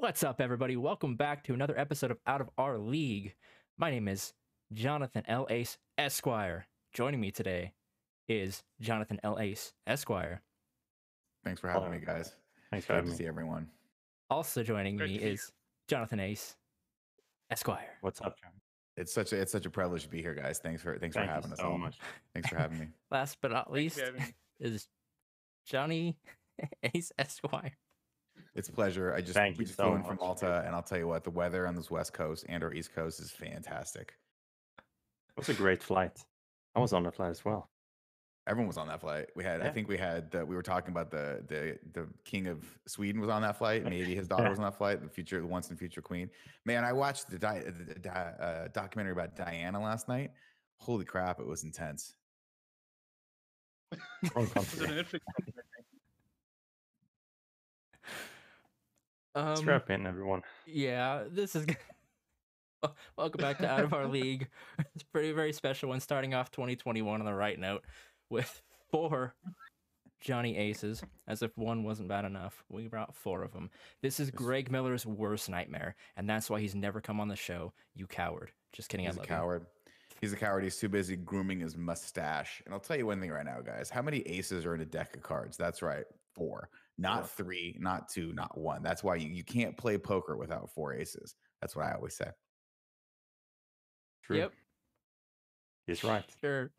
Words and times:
What's 0.00 0.22
up, 0.22 0.40
everybody? 0.40 0.76
Welcome 0.76 1.16
back 1.16 1.42
to 1.44 1.54
another 1.54 1.76
episode 1.78 2.10
of 2.12 2.18
Out 2.26 2.40
of 2.40 2.48
Our 2.56 2.78
League. 2.78 3.34
My 3.76 3.90
name 3.90 4.06
is 4.06 4.32
Jonathan 4.72 5.24
L. 5.26 5.46
Ace 5.50 5.76
Esquire. 5.96 6.66
Joining 6.92 7.20
me 7.20 7.32
today 7.32 7.72
is 8.28 8.62
Jonathan 8.80 9.18
L. 9.24 9.38
Ace 9.40 9.72
Esquire. 9.88 10.40
Thanks 11.44 11.60
for 11.60 11.68
having 11.68 11.82
Hello. 11.88 11.98
me, 11.98 12.04
guys. 12.04 12.32
Thanks 12.70 12.86
for 12.86 12.92
Good 12.92 12.96
having 12.96 13.10
to 13.10 13.14
me. 13.14 13.18
see 13.18 13.26
everyone. 13.26 13.68
Also 14.30 14.62
joining 14.62 14.96
Great 14.96 15.10
me 15.10 15.14
to 15.18 15.20
see 15.22 15.26
you. 15.26 15.32
is 15.32 15.52
Jonathan 15.88 16.20
Ace 16.20 16.56
Esquire. 17.50 17.96
What's 18.02 18.20
up, 18.20 18.38
John? 18.40 18.52
It's 18.96 19.12
such 19.12 19.32
a 19.32 19.40
it's 19.40 19.52
such 19.52 19.66
a 19.66 19.70
privilege 19.70 20.02
to 20.04 20.08
be 20.08 20.20
here, 20.22 20.34
guys. 20.34 20.58
Thanks 20.60 20.80
for 20.82 20.96
thanks 20.98 21.16
Thank 21.16 21.28
for 21.28 21.34
having 21.34 21.50
you 21.50 21.54
us 21.54 21.60
so 21.60 21.66
all. 21.72 21.78
much. 21.78 21.98
Thanks 22.34 22.48
for 22.48 22.56
having 22.56 22.78
me. 22.78 22.88
Last 23.10 23.38
but 23.40 23.50
not 23.52 23.66
Thanks 23.72 23.74
least 23.74 23.98
for 24.00 24.04
having 24.06 24.20
me. 24.22 24.34
is 24.60 24.88
Johnny 25.66 26.18
Ace 26.94 27.10
Esquire. 27.18 27.76
It's 28.58 28.68
a 28.68 28.72
pleasure. 28.72 29.14
I 29.14 29.20
just 29.20 29.34
Thank 29.34 29.56
we 29.56 29.62
you 29.62 29.66
just 29.66 29.76
so 29.76 29.84
flew 29.84 29.94
in 29.94 30.02
from 30.02 30.16
much. 30.16 30.20
Malta, 30.20 30.64
and 30.66 30.74
I'll 30.74 30.82
tell 30.82 30.98
you 30.98 31.06
what, 31.06 31.22
the 31.22 31.30
weather 31.30 31.64
on 31.68 31.76
this 31.76 31.92
west 31.92 32.12
coast 32.12 32.44
and 32.48 32.64
or 32.64 32.72
east 32.74 32.92
coast 32.92 33.20
is 33.20 33.30
fantastic. 33.30 34.14
It 34.78 35.36
was 35.36 35.48
a 35.48 35.54
great 35.54 35.80
flight. 35.80 36.18
I 36.74 36.80
was 36.80 36.92
on 36.92 37.04
that 37.04 37.14
flight 37.14 37.30
as 37.30 37.44
well. 37.44 37.70
Everyone 38.48 38.66
was 38.66 38.76
on 38.76 38.88
that 38.88 39.00
flight. 39.00 39.26
We 39.36 39.44
had, 39.44 39.60
I 39.60 39.70
think 39.70 39.88
we 39.88 39.96
had, 39.96 40.32
the, 40.32 40.44
we 40.44 40.56
were 40.56 40.62
talking 40.62 40.90
about 40.90 41.10
the 41.12 41.44
the 41.46 41.78
the 41.92 42.08
king 42.24 42.48
of 42.48 42.64
Sweden 42.88 43.20
was 43.20 43.30
on 43.30 43.42
that 43.42 43.56
flight. 43.58 43.84
Maybe 43.88 44.12
his 44.16 44.26
daughter 44.26 44.44
Yeah. 44.44 44.50
was 44.50 44.58
on 44.58 44.64
that 44.64 44.76
flight. 44.76 45.00
The 45.02 45.08
future, 45.08 45.40
the 45.40 45.46
once 45.46 45.70
and 45.70 45.78
future 45.78 46.02
queen. 46.02 46.28
Man, 46.64 46.82
I 46.84 46.92
watched 46.92 47.30
the, 47.30 47.38
di- 47.38 47.60
the, 47.64 47.94
the 47.94 48.00
di- 48.00 48.34
uh, 48.40 48.68
documentary 48.72 49.12
about 49.12 49.36
Diana 49.36 49.80
last 49.80 50.08
night. 50.08 50.32
Holy 50.78 51.04
crap, 51.04 51.38
it 51.38 51.46
was 51.46 51.62
intense. 51.62 52.14
Wrong 54.34 54.50
Was 54.52 54.52
country. 54.52 54.86
it 54.86 54.90
a 54.90 54.92
Netflix 55.04 55.20
documentary? 55.38 55.62
Um, 59.38 59.54
Strap 59.54 59.88
in, 59.90 60.04
everyone. 60.04 60.42
Yeah, 60.66 61.22
this 61.30 61.54
is. 61.54 61.64
Welcome 63.16 63.40
back 63.40 63.58
to 63.58 63.70
Out 63.70 63.84
of 63.84 63.94
Our 63.94 64.08
League. 64.08 64.48
It's 64.96 65.04
a 65.04 65.06
pretty 65.12 65.30
very 65.30 65.52
special 65.52 65.90
one, 65.90 66.00
starting 66.00 66.34
off 66.34 66.50
2021 66.50 67.20
on 67.20 67.24
the 67.24 67.32
right 67.32 67.56
note 67.56 67.84
with 68.30 68.62
four 68.90 69.36
Johnny 70.20 70.56
Aces, 70.56 71.04
as 71.28 71.42
if 71.42 71.56
one 71.56 71.84
wasn't 71.84 72.08
bad 72.08 72.24
enough. 72.24 72.64
We 72.68 72.88
brought 72.88 73.14
four 73.14 73.44
of 73.44 73.52
them. 73.52 73.70
This 74.02 74.18
is 74.18 74.32
Greg 74.32 74.72
Miller's 74.72 75.06
worst 75.06 75.48
nightmare, 75.48 75.94
and 76.16 76.28
that's 76.28 76.50
why 76.50 76.58
he's 76.60 76.74
never 76.74 77.00
come 77.00 77.20
on 77.20 77.28
the 77.28 77.36
show. 77.36 77.72
You 77.94 78.08
coward. 78.08 78.50
Just 78.72 78.88
kidding. 78.88 79.06
He's 79.06 79.14
I 79.14 79.18
a 79.18 79.20
love 79.20 79.28
coward. 79.28 79.66
He's 80.20 80.32
a 80.32 80.36
coward. 80.36 80.64
He's 80.64 80.78
too 80.78 80.88
busy 80.88 81.14
grooming 81.14 81.60
his 81.60 81.76
mustache. 81.76 82.60
And 82.64 82.74
I'll 82.74 82.80
tell 82.80 82.96
you 82.96 83.06
one 83.06 83.20
thing 83.20 83.30
right 83.30 83.46
now, 83.46 83.60
guys. 83.60 83.88
How 83.88 84.02
many 84.02 84.18
aces 84.22 84.66
are 84.66 84.74
in 84.74 84.80
a 84.80 84.84
deck 84.84 85.14
of 85.14 85.22
cards? 85.22 85.56
That's 85.56 85.80
right. 85.80 86.06
Four. 86.34 86.70
Not 86.98 87.30
three, 87.30 87.76
not 87.78 88.08
two, 88.08 88.32
not 88.32 88.58
one. 88.58 88.82
That's 88.82 89.04
why 89.04 89.14
you, 89.16 89.28
you 89.28 89.44
can't 89.44 89.76
play 89.76 89.96
poker 89.98 90.36
without 90.36 90.68
four 90.70 90.92
aces. 90.92 91.36
That's 91.60 91.76
what 91.76 91.86
I 91.86 91.92
always 91.94 92.14
say. 92.14 92.28
True. 94.24 94.38
Yep. 94.38 94.52
He's 95.86 96.04
right. 96.04 96.24
Sure. 96.40 96.70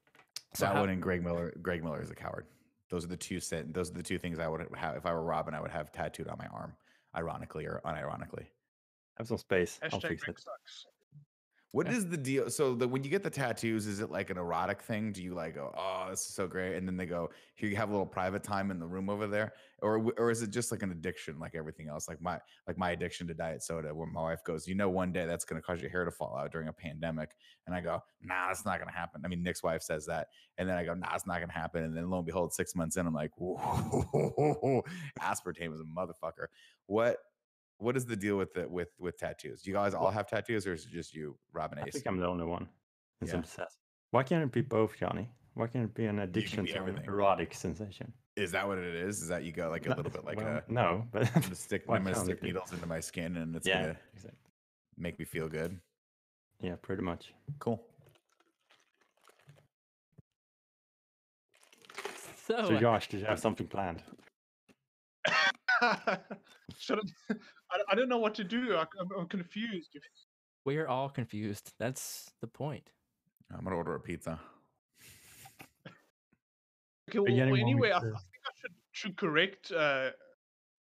So 0.53 0.65
that 0.65 0.75
how- 0.75 0.81
one 0.81 0.89
and 0.89 1.01
Greg 1.01 1.23
Miller. 1.23 1.53
Greg 1.61 1.83
Miller 1.83 2.01
is 2.01 2.11
a 2.11 2.15
coward. 2.15 2.45
Those 2.89 3.05
are 3.05 3.07
the 3.07 3.17
two 3.17 3.39
set. 3.39 3.73
Those 3.73 3.91
are 3.91 3.93
the 3.93 4.03
two 4.03 4.17
things 4.17 4.39
I 4.39 4.47
would 4.47 4.65
have 4.75 4.97
if 4.97 5.05
I 5.05 5.13
were 5.13 5.23
Robin. 5.23 5.53
I 5.53 5.61
would 5.61 5.71
have 5.71 5.91
tattooed 5.91 6.27
on 6.27 6.37
my 6.39 6.47
arm, 6.47 6.73
ironically 7.15 7.65
or 7.65 7.81
unironically. 7.85 8.45
I 8.45 9.19
have 9.19 9.27
some 9.27 9.37
space. 9.37 9.79
I'll 9.83 9.99
fix 9.99 10.23
Greg 10.23 10.37
it. 10.37 10.43
sucks. 10.43 10.85
What 11.71 11.85
Yeah. 11.85 11.93
is 11.93 12.07
the 12.09 12.17
deal? 12.17 12.49
So 12.49 12.73
the 12.73 12.87
when 12.87 13.03
you 13.03 13.11
get 13.11 13.21
the 13.21 13.29
tattoos, 13.29 13.85
is 13.85 13.99
it 13.99 14.09
like 14.09 14.31
an 14.31 14.37
erotic 14.39 14.81
thing? 14.81 15.11
Do 15.11 15.21
you 15.21 15.35
like 15.35 15.53
go, 15.53 15.71
oh, 15.77 16.07
this 16.09 16.21
is 16.25 16.33
so 16.33 16.47
great, 16.47 16.75
and 16.75 16.87
then 16.87 16.97
they 16.97 17.05
go, 17.05 17.29
here 17.53 17.69
you 17.69 17.75
have 17.75 17.89
a 17.89 17.91
little 17.91 18.07
private 18.07 18.43
time 18.43 18.71
in 18.71 18.79
the 18.79 18.87
room 18.87 19.07
over 19.07 19.27
there, 19.27 19.53
or 19.83 20.11
or 20.17 20.31
is 20.31 20.41
it 20.41 20.49
just 20.49 20.71
like 20.71 20.81
an 20.81 20.89
addiction, 20.91 21.37
like 21.37 21.53
everything 21.53 21.87
else, 21.87 22.07
like 22.07 22.21
my 22.21 22.39
like 22.67 22.79
my 22.79 22.89
addiction 22.89 23.27
to 23.27 23.35
diet 23.35 23.61
soda, 23.61 23.93
where 23.93 24.07
my 24.07 24.21
wife 24.21 24.43
goes, 24.43 24.67
you 24.67 24.73
know, 24.73 24.89
one 24.89 25.11
day 25.11 25.27
that's 25.27 25.45
going 25.45 25.61
to 25.61 25.65
cause 25.65 25.79
your 25.79 25.91
hair 25.91 26.05
to 26.05 26.11
fall 26.11 26.35
out 26.35 26.51
during 26.51 26.69
a 26.69 26.73
pandemic, 26.73 27.35
and 27.67 27.75
I 27.75 27.81
go, 27.81 28.01
nah, 28.19 28.47
that's 28.47 28.65
not 28.65 28.79
going 28.79 28.89
to 28.89 28.97
happen. 28.97 29.21
I 29.23 29.27
mean, 29.27 29.43
Nick's 29.43 29.61
wife 29.61 29.83
says 29.83 30.07
that, 30.07 30.29
and 30.57 30.67
then 30.67 30.75
I 30.75 30.83
go, 30.83 30.95
nah, 30.95 31.13
it's 31.13 31.27
not 31.27 31.37
going 31.37 31.49
to 31.49 31.55
happen, 31.55 31.83
and 31.83 31.95
then 31.95 32.09
lo 32.09 32.17
and 32.17 32.25
behold, 32.25 32.51
six 32.51 32.73
months 32.75 32.97
in, 32.97 33.05
I'm 33.05 33.13
like, 33.13 33.31
whoa, 33.37 33.57
aspartame 35.21 35.71
is 35.75 35.81
a 35.81 35.83
motherfucker. 35.83 36.47
What? 36.87 37.17
What 37.79 37.95
is 37.95 38.05
the 38.05 38.15
deal 38.15 38.37
with 38.37 38.53
the 38.53 38.67
with 38.67 38.89
with 38.99 39.17
tattoos? 39.17 39.61
Do 39.61 39.71
you 39.71 39.75
guys 39.75 39.93
all 39.93 40.11
have 40.11 40.27
tattoos, 40.27 40.67
or 40.67 40.73
is 40.73 40.85
it 40.85 40.91
just 40.91 41.15
you, 41.15 41.37
Robin 41.53 41.79
I 41.79 41.89
think 41.89 42.05
I'm 42.05 42.17
the 42.17 42.27
only 42.27 42.45
one. 42.45 42.67
It's 43.21 43.31
Yeah. 43.31 43.39
obsessed. 43.39 43.79
Why 44.11 44.23
can't 44.23 44.43
it 44.43 44.51
be 44.51 44.61
both, 44.61 44.97
Johnny? 44.97 45.29
Why 45.53 45.67
can't 45.67 45.85
it 45.85 45.93
be 45.93 46.05
an 46.05 46.19
addiction 46.19 46.65
be 46.65 46.71
to 46.71 46.77
an 46.77 46.81
everything. 46.89 47.05
erotic 47.07 47.53
sensation? 47.53 48.11
Is 48.35 48.51
that 48.51 48.67
what 48.67 48.79
it 48.79 48.95
is? 48.95 49.21
Is 49.21 49.29
that 49.29 49.43
you 49.43 49.53
go 49.53 49.69
like 49.69 49.85
a 49.85 49.89
No, 49.89 49.95
little 49.95 50.11
bit 50.11 50.25
like 50.25 50.37
well, 50.37 50.61
a 50.67 50.71
no, 50.71 51.07
but 51.11 51.33
I'm 51.35 51.41
gonna 51.41 51.55
stick 51.55 51.83
I'm 51.89 52.03
gonna 52.03 52.15
stick 52.15 52.43
needles 52.43 52.73
into 52.73 52.85
my 52.85 52.99
skin 52.99 53.37
and 53.37 53.55
it's 53.55 53.67
yeah, 53.67 53.79
gonna 53.81 53.97
exactly. 54.13 54.39
make 54.97 55.17
me 55.17 55.23
feel 55.25 55.47
good. 55.47 55.79
Yeah, 56.61 56.75
pretty 56.81 57.01
much. 57.01 57.33
Cool. 57.59 57.81
So, 62.45 62.65
So, 62.65 62.77
Josh, 62.77 63.07
did 63.07 63.21
you 63.21 63.25
have 63.25 63.39
something 63.39 63.67
planned? 63.67 64.03
Should 66.77 66.99
I, 67.29 67.33
I, 67.71 67.77
I 67.89 67.95
don't 67.95 68.09
know 68.09 68.17
what 68.17 68.35
to 68.35 68.43
do. 68.43 68.75
I, 68.75 68.85
I'm, 68.99 69.09
I'm 69.17 69.27
confused. 69.27 69.97
we're 70.65 70.87
all 70.87 71.09
confused. 71.09 71.73
That's 71.79 72.31
the 72.41 72.47
point. 72.47 72.91
I'm 73.51 73.63
gonna 73.63 73.75
order 73.75 73.95
a 73.95 73.99
pizza. 73.99 74.39
Okay, 77.09 77.17
well, 77.19 77.25
Beginning 77.25 77.51
well, 77.51 77.61
anyway, 77.61 77.91
I, 77.91 77.97
I 77.97 78.01
think 78.01 78.13
I 78.13 78.51
should 78.61 78.73
should 78.91 79.17
correct 79.17 79.71
uh, 79.71 80.11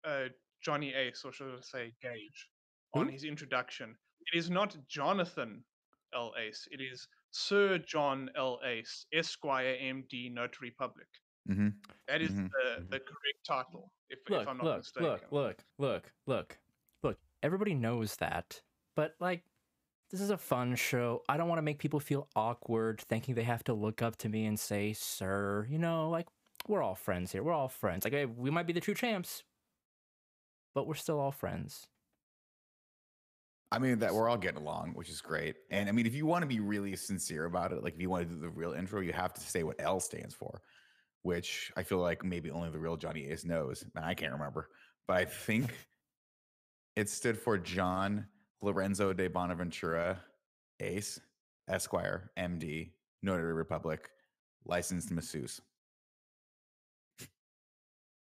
uh, 0.05 0.25
Johnny 0.61 0.93
Ace, 0.93 1.23
or 1.25 1.31
should 1.31 1.47
I 1.47 1.61
say 1.61 1.93
Gage, 2.01 2.49
on 2.93 3.07
Who? 3.07 3.11
his 3.11 3.23
introduction. 3.23 3.95
It 4.31 4.37
is 4.37 4.49
not 4.49 4.77
Jonathan 4.87 5.63
L. 6.13 6.33
Ace. 6.37 6.67
It 6.71 6.81
is 6.81 7.07
Sir 7.31 7.79
John 7.79 8.29
L. 8.35 8.59
Ace, 8.63 9.05
Esquire, 9.13 9.75
M.D., 9.79 10.29
Notary 10.29 10.71
Public. 10.77 11.07
Mm-hmm. 11.49 11.69
That 12.07 12.21
is 12.21 12.31
Mhm. 12.31 12.49
the, 12.51 12.85
the 12.89 12.99
correct 12.99 13.43
title, 13.45 13.91
if, 14.09 14.19
Look, 14.29 14.43
if 14.43 14.47
I'm 14.47 14.57
not 14.57 14.63
look, 14.65 14.77
mistaken. 14.77 15.09
look, 15.09 15.31
look, 15.31 15.65
look, 15.77 16.13
look, 16.27 16.59
look. 17.03 17.19
Everybody 17.41 17.73
knows 17.73 18.15
that, 18.17 18.61
but 18.95 19.15
like, 19.19 19.43
this 20.11 20.21
is 20.21 20.29
a 20.31 20.37
fun 20.37 20.75
show. 20.75 21.23
I 21.29 21.37
don't 21.37 21.47
want 21.49 21.59
to 21.59 21.63
make 21.63 21.79
people 21.79 21.99
feel 21.99 22.29
awkward 22.35 22.99
thinking 23.01 23.35
they 23.35 23.43
have 23.43 23.63
to 23.65 23.73
look 23.73 24.01
up 24.01 24.17
to 24.17 24.29
me 24.29 24.45
and 24.45 24.59
say, 24.59 24.93
"Sir," 24.93 25.67
you 25.69 25.77
know, 25.79 26.09
like 26.09 26.27
we're 26.67 26.81
all 26.83 26.95
friends 26.95 27.31
here. 27.31 27.43
We're 27.43 27.53
all 27.53 27.69
friends. 27.69 28.03
Like, 28.05 28.13
hey, 28.13 28.25
we 28.25 28.49
might 28.51 28.67
be 28.67 28.73
the 28.73 28.81
true 28.81 28.95
champs, 28.95 29.43
but 30.73 30.87
we're 30.87 30.95
still 30.95 31.19
all 31.19 31.31
friends. 31.31 31.89
I 33.71 33.77
mean 33.77 33.99
that 33.99 34.13
we're 34.15 34.27
all 34.27 34.37
getting 34.37 34.61
along, 34.61 34.93
which 34.93 35.09
is 35.09 35.21
great. 35.21 35.57
And 35.69 35.87
I 35.89 35.91
mean, 35.91 36.07
if 36.07 36.15
you 36.15 36.25
want 36.25 36.41
to 36.41 36.47
be 36.47 36.59
really 36.59 36.95
sincere 36.95 37.45
about 37.45 37.71
it, 37.71 37.83
like 37.83 37.93
if 37.93 38.01
you 38.01 38.09
want 38.09 38.27
to 38.27 38.33
do 38.33 38.39
the 38.41 38.49
real 38.49 38.73
intro, 38.73 38.99
you 39.01 39.13
have 39.13 39.33
to 39.35 39.41
say 39.41 39.63
what 39.63 39.75
L 39.79 39.99
stands 39.99 40.33
for, 40.33 40.61
which 41.23 41.71
I 41.75 41.83
feel 41.83 41.99
like 41.99 42.23
maybe 42.23 42.51
only 42.51 42.69
the 42.69 42.79
real 42.79 42.97
Johnny 42.97 43.27
Ace 43.27 43.45
knows. 43.45 43.83
And 43.95 44.05
I 44.05 44.13
can't 44.13 44.33
remember, 44.33 44.69
but 45.07 45.17
I 45.17 45.25
think 45.25 45.73
it 46.95 47.09
stood 47.09 47.37
for 47.37 47.57
John 47.57 48.25
Lorenzo 48.61 49.13
de 49.13 49.27
Bonaventura 49.27 50.19
Ace, 50.79 51.19
Esquire, 51.67 52.31
MD, 52.37 52.91
Notary 53.21 53.53
Republic, 53.53 54.09
licensed 54.65 55.11
masseuse. 55.11 55.61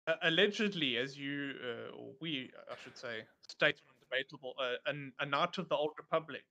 Uh, 0.07 0.15
allegedly, 0.23 0.97
as 0.97 1.19
you, 1.19 1.53
uh, 1.63 1.95
or 1.95 2.13
we, 2.21 2.51
I 2.71 2.75
should 2.83 2.97
say, 2.97 3.25
stated 3.47 3.83
undebatable, 4.13 4.53
uh, 4.59 4.77
an, 4.87 5.13
a 5.21 5.27
knight 5.27 5.59
of 5.59 5.69
the 5.69 5.77
Old 5.77 5.93
Republic. 5.99 6.45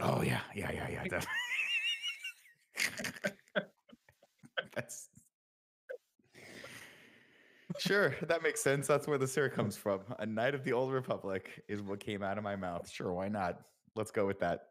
Oh 0.00 0.22
yeah, 0.22 0.40
yeah, 0.54 0.70
yeah, 0.70 0.88
yeah. 0.90 1.02
Definitely. 1.04 1.28
That's 4.74 5.08
sure. 7.78 8.14
That 8.22 8.42
makes 8.42 8.60
sense. 8.60 8.86
That's 8.86 9.06
where 9.06 9.18
the 9.18 9.26
sir 9.26 9.48
comes 9.48 9.76
from. 9.76 10.00
A 10.18 10.26
knight 10.26 10.54
of 10.54 10.64
the 10.64 10.72
old 10.72 10.92
republic 10.92 11.62
is 11.68 11.80
what 11.82 12.00
came 12.00 12.22
out 12.22 12.38
of 12.38 12.44
my 12.44 12.56
mouth. 12.56 12.88
Sure, 12.90 13.12
why 13.12 13.28
not? 13.28 13.60
Let's 13.94 14.10
go 14.10 14.26
with 14.26 14.38
that. 14.40 14.68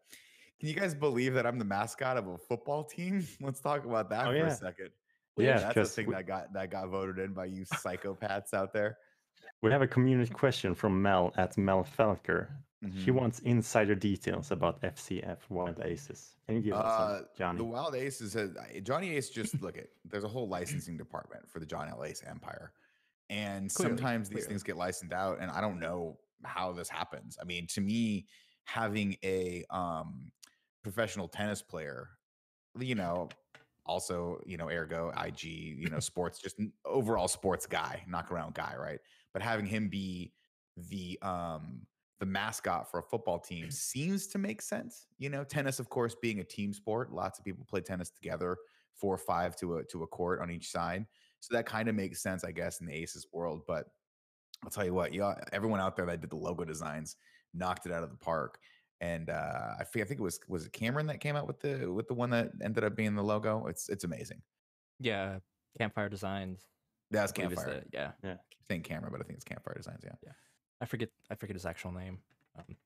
Can 0.60 0.68
you 0.68 0.74
guys 0.74 0.94
believe 0.94 1.34
that 1.34 1.46
I'm 1.46 1.58
the 1.58 1.64
mascot 1.64 2.16
of 2.16 2.26
a 2.26 2.36
football 2.38 2.84
team? 2.84 3.26
Let's 3.40 3.60
talk 3.60 3.84
about 3.84 4.10
that 4.10 4.26
Oh, 4.26 4.30
for 4.30 4.36
yeah. 4.36 4.46
a 4.46 4.54
second. 4.56 4.90
Yeah, 5.36 5.58
that's 5.58 5.74
the 5.74 5.84
thing 6.02 6.06
we- 6.08 6.14
that 6.14 6.26
got 6.26 6.52
that 6.52 6.70
got 6.70 6.88
voted 6.88 7.18
in 7.18 7.32
by 7.32 7.44
you 7.44 7.64
psychopaths 7.64 8.52
out 8.54 8.72
there. 8.72 8.98
We 9.62 9.70
have 9.70 9.82
a 9.82 9.86
community 9.86 10.32
question 10.32 10.74
from 10.74 11.00
Mel 11.00 11.32
at 11.36 11.56
Mel 11.56 11.84
Felker. 11.84 12.48
She 13.04 13.10
Mhm. 13.10 13.14
wants 13.14 13.38
insider 13.40 13.96
details 13.96 14.52
about 14.52 14.80
FCF 14.84 15.38
Wild 15.48 15.80
Aces. 15.84 16.36
Can 16.46 16.56
you 16.56 16.62
give 16.62 16.74
us 16.74 16.84
Uh, 16.84 17.18
some, 17.18 17.26
Johnny? 17.36 17.58
The 17.58 17.64
Wild 17.64 17.94
Aces 17.96 18.34
has 18.34 18.50
Johnny 18.82 19.16
Ace. 19.16 19.30
Just 19.30 19.60
look 19.62 19.76
at 19.76 19.88
there's 20.04 20.22
a 20.24 20.28
whole 20.28 20.48
licensing 20.48 20.96
department 20.96 21.48
for 21.48 21.58
the 21.60 21.66
John 21.66 21.88
L. 21.88 22.04
Ace 22.04 22.22
Empire, 22.24 22.72
and 23.30 23.72
Clearly, 23.72 23.96
sometimes 23.96 24.28
these 24.28 24.36
clearly. 24.36 24.48
things 24.48 24.62
get 24.62 24.76
licensed 24.76 25.12
out, 25.12 25.38
and 25.40 25.50
I 25.50 25.60
don't 25.60 25.78
know 25.78 26.18
how 26.44 26.72
this 26.72 26.88
happens. 26.88 27.36
I 27.40 27.44
mean, 27.44 27.66
to 27.68 27.80
me, 27.80 28.26
having 28.64 29.16
a 29.24 29.64
um, 29.70 30.30
professional 30.82 31.28
tennis 31.28 31.62
player, 31.62 32.10
you 32.78 32.94
know, 32.94 33.28
also 33.86 34.40
you 34.46 34.56
know, 34.56 34.68
ergo 34.68 35.12
IG, 35.24 35.44
you 35.44 35.88
know, 35.90 36.00
sports, 36.00 36.38
just 36.38 36.56
overall 36.84 37.28
sports 37.28 37.66
guy, 37.66 38.02
knock 38.06 38.30
around 38.30 38.54
guy, 38.54 38.74
right? 38.78 39.00
But 39.32 39.42
having 39.42 39.66
him 39.66 39.88
be 39.88 40.32
the 40.76 41.18
um 41.22 41.80
the 42.20 42.26
mascot 42.26 42.90
for 42.90 42.98
a 42.98 43.02
football 43.02 43.38
team 43.38 43.70
seems 43.70 44.26
to 44.28 44.38
make 44.38 44.62
sense. 44.62 45.06
You 45.18 45.30
know, 45.30 45.44
tennis, 45.44 45.78
of 45.80 45.88
course, 45.88 46.14
being 46.20 46.40
a 46.40 46.44
team 46.44 46.72
sport, 46.72 47.12
lots 47.12 47.38
of 47.38 47.44
people 47.44 47.66
play 47.68 47.80
tennis 47.80 48.10
together, 48.10 48.56
four 48.94 49.14
or 49.14 49.18
five 49.18 49.56
to 49.56 49.78
a 49.78 49.84
to 49.84 50.02
a 50.02 50.06
court 50.06 50.40
on 50.40 50.50
each 50.50 50.70
side. 50.70 51.06
So 51.40 51.54
that 51.54 51.66
kind 51.66 51.88
of 51.88 51.94
makes 51.94 52.20
sense, 52.22 52.44
I 52.44 52.52
guess, 52.52 52.80
in 52.80 52.86
the 52.86 52.94
Aces 52.94 53.26
world. 53.32 53.62
But 53.66 53.86
I'll 54.64 54.70
tell 54.70 54.84
you 54.84 54.94
what, 54.94 55.12
yeah, 55.14 55.34
everyone 55.52 55.80
out 55.80 55.96
there 55.96 56.06
that 56.06 56.20
did 56.20 56.30
the 56.30 56.36
logo 56.36 56.64
designs 56.64 57.16
knocked 57.54 57.86
it 57.86 57.92
out 57.92 58.02
of 58.02 58.10
the 58.10 58.16
park. 58.16 58.58
And 59.00 59.30
uh, 59.30 59.74
I 59.78 59.84
think 59.84 60.04
I 60.04 60.08
think 60.08 60.18
it 60.20 60.24
was 60.24 60.40
was 60.48 60.66
it 60.66 60.72
Cameron 60.72 61.06
that 61.06 61.20
came 61.20 61.36
out 61.36 61.46
with 61.46 61.60
the 61.60 61.86
with 61.92 62.08
the 62.08 62.14
one 62.14 62.30
that 62.30 62.50
ended 62.62 62.82
up 62.82 62.96
being 62.96 63.14
the 63.14 63.22
logo. 63.22 63.66
It's 63.66 63.88
it's 63.88 64.02
amazing. 64.04 64.42
Yeah, 64.98 65.38
Campfire 65.78 66.08
Designs. 66.08 66.66
That's 67.10 67.30
I 67.32 67.36
Campfire. 67.36 67.84
the- 67.84 67.84
yeah, 67.92 68.10
I 68.24 68.36
keep 68.50 68.64
saying 68.66 68.82
camera, 68.82 69.10
but 69.10 69.20
I 69.20 69.22
think 69.24 69.36
it's 69.36 69.44
Campfire 69.44 69.74
Designs. 69.76 70.02
Yeah. 70.04 70.32
I 70.80 70.84
forget. 70.86 71.10
I 71.30 71.36
forget 71.36 71.54
his 71.54 71.64
actual 71.66 71.92
name. 71.92 72.18
Um, 72.58 72.76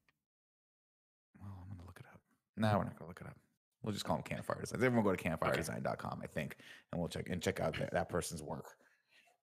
Well, 1.41 1.51
I'm 1.63 1.77
gonna 1.77 1.87
look 1.87 1.99
it 1.99 2.07
up. 2.13 2.21
No, 2.57 2.79
we're 2.79 2.85
not 2.85 2.99
gonna 2.99 3.09
look 3.09 3.21
it 3.21 3.27
up. 3.27 3.37
We'll 3.83 3.93
just 3.93 4.05
call 4.05 4.17
them 4.17 4.23
Campfire 4.25 4.61
Designs. 4.61 4.83
Everyone 4.83 5.05
go 5.05 5.15
to 5.15 5.23
campfiredesign.com, 5.23 6.21
I 6.23 6.27
think, 6.27 6.57
and 6.93 7.01
we'll 7.01 7.09
check 7.09 7.29
and 7.29 7.43
check 7.43 7.61
out 7.61 7.77
that, 7.79 7.93
that 7.93 8.09
person's 8.09 8.43
work 8.43 8.67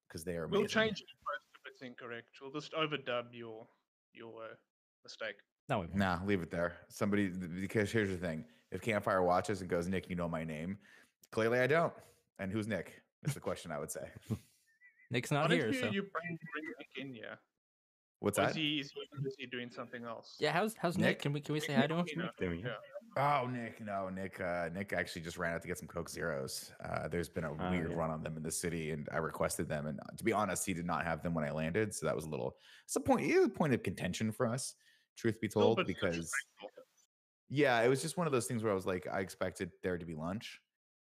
because 0.08 0.24
they 0.24 0.36
are 0.38 0.46
amazing. 0.46 0.60
We'll 0.62 0.68
change 0.70 1.02
it 1.02 1.08
first 1.26 1.46
if 1.66 1.72
it's 1.72 1.82
incorrect. 1.82 2.28
We'll 2.42 2.52
just 2.52 2.74
overdub 2.74 3.26
your 3.32 3.68
your 4.14 4.44
uh, 4.44 4.56
mistake. 5.04 5.36
no, 5.68 5.80
we 5.80 5.86
won't. 5.88 5.96
Nah, 5.98 6.20
leave 6.26 6.42
it 6.42 6.52
there. 6.52 6.78
Somebody 6.88 7.28
because 7.28 7.92
here's 7.92 8.10
the 8.10 8.18
thing: 8.18 8.46
if 8.72 8.82
Campfire 8.82 9.24
watches 9.24 9.62
and 9.62 9.70
goes, 9.70 9.88
Nick, 9.88 10.10
you 10.10 10.16
know 10.16 10.30
my 10.30 10.44
name. 10.44 10.78
Clearly, 11.32 11.60
I 11.60 11.68
don't. 11.68 11.94
And 12.40 12.52
who's 12.52 12.68
Nick? 12.68 13.02
That's 13.22 13.34
the 13.34 13.40
question 13.42 13.72
I 13.72 13.80
would 13.80 13.92
say. 13.92 14.10
Nick's 15.12 15.32
not 15.32 15.50
don't 15.50 15.58
here, 15.58 15.68
you, 15.68 15.74
so 15.74 15.86
you 15.88 16.04
bring, 16.04 16.38
bring 16.54 16.66
Nick 16.78 17.06
in 17.08 17.14
here? 17.14 17.38
What's 18.20 18.38
Or 18.38 18.44
that? 18.44 18.52
Is 18.52 18.56
he, 18.56 18.80
is 18.80 18.92
he 18.94 19.24
busy 19.24 19.46
doing 19.52 19.70
something 19.70 20.06
else? 20.06 20.36
yeah. 20.40 20.52
How's 20.52 20.76
how's 20.78 20.98
Nick? 20.98 21.08
Nick? 21.08 21.20
Can 21.22 21.34
we 21.34 21.42
can 21.42 21.54
we 21.54 21.60
say 21.60 21.74
Nick 21.74 21.78
hi 21.78 21.88
to 21.88 21.94
him? 21.94 21.98
Martino. 21.98 22.30
Doing 22.40 22.60
it. 22.60 22.66
Yeah. 22.66 22.72
Oh, 23.18 23.48
Nick, 23.52 23.82
no, 23.82 24.10
Nick. 24.10 24.40
Uh, 24.40 24.70
Nick 24.74 24.94
actually 24.94 25.24
just 25.24 25.38
ran 25.38 25.54
out 25.54 25.62
to 25.62 25.68
get 25.68 25.78
some 25.78 25.88
Coke 25.88 26.10
Zeros. 26.10 26.72
Uh, 26.84 27.08
there's 27.08 27.28
been 27.28 27.44
a 27.44 27.52
Oh, 27.52 27.72
weird 27.72 27.92
yeah. 27.92 27.98
run 27.98 28.12
on 28.12 28.24
them 28.24 28.38
in 28.38 28.44
the 28.44 28.52
city, 28.52 28.92
and 28.92 29.10
I 29.12 29.18
requested 29.18 29.68
them. 29.68 29.88
And 29.88 30.00
to 30.18 30.24
be 30.24 30.32
honest, 30.32 30.66
he 30.66 30.74
did 30.74 30.86
not 30.86 31.06
have 31.06 31.24
them 31.24 31.34
when 31.34 31.44
I 31.44 31.52
landed, 31.52 31.94
so 31.94 32.06
that 32.06 32.16
was 32.16 32.26
a 32.26 32.30
little. 32.30 32.56
It's 32.86 32.96
a 32.96 33.00
point. 33.00 33.26
It 33.26 33.38
was 33.38 33.48
a 33.48 33.50
point 33.50 33.74
of 33.74 33.84
contention 33.84 34.32
for 34.32 34.46
us, 34.46 34.76
truth 35.18 35.42
be 35.42 35.48
told, 35.48 35.86
because 35.86 36.32
yeah, 37.50 37.82
it 37.82 37.88
was 37.88 38.02
just 38.02 38.16
one 38.16 38.28
of 38.28 38.32
those 38.34 38.46
things 38.46 38.64
where 38.64 38.72
I 38.72 38.76
was 38.76 38.86
like, 38.86 39.08
I 39.12 39.20
expected 39.22 39.72
there 39.82 39.98
to 39.98 40.06
be 40.06 40.14
lunch 40.14 40.62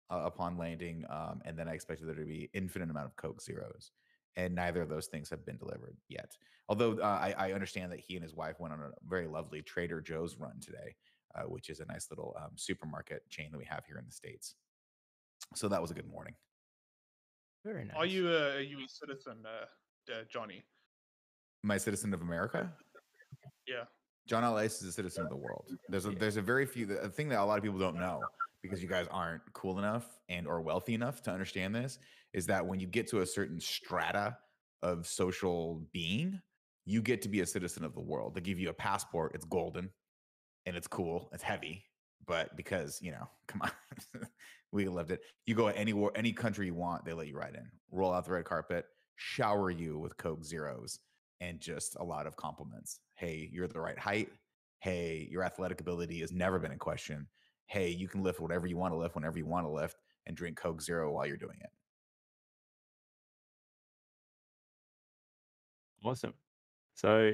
uh, 0.10 0.22
upon 0.26 0.58
landing, 0.58 1.06
um, 1.10 1.42
and 1.46 1.58
then 1.58 1.70
I 1.70 1.74
expected 1.74 2.08
there 2.08 2.16
to 2.16 2.26
be 2.26 2.50
infinite 2.54 2.90
amount 2.90 3.06
of 3.06 3.16
Coke 3.16 3.42
Zeros, 3.42 3.92
and 4.36 4.54
neither 4.54 4.82
of 4.82 4.90
those 4.90 5.08
things 5.08 5.30
have 5.30 5.46
been 5.46 5.58
delivered 5.58 5.96
yet. 6.10 6.36
Although 6.68 7.00
uh, 7.00 7.06
I, 7.06 7.36
I 7.38 7.54
understand 7.54 7.92
that 7.94 8.00
he 8.00 8.16
and 8.16 8.24
his 8.24 8.36
wife 8.36 8.60
went 8.60 8.74
on 8.74 8.82
a 8.82 8.90
very 9.08 9.28
lovely 9.28 9.62
Trader 9.62 10.02
Joe's 10.02 10.36
run 10.38 10.60
today, 10.60 10.96
uh, 11.36 11.44
which 11.44 11.70
is 11.70 11.80
a 11.80 11.86
nice 11.86 12.08
little 12.10 12.36
um, 12.42 12.52
supermarket 12.56 13.28
chain 13.30 13.50
that 13.52 13.58
we 13.58 13.66
have 13.66 13.86
here 13.86 13.98
in 13.98 14.06
the 14.06 14.12
states. 14.12 14.56
So 15.56 15.68
that 15.70 15.82
was 15.82 15.92
a 15.92 15.94
good 15.94 16.10
morning. 16.10 16.34
Very 17.66 17.86
nice. 17.86 17.96
Are 17.98 18.06
you 18.06 18.30
a, 18.32 18.58
a 18.58 18.62
U.S. 18.62 19.00
citizen, 19.00 19.38
uh, 19.46 20.12
uh, 20.12 20.24
Johnny? 20.32 20.64
My 21.64 21.78
citizen 21.78 22.14
of 22.14 22.22
America. 22.22 22.72
Yeah. 23.68 23.84
John 24.28 24.44
L. 24.44 24.60
Ace 24.60 24.82
is 24.82 24.90
a 24.90 24.92
citizen 24.92 25.24
of 25.24 25.30
the 25.30 25.36
world. 25.36 25.66
There's 25.90 26.06
a 26.06 26.12
Yeah. 26.12 26.18
there's 26.20 26.38
a 26.38 26.42
very 26.42 26.66
few 26.66 26.92
a 26.98 27.10
thing 27.10 27.30
that 27.30 27.40
a 27.40 27.44
lot 27.46 27.58
of 27.58 27.64
people 27.64 27.80
don't 27.80 27.98
know 27.98 28.22
because 28.62 28.82
you 28.82 28.88
guys 28.90 29.08
aren't 29.12 29.42
cool 29.54 29.78
enough 29.78 30.20
and 30.30 30.48
or 30.48 30.62
wealthy 30.62 30.94
enough 30.94 31.22
to 31.24 31.32
understand 31.32 31.76
this 31.76 32.00
is 32.34 32.46
that 32.48 32.66
when 32.66 32.80
you 32.80 32.88
get 32.88 33.08
to 33.08 33.22
a 33.22 33.26
certain 33.26 33.60
strata 33.60 34.38
of 34.82 35.08
social 35.08 35.84
being, 35.92 36.40
you 36.86 37.02
get 37.02 37.22
to 37.22 37.30
be 37.30 37.42
a 37.42 37.46
citizen 37.46 37.84
of 37.84 37.94
the 37.94 38.02
world. 38.02 38.36
They 38.36 38.42
give 38.42 38.60
you 38.60 38.70
a 38.70 38.74
passport, 38.74 39.34
it's 39.36 39.46
golden 39.46 39.90
and 40.66 40.76
it's 40.76 40.88
cool, 40.88 41.30
it's 41.34 41.44
heavy, 41.44 41.84
but 42.26 42.56
because, 42.56 43.00
you 43.02 43.12
know, 43.12 43.30
come 43.48 43.62
on. 43.62 43.72
we 44.72 44.88
lived 44.88 45.12
it. 45.12 45.22
You 45.46 45.56
go 45.56 45.68
any 45.68 45.94
war, 45.94 46.12
any 46.16 46.34
country 46.34 46.66
you 46.68 46.74
want, 46.74 47.06
they 47.06 47.14
let 47.14 47.28
you 47.28 47.38
ride 47.38 47.56
in. 47.56 47.68
Roll 47.92 48.14
out 48.14 48.26
the 48.26 48.32
red 48.32 48.46
carpet, 48.46 48.86
shower 49.16 49.70
you 49.70 49.98
with 49.98 50.18
Coke 50.18 50.44
Zeros 50.44 51.00
and 51.42 51.60
just 51.60 51.96
a 52.00 52.04
lot 52.04 52.28
of 52.28 52.36
compliments. 52.36 53.00
Hey, 53.16 53.50
you're 53.52 53.68
the 53.68 53.80
right 53.80 53.98
height. 53.98 54.30
Hey, 54.80 55.28
your 55.32 55.44
athletic 55.44 55.82
ability 55.82 56.20
has 56.20 56.32
never 56.32 56.60
been 56.60 56.72
in 56.72 56.80
question. 56.80 57.28
Hey, 57.68 57.90
you 57.90 58.08
can 58.08 58.22
lift 58.22 58.40
whatever 58.40 58.68
you 58.68 58.78
want 58.78 58.94
to 58.94 58.98
lift 58.98 59.16
whenever 59.16 59.38
you 59.38 59.46
want 59.46 59.66
to 59.66 59.72
lift 59.72 59.98
and 60.28 60.36
drink 60.36 60.58
Coke 60.58 60.82
Zero 60.82 61.12
while 61.12 61.26
you're 61.26 61.38
doing 61.38 61.58
it. 61.62 61.70
Awesome. 66.04 66.34
So 66.94 67.32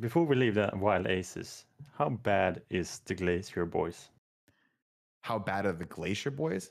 before 0.00 0.24
we 0.24 0.36
leave 0.36 0.54
the 0.54 0.70
Wild 0.74 1.06
Aces, 1.06 1.64
how 1.96 2.08
bad 2.08 2.62
is 2.70 3.00
the 3.04 3.14
Glacier 3.14 3.66
Boys? 3.66 4.08
How 5.20 5.38
bad 5.38 5.66
are 5.66 5.72
the 5.72 5.84
Glacier 5.84 6.30
Boys? 6.30 6.70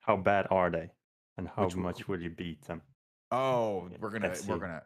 How 0.00 0.16
bad 0.16 0.46
are 0.50 0.70
they? 0.70 0.90
And 1.38 1.48
how 1.48 1.64
Which 1.64 1.76
much 1.76 2.08
will 2.08 2.20
you 2.20 2.30
beat 2.30 2.62
them? 2.62 2.82
Oh, 3.30 3.88
we're 4.00 4.10
gonna 4.10 4.28
let's 4.28 4.46
we're 4.46 4.58
gonna. 4.58 4.82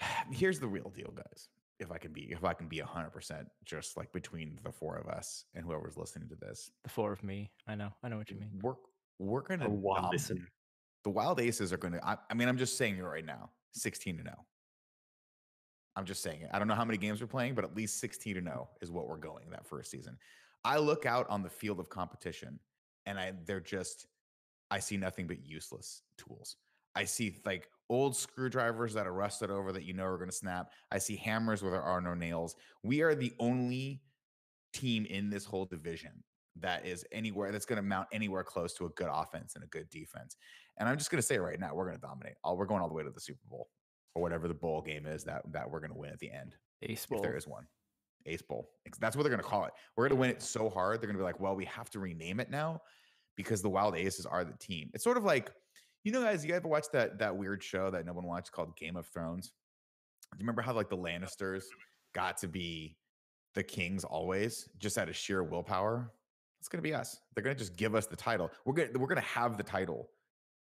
Here's 0.32 0.58
the 0.58 0.66
real 0.66 0.90
deal, 0.94 1.12
guys. 1.14 1.48
If 1.78 1.92
I 1.92 1.98
can 1.98 2.12
be 2.12 2.22
if 2.30 2.44
I 2.44 2.52
can 2.52 2.68
be 2.68 2.78
hundred 2.78 3.10
percent 3.10 3.48
just 3.64 3.96
like 3.96 4.12
between 4.12 4.58
the 4.64 4.72
four 4.72 4.96
of 4.96 5.06
us 5.08 5.44
and 5.54 5.64
whoever's 5.64 5.96
listening 5.96 6.28
to 6.28 6.34
this, 6.36 6.70
the 6.82 6.90
four 6.90 7.12
of 7.12 7.22
me? 7.22 7.50
I 7.66 7.74
know. 7.74 7.90
I 8.02 8.08
know 8.08 8.18
what 8.18 8.30
you 8.30 8.38
mean. 8.38 8.50
we're 8.62 8.74
we're 9.18 9.42
gonna 9.42 9.66
A 9.66 9.70
one 9.70 10.02
dominate. 10.02 10.42
the 11.04 11.10
Wild 11.10 11.40
Aces 11.40 11.72
are 11.72 11.76
going 11.76 11.94
to. 11.94 12.04
I, 12.06 12.16
I 12.30 12.34
mean, 12.34 12.48
I'm 12.48 12.58
just 12.58 12.76
saying 12.76 12.96
it 12.96 13.02
right 13.02 13.24
now. 13.24 13.50
16 13.72 14.16
to 14.16 14.22
0. 14.24 14.34
I'm 15.96 16.04
just 16.04 16.22
saying 16.22 16.42
it. 16.42 16.50
I 16.52 16.58
don't 16.58 16.68
know 16.68 16.74
how 16.74 16.84
many 16.84 16.98
games 16.98 17.20
we're 17.20 17.26
playing, 17.26 17.54
but 17.54 17.64
at 17.64 17.76
least 17.76 17.98
16 18.00 18.36
to 18.36 18.42
0 18.42 18.68
is 18.80 18.90
what 18.90 19.08
we're 19.08 19.16
going 19.16 19.50
that 19.50 19.66
first 19.66 19.90
season. 19.90 20.16
I 20.64 20.78
look 20.78 21.06
out 21.06 21.26
on 21.28 21.42
the 21.42 21.50
field 21.50 21.80
of 21.80 21.88
competition, 21.88 22.58
and 23.06 23.18
I 23.18 23.32
they're 23.46 23.60
just. 23.60 24.06
I 24.72 24.78
see 24.78 24.96
nothing 24.96 25.26
but 25.26 25.44
useless 25.44 26.02
tools. 26.16 26.56
I 26.94 27.04
see 27.04 27.34
like 27.44 27.68
old 27.88 28.16
screwdrivers 28.16 28.94
that 28.94 29.06
are 29.06 29.12
rusted 29.12 29.50
over 29.50 29.72
that 29.72 29.82
you 29.82 29.92
know 29.92 30.04
are 30.04 30.16
going 30.16 30.30
to 30.30 30.36
snap. 30.36 30.70
I 30.92 30.98
see 30.98 31.16
hammers 31.16 31.60
where 31.60 31.72
there 31.72 31.82
are 31.82 32.00
no 32.00 32.14
nails. 32.14 32.54
We 32.84 33.02
are 33.02 33.16
the 33.16 33.32
only 33.40 34.00
team 34.72 35.06
in 35.06 35.28
this 35.28 35.44
whole 35.44 35.64
division 35.64 36.12
that 36.56 36.86
is 36.86 37.04
anywhere 37.10 37.50
that's 37.50 37.66
going 37.66 37.78
to 37.78 37.82
mount 37.82 38.06
anywhere 38.12 38.44
close 38.44 38.74
to 38.74 38.86
a 38.86 38.90
good 38.90 39.08
offense 39.12 39.54
and 39.54 39.64
a 39.64 39.68
good 39.68 39.90
defense. 39.90 40.36
And 40.78 40.88
I'm 40.88 40.98
just 40.98 41.10
going 41.10 41.20
to 41.20 41.26
say 41.26 41.38
right 41.38 41.58
now, 41.58 41.74
we're 41.74 41.86
going 41.86 41.96
to 41.96 42.00
dominate. 42.00 42.34
All 42.44 42.56
we're 42.56 42.66
going 42.66 42.80
all 42.80 42.88
the 42.88 42.94
way 42.94 43.02
to 43.02 43.10
the 43.10 43.20
Super 43.20 43.46
Bowl 43.48 43.68
or 44.14 44.22
whatever 44.22 44.48
the 44.48 44.54
bowl 44.54 44.82
game 44.82 45.06
is 45.06 45.24
that 45.24 45.42
that 45.52 45.70
we're 45.70 45.80
going 45.80 45.92
to 45.92 45.98
win 45.98 46.10
at 46.10 46.18
the 46.18 46.30
end, 46.30 46.56
Ace 46.82 47.06
if 47.10 47.22
there 47.22 47.36
is 47.36 47.46
one. 47.46 47.66
Ace 48.26 48.42
Bowl. 48.42 48.70
That's 49.00 49.16
what 49.16 49.22
they're 49.22 49.30
going 49.30 49.42
to 49.42 49.48
call 49.48 49.64
it. 49.64 49.72
We're 49.96 50.04
going 50.04 50.16
to 50.16 50.20
win 50.20 50.30
it 50.30 50.42
so 50.42 50.68
hard. 50.68 51.00
They're 51.00 51.06
going 51.06 51.16
to 51.16 51.20
be 51.20 51.24
like, 51.24 51.40
well, 51.40 51.54
we 51.54 51.64
have 51.66 51.90
to 51.90 52.00
rename 52.00 52.40
it 52.40 52.50
now 52.50 52.80
because 53.36 53.62
the 53.62 53.68
Wild 53.68 53.96
Aces 53.96 54.26
are 54.26 54.44
the 54.44 54.56
team. 54.58 54.90
It's 54.92 55.04
sort 55.04 55.16
of 55.16 55.24
like, 55.24 55.50
you 56.04 56.12
know, 56.12 56.22
guys, 56.22 56.44
you 56.44 56.54
ever 56.54 56.68
watch 56.68 56.86
that 56.92 57.18
that 57.18 57.36
weird 57.36 57.62
show 57.62 57.90
that 57.90 58.04
no 58.06 58.12
one 58.12 58.26
watched 58.26 58.52
called 58.52 58.76
Game 58.76 58.96
of 58.96 59.06
Thrones? 59.06 59.52
Do 60.32 60.36
you 60.38 60.44
remember 60.44 60.62
how 60.62 60.74
like 60.74 60.88
the 60.88 60.96
Lannisters 60.96 61.64
got 62.14 62.36
to 62.38 62.48
be 62.48 62.96
the 63.54 63.62
kings 63.62 64.04
always, 64.04 64.68
just 64.78 64.98
out 64.98 65.08
of 65.08 65.16
sheer 65.16 65.42
willpower? 65.42 66.12
It's 66.60 66.68
going 66.68 66.78
to 66.78 66.88
be 66.88 66.94
us. 66.94 67.18
They're 67.34 67.42
going 67.42 67.56
to 67.56 67.58
just 67.58 67.76
give 67.76 67.94
us 67.94 68.06
the 68.06 68.16
title. 68.16 68.50
We're 68.64 68.74
going 68.74 68.90
we're 68.94 69.06
going 69.06 69.16
to 69.16 69.22
have 69.22 69.56
the 69.56 69.62
title 69.62 70.10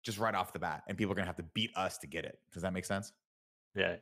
just 0.04 0.18
right 0.18 0.36
off 0.36 0.54
the 0.54 0.60
bat, 0.60 0.84
and 0.88 0.98
people 0.98 1.12
are 1.12 1.16
going 1.16 1.26
to 1.26 1.30
have 1.30 1.36
to 1.38 1.46
beat 1.54 1.72
us 1.76 1.98
to 2.00 2.08
get 2.08 2.26
it. 2.26 2.38
Does 2.54 2.62
that 2.62 2.74
make 2.74 2.86
sense? 2.86 3.12
Yeah. 3.76 3.96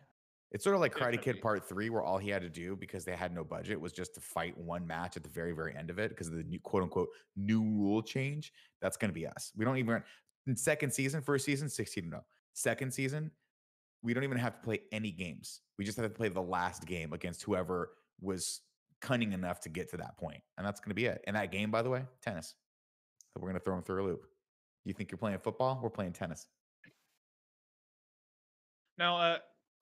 It's 0.52 0.64
sort 0.64 0.76
of 0.76 0.82
like 0.82 0.96
Karate. 0.96 1.22
Kid 1.22 1.42
Part 1.42 1.68
Three, 1.68 1.90
where 1.90 2.02
all 2.02 2.18
he 2.18 2.30
had 2.30 2.42
to 2.42 2.50
do 2.50 2.76
because 2.78 3.04
they 3.04 3.16
had 3.16 3.36
no 3.36 3.44
budget 3.44 3.80
was 3.80 3.92
just 3.92 4.16
to 4.16 4.22
fight 4.22 4.58
one 4.58 4.88
match 4.88 5.18
at 5.18 5.24
the 5.24 5.30
very, 5.30 5.52
very 5.52 5.76
end 5.76 5.90
of 5.90 6.00
it 6.00 6.10
because 6.10 6.28
of 6.28 6.36
the 6.36 6.44
new 6.44 6.60
quote 6.60 6.84
unquote 6.84 7.10
new 7.36 7.62
rule 7.62 8.02
change. 8.02 8.54
That's 8.82 8.96
going 8.96 9.10
to 9.10 9.14
be 9.14 9.28
us. 9.28 9.52
We 9.58 9.66
don't 9.66 9.78
even 9.78 10.02
in 10.48 10.56
second 10.56 10.94
season, 10.94 11.22
first 11.22 11.44
season, 11.44 11.68
sixteen 11.68 12.06
to 12.06 12.10
no. 12.10 12.26
Second 12.54 12.94
season, 12.94 13.30
we 14.04 14.14
don't 14.14 14.24
even 14.24 14.38
have 14.38 14.54
to 14.54 14.62
play 14.62 14.80
any 14.94 15.12
games. 15.12 15.62
We 15.78 15.84
just 15.84 15.98
have 15.98 16.06
to 16.06 16.10
play 16.10 16.30
the 16.30 16.42
last 16.42 16.86
game 16.86 17.12
against 17.12 17.44
whoever 17.44 17.92
was 18.22 18.62
cunning 19.02 19.34
enough 19.34 19.60
to 19.62 19.70
get 19.70 19.90
to 19.92 19.98
that 19.98 20.18
point, 20.18 20.42
and 20.58 20.66
that's 20.66 20.80
going 20.80 20.92
to 20.92 20.96
be 20.96 21.06
it. 21.08 21.22
And 21.28 21.36
that 21.36 21.52
game, 21.52 21.72
by 21.72 21.82
the 21.82 21.90
way, 21.90 22.06
tennis. 22.22 22.56
So 23.34 23.42
we're 23.42 23.50
going 23.50 23.60
to 23.60 23.64
throw 23.66 23.76
them 23.76 23.84
through 23.84 24.04
a 24.04 24.08
loop. 24.08 24.26
You 24.86 24.94
think 24.94 25.12
you're 25.12 25.18
playing 25.18 25.40
football? 25.40 25.78
We're 25.84 25.90
playing 25.90 26.14
tennis. 26.14 26.48
Now, 28.98 29.18
uh, 29.18 29.38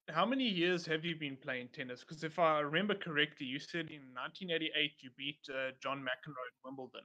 how 0.09 0.25
many 0.25 0.47
years 0.47 0.85
have 0.85 1.03
you 1.03 1.15
been 1.15 1.35
playing 1.37 1.69
tennis? 1.73 2.01
Because 2.01 2.23
if 2.23 2.37
I 2.39 2.59
remember 2.59 2.95
correctly, 2.95 3.45
you 3.47 3.59
said 3.59 3.89
in 3.89 4.01
1988 4.13 4.91
you 5.01 5.09
beat 5.17 5.37
uh, 5.49 5.71
John 5.81 5.99
McEnroe 5.99 6.45
at 6.47 6.63
Wimbledon. 6.63 7.01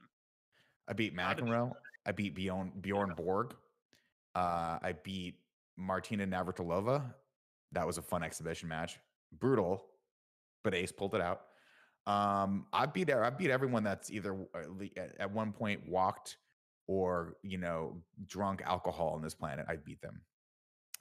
I 0.87 0.93
beat 0.93 1.17
How 1.17 1.33
did 1.33 1.45
you 1.45 1.51
McEnroe. 1.51 1.73
I 2.05 2.11
beat 2.11 2.35
Bjorn 2.35 2.71
Bjorn 2.81 3.13
Borg. 3.15 3.55
Uh, 4.35 4.79
I 4.81 4.95
beat 5.03 5.35
Martina 5.77 6.25
Navratilova. 6.25 7.03
That 7.71 7.85
was 7.87 7.97
a 7.97 8.01
fun 8.01 8.23
exhibition 8.23 8.67
match. 8.67 8.97
Brutal, 9.39 9.83
but 10.63 10.73
Ace 10.73 10.91
pulled 10.91 11.15
it 11.15 11.21
out. 11.21 11.41
Um, 12.07 12.65
I 12.73 12.85
beat 12.87 13.11
I 13.11 13.29
beat 13.29 13.51
everyone 13.51 13.83
that's 13.83 14.09
either 14.11 14.29
w- 14.31 14.47
at 14.55 14.69
le- 14.71 15.01
at- 15.01 15.15
at 15.19 15.31
one 15.31 15.51
point 15.53 15.87
walked 15.87 16.37
or 16.87 17.37
you 17.43 17.57
know 17.57 18.01
drunk 18.25 18.61
alcohol 18.65 19.09
on 19.09 19.21
this 19.21 19.35
planet. 19.35 19.65
I 19.69 19.75
beat 19.75 20.01
them, 20.01 20.21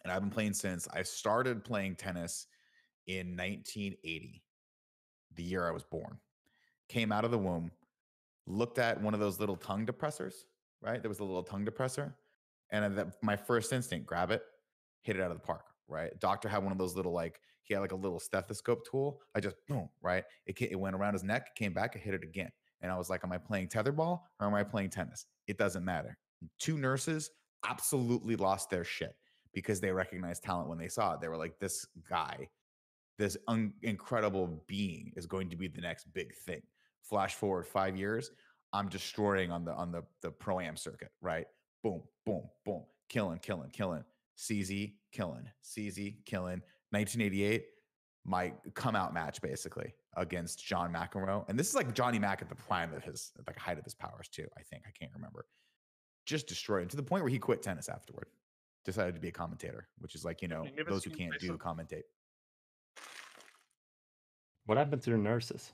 and 0.03 0.13
I've 0.13 0.21
been 0.21 0.31
playing 0.31 0.55
since 0.55 0.89
I 0.93 1.03
started 1.03 1.65
playing 1.65 1.97
tennis 1.97 2.47
in 3.07 3.37
1980. 3.37 4.43
the 5.37 5.43
year 5.43 5.67
I 5.67 5.71
was 5.71 5.85
born. 5.85 6.19
Came 6.89 7.13
out 7.13 7.25
of 7.25 7.31
the 7.31 7.39
womb, 7.39 7.71
looked 8.47 8.79
at 8.79 9.01
one 9.01 9.15
of 9.15 9.21
those 9.21 9.39
little 9.39 9.57
tongue 9.57 9.87
depressors, 9.87 10.35
right? 10.83 11.01
There 11.01 11.09
was 11.09 11.21
a 11.21 11.25
little 11.25 11.43
tongue 11.43 11.65
depressor. 11.65 12.15
And 12.73 13.13
my 13.23 13.37
first 13.37 13.73
instinct, 13.73 14.07
grab 14.07 14.31
it, 14.31 14.43
hit 15.03 15.17
it 15.17 15.23
out 15.23 15.31
of 15.31 15.37
the 15.37 15.47
park, 15.47 15.65
right? 15.89 16.19
Doctor 16.21 16.49
had 16.49 16.63
one 16.63 16.73
of 16.73 16.79
those 16.79 16.97
little, 16.97 17.13
like, 17.13 17.41
he 17.63 17.75
had 17.75 17.81
like 17.81 17.93
a 17.93 17.97
little 17.97 18.19
stethoscope 18.19 18.85
tool. 18.91 19.21
I 19.35 19.41
just, 19.41 19.57
boom, 19.69 19.89
right? 20.03 20.25
It, 20.47 20.61
it 20.61 20.79
went 20.79 20.97
around 20.97 21.13
his 21.13 21.23
neck, 21.23 21.55
came 21.55 21.73
back, 21.73 21.93
I 21.95 21.99
hit 21.99 22.15
it 22.15 22.25
again. 22.25 22.51
And 22.81 22.91
I 22.91 22.97
was 22.97 23.11
like, 23.11 23.23
am 23.25 23.33
I 23.33 23.39
playing 23.39 23.69
tetherball 23.69 24.21
or 24.41 24.47
am 24.47 24.55
I 24.55 24.65
playing 24.65 24.91
tennis? 24.91 25.27
It 25.47 25.59
doesn't 25.59 25.85
matter. 25.85 26.17
Two 26.59 26.79
nurses 26.79 27.31
absolutely 27.69 28.37
lost 28.37 28.71
their 28.71 28.85
shit 28.85 29.15
because 29.53 29.81
they 29.81 29.91
recognized 29.91 30.43
talent 30.43 30.69
when 30.69 30.79
they 30.79 30.89
saw 30.89 31.15
it. 31.15 31.21
They 31.21 31.29
were 31.29 31.37
like, 31.37 31.59
this 31.59 31.87
guy, 32.09 32.49
this 33.19 33.37
un- 33.49 33.73
incredible 33.83 34.63
being 34.67 35.13
is 35.17 35.27
going 35.27 35.51
to 35.51 35.57
be 35.57 35.69
the 35.69 35.81
next 35.81 36.13
big 36.13 36.35
thing. 36.35 36.63
Flash 37.03 37.35
forward 37.35 37.67
five 37.67 37.97
years, 37.97 38.31
I'm 38.73 38.89
destroying 38.89 39.51
on 39.51 39.65
the 39.65 39.73
on 39.73 39.91
the 39.91 40.03
the 40.23 40.31
pro 40.31 40.61
am 40.61 40.77
circuit, 40.77 41.11
right? 41.21 41.47
Boom, 41.83 42.03
boom, 42.25 42.43
boom, 42.65 42.85
killing, 43.09 43.39
killing, 43.39 43.71
killing. 43.71 44.05
CZ 44.41 44.95
killing, 45.13 45.47
CZ 45.63 46.25
killing. 46.25 46.63
1988, 46.91 47.65
my 48.25 48.53
come 48.75 48.97
out 48.97 49.13
match 49.13 49.41
basically 49.43 49.93
against 50.17 50.65
John 50.65 50.93
McEnroe, 50.93 51.45
and 51.49 51.59
this 51.59 51.69
is 51.69 51.75
like 51.75 51.95
Johnny 51.95 52.19
Mac 52.19 52.43
at 52.43 52.49
the 52.49 52.55
prime 52.55 52.93
of 52.95 53.05
his 53.05 53.33
like 53.47 53.59
height 53.59 53.79
of 53.79 53.85
his 53.85 53.95
powers 53.95 54.29
too. 54.29 54.47
I 54.59 54.63
think 54.63 54.85
I 54.87 54.91
can't 54.99 55.13
remember. 55.15 55.47
Just 56.27 56.47
destroyed 56.47 56.83
him 56.83 56.89
to 56.89 56.97
the 56.97 57.03
point 57.03 57.23
where 57.23 57.31
he 57.31 57.39
quit 57.39 57.63
tennis 57.63 57.89
afterward. 57.89 58.27
Decided 58.85 59.15
to 59.15 59.21
be 59.21 59.29
a 59.29 59.33
commentator, 59.33 59.89
which 59.99 60.15
is 60.15 60.25
like 60.25 60.41
you 60.43 60.49
know 60.49 60.67
I've 60.79 60.87
those 60.87 61.05
who 61.05 61.11
can't 61.11 61.39
do 61.39 61.49
soccer. 61.49 61.59
commentate. 61.65 62.03
What 64.67 64.79
happened 64.79 65.03
to 65.03 65.11
the 65.11 65.19
nurses? 65.19 65.73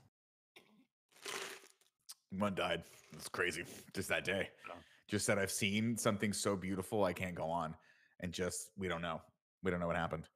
One 2.37 2.55
died. 2.55 2.83
It's 3.13 3.29
crazy. 3.29 3.63
Just 3.93 4.09
that 4.09 4.25
day. 4.25 4.49
Oh. 4.69 4.75
Just 5.07 5.25
said 5.25 5.37
I've 5.39 5.51
seen 5.51 5.95
something 5.97 6.33
so 6.33 6.55
beautiful 6.57 7.05
I 7.05 7.13
can't 7.13 7.33
go 7.35 7.45
on, 7.49 7.73
and 8.19 8.33
just 8.33 8.71
we 8.77 8.89
don't 8.89 9.01
know. 9.01 9.21
We 9.63 9.71
don't 9.71 9.79
know 9.79 9.87
what 9.87 9.95
happened. 9.95 10.27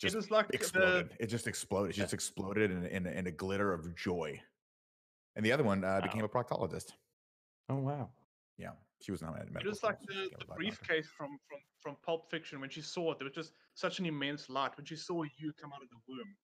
Just 0.00 0.14
it 0.14 0.18
is 0.18 0.30
like 0.30 0.46
exploded. 0.54 1.10
the 1.18 1.22
It 1.24 1.26
just 1.26 1.46
exploded. 1.46 1.90
It 1.90 1.98
Yeah. 1.98 2.04
just 2.04 2.14
exploded 2.14 2.70
in, 2.70 2.84
a- 2.84 2.88
in, 2.88 3.06
a- 3.06 3.10
in 3.10 3.26
a 3.26 3.30
glitter 3.30 3.72
of 3.74 3.94
joy. 3.94 4.40
And 5.36 5.44
the 5.44 5.52
other 5.52 5.62
one 5.62 5.84
uh, 5.84 6.00
became 6.02 6.24
a 6.24 6.28
proctologist. 6.28 6.92
Oh 7.68 7.76
wow. 7.76 8.08
Yeah, 8.56 8.70
she 9.02 9.10
was 9.12 9.22
not 9.22 9.36
a 9.36 9.42
it 9.42 9.66
was 9.66 9.82
like 9.82 10.00
the, 10.06 10.30
the 10.38 10.44
briefcase 10.54 11.08
from 11.16 11.38
from 11.48 11.58
from 11.80 11.96
Pulp 12.04 12.30
Fiction 12.30 12.60
when 12.60 12.70
she 12.70 12.80
saw 12.80 13.12
it. 13.12 13.18
There 13.18 13.26
was 13.26 13.34
just 13.34 13.52
such 13.74 13.98
an 13.98 14.06
immense 14.06 14.48
light 14.48 14.76
when 14.76 14.86
she 14.86 14.96
saw 14.96 15.22
you 15.22 15.52
come 15.60 15.72
out 15.72 15.82
of 15.82 15.88
the 15.90 15.96
womb. 16.08 16.36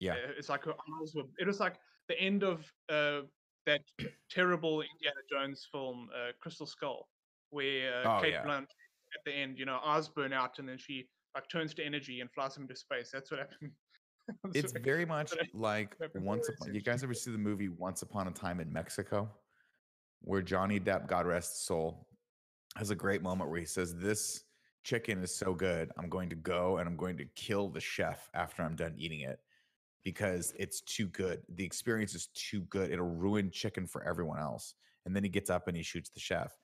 Yeah. 0.00 0.12
Uh, 0.12 0.32
it's 0.38 0.48
like 0.48 0.64
her 0.64 0.72
eyes 0.72 1.12
were. 1.14 1.24
It 1.38 1.46
was 1.46 1.60
like 1.60 1.76
the 2.08 2.18
end 2.20 2.42
of 2.42 2.60
uh, 2.88 3.22
that 3.66 3.82
terrible 4.30 4.82
Indiana 4.82 5.20
Jones 5.30 5.66
film, 5.70 6.08
uh, 6.14 6.32
Crystal 6.40 6.66
Skull, 6.66 7.08
where 7.50 8.02
uh, 8.04 8.18
Oh, 8.18 8.22
Kate 8.22 8.32
yeah. 8.32 8.44
Blunt 8.44 8.68
at 9.14 9.24
the 9.24 9.32
end, 9.32 9.58
you 9.58 9.64
know, 9.64 9.80
eyes 9.84 10.08
burn 10.08 10.32
out 10.32 10.58
and 10.58 10.68
then 10.68 10.78
she 10.78 11.08
like 11.34 11.48
turns 11.48 11.74
to 11.74 11.84
energy 11.84 12.20
and 12.20 12.30
flies 12.30 12.56
into 12.56 12.76
space. 12.76 13.10
That's 13.12 13.30
what 13.30 13.40
happened. 13.40 13.72
It's 14.54 14.72
what- 14.72 14.82
very 14.82 15.04
much 15.04 15.32
like 15.54 15.96
once 16.14 16.48
upon. 16.48 16.74
You 16.74 16.80
guys 16.80 17.02
ever 17.04 17.12
see 17.12 17.30
the 17.30 17.36
movie 17.36 17.68
Once 17.68 18.00
Upon 18.00 18.26
a 18.26 18.30
Time 18.30 18.58
in 18.58 18.72
Mexico, 18.72 19.28
where 20.24 20.42
Johnny 20.42 20.80
Depp, 20.80 21.06
God 21.06 21.26
rest 21.26 21.52
his 21.52 21.60
soul, 21.60 22.08
has 22.76 22.90
a 22.90 22.94
great 22.94 23.22
moment 23.22 23.50
where 23.50 23.60
he 23.60 23.66
says, 23.66 23.94
"This 23.94 24.44
chicken 24.82 25.22
is 25.22 25.34
so 25.34 25.54
good, 25.54 25.90
I'm 25.96 26.08
going 26.08 26.28
to 26.30 26.36
go 26.36 26.78
and 26.78 26.88
I'm 26.88 26.96
going 26.96 27.16
to 27.18 27.24
kill 27.36 27.68
the 27.68 27.80
chef 27.80 28.28
after 28.34 28.62
I'm 28.62 28.74
done 28.74 28.94
eating 28.98 29.20
it 29.20 29.38
because 30.02 30.52
it's 30.58 30.80
too 30.80 31.06
good. 31.06 31.42
The 31.54 31.64
experience 31.64 32.14
is 32.14 32.28
too 32.34 32.62
good. 32.62 32.90
It'll 32.90 33.06
ruin 33.06 33.50
chicken 33.50 33.86
for 33.86 34.02
everyone 34.02 34.40
else." 34.40 34.74
And 35.06 35.14
then 35.14 35.22
he 35.22 35.28
gets 35.28 35.50
up 35.50 35.68
and 35.68 35.76
he 35.76 35.82
shoots 35.82 36.10
the 36.10 36.20
chef. 36.20 36.58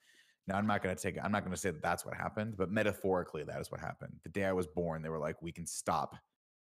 Now 0.47 0.57
I'm 0.57 0.67
not 0.67 0.83
going 0.83 0.97
to 0.97 1.01
take. 1.01 1.23
I'm 1.23 1.31
not 1.31 1.45
going 1.45 1.55
to 1.55 1.61
say 1.61 1.71
that 1.71 1.83
that's 1.83 2.05
what 2.05 2.15
happened, 2.17 2.57
but 2.57 2.71
metaphorically, 2.71 3.45
that 3.45 3.61
is 3.61 3.71
what 3.71 3.81
happened. 3.81 4.15
The 4.25 4.31
day 4.31 4.47
I 4.47 4.53
was 4.53 4.67
born, 4.67 5.03
they 5.03 5.11
were 5.11 5.19
like, 5.19 5.41
"We 5.43 5.53
can 5.53 5.67
stop 5.67 6.17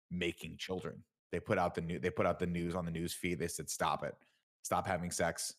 making 0.09 0.57
children." 0.57 1.03
They 1.31 1.41
put 1.41 1.57
out 1.57 1.75
the 1.75 1.81
new. 1.81 1.99
They 1.99 2.09
put 2.09 2.25
out 2.25 2.39
the 2.39 2.47
news 2.47 2.75
on 2.75 2.85
the 2.85 2.91
news 2.91 3.13
feed. 3.13 3.39
They 3.39 3.49
said, 3.49 3.69
"Stop 3.69 4.03
it. 4.03 4.15
Stop 4.63 4.87
having 4.87 5.11
sex 5.11 5.53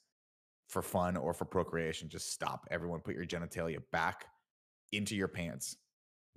for 0.68 0.82
fun 0.82 1.16
or 1.16 1.32
for 1.34 1.44
procreation. 1.44 2.08
Just 2.08 2.32
stop. 2.32 2.66
Everyone, 2.70 3.00
put 3.00 3.14
your 3.14 3.24
genitalia 3.26 3.78
back 3.92 4.26
into 4.92 5.16
your 5.16 5.28
pants. 5.28 5.76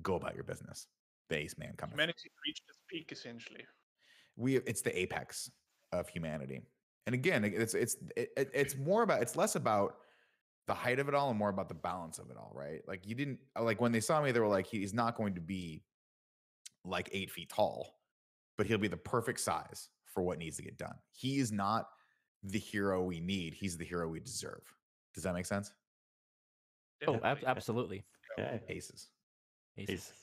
Go 0.01 0.15
about 0.15 0.35
your 0.35 0.43
business." 0.43 0.87
The 1.29 1.37
ace 1.37 1.57
man 1.57 1.73
coming. 1.77 1.93
Humanity 1.93 2.29
reached 2.45 2.63
its 2.67 2.79
peak 2.89 3.11
essentially. 3.11 3.65
we 4.35 4.57
it's 4.57 4.81
the 4.81 4.97
apex 4.99 5.49
of 5.93 6.07
humanity 6.09 6.61
and 7.05 7.13
again 7.15 7.43
it's 7.43 7.73
it's 7.73 7.95
it, 8.15 8.29
it- 8.37 8.51
it's 8.53 8.75
more 8.77 9.03
about 9.03 9.21
it's 9.21 9.35
less 9.35 9.55
about 9.55 9.95
the 10.67 10.73
height 10.73 10.99
of 10.99 11.07
it 11.09 11.15
all 11.15 11.29
and 11.29 11.37
more 11.39 11.49
about 11.49 11.67
the 11.67 11.73
balance 11.75 12.17
of 12.19 12.29
it 12.29 12.37
all 12.37 12.51
right 12.55 12.81
like 12.87 13.05
you 13.07 13.13
didn't 13.15 13.39
uh, 13.57 13.63
like 13.63 13.79
when 13.81 13.91
they 13.91 13.99
saw 13.99 14.21
me 14.21 14.31
they 14.31 14.39
were 14.39 14.47
like 14.47 14.65
he's 14.67 14.93
not 14.93 15.15
going 15.17 15.35
to 15.35 15.41
be 15.41 15.83
like 16.85 17.09
eight 17.13 17.29
feet 17.31 17.49
tall 17.49 17.97
but 18.57 18.65
he'll 18.67 18.77
be 18.77 18.87
the 18.87 18.95
perfect 18.97 19.39
size 19.39 19.89
for 20.05 20.21
what 20.23 20.37
needs 20.37 20.55
to 20.57 20.63
get 20.63 20.77
done 20.77 20.95
he 21.13 21.39
is 21.39 21.51
not 21.51 21.87
the 22.43 22.59
hero 22.59 23.03
we 23.03 23.19
need 23.19 23.53
he's 23.53 23.77
the 23.77 23.85
hero 23.85 24.07
we 24.07 24.19
deserve 24.19 24.63
does 25.13 25.23
that 25.23 25.33
make 25.33 25.45
sense 25.45 25.71
Oh, 27.07 27.19
ab- 27.23 27.43
absolutely. 27.47 28.03
Yeah. 28.37 28.59
aces 28.69 29.07
Aces. 29.77 30.13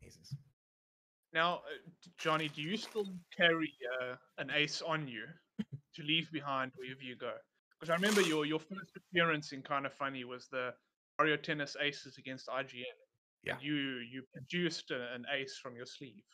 He's 0.00 0.08
aces 0.08 0.34
Now, 1.34 1.56
uh, 1.56 1.60
Johnny, 2.18 2.48
do 2.48 2.62
you 2.62 2.76
still 2.78 3.04
carry 3.36 3.70
uh, 4.00 4.14
an 4.38 4.50
ace 4.54 4.80
on 4.80 5.06
you 5.06 5.24
to 5.94 6.02
leave 6.02 6.32
behind 6.32 6.72
wherever 6.76 7.02
you 7.02 7.16
go? 7.16 7.32
Because 7.78 7.90
I 7.90 7.94
remember 7.96 8.22
your 8.22 8.46
your 8.46 8.58
first 8.60 8.96
appearance 8.96 9.52
in 9.52 9.60
Kind 9.62 9.84
of 9.84 9.92
Funny 9.92 10.24
was 10.24 10.48
the 10.48 10.72
Mario 11.18 11.36
Tennis 11.36 11.76
Aces 11.80 12.16
against 12.16 12.48
IGN. 12.48 12.84
Yeah. 13.44 13.54
And 13.54 13.62
You 13.62 13.74
you 14.12 14.22
produced 14.32 14.90
a, 14.90 15.12
an 15.14 15.26
ace 15.30 15.58
from 15.62 15.76
your 15.76 15.86
sleeve. 15.86 16.24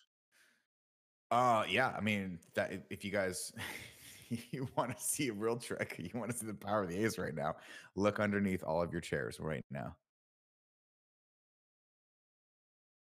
Uh 1.32 1.64
yeah, 1.68 1.92
I 1.96 2.00
mean 2.00 2.38
that 2.54 2.72
if- 2.72 2.86
if 2.90 3.04
you 3.04 3.10
guys 3.10 3.52
you 4.50 4.68
want 4.76 4.96
to 4.96 5.02
see 5.02 5.28
a 5.28 5.32
real 5.32 5.56
trick, 5.56 5.96
you 5.98 6.18
want 6.18 6.30
to 6.30 6.36
see 6.36 6.46
the 6.46 6.54
power 6.54 6.82
of 6.82 6.88
the 6.88 7.04
ace 7.04 7.18
right 7.18 7.34
now, 7.34 7.56
look 7.94 8.20
underneath 8.20 8.62
all 8.62 8.82
of 8.82 8.92
your 8.92 9.00
chairs 9.00 9.38
right 9.40 9.64
now. 9.70 9.96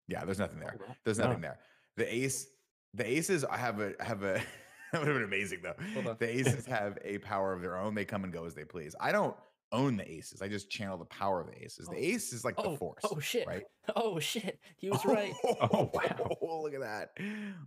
Yeah, 0.09 0.25
there's 0.25 0.39
nothing 0.39 0.59
oh, 0.63 0.67
there. 0.67 0.97
There's 1.05 1.19
No. 1.19 1.27
nothing 1.27 1.43
there. 1.43 1.59
The 1.97 2.15
ace, 2.15 2.47
the 2.95 3.09
aces 3.09 3.45
I 3.45 3.57
have 3.57 3.81
a 3.81 3.95
have 4.01 4.23
a 4.23 4.35
that 4.93 5.01
would 5.01 5.09
have 5.09 5.17
been 5.17 5.25
amazing 5.25 5.61
though. 5.63 6.15
The 6.15 6.29
aces 6.39 6.67
have 6.67 6.99
a 7.05 7.19
power 7.19 7.53
of 7.53 7.61
their 7.61 7.77
own. 7.77 7.95
They 7.95 8.05
come 8.05 8.25
and 8.25 8.33
go 8.33 8.45
as 8.45 8.55
they 8.55 8.65
please. 8.65 8.95
I 9.01 9.13
don't 9.13 9.37
own 9.73 9.97
the 9.97 10.11
aces. 10.11 10.43
I 10.43 10.49
just 10.49 10.71
channel 10.71 10.97
the 10.97 11.05
power 11.07 11.41
of 11.41 11.49
the 11.49 11.63
aces. 11.63 11.87
Oh. 11.89 11.93
The 11.95 11.99
ace 11.99 12.33
is 12.33 12.45
like 12.45 12.55
Oh, 12.59 12.73
the 12.73 12.77
force. 12.79 13.03
oh 13.11 13.19
shit. 13.21 13.47
right? 13.47 13.65
Oh 13.97 14.19
shit. 14.19 14.59
He 14.77 14.89
was 14.91 15.05
right. 15.05 15.33
Oh, 15.61 15.91
wow. 15.95 16.37
Oh, 16.43 16.61
look 16.63 16.75
at 16.75 16.81
that. 16.81 17.17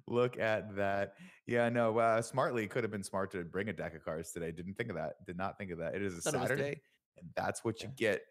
Look 0.08 0.38
at 0.40 0.76
that. 0.76 1.14
Yeah, 1.48 1.70
no, 1.70 1.98
uh, 1.98 2.22
smartly 2.22 2.68
could 2.68 2.84
have 2.84 2.92
been 2.92 3.04
smart 3.04 3.32
to 3.32 3.44
bring 3.44 3.70
a 3.70 3.74
deck 3.74 3.96
of 3.96 4.04
cards 4.04 4.32
today. 4.32 4.52
Didn't 4.52 4.76
think 4.76 4.90
of 4.90 4.96
that. 4.96 5.26
Did 5.26 5.38
not 5.38 5.58
think 5.58 5.72
of 5.72 5.78
that. 5.80 5.96
It 5.96 6.02
is 6.02 6.18
a 6.18 6.22
Thought 6.22 6.34
it 6.36 6.40
was 6.40 6.50
good. 6.50 6.58
Saturday, 6.58 6.82
and 7.20 7.30
that's 7.36 7.64
what 7.64 7.82
you 7.82 7.90
get 7.96 8.22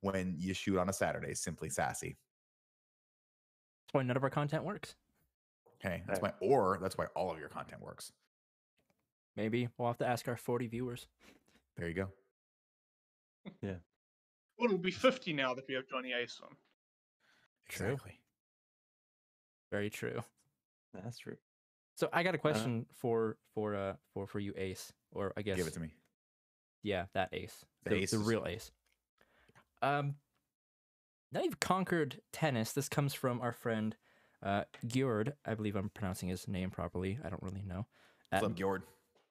when 0.00 0.34
you 0.38 0.54
shoot 0.54 0.78
on 0.78 0.88
a 0.88 0.92
Saturday. 0.92 1.34
Simply 1.34 1.68
sassy. 1.68 2.16
That's 3.86 3.94
why 3.94 4.02
none 4.02 4.16
of 4.16 4.22
our 4.24 4.30
content 4.30 4.64
works. 4.64 4.94
Okay, 5.84 6.02
that's 6.06 6.20
Right. 6.22 6.34
why, 6.40 6.46
or 6.48 6.78
that's 6.80 6.98
why 6.98 7.06
all 7.14 7.30
of 7.30 7.38
your 7.38 7.48
content 7.48 7.80
works. 7.82 8.12
Maybe 9.36 9.68
we'll 9.78 9.88
have 9.88 9.98
to 9.98 10.06
ask 10.06 10.26
our 10.28 10.36
40 10.36 10.66
viewers. 10.66 11.06
There 11.76 11.88
you 11.88 11.94
go. 11.94 12.08
Well, 13.62 14.64
it'll 14.64 14.78
be 14.78 14.90
50 14.90 15.32
now 15.34 15.54
that 15.54 15.64
we 15.68 15.74
have 15.74 15.86
Johnny 15.88 16.12
Ace 16.12 16.40
on. 16.42 16.50
True. 17.68 17.92
Exactly. 17.92 18.20
Very 19.70 19.90
true. 19.90 20.22
That's 20.94 21.18
true. 21.18 21.36
So 21.96 22.08
I 22.12 22.22
got 22.22 22.34
a 22.34 22.38
question 22.38 22.86
for 22.94 23.36
for 23.54 23.74
uh 23.74 23.94
for 24.14 24.26
for 24.26 24.38
you, 24.40 24.54
Ace, 24.56 24.92
or 25.12 25.32
I 25.36 25.42
guess 25.42 25.56
Give 25.56 25.66
it 25.66 25.74
to 25.74 25.80
me. 25.80 25.92
yeah, 26.82 27.06
that 27.12 27.28
Ace, 27.32 27.64
The 27.84 27.90
the, 27.90 27.96
ace 27.96 28.10
the 28.12 28.18
real 28.18 28.46
Ace. 28.46 28.70
Um, 29.82 30.14
now 31.32 31.42
you've 31.42 31.60
conquered 31.60 32.20
tennis. 32.32 32.72
This 32.72 32.88
comes 32.88 33.14
from 33.14 33.40
our 33.40 33.52
friend 33.52 33.96
uh 34.42 34.64
Gjord. 34.86 35.32
I 35.44 35.54
believe 35.54 35.76
I'm 35.76 35.90
pronouncing 35.90 36.28
his 36.28 36.48
name 36.48 36.70
properly. 36.70 37.18
I 37.24 37.28
don't 37.28 37.42
really 37.42 37.62
know. 37.66 37.86
At, 38.32 38.42
What's 38.42 38.52
up, 38.52 38.58
Gjord? 38.58 38.82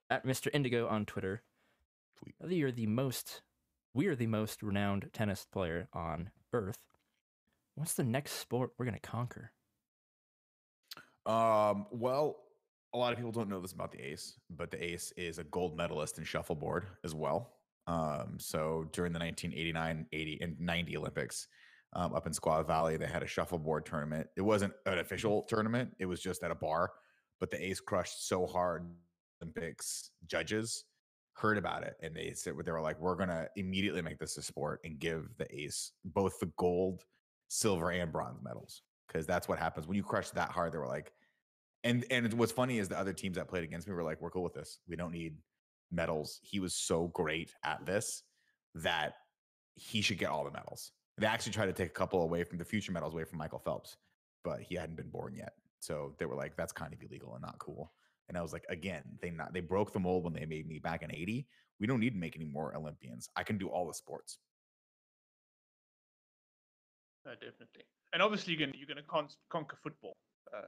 at 0.10 0.26
Mr. 0.26 0.50
Indigo 0.54 0.88
on 0.88 1.06
Twitter. 1.06 1.42
Tweet. 2.18 2.36
Now 2.42 2.50
you're 2.50 2.72
the 2.72 2.88
most, 2.88 3.42
we 3.98 4.06
are 4.06 4.16
the 4.16 4.28
most 4.28 4.62
renowned 4.62 5.10
tennis 5.12 5.48
player 5.52 5.90
on 5.92 6.30
Earth. 6.54 6.78
What's 7.74 7.96
the 7.96 8.04
next 8.04 8.34
sport 8.34 8.70
we're 8.78 8.86
gonna 8.86 9.00
conquer? 9.00 9.52
Um, 11.26 11.88
well, 11.90 12.38
a 12.94 12.98
lot 13.00 13.12
of 13.12 13.18
people 13.18 13.32
don't 13.32 13.50
know 13.50 13.60
this 13.60 13.72
about 13.72 13.92
the 13.92 14.00
ace, 14.00 14.40
but 14.52 14.70
the 14.70 14.82
ace 14.84 15.12
is 15.18 15.40
a 15.40 15.44
gold 15.46 15.76
medalist 15.76 16.20
in 16.20 16.26
shuffleboard 16.26 16.86
as 17.04 17.16
well. 17.16 17.56
Um, 17.88 18.38
so 18.38 18.88
during 18.92 19.14
the 19.14 19.20
1989, 19.20 20.06
80, 20.12 20.38
and 20.42 20.60
90 20.60 20.98
Olympics, 20.98 21.48
um, 21.94 22.14
up 22.14 22.28
in 22.28 22.34
Squaw 22.34 22.66
Valley, 22.68 22.98
they 22.98 23.08
had 23.08 23.24
a 23.24 23.28
shuffleboard 23.28 23.88
tournament. 23.88 24.28
It 24.36 24.42
wasn't 24.42 24.74
an 24.86 25.00
official 25.00 25.42
tournament; 25.50 25.96
it 25.98 26.06
was 26.06 26.22
just 26.22 26.44
at 26.44 26.52
a 26.52 26.56
bar. 26.56 26.92
But 27.40 27.50
the 27.50 27.66
ace 27.66 27.80
crushed 27.80 28.28
so 28.28 28.46
hard 28.46 28.88
Olympics 29.42 30.12
judges 30.28 30.84
heard 31.38 31.58
about 31.58 31.84
it 31.84 31.96
and 32.02 32.16
they 32.16 32.34
said 32.34 32.54
they 32.66 32.72
were 32.72 32.82
like, 32.82 33.00
we're 33.00 33.16
gonna 33.16 33.48
immediately 33.56 34.02
make 34.02 34.18
this 34.18 34.38
a 34.38 34.42
sport 34.42 34.82
and 34.84 35.00
give 35.00 35.30
the 35.38 35.48
ace 35.54 35.92
both 36.04 36.40
the 36.40 36.52
gold, 36.58 37.04
silver, 37.48 37.92
and 37.92 38.12
bronze 38.12 38.40
medals 38.44 38.82
because 39.08 39.26
that's 39.26 39.48
what 39.48 39.60
happens 39.60 39.88
when 39.88 39.96
you 39.96 40.04
crush 40.04 40.32
that 40.32 40.50
hard. 40.50 40.74
They 40.74 40.80
were 40.80 40.88
like, 40.88 41.14
and 41.84 42.06
and 42.10 42.34
what's 42.34 42.52
funny 42.52 42.80
is 42.80 42.90
the 42.90 43.00
other 43.00 43.14
teams 43.14 43.38
that 43.38 43.48
played 43.48 43.64
against 43.64 43.88
me 43.88 43.94
were 43.94 44.04
like, 44.04 44.20
we're 44.20 44.32
cool 44.32 44.44
with 44.44 44.56
this. 44.56 44.80
We 44.88 44.96
don't 44.96 45.12
need 45.12 45.36
medals. 45.92 46.40
He 46.42 46.60
was 46.60 46.76
so 46.76 47.08
great 47.10 47.54
at 47.64 47.86
this 47.86 48.24
that 48.76 49.14
he 49.76 50.02
should 50.02 50.18
get 50.18 50.30
all 50.30 50.44
the 50.44 50.52
medals. 50.52 50.92
They 51.20 51.28
actually 51.28 51.54
tried 51.54 51.68
to 51.68 51.74
take 51.74 51.88
a 51.88 51.94
couple 51.94 52.22
away 52.24 52.44
from 52.44 52.58
the 52.58 52.66
future 52.66 52.92
medals 52.92 53.14
away 53.14 53.24
from 53.24 53.38
Michael 53.38 53.60
Phelps, 53.60 53.98
but 54.44 54.62
he 54.62 54.76
hadn't 54.76 54.96
been 54.96 55.10
born 55.10 55.36
yet. 55.36 55.54
So 55.80 56.16
they 56.18 56.26
were 56.26 56.36
like, 56.36 56.56
that's 56.58 56.74
kind 56.74 56.94
of 56.94 57.00
illegal 57.02 57.34
and 57.34 57.42
not 57.42 57.60
cool. 57.60 57.92
And 58.30 58.38
I 58.38 58.42
was 58.42 58.54
like, 58.54 58.66
again, 58.70 59.04
they 59.22 59.30
not 59.30 59.54
they 59.54 59.62
broke 59.62 59.94
the 59.94 60.00
mold 60.00 60.24
when 60.24 60.34
they 60.34 60.46
made 60.46 60.68
me 60.68 60.80
back 60.80 61.02
in 61.02 61.12
80. 61.12 61.48
We 61.80 61.88
don't 61.88 62.00
need 62.00 62.14
to 62.14 62.20
make 62.20 62.36
any 62.36 62.46
more 62.46 62.76
Olympians. 62.76 63.30
I 63.36 63.44
can 63.44 63.58
do 63.58 63.68
all 63.68 63.88
the 63.88 63.94
sports. 63.94 64.40
Uh, 67.26 67.34
definitely. 67.34 67.84
And 68.14 68.22
obviously, 68.22 68.54
you're 68.54 68.66
gonna 68.66 68.78
you're 68.78 68.88
gonna 68.88 69.06
con- 69.08 69.28
conquer 69.50 69.78
football. 69.82 70.18
Uh, 70.54 70.62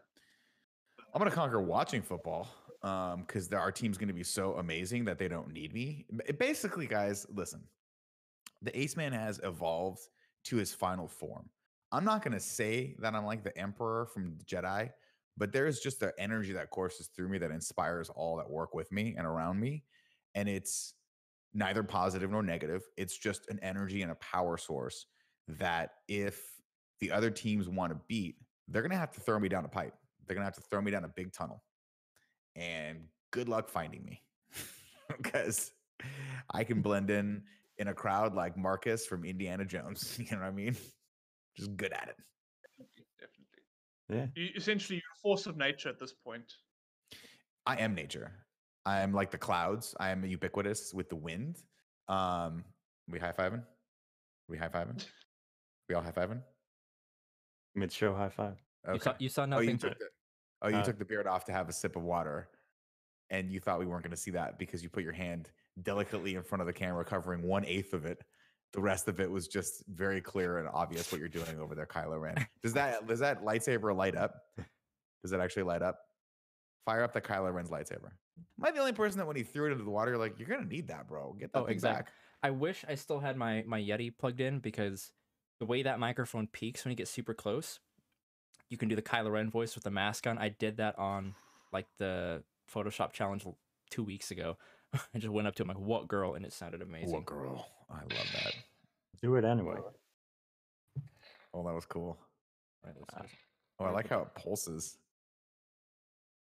I'm 1.13 1.19
gonna 1.19 1.31
conquer 1.31 1.61
watching 1.61 2.01
football 2.01 2.47
um 2.83 3.21
because 3.21 3.51
our 3.51 3.71
team's 3.71 3.97
gonna 3.97 4.13
be 4.13 4.23
so 4.23 4.53
amazing 4.53 5.05
that 5.05 5.17
they 5.17 5.27
don't 5.27 5.51
need 5.51 5.73
me. 5.73 6.05
Basically, 6.37 6.87
guys, 6.87 7.25
listen. 7.33 7.61
The 8.61 8.77
Ace 8.77 8.97
Man 8.97 9.13
has 9.13 9.39
evolved 9.43 10.01
to 10.45 10.57
his 10.57 10.73
final 10.73 11.07
form. 11.07 11.49
I'm 11.91 12.03
not 12.03 12.23
gonna 12.23 12.39
say 12.39 12.95
that 12.99 13.15
I'm 13.15 13.25
like 13.25 13.43
the 13.43 13.57
Emperor 13.57 14.05
from 14.13 14.37
Jedi, 14.45 14.91
but 15.39 15.53
there's 15.53 15.79
just 15.79 16.03
an 16.03 16.11
energy 16.19 16.51
that 16.51 16.69
courses 16.69 17.09
through 17.15 17.29
me 17.29 17.37
that 17.39 17.49
inspires 17.49 18.09
all 18.09 18.35
that 18.35 18.49
work 18.49 18.75
with 18.75 18.91
me 18.91 19.15
and 19.17 19.25
around 19.25 19.59
me, 19.59 19.83
and 20.35 20.49
it's 20.49 20.93
neither 21.53 21.81
positive 21.81 22.29
nor 22.29 22.43
negative. 22.43 22.83
It's 22.97 23.17
just 23.17 23.49
an 23.49 23.59
energy 23.63 24.01
and 24.01 24.11
a 24.11 24.15
power 24.15 24.57
source 24.57 25.05
that 25.47 25.91
if 26.07 26.41
the 26.99 27.11
other 27.11 27.31
teams 27.31 27.69
want 27.69 27.93
to 27.93 27.99
beat, 28.07 28.35
they're 28.67 28.81
gonna 28.81 28.97
have 28.97 29.13
to 29.13 29.21
throw 29.21 29.39
me 29.39 29.47
down 29.49 29.65
a 29.65 29.69
pipe. 29.69 29.95
They're 30.27 30.35
gonna 30.35 30.45
have 30.45 30.55
to 30.55 30.61
throw 30.69 30.81
me 30.81 30.91
down 30.91 31.05
a 31.05 31.09
big 31.09 31.31
tunnel. 31.31 31.63
And 32.55 33.05
good 33.31 33.47
luck 33.47 33.69
finding 33.69 34.03
me. 34.03 34.21
because 35.17 35.71
I 36.53 36.63
can 36.65 36.81
blend 36.81 37.09
in 37.09 37.43
in 37.77 37.87
a 37.87 37.93
crowd 37.93 38.35
like 38.35 38.57
Marcus 38.57 39.05
from 39.05 39.23
Indiana 39.23 39.65
Jones. 39.65 40.19
You 40.19 40.25
know 40.31 40.43
what 40.43 40.49
I 40.49 40.51
mean? 40.51 40.75
Just 41.55 41.75
good 41.77 41.93
at 41.93 42.09
it. 42.09 42.15
Definitely. 44.09 44.31
Yeah. 44.35 44.43
You, 44.43 44.49
essentially, 44.55 44.95
you're 44.97 45.01
a 45.17 45.21
force 45.21 45.45
of 45.45 45.57
nature 45.57 45.89
at 45.89 45.99
this 45.99 46.13
point. 46.13 46.53
I 47.65 47.75
am 47.77 47.93
nature. 47.93 48.31
I 48.85 49.01
am 49.01 49.13
like 49.13 49.31
the 49.31 49.37
clouds. 49.37 49.95
I 49.99 50.09
am 50.09 50.25
ubiquitous 50.25 50.93
with 50.93 51.09
the 51.09 51.15
wind. 51.15 51.61
Um, 52.07 52.63
we 53.07 53.19
high 53.19 53.31
fiving? 53.33 53.63
We 54.47 54.57
high 54.57 54.69
fiving? 54.69 55.03
We 55.87 55.95
all 55.95 56.01
high 56.01 56.11
fiving? 56.11 56.41
Mid 57.75 57.91
show 57.91 58.15
high 58.15 58.29
five. 58.29 58.55
You 58.93 58.99
saw, 58.99 59.09
Okay. 59.11 59.17
you 59.23 59.29
saw 59.29 59.41
Oh, 59.43 59.59
you 59.59 59.73
nothing. 59.73 59.77
took 59.77 59.99
the, 59.99 60.05
oh, 60.63 60.69
you 60.69 60.77
Uh, 60.77 60.83
took 60.83 60.97
the 60.97 61.05
beard 61.05 61.27
off 61.27 61.45
to 61.45 61.51
have 61.51 61.69
a 61.69 61.73
sip 61.73 61.95
of 61.95 62.03
water, 62.03 62.49
and 63.29 63.51
you 63.51 63.59
thought 63.59 63.79
we 63.79 63.85
weren't 63.85 64.03
going 64.03 64.11
to 64.11 64.17
see 64.17 64.31
that 64.31 64.57
because 64.57 64.81
you 64.81 64.89
put 64.89 65.03
your 65.03 65.13
hand 65.13 65.51
delicately 65.83 66.35
in 66.35 66.43
front 66.43 66.61
of 66.61 66.65
the 66.67 66.73
camera, 66.73 67.05
covering 67.05 67.43
one 67.43 67.65
eighth 67.65 67.93
of 67.93 68.05
it. 68.05 68.23
The 68.73 68.81
rest 68.81 69.07
of 69.07 69.19
it 69.19 69.29
was 69.29 69.47
just 69.47 69.83
very 69.87 70.21
clear 70.21 70.59
and 70.59 70.67
obvious 70.71 71.11
what 71.11 71.19
you're 71.19 71.27
doing 71.27 71.59
over 71.59 71.73
there, 71.75 71.87
Kylo 71.87 72.19
Ren. 72.21 72.45
Does 72.61 72.73
that 72.73 73.07
does 73.07 73.19
that 73.19 73.43
lightsaber 73.43 73.95
light 73.95 74.15
up? 74.15 74.35
Does 75.23 75.31
it 75.33 75.39
actually 75.39 75.63
light 75.63 75.81
up? 75.81 75.99
Fire 76.85 77.03
up 77.03 77.13
the 77.13 77.21
Kylo 77.21 77.53
Ren's 77.53 77.69
lightsaber. 77.69 78.11
Am 78.59 78.63
I 78.65 78.71
the 78.71 78.79
only 78.79 78.93
person 78.93 79.17
that 79.17 79.25
when 79.27 79.35
he 79.35 79.43
threw 79.43 79.67
it 79.67 79.71
into 79.71 79.83
the 79.83 79.89
water, 79.89 80.11
you're 80.11 80.19
like, 80.19 80.39
you're 80.39 80.47
gonna 80.47 80.65
need 80.67 80.87
that, 80.89 81.07
bro? 81.07 81.35
Get 81.39 81.51
that 81.53 81.59
Oh, 81.59 81.65
thing 81.65 81.73
exact- 81.73 82.05
back. 82.07 82.13
I 82.41 82.51
wish 82.51 82.85
I 82.87 82.95
still 82.95 83.19
had 83.19 83.35
my 83.37 83.63
my 83.67 83.79
Yeti 83.81 84.15
plugged 84.15 84.39
in 84.39 84.59
because 84.59 85.11
the 85.59 85.65
way 85.65 85.83
that 85.83 85.99
microphone 85.99 86.47
peaks 86.47 86.85
when 86.85 86.91
you 86.91 86.95
get 86.95 87.07
super 87.09 87.33
close, 87.33 87.79
you 88.69 88.77
can 88.77 88.87
do 88.87 88.95
the 88.95 89.01
Kylo 89.01 89.31
Ren 89.31 89.49
voice 89.49 89.75
with 89.75 89.83
the 89.83 89.91
mask 89.91 90.25
on. 90.27 90.37
I 90.37 90.49
did 90.49 90.77
that 90.77 90.97
on 90.97 91.35
like 91.73 91.87
the 91.97 92.43
Photoshop 92.73 93.11
challenge 93.13 93.45
two 93.89 94.03
weeks 94.03 94.31
ago. 94.31 94.57
I 94.93 95.17
just 95.17 95.33
went 95.33 95.47
up 95.47 95.55
to 95.55 95.63
him 95.63 95.67
like, 95.69 95.79
"What 95.79 96.07
girl?" 96.07 96.35
and 96.35 96.45
it 96.45 96.53
sounded 96.53 96.81
amazing. 96.81 97.11
What 97.11 97.25
girl? 97.25 97.67
I 97.89 97.95
love 98.01 98.27
that. 98.33 98.53
Do 99.21 99.35
it 99.35 99.45
anyway. 99.45 99.77
Oh, 101.53 101.63
that 101.65 101.73
was 101.73 101.85
cool. 101.85 102.17
Right, 102.85 102.93
let's 102.97 103.13
Ah. 103.15 103.21
see. 103.23 103.37
Oh, 103.79 103.85
I 103.85 103.91
like 103.91 104.07
how 104.09 104.21
it 104.21 104.35
pulses. 104.35 104.97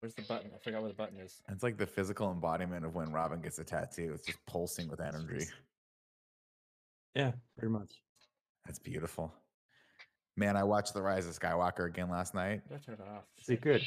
Where's 0.00 0.14
the 0.14 0.22
button? 0.22 0.50
I 0.54 0.58
forgot 0.58 0.80
where 0.82 0.90
the 0.90 0.96
button 0.96 1.18
is. 1.20 1.42
It's 1.48 1.62
like 1.62 1.76
the 1.78 1.86
physical 1.86 2.30
embodiment 2.30 2.84
of 2.84 2.94
when 2.94 3.10
Robin 3.12 3.40
gets 3.40 3.58
a 3.58 3.64
tattoo. 3.64 4.12
It's 4.14 4.26
just 4.26 4.44
pulsing 4.46 4.88
with 4.88 5.00
energy. 5.00 5.46
Yeah, 7.14 7.32
pretty 7.56 7.72
much. 7.72 8.02
That's 8.64 8.78
beautiful. 8.78 9.32
Man, 10.36 10.56
I 10.56 10.64
watched 10.64 10.92
The 10.92 11.00
Rise 11.00 11.26
of 11.26 11.38
Skywalker 11.38 11.86
again 11.86 12.10
last 12.10 12.34
night. 12.34 12.68
Did 12.68 12.76
I 12.76 12.80
turn 12.80 12.94
it 12.96 13.00
off? 13.00 13.24
Is 13.38 13.48
it 13.48 13.60
good? 13.62 13.82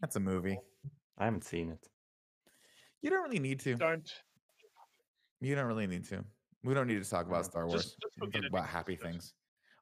That's 0.00 0.16
a 0.16 0.20
movie. 0.20 0.58
I 1.18 1.26
haven't 1.26 1.44
seen 1.44 1.70
it. 1.70 1.86
You 3.02 3.10
don't 3.10 3.22
really 3.22 3.38
need 3.38 3.60
to. 3.60 3.76
Don't 3.76 4.10
You 5.40 5.54
don't 5.54 5.66
really 5.66 5.86
need 5.86 6.04
to. 6.06 6.24
We 6.66 6.74
don't 6.74 6.88
need 6.88 7.02
to 7.02 7.08
talk 7.08 7.26
about 7.26 7.44
Star 7.44 7.66
Wars. 7.66 7.82
just, 7.82 8.00
just 8.00 8.20
We 8.20 8.28
can 8.28 8.42
talk 8.42 8.50
about 8.50 8.66
happy 8.66 8.96
things. 8.96 9.32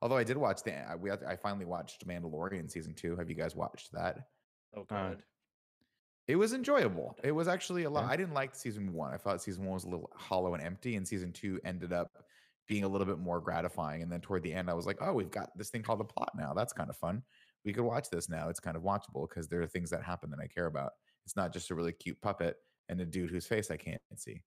Although 0.03 0.19
I 0.19 0.25
did 0.25 0.37
watch 0.37 0.63
the 0.63 0.75
I- 0.75 0.97
we 0.97 1.11
I 1.11 1.35
finally 1.37 1.65
watched 1.65 2.07
Mandalorian 2.07 2.71
season 2.71 2.95
2. 2.95 3.17
Have 3.17 3.31
you 3.31 3.35
guys 3.35 3.57
watched 3.57 3.91
that? 3.93 4.19
Oh 4.77 4.83
uh, 4.83 4.85
god. 4.85 5.23
It 6.29 6.37
was 6.37 6.53
enjoyable. 6.53 7.17
It 7.25 7.33
was 7.33 7.49
actually 7.49 7.85
a 7.85 7.91
lot. 7.91 8.05
Yeah. 8.05 8.11
I 8.11 8.17
didn't 8.17 8.35
like 8.35 8.55
season 8.55 8.93
1. 8.93 9.15
I 9.15 9.17
thought 9.17 9.43
season 9.43 9.65
1 9.65 9.73
was 9.73 9.85
a 9.85 9.89
little 9.89 10.11
hollow 10.15 10.55
and 10.55 10.63
empty 10.63 10.97
and 10.97 11.09
season 11.09 11.33
2 11.33 11.61
ended 11.65 11.93
up 11.93 12.11
being 12.69 12.85
a 12.85 12.89
little 12.89 13.07
bit 13.07 13.19
more 13.19 13.41
gratifying 13.41 14.03
and 14.03 14.13
then 14.13 14.21
toward 14.21 14.43
the 14.43 14.53
end 14.53 14.69
I 14.69 14.75
was 14.75 14.87
like, 14.87 14.99
"Oh, 15.01 15.13
we've 15.15 15.31
got 15.31 15.57
this 15.57 15.71
thing 15.71 15.83
called 15.83 16.01
the 16.01 16.05
plot 16.05 16.33
now. 16.37 16.53
That's 16.53 16.73
kind 16.73 16.91
of 16.91 16.97
fun. 16.97 17.23
We 17.65 17.73
could 17.73 17.85
watch 17.85 18.11
this 18.11 18.29
now. 18.29 18.51
It's 18.51 18.61
kind 18.61 18.77
of 18.77 18.83
watchable 18.83 19.27
because 19.29 19.49
there 19.49 19.63
are 19.63 19.67
things 19.67 19.89
that 19.91 20.03
happen 20.03 20.31
that 20.31 20.41
I 20.41 20.49
care 20.49 20.67
about. 20.67 20.93
It's 21.25 21.37
not 21.37 21.53
just 21.53 21.71
a 21.71 21.75
really 21.75 21.93
cute 21.93 22.21
puppet 22.21 22.57
and 22.91 23.01
a 23.01 23.07
dude 23.07 23.31
whose 23.31 23.47
face 23.47 23.71
I 23.71 23.79
can't 23.79 24.03
see. 24.17 24.43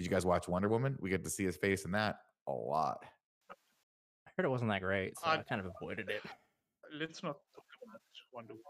Did 0.00 0.06
you 0.06 0.10
guys 0.12 0.24
watch 0.24 0.48
Wonder 0.48 0.70
Woman? 0.70 0.96
We 0.98 1.10
get 1.10 1.22
to 1.24 1.28
see 1.28 1.44
his 1.44 1.58
face 1.58 1.84
in 1.84 1.90
that 1.90 2.20
a 2.48 2.52
lot. 2.52 3.04
I 3.50 4.30
heard 4.34 4.46
it 4.46 4.48
wasn't 4.48 4.70
that 4.70 4.80
great, 4.80 5.12
so 5.18 5.26
I, 5.26 5.34
I- 5.34 5.42
kind 5.42 5.60
of 5.60 5.70
avoided 5.78 6.08
it. 6.08 6.22
Let's 6.98 7.22
not 7.22 7.36
talk 7.54 7.64
about 7.86 8.00
Wonder 8.32 8.54
Woman. 8.54 8.64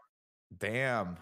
Damn. 0.58 1.16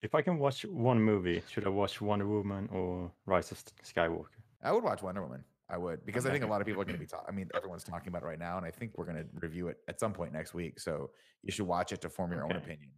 If 0.00 0.14
I 0.14 0.22
can 0.22 0.38
watch 0.38 0.64
one 0.64 1.02
movie, 1.02 1.42
should 1.50 1.66
I 1.66 1.68
watch 1.68 2.00
Wonder 2.00 2.26
Woman 2.26 2.66
or 2.72 3.12
Rise 3.26 3.52
of 3.52 3.62
Skywalker? 3.84 4.40
I 4.64 4.72
would 4.72 4.82
watch 4.82 5.02
Wonder 5.02 5.20
Woman. 5.20 5.44
I 5.68 5.76
would 5.76 6.06
because 6.06 6.24
I 6.24 6.30
think 6.30 6.42
a 6.42 6.46
lot 6.46 6.62
of 6.62 6.66
people 6.66 6.80
are 6.80 6.86
going 6.86 6.96
to 6.96 7.00
be 7.00 7.06
talking. 7.06 7.26
I 7.28 7.32
mean, 7.32 7.50
everyone's 7.54 7.84
talking 7.84 8.08
about 8.08 8.22
it 8.22 8.26
right 8.26 8.38
now, 8.38 8.56
and 8.56 8.64
I 8.64 8.70
think 8.70 8.92
we're 8.96 9.04
going 9.04 9.18
to 9.18 9.26
review 9.34 9.68
it 9.68 9.76
at 9.86 10.00
some 10.00 10.14
point 10.14 10.32
next 10.32 10.54
week. 10.54 10.80
So 10.80 11.10
you 11.42 11.52
should 11.52 11.66
watch 11.66 11.92
it 11.92 12.00
to 12.00 12.08
form 12.08 12.32
your 12.32 12.44
own 12.44 12.52
opinion. 12.52 12.88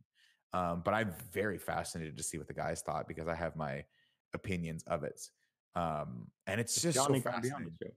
Um, 0.53 0.83
but 0.85 0.95
I'm 0.95 1.13
very 1.33 1.59
fascinated 1.59 2.17
to 2.17 2.23
see 2.23 2.39
what 2.39 2.47
the 2.47 2.55
guys 2.55 2.81
thought 2.81 3.09
because 3.09 3.27
I 3.27 3.35
have 3.35 3.57
my 3.57 3.83
opinions 4.35 4.85
of 4.87 5.03
it. 5.03 5.21
Um, 5.79 6.27
and 6.47 6.61
it's 6.61 6.77
Is 6.77 6.83
just 6.83 6.97
Johnny 6.97 7.21
so 7.21 7.31
gonna 7.31 7.41
be 7.41 7.51
on 7.51 7.63
fascinating. 7.63 7.97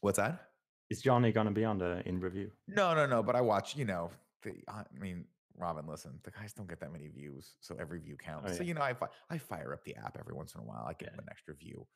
What's 0.00 0.18
that? 0.18 0.48
Is 0.90 1.00
Johnny 1.00 1.32
gonna 1.32 1.50
be 1.50 1.64
on 1.64 1.78
the 1.78 2.06
in 2.06 2.20
review? 2.20 2.50
No, 2.68 2.94
no, 2.94 3.06
no. 3.06 3.22
But 3.22 3.36
I 3.36 3.40
watch. 3.40 3.76
You 3.76 3.86
know, 3.86 4.10
the, 4.42 4.52
I 4.68 4.82
mean, 4.98 5.24
Robin. 5.56 5.86
Listen, 5.86 6.18
the 6.24 6.30
guys 6.30 6.52
don't 6.52 6.68
get 6.68 6.80
that 6.80 6.92
many 6.92 7.08
views, 7.08 7.54
so 7.60 7.76
every 7.80 8.00
view 8.00 8.16
counts. 8.16 8.56
So 8.56 8.62
yeah. 8.62 8.68
you 8.68 8.74
know, 8.74 8.82
I 8.82 8.94
fi- 8.94 9.08
I 9.30 9.38
fire 9.38 9.72
up 9.72 9.84
the 9.84 9.96
app 9.96 10.16
every 10.18 10.34
once 10.34 10.54
in 10.54 10.60
a 10.60 10.64
while. 10.64 10.84
I 10.86 10.92
them 10.92 11.12
Yeah. 11.14 11.22
an 11.22 11.28
extra 11.30 11.54
view. 11.54 11.86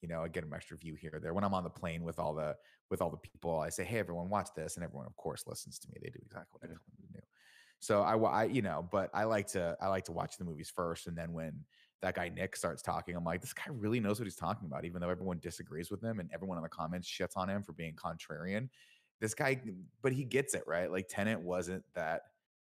You 0.00 0.08
know, 0.08 0.22
I 0.22 0.28
get 0.28 0.44
an 0.44 0.54
extra 0.54 0.78
view 0.78 0.94
here 0.94 1.10
or 1.12 1.20
there. 1.20 1.34
When 1.34 1.44
I'm 1.44 1.52
on 1.52 1.64
the 1.64 1.70
plane 1.70 2.02
with 2.02 2.18
all 2.18 2.34
the 2.34 2.56
with 2.90 3.02
all 3.02 3.10
the 3.10 3.18
people, 3.18 3.60
I 3.60 3.68
say, 3.68 3.84
"Hey, 3.84 3.98
everyone, 3.98 4.30
watch 4.30 4.48
this," 4.56 4.76
and 4.76 4.84
everyone, 4.84 5.06
of 5.06 5.14
course, 5.16 5.44
listens 5.46 5.78
to 5.80 5.88
me. 5.88 5.98
They 6.02 6.08
do 6.10 6.20
exactly 6.24 6.58
what 6.58 6.64
I 6.64 6.66
tell 6.68 6.80
them 6.98 7.06
to 7.06 7.20
do. 7.20 7.26
So 7.80 8.02
I, 8.02 8.16
I, 8.16 8.44
you 8.44 8.62
know, 8.62 8.86
but 8.90 9.10
I 9.14 9.24
like 9.24 9.48
to 9.48 9.76
I 9.80 9.88
like 9.88 10.04
to 10.04 10.12
watch 10.12 10.38
the 10.38 10.44
movies 10.44 10.72
first, 10.74 11.06
and 11.06 11.16
then 11.16 11.32
when 11.32 11.64
that 12.02 12.14
guy 12.14 12.30
Nick 12.30 12.56
starts 12.56 12.82
talking, 12.82 13.14
I'm 13.14 13.24
like, 13.24 13.40
this 13.40 13.52
guy 13.52 13.64
really 13.68 14.00
knows 14.00 14.18
what 14.18 14.24
he's 14.26 14.36
talking 14.36 14.66
about, 14.66 14.84
even 14.84 15.00
though 15.00 15.10
everyone 15.10 15.38
disagrees 15.38 15.90
with 15.90 16.02
him 16.02 16.18
and 16.20 16.30
everyone 16.32 16.56
in 16.56 16.62
the 16.62 16.68
comments 16.68 17.08
shits 17.08 17.36
on 17.36 17.48
him 17.48 17.62
for 17.62 17.72
being 17.72 17.94
contrarian. 17.94 18.68
This 19.20 19.34
guy, 19.34 19.60
but 20.02 20.12
he 20.12 20.24
gets 20.24 20.54
it 20.54 20.64
right. 20.66 20.90
Like 20.90 21.06
Tenet 21.08 21.40
wasn't 21.40 21.84
that 21.94 22.22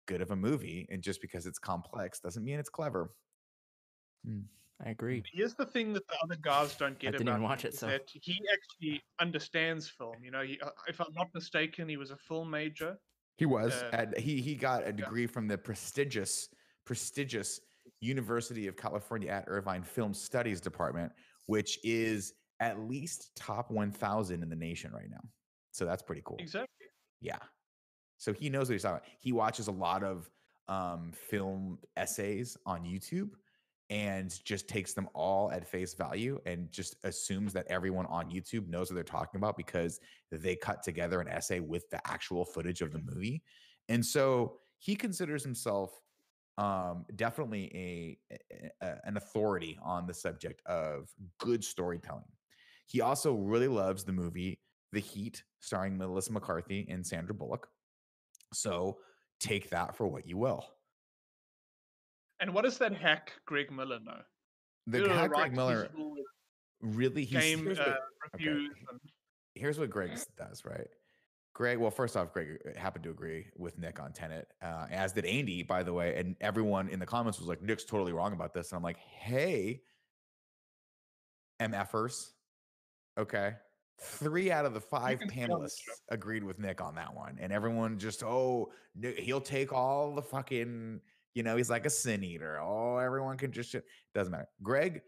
good 0.07 0.21
of 0.21 0.33
a 0.33 0.37
movie, 0.37 0.89
and 0.91 1.01
just 1.01 1.21
because 1.21 1.47
it's 1.47 1.59
complex 1.59 2.19
doesn't 2.19 2.43
mean 2.43 2.59
it's 2.59 2.69
clever. 2.69 3.11
I 4.85 4.91
agree. 4.91 5.23
Here's 5.33 5.55
the 5.55 5.67
thing 5.67 5.93
that 5.93 6.07
the 6.09 6.15
other 6.25 6.37
guys 6.43 6.75
don't 6.75 6.99
get 6.99 7.13
didn't 7.13 7.29
about 7.29 7.33
even 7.35 7.43
him 7.43 7.49
watch 7.49 7.65
it, 7.65 7.75
is 7.75 7.79
so- 7.79 7.87
that 7.87 8.03
he 8.13 8.41
actually 8.53 9.01
understands 9.21 9.89
film. 9.89 10.17
You 10.23 10.33
know, 10.33 10.43
he, 10.43 10.59
uh, 10.61 10.71
if 10.89 11.01
I'm 11.01 11.13
not 11.15 11.29
mistaken, 11.35 11.89
he 11.89 11.97
was 11.97 12.11
a 12.11 12.17
film 12.17 12.51
major. 12.51 12.99
He 13.37 13.47
was 13.47 13.73
Uh, 13.73 13.91
at 13.93 14.19
he 14.19 14.41
he 14.41 14.57
got 14.57 14.87
a 14.87 14.93
degree 14.93 15.27
from 15.27 15.47
the 15.49 15.57
prestigious 15.57 16.49
prestigious 16.85 17.61
University 18.01 18.66
of 18.66 18.77
California 18.77 19.31
at 19.31 19.45
Irvine 19.47 19.83
Film 19.83 20.14
Studies 20.14 20.61
Department, 20.61 21.12
which 21.47 21.79
is 21.85 22.35
at 22.61 22.79
least 22.81 23.31
top 23.37 23.71
1000 23.71 24.42
in 24.42 24.49
the 24.49 24.57
nation 24.57 24.92
right 24.92 25.11
now. 25.11 25.21
So 25.73 25.85
that's 25.85 26.03
pretty 26.03 26.23
cool. 26.25 26.37
Exactly. 26.38 26.87
Yeah. 27.21 27.38
So 28.18 28.33
he 28.33 28.49
knows 28.49 28.68
what 28.68 28.75
he's 28.75 28.83
talking 28.83 28.99
about. 28.99 29.09
He 29.21 29.33
watches 29.33 29.68
a 29.68 29.73
lot 29.73 30.05
of 30.05 30.31
um, 30.68 31.12
film 31.12 31.79
essays 31.97 32.57
on 32.66 32.85
YouTube 32.85 33.31
and 33.90 34.33
just 34.45 34.68
takes 34.68 34.95
them 34.95 35.09
all 35.12 35.51
at 35.51 35.66
face 35.66 35.92
value 35.92 36.40
and 36.47 36.71
just 36.73 36.97
assumes 37.05 37.53
that 37.53 37.66
everyone 37.68 38.07
on 38.07 38.31
YouTube 38.31 38.68
knows 38.68 38.88
what 38.88 38.95
they're 38.95 39.05
talking 39.05 39.38
about 39.38 39.57
because 39.57 40.01
they 40.31 40.57
cut 40.57 40.83
together 40.83 41.21
an 41.21 41.29
essay 41.29 41.61
with 41.61 41.88
the 41.90 42.01
actual 42.09 42.45
footage 42.45 42.81
of 42.81 42.92
the 42.92 43.01
movie. 43.01 43.42
And 43.88 44.05
so 44.05 44.57
he 44.79 44.95
considers 44.95 45.45
himself 45.45 46.01
um, 46.59 47.05
definitely 47.17 48.19
a, 48.31 48.37
a, 48.83 48.95
an 49.05 49.17
authority 49.17 49.79
on 49.83 50.07
the 50.07 50.15
subject 50.15 50.62
of 50.67 51.09
good 51.38 51.65
storytelling. 51.65 52.25
He 52.87 53.01
also 53.01 53.35
really 53.35 53.69
loves 53.69 54.05
the 54.05 54.12
movie 54.12 54.59
The 54.93 55.01
Heat, 55.01 55.43
starring 55.61 55.97
Melissa 55.97 56.33
McCarthy 56.33 56.87
and 56.91 57.07
Sandra 57.07 57.35
Bullock. 57.35 57.69
So 58.53 58.99
take 59.41 59.71
that 59.71 59.97
for 59.97 60.07
what 60.07 60.27
you 60.27 60.37
will. 60.37 60.65
And 62.41 62.53
what 62.53 62.65
does 62.65 62.79
that 62.79 62.95
hack 62.95 63.33
Greg 63.47 63.71
Miller 63.71 64.01
know? 64.01 64.21
The 64.88 64.99
Who 64.99 65.09
hack 65.09 65.31
Greg 65.31 65.41
writes 65.41 65.57
Miller 65.57 65.91
really 66.81 67.25
he's, 67.25 67.41
game 67.41 67.65
here's, 67.65 67.79
uh, 67.79 67.95
what, 68.33 68.43
and 68.43 68.71
here's 69.55 69.79
what 69.79 69.91
Greg 69.91 70.11
does, 70.37 70.65
right? 70.65 70.88
Greg, 71.55 71.79
well, 71.79 71.91
first 71.91 72.17
off, 72.17 72.33
Greg 72.33 72.59
uh, 72.67 72.79
happened 72.79 73.05
to 73.05 73.11
agree 73.11 73.47
with 73.57 73.79
Nick 73.79 74.01
on 74.01 74.12
Tenet, 74.12 74.49
uh, 74.62 74.87
as 74.91 75.12
did 75.12 75.27
Andy, 75.27 75.62
by 75.62 75.83
the 75.83 75.93
way. 75.93 76.17
And 76.17 76.35
everyone 76.41 76.88
in 76.88 76.99
the 76.99 77.07
comments 77.07 77.38
was 77.38 77.47
like, 77.47 77.61
Nick's 77.62 77.85
totally 77.85 78.12
wrong 78.12 78.33
about 78.33 78.55
this. 78.55 78.71
And 78.71 78.77
I'm 78.77 78.83
like, 78.83 78.97
hey, 78.99 79.83
MFers, 81.61 82.31
okay. 83.19 83.55
Three 84.01 84.51
out 84.51 84.65
of 84.65 84.73
the 84.73 84.81
five 84.81 85.21
can 85.21 85.29
tell 85.29 85.61
the 85.61 85.67
panelists 85.67 85.83
agreed 86.09 86.43
with 86.43 86.59
Nick 86.59 86.81
on 86.81 86.95
that 86.95 87.15
one. 87.15 87.37
And 87.38 87.53
everyone 87.53 87.99
just, 87.99 88.23
oh, 88.23 88.73
Nick, 88.97 89.19
he'll 89.19 89.41
take 89.41 89.73
all 89.73 90.15
the 90.15 90.23
fucking, 90.23 91.01
you 91.35 91.43
know, 91.43 91.57
he's 91.57 91.71
like 91.71 91.85
a 91.85 91.91
sin 91.91 92.25
eater. 92.25 92.59
Oh, 92.61 92.97
everyone 92.97 93.37
can 93.37 93.53
just, 93.53 93.71
shit. 93.71 93.85
doesn't 94.15 94.33
matter. 94.33 94.49
Greg, 94.62 95.03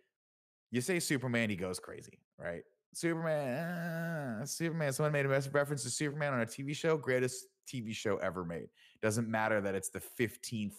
you 0.70 0.82
say 0.82 1.00
Superman, 1.00 1.48
he 1.48 1.56
goes 1.56 1.80
crazy, 1.80 2.18
right? 2.38 2.62
Superman, 2.96 4.40
ah, 4.40 4.44
Superman. 4.44 4.92
Someone 4.92 5.12
made 5.12 5.26
a 5.26 5.28
reference 5.28 5.82
to 5.82 5.90
Superman 5.90 6.34
on 6.34 6.40
a 6.40 6.46
TV 6.46 6.74
show, 6.74 6.96
greatest 6.96 7.46
TV 7.72 7.94
show 7.94 8.16
ever 8.18 8.44
made. 8.44 8.68
Doesn't 9.02 9.28
matter 9.28 9.60
that 9.60 9.74
it's 9.74 9.90
the 9.90 10.00
15th 10.00 10.74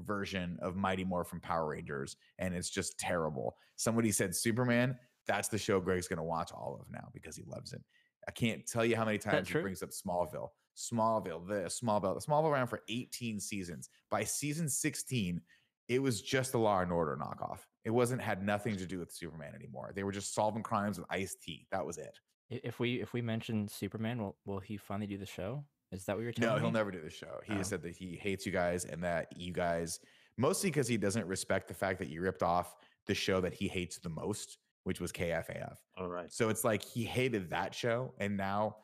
version 0.00 0.58
of 0.60 0.76
Mighty 0.76 1.04
Morphin 1.04 1.40
Power 1.40 1.68
Rangers 1.68 2.16
and 2.38 2.54
it's 2.54 2.70
just 2.70 2.98
terrible. 2.98 3.56
Somebody 3.76 4.10
said 4.10 4.34
Superman, 4.34 4.96
that's 5.26 5.48
the 5.48 5.58
show 5.58 5.80
Greg's 5.80 6.08
going 6.08 6.18
to 6.18 6.22
watch 6.22 6.50
all 6.52 6.78
of 6.80 6.90
now 6.90 7.08
because 7.12 7.36
he 7.36 7.44
loves 7.46 7.72
it. 7.72 7.82
I 8.28 8.30
can't 8.30 8.66
tell 8.66 8.84
you 8.84 8.96
how 8.96 9.04
many 9.04 9.18
times 9.18 9.48
he 9.48 9.60
brings 9.60 9.82
up 9.82 9.90
Smallville. 9.90 10.48
Smallville, 10.76 11.46
this, 11.48 11.80
Smallville. 11.80 12.24
Smallville 12.24 12.52
ran 12.52 12.66
for 12.66 12.82
18 12.88 13.40
seasons. 13.40 13.90
By 14.10 14.24
season 14.24 14.68
16, 14.68 15.40
it 15.88 16.00
was 16.00 16.22
just 16.22 16.54
a 16.54 16.58
Law 16.58 16.80
and 16.80 16.92
Order 16.92 17.18
knockoff. 17.20 17.58
It 17.84 17.90
wasn't 17.90 18.22
had 18.22 18.44
nothing 18.44 18.76
to 18.76 18.86
do 18.86 18.98
with 18.98 19.10
Superman 19.12 19.54
anymore. 19.54 19.92
They 19.94 20.04
were 20.04 20.12
just 20.12 20.34
solving 20.34 20.62
crimes 20.62 20.98
with 20.98 21.06
Ice-T. 21.10 21.66
That 21.72 21.84
was 21.84 21.98
it. 21.98 22.18
If 22.50 22.78
we 22.78 23.00
if 23.00 23.12
we 23.12 23.22
mention 23.22 23.66
Superman, 23.66 24.20
will 24.22 24.36
will 24.44 24.60
he 24.60 24.76
finally 24.76 25.06
do 25.06 25.16
the 25.16 25.26
show? 25.26 25.64
Is 25.90 26.04
that 26.04 26.16
what 26.16 26.22
you're 26.22 26.32
telling 26.32 26.50
No, 26.50 26.54
me? 26.56 26.60
No, 26.60 26.66
he'll 26.66 26.72
never 26.72 26.90
do 26.90 27.00
the 27.00 27.10
show. 27.10 27.40
He 27.44 27.54
Oh. 27.54 27.56
just 27.56 27.70
said 27.70 27.82
that 27.82 27.94
he 27.96 28.16
hates 28.16 28.46
you 28.46 28.52
guys 28.52 28.84
and 28.84 29.02
that 29.04 29.36
you 29.36 29.52
guys, 29.52 30.00
mostly 30.38 30.70
because 30.70 30.88
he 30.88 30.96
doesn't 30.96 31.26
respect 31.26 31.68
the 31.68 31.74
fact 31.74 31.98
that 31.98 32.08
you 32.08 32.20
ripped 32.22 32.42
off 32.42 32.76
the 33.06 33.14
show 33.14 33.40
that 33.40 33.52
he 33.52 33.68
hates 33.68 33.98
the 33.98 34.08
most, 34.08 34.58
which 34.84 35.00
was 35.00 35.12
KFAF. 35.12 35.76
All 35.96 36.06
oh, 36.06 36.08
right. 36.08 36.32
So 36.32 36.48
it's 36.48 36.64
like 36.64 36.82
he 36.82 37.04
hated 37.04 37.50
that 37.50 37.74
show. 37.74 38.14
And 38.18 38.36
now 38.36 38.76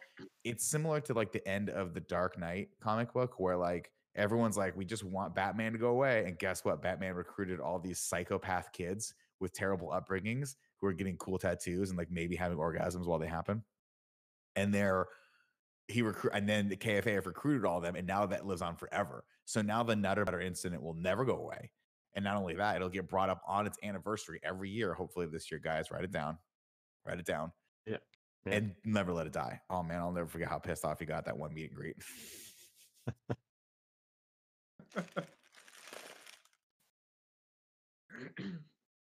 it's 0.44 0.64
similar 0.64 1.00
to 1.02 1.14
like 1.14 1.32
the 1.32 1.46
end 1.48 1.70
of 1.70 1.94
the 1.94 2.00
Dark 2.00 2.38
Knight 2.38 2.68
comic 2.80 3.12
book 3.12 3.38
where 3.38 3.56
like 3.56 3.90
everyone's 4.18 4.56
like, 4.56 4.76
we 4.76 4.84
just 4.84 5.04
want 5.04 5.34
Batman 5.34 5.72
to 5.72 5.78
go 5.78 5.88
away. 5.88 6.24
And 6.26 6.38
guess 6.38 6.64
what? 6.64 6.82
Batman 6.82 7.14
recruited 7.14 7.60
all 7.60 7.78
these 7.78 8.00
psychopath 8.00 8.72
kids 8.72 9.14
with 9.40 9.52
terrible 9.52 9.88
upbringings 9.88 10.56
who 10.80 10.86
are 10.88 10.92
getting 10.92 11.16
cool 11.16 11.38
tattoos 11.38 11.90
and 11.90 11.98
like 11.98 12.10
maybe 12.10 12.36
having 12.36 12.58
orgasms 12.58 13.06
while 13.06 13.18
they 13.18 13.28
happen. 13.28 13.62
And 14.56 14.74
they're 14.74 15.06
he 15.86 16.02
recruit 16.02 16.32
and 16.34 16.46
then 16.46 16.68
the 16.68 16.76
KFA 16.76 17.14
have 17.14 17.26
recruited 17.26 17.64
all 17.64 17.78
of 17.78 17.82
them, 17.82 17.96
and 17.96 18.06
now 18.06 18.26
that 18.26 18.46
lives 18.46 18.60
on 18.60 18.76
forever. 18.76 19.24
So 19.46 19.62
now 19.62 19.82
the 19.82 19.96
Nutter 19.96 20.24
Butter 20.24 20.40
incident 20.40 20.82
will 20.82 20.94
never 20.94 21.24
go 21.24 21.36
away. 21.36 21.70
And 22.14 22.24
not 22.24 22.36
only 22.36 22.54
that, 22.56 22.76
it'll 22.76 22.88
get 22.88 23.08
brought 23.08 23.30
up 23.30 23.40
on 23.46 23.66
its 23.66 23.78
anniversary 23.82 24.40
every 24.42 24.70
year. 24.70 24.92
Hopefully 24.92 25.26
this 25.26 25.50
year, 25.50 25.60
guys, 25.62 25.90
write 25.90 26.04
it 26.04 26.10
down. 26.10 26.36
Write 27.06 27.20
it 27.20 27.26
down. 27.26 27.52
Yeah. 27.86 27.98
Yeah. 28.44 28.54
And 28.54 28.74
never 28.84 29.12
let 29.12 29.26
it 29.26 29.32
die. 29.32 29.60
Oh 29.70 29.82
man, 29.82 30.00
I'll 30.00 30.12
never 30.12 30.26
forget 30.26 30.48
how 30.48 30.58
pissed 30.58 30.84
off 30.84 30.98
he 30.98 31.06
got 31.06 31.24
that 31.24 31.38
one 31.38 31.54
meet 31.54 31.70
and 31.70 31.76
greet. 31.76 31.96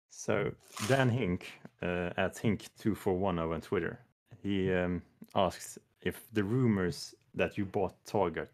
So 0.10 0.52
Dan 0.88 1.10
Hink 1.10 1.52
uh, 1.82 2.12
at 2.18 2.36
Hink2410 2.36 3.54
on 3.54 3.62
Twitter, 3.62 4.00
he 4.44 4.72
um, 4.72 5.02
asks 5.36 5.78
if 6.02 6.22
the 6.34 6.44
rumors 6.44 7.16
that 7.34 7.58
you 7.58 7.66
bought 7.66 7.96
Target 8.06 8.52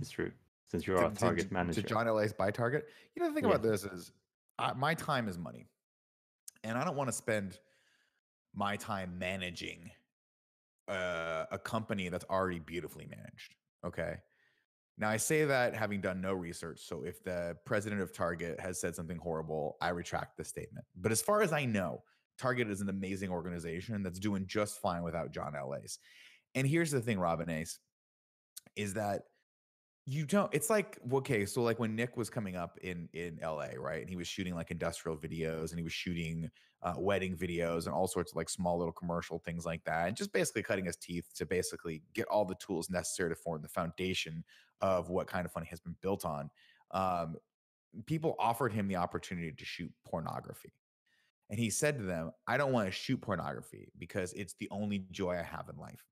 is 0.00 0.10
true, 0.10 0.30
since 0.70 0.86
you 0.86 0.96
are 0.96 1.04
a 1.04 1.08
did- 1.08 1.18
Target 1.18 1.52
manager. 1.52 1.82
John 1.82 2.08
L. 2.08 2.20
Ace 2.20 2.32
buy 2.32 2.50
Target. 2.50 2.88
You 3.14 3.22
know, 3.22 3.28
the 3.28 3.34
thing 3.34 3.44
Yeah. 3.44 3.56
about 3.56 3.62
this 3.62 3.84
is 3.84 4.12
I, 4.58 4.72
my 4.72 4.94
time 4.94 5.28
is 5.28 5.36
money. 5.36 5.66
And 6.64 6.76
I 6.76 6.84
don't 6.84 6.96
want 6.96 7.08
to 7.08 7.12
spend 7.12 7.58
my 8.54 8.76
time 8.76 9.18
managing 9.18 9.90
uh, 10.88 11.46
a 11.50 11.58
company 11.58 12.08
that's 12.08 12.24
already 12.28 12.58
beautifully 12.58 13.06
managed. 13.06 13.54
Okay. 13.84 14.16
Now, 15.00 15.08
I 15.08 15.16
say 15.16 15.46
that 15.46 15.74
having 15.74 16.02
done 16.02 16.20
no 16.20 16.34
research. 16.34 16.80
So 16.86 17.04
if 17.04 17.24
the 17.24 17.56
president 17.64 18.02
of 18.02 18.12
Target 18.12 18.60
has 18.60 18.78
said 18.78 18.94
something 18.94 19.16
horrible, 19.16 19.78
I 19.80 19.88
retract 19.88 20.36
the 20.36 20.44
statement. 20.44 20.84
But 20.94 21.10
as 21.10 21.22
far 21.22 21.40
as 21.40 21.54
I 21.54 21.64
know, 21.64 22.02
Target 22.38 22.68
is 22.68 22.82
an 22.82 22.90
amazing 22.90 23.30
organization 23.30 24.02
that's 24.02 24.18
doing 24.18 24.46
just 24.46 24.78
fine 24.78 25.02
without 25.02 25.32
John 25.32 25.54
L. 25.56 25.74
Ace. 25.74 25.98
And 26.54 26.66
here's 26.66 26.90
the 26.90 27.00
thing, 27.00 27.18
Robin 27.18 27.48
Ace, 27.48 27.78
is 28.76 28.92
that 28.94 29.22
you 30.10 30.26
don't 30.26 30.52
it's 30.52 30.68
like 30.68 30.98
okay 31.12 31.46
so 31.46 31.62
like 31.62 31.78
when 31.78 31.94
nick 31.94 32.16
was 32.16 32.28
coming 32.28 32.56
up 32.56 32.76
in 32.82 33.08
in 33.12 33.38
la 33.40 33.66
right 33.78 34.00
and 34.00 34.10
he 34.10 34.16
was 34.16 34.26
shooting 34.26 34.56
like 34.56 34.72
industrial 34.72 35.16
videos 35.16 35.70
and 35.70 35.78
he 35.78 35.84
was 35.84 35.92
shooting 35.92 36.50
uh, 36.82 36.94
wedding 36.96 37.36
videos 37.36 37.86
and 37.86 37.94
all 37.94 38.08
sorts 38.08 38.32
of 38.32 38.36
like 38.36 38.48
small 38.48 38.76
little 38.76 38.92
commercial 38.92 39.38
things 39.38 39.64
like 39.64 39.84
that 39.84 40.08
and 40.08 40.16
just 40.16 40.32
basically 40.32 40.64
cutting 40.64 40.84
his 40.84 40.96
teeth 40.96 41.28
to 41.32 41.46
basically 41.46 42.02
get 42.12 42.26
all 42.26 42.44
the 42.44 42.56
tools 42.56 42.90
necessary 42.90 43.28
to 43.28 43.36
form 43.36 43.62
the 43.62 43.68
foundation 43.68 44.42
of 44.80 45.10
what 45.10 45.28
kind 45.28 45.46
of 45.46 45.52
funny 45.52 45.66
has 45.70 45.78
been 45.78 45.94
built 46.02 46.24
on 46.24 46.50
um, 46.90 47.36
people 48.06 48.34
offered 48.40 48.72
him 48.72 48.88
the 48.88 48.96
opportunity 48.96 49.52
to 49.52 49.64
shoot 49.64 49.92
pornography 50.04 50.72
and 51.50 51.58
he 51.60 51.70
said 51.70 51.96
to 51.96 52.04
them 52.04 52.32
i 52.48 52.56
don't 52.56 52.72
want 52.72 52.88
to 52.88 52.92
shoot 52.92 53.20
pornography 53.20 53.92
because 53.96 54.32
it's 54.32 54.54
the 54.54 54.68
only 54.72 55.04
joy 55.12 55.36
i 55.38 55.42
have 55.42 55.68
in 55.72 55.78
life 55.78 56.04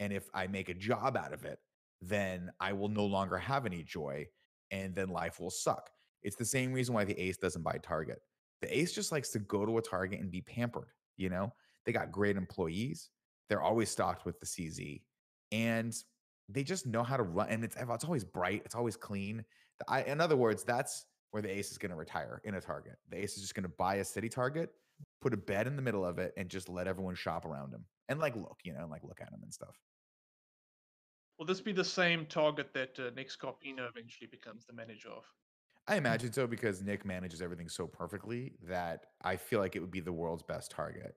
and 0.00 0.12
if 0.12 0.28
i 0.34 0.46
make 0.46 0.68
a 0.68 0.74
job 0.74 1.16
out 1.16 1.32
of 1.32 1.46
it 1.46 1.58
then 2.02 2.50
I 2.60 2.72
will 2.72 2.88
no 2.88 3.06
longer 3.06 3.38
have 3.38 3.64
any 3.64 3.82
joy 3.84 4.26
and 4.70 4.94
then 4.94 5.08
life 5.08 5.38
will 5.38 5.50
suck. 5.50 5.88
It's 6.22 6.36
the 6.36 6.44
same 6.44 6.72
reason 6.72 6.94
why 6.94 7.04
the 7.04 7.18
ace 7.18 7.36
doesn't 7.36 7.62
buy 7.62 7.78
Target. 7.82 8.20
The 8.60 8.76
ace 8.76 8.92
just 8.92 9.12
likes 9.12 9.30
to 9.30 9.38
go 9.38 9.64
to 9.64 9.78
a 9.78 9.82
Target 9.82 10.20
and 10.20 10.30
be 10.30 10.40
pampered. 10.40 10.88
You 11.16 11.30
know, 11.30 11.52
they 11.86 11.92
got 11.92 12.10
great 12.10 12.36
employees, 12.36 13.10
they're 13.48 13.62
always 13.62 13.90
stocked 13.90 14.24
with 14.24 14.40
the 14.40 14.46
CZ, 14.46 15.02
and 15.52 15.94
they 16.48 16.64
just 16.64 16.86
know 16.86 17.02
how 17.02 17.16
to 17.16 17.22
run. 17.22 17.48
And 17.48 17.64
it's, 17.64 17.76
it's 17.76 18.04
always 18.04 18.24
bright, 18.24 18.62
it's 18.64 18.74
always 18.74 18.96
clean. 18.96 19.44
I, 19.88 20.02
in 20.02 20.20
other 20.20 20.36
words, 20.36 20.64
that's 20.64 21.06
where 21.32 21.42
the 21.42 21.50
ace 21.50 21.70
is 21.70 21.78
going 21.78 21.90
to 21.90 21.96
retire 21.96 22.40
in 22.44 22.54
a 22.54 22.60
Target. 22.60 22.96
The 23.10 23.18
ace 23.18 23.36
is 23.36 23.42
just 23.42 23.54
going 23.54 23.64
to 23.64 23.72
buy 23.76 23.96
a 23.96 24.04
city 24.04 24.28
Target, 24.28 24.70
put 25.20 25.34
a 25.34 25.36
bed 25.36 25.66
in 25.66 25.76
the 25.76 25.82
middle 25.82 26.04
of 26.04 26.18
it, 26.18 26.32
and 26.36 26.48
just 26.48 26.68
let 26.68 26.86
everyone 26.86 27.14
shop 27.14 27.44
around 27.44 27.72
him 27.72 27.84
and 28.08 28.20
like 28.20 28.36
look, 28.36 28.58
you 28.64 28.72
know, 28.72 28.80
and 28.80 28.90
like 28.90 29.02
look 29.04 29.20
at 29.20 29.32
him 29.32 29.40
and 29.42 29.52
stuff. 29.52 29.76
Will 31.38 31.46
this 31.46 31.60
be 31.60 31.72
the 31.72 31.84
same 31.84 32.26
target 32.26 32.72
that 32.74 32.98
uh, 32.98 33.10
Nick 33.16 33.30
Scarpino 33.30 33.88
eventually 33.88 34.28
becomes 34.30 34.64
the 34.64 34.72
manager 34.72 35.08
of? 35.08 35.24
I 35.88 35.96
imagine 35.96 36.32
so 36.32 36.46
because 36.46 36.82
Nick 36.82 37.04
manages 37.04 37.42
everything 37.42 37.68
so 37.68 37.86
perfectly 37.86 38.52
that 38.68 39.06
I 39.22 39.36
feel 39.36 39.58
like 39.58 39.74
it 39.74 39.80
would 39.80 39.90
be 39.90 40.00
the 40.00 40.12
world's 40.12 40.44
best 40.44 40.70
target. 40.70 41.16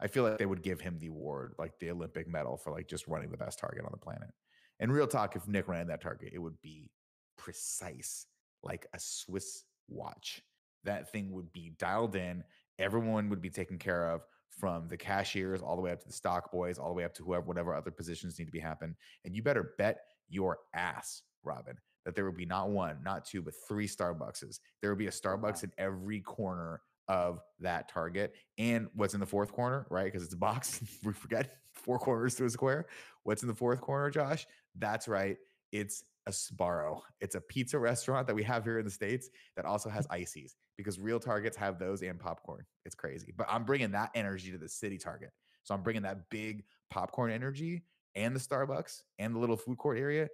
I 0.00 0.06
feel 0.06 0.22
like 0.22 0.38
they 0.38 0.46
would 0.46 0.62
give 0.62 0.80
him 0.80 0.98
the 0.98 1.08
award, 1.08 1.54
like 1.58 1.78
the 1.80 1.90
Olympic 1.90 2.28
medal 2.28 2.56
for 2.56 2.70
like 2.70 2.86
just 2.86 3.08
running 3.08 3.30
the 3.30 3.36
best 3.36 3.58
target 3.58 3.84
on 3.84 3.90
the 3.90 3.98
planet. 3.98 4.30
And 4.78 4.92
real 4.92 5.06
talk, 5.06 5.34
if 5.34 5.48
Nick 5.48 5.68
ran 5.68 5.88
that 5.88 6.02
target, 6.02 6.32
it 6.34 6.38
would 6.38 6.60
be 6.60 6.90
precise, 7.36 8.26
like 8.62 8.86
a 8.94 8.98
Swiss 9.00 9.64
watch. 9.88 10.42
That 10.84 11.10
thing 11.10 11.32
would 11.32 11.52
be 11.52 11.72
dialed 11.78 12.14
in. 12.14 12.44
Everyone 12.78 13.30
would 13.30 13.40
be 13.40 13.50
taken 13.50 13.78
care 13.78 14.10
of 14.10 14.22
from 14.50 14.88
the 14.88 14.96
cashiers 14.96 15.60
all 15.62 15.76
the 15.76 15.82
way 15.82 15.92
up 15.92 16.00
to 16.00 16.06
the 16.06 16.12
stock 16.12 16.50
boys, 16.50 16.78
all 16.78 16.88
the 16.88 16.94
way 16.94 17.04
up 17.04 17.14
to 17.14 17.22
whoever, 17.22 17.44
whatever 17.46 17.74
other 17.74 17.90
positions 17.90 18.38
need 18.38 18.46
to 18.46 18.52
be 18.52 18.58
happen. 18.58 18.96
And 19.24 19.34
you 19.34 19.42
better 19.42 19.74
bet 19.78 19.98
your 20.28 20.58
ass, 20.74 21.22
Robin, 21.44 21.76
that 22.04 22.14
there 22.14 22.24
would 22.24 22.36
be 22.36 22.46
not 22.46 22.70
one, 22.70 22.98
not 23.04 23.24
two, 23.24 23.42
but 23.42 23.54
three 23.68 23.86
Starbuckses. 23.86 24.60
There 24.80 24.90
would 24.90 24.98
be 24.98 25.08
a 25.08 25.10
Starbucks 25.10 25.64
in 25.64 25.72
every 25.78 26.20
corner 26.20 26.80
of 27.08 27.40
that 27.60 27.88
target. 27.88 28.34
And 28.58 28.88
what's 28.94 29.14
in 29.14 29.20
the 29.20 29.26
fourth 29.26 29.52
corner, 29.52 29.86
right? 29.90 30.04
Because 30.04 30.22
it's 30.22 30.34
a 30.34 30.38
box. 30.38 30.82
we 31.04 31.12
forget 31.12 31.58
four 31.72 31.98
corners 31.98 32.34
to 32.36 32.44
a 32.44 32.50
square. 32.50 32.86
What's 33.22 33.42
in 33.42 33.48
the 33.48 33.54
fourth 33.54 33.80
corner, 33.80 34.10
Josh? 34.10 34.46
That's 34.76 35.08
right. 35.08 35.36
It's 35.72 36.04
a 36.26 36.30
Sbarro. 36.30 37.00
It's 37.20 37.34
a 37.34 37.40
pizza 37.40 37.78
restaurant 37.78 38.26
that 38.26 38.34
we 38.34 38.42
have 38.42 38.64
here 38.64 38.78
in 38.78 38.84
the 38.84 38.90
States 38.90 39.30
that 39.56 39.64
also 39.64 39.88
has 39.88 40.06
ices 40.10 40.56
because 40.76 40.98
real 40.98 41.20
Targets 41.20 41.56
have 41.56 41.78
those 41.78 42.02
and 42.02 42.18
popcorn. 42.18 42.64
It's 42.84 42.94
crazy. 42.94 43.32
But 43.36 43.46
I'm 43.50 43.64
bringing 43.64 43.92
that 43.92 44.10
energy 44.14 44.50
to 44.52 44.58
the 44.58 44.68
city 44.68 44.98
Target. 44.98 45.30
So 45.62 45.74
I'm 45.74 45.82
bringing 45.82 46.02
that 46.02 46.28
big 46.30 46.64
popcorn 46.90 47.30
energy 47.30 47.82
and 48.14 48.34
the 48.34 48.40
Starbucks 48.40 49.02
and 49.18 49.34
the 49.34 49.38
little 49.38 49.56
food 49.56 49.78
court 49.78 49.98
area, 49.98 50.28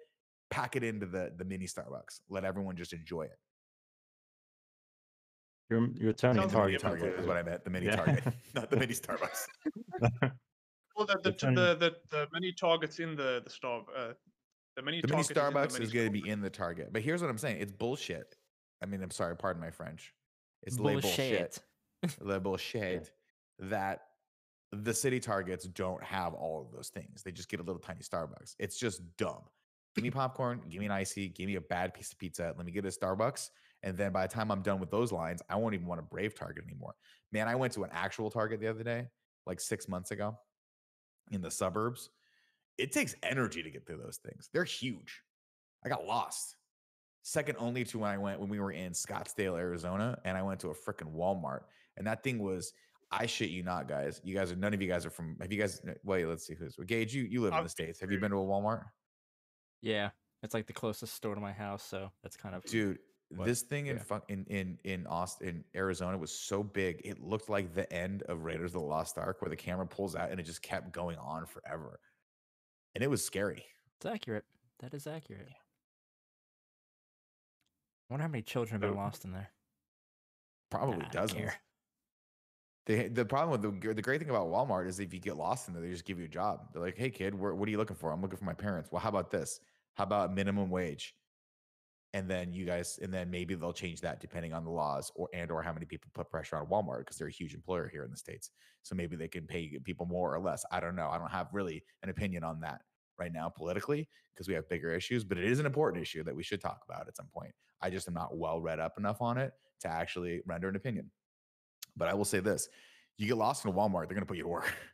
pack 0.51 0.77
it 0.77 0.85
into 0.85 1.07
the, 1.07 1.33
the 1.37 1.45
mini 1.45 1.67
Starbucks. 1.67 2.21
Let 2.29 2.45
everyone 2.45 2.77
just 2.77 2.93
enjoy 2.93 3.23
it. 3.23 3.39
You're 5.71 5.89
you're 5.95 6.13
turning 6.13 6.43
Sounds 6.43 6.53
target. 6.53 6.81
Target 6.81 7.01
Target 7.01 7.21
is 7.21 7.27
what 7.27 7.37
I 7.39 7.43
meant. 7.43 7.65
The 7.65 7.71
mini 7.71 7.87
Yeah. 7.87 7.97
Target, 7.97 8.25
not 8.55 8.71
the 8.71 8.77
mini 8.77 8.93
Starbucks. 8.93 9.47
Well, 10.95 11.07
the 11.07 11.19
the, 11.23 11.35
You're 11.41 11.55
the, 11.55 11.77
the, 11.77 11.97
the 12.11 12.29
many 12.33 12.53
targets 12.53 12.99
in 12.99 13.17
the 13.17 13.41
the 13.43 13.51
star 13.51 13.85
uh, 13.97 14.13
the 14.77 14.83
many 14.83 15.01
The 15.01 15.09
mini 15.09 15.23
target 15.23 15.31
is 15.31 15.31
in 15.31 15.35
the 15.35 15.41
Starbucks 15.41 15.73
mini 15.75 15.85
is 15.85 15.93
going 15.93 16.07
to 16.07 16.13
be 16.13 16.29
in 16.29 16.41
the 16.41 16.51
Target. 16.51 16.93
But 16.93 17.03
here's 17.03 17.21
what 17.21 17.31
I'm 17.31 17.39
saying: 17.39 17.59
it's 17.61 17.73
bullshit. 17.73 18.37
I 18.83 18.87
mean, 18.87 19.03
I'm 19.03 19.11
sorry, 19.11 19.37
pardon 19.37 19.61
my 19.61 19.71
French. 19.71 20.13
It's 20.63 20.79
lay 20.79 20.95
bullshit. 20.95 21.59
the 22.21 22.41
bullshit 22.41 23.11
that 23.59 24.01
the 24.73 24.95
city 24.95 25.21
targets 25.21 25.67
don't 25.67 26.03
have 26.03 26.35
all 26.35 26.63
of 26.63 26.75
those 26.75 26.89
things. 26.89 27.23
They 27.23 27.33
just 27.33 27.49
get 27.49 27.61
a 27.61 27.63
little 27.63 27.81
tiny 27.81 28.01
Starbucks. 28.01 28.55
It's 28.59 28.79
just 28.79 29.03
dumb. 29.19 29.43
Give 29.95 30.03
me 30.03 30.11
popcorn, 30.13 30.63
give 30.71 30.81
me 30.81 30.87
an 30.87 30.93
icy, 30.93 31.29
give 31.29 31.47
me 31.47 31.57
a 31.57 31.61
bad 31.61 31.93
piece 31.93 32.13
of 32.13 32.19
pizza. 32.19 32.55
Let 32.57 32.65
me 32.65 32.73
get 32.73 32.85
a 32.85 32.89
Starbucks. 32.89 33.51
And 33.83 33.97
then 33.97 34.13
by 34.13 34.27
the 34.27 34.33
time 34.33 34.51
I'm 34.51 34.63
done 34.63 34.81
with 34.81 34.91
those 34.91 35.13
lines, 35.13 35.43
I 35.49 35.57
won't 35.57 35.75
even 35.75 35.87
want 35.87 36.01
a 36.01 36.05
Brave 36.05 36.35
Target 36.35 36.65
anymore. 36.65 36.95
Man, 37.33 37.49
I 37.49 37.55
went 37.55 37.73
to 37.75 37.85
an 37.85 37.91
actual 37.93 38.31
Target 38.31 38.61
the 38.61 38.69
other 38.69 38.85
day, 38.85 39.09
like 39.45 39.61
six 39.61 39.89
months 39.89 40.13
ago 40.13 40.39
in 41.31 41.43
the 41.43 41.51
suburbs. 41.51 42.11
It 42.79 42.93
takes 42.93 43.15
energy 43.23 43.63
to 43.63 43.71
get 43.71 43.87
through 43.87 43.99
those 43.99 44.19
things. 44.19 44.49
They're 44.53 44.65
huge. 44.65 45.23
I 45.85 45.89
got 45.89 46.07
lost. 46.07 46.57
Second 47.23 47.57
only 47.59 47.85
to 47.85 47.99
when 47.99 48.11
I 48.11 48.19
went 48.19 48.41
when 48.41 48.49
we 48.49 48.59
were 48.59 48.73
in 48.73 48.93
Scottsdale, 48.93 49.59
Arizona, 49.59 50.19
and 50.25 50.37
I 50.37 50.43
went 50.43 50.61
to 50.61 50.69
a 50.69 50.75
freaking 50.75 51.15
Walmart. 51.15 51.61
And 51.97 52.07
that 52.07 52.25
thing 52.25 52.39
was, 52.39 52.73
I 53.13 53.27
shit 53.27 53.51
you 53.51 53.63
not, 53.63 53.89
guys. 53.89 54.21
You 54.25 54.35
guys 54.35 54.51
are 54.51 54.57
none 54.57 54.75
of 54.75 54.83
you 54.83 54.89
guys 54.89 55.07
are 55.07 55.11
from. 55.11 55.37
Have 55.41 55.53
you 55.53 55.61
guys? 55.61 55.81
Wait, 56.03 56.27
let's 56.27 56.47
see 56.47 56.55
who's. 56.55 56.77
Gage, 56.87 57.15
you 57.15 57.23
you 57.25 57.43
live 57.43 57.55
in 57.55 57.63
the 57.63 57.69
states. 57.69 58.01
Have 58.01 58.11
you 58.11 58.19
been 58.19 58.31
to 58.31 58.39
a 58.39 58.41
Walmart, 58.41 58.85
Yeah, 59.83 60.11
it's 60.43 60.55
like 60.55 60.67
the 60.67 60.73
closest 60.73 61.15
store 61.15 61.35
to 61.35 61.41
my 61.41 61.53
house, 61.53 61.85
so 61.85 62.11
that's 62.23 62.37
kind 62.37 62.55
of 62.55 62.65
dude? 62.65 62.99
But, 63.35 63.47
this 63.47 63.63
thing 63.63 63.87
in 63.87 64.01
yeah. 64.11 64.19
in 64.29 64.45
in 64.47 64.79
in 64.85 65.07
Austin, 65.07 65.49
in 65.49 65.65
Arizona, 65.75 66.19
was 66.19 66.33
so 66.33 66.63
big. 66.63 67.03
It 67.05 67.21
looked 67.21 67.49
like 67.49 67.75
the 67.75 67.91
end 67.93 68.23
of 68.25 68.45
Raiders 68.45 68.75
of 68.75 68.81
the 68.81 68.87
Lost 68.87 69.17
Ark, 69.17 69.41
where 69.41 69.49
the 69.49 69.57
camera 69.57 69.87
pulls 69.87 70.17
out 70.17 70.31
and 70.31 70.41
it 70.41 70.45
just 70.45 70.63
kept 70.63 70.93
going 70.93 71.19
on 71.19 71.47
forever, 71.47 72.01
and 72.95 73.03
it 73.03 73.11
was 73.11 73.25
scary. 73.25 73.65
It's 73.97 74.07
accurate. 74.07 74.45
That 74.81 74.95
is 74.95 75.07
accurate. 75.07 75.49
I 75.49 75.55
wonder 78.15 78.23
how 78.23 78.31
many 78.31 78.43
children 78.43 78.73
have 78.73 78.81
been 78.81 78.97
lost 78.97 79.25
in 79.25 79.33
there. 79.33 79.51
Probably 80.71 80.99
Nah, 80.99 81.09
dozens. 81.11 81.53
The 82.87 83.09
the 83.09 83.25
problem 83.25 83.61
with 83.61 83.81
the 83.81 83.95
the 83.95 84.03
great 84.03 84.21
thing 84.21 84.31
about 84.31 84.49
Walmart 84.49 84.89
is 84.89 84.99
if 84.99 85.15
you 85.15 85.21
get 85.21 85.37
lost 85.37 85.69
in 85.69 85.75
there, 85.75 85.83
they 85.83 85.91
just 85.91 86.05
give 86.05 86.19
you 86.19 86.25
a 86.25 86.29
job. 86.29 86.73
They're 86.73 86.83
like, 86.83 86.97
"Hey 86.97 87.11
kid, 87.11 87.35
where, 87.35 87.55
what 87.55 87.69
are 87.69 87.71
you 87.71 87.79
looking 87.79 87.97
for? 87.97 88.11
I'm 88.11 88.21
looking 88.21 88.39
for 88.39 88.45
my 88.45 88.55
parents." 88.55 88.91
Well, 88.91 89.01
how 89.01 89.09
about 89.09 89.31
this? 89.31 89.61
How 89.95 90.05
about 90.05 90.35
minimum 90.35 90.69
wage? 90.69 91.15
And 92.15 92.29
then 92.29 92.53
you 92.53 92.67
guys, 92.67 92.99
and 93.01 93.13
then 93.13 93.31
maybe 93.31 93.55
they'll 93.55 93.73
change 93.73 94.03
that 94.03 94.21
depending 94.21 94.53
on 94.53 94.65
the 94.65 94.71
laws 94.71 95.11
or 95.15 95.29
and 95.33 95.51
or 95.51 95.63
how 95.63 95.73
many 95.73 95.87
people 95.87 96.11
put 96.13 96.31
pressure 96.31 96.57
on 96.57 96.67
Walmart 96.67 97.01
because 97.01 97.17
they're 97.17 97.29
a 97.29 97.33
huge 97.33 97.55
employer 97.55 97.89
here 97.89 98.05
in 98.05 98.11
the 98.11 98.17
states. 98.17 98.51
So 98.83 98.95
maybe 98.95 99.17
they 99.17 99.29
can 99.29 99.47
pay 99.47 99.79
people 99.85 100.07
more 100.07 100.35
or 100.35 100.41
less. 100.41 100.65
I 100.71 100.81
don't 100.81 100.97
know. 100.97 101.09
I 101.09 101.19
don't 101.19 101.31
have 101.31 101.49
really 101.53 101.83
an 102.03 102.11
opinion 102.11 102.45
on 102.45 102.61
that 102.61 102.83
right 103.19 103.33
now 103.33 103.49
politically 103.49 104.09
because 104.35 104.49
we 104.49 104.55
have 104.55 104.69
bigger 104.69 104.93
issues, 104.93 105.25
but 105.25 105.39
it 105.39 105.45
is 105.45 105.59
an 105.61 105.67
important 105.67 106.03
issue 106.03 106.23
that 106.25 106.35
we 106.35 106.43
should 106.43 106.61
talk 106.61 106.81
about 106.89 107.09
at 107.09 107.17
some 107.17 107.29
point. 107.33 107.53
I 107.81 107.91
just 107.91 108.09
am 108.09 108.15
not 108.15 108.37
well 108.37 108.61
read 108.61 108.81
up 108.81 108.99
enough 108.99 109.21
on 109.23 109.39
it 109.39 109.53
to 109.81 109.89
actually 109.89 110.41
render 110.47 110.69
an 110.69 110.77
opinion. 110.77 111.11
But 111.97 112.09
I 112.09 112.15
will 112.15 112.25
say 112.25 112.41
this 112.41 112.69
you 113.19 113.27
get 113.27 113.37
lost 113.37 113.65
in 113.65 113.71
a 113.71 113.75
Walmart, 113.75 114.09
they're 114.09 114.17
going 114.17 114.21
to 114.21 114.27
put 114.27 114.37
you 114.37 114.45
to 114.45 114.49
work. 114.49 114.75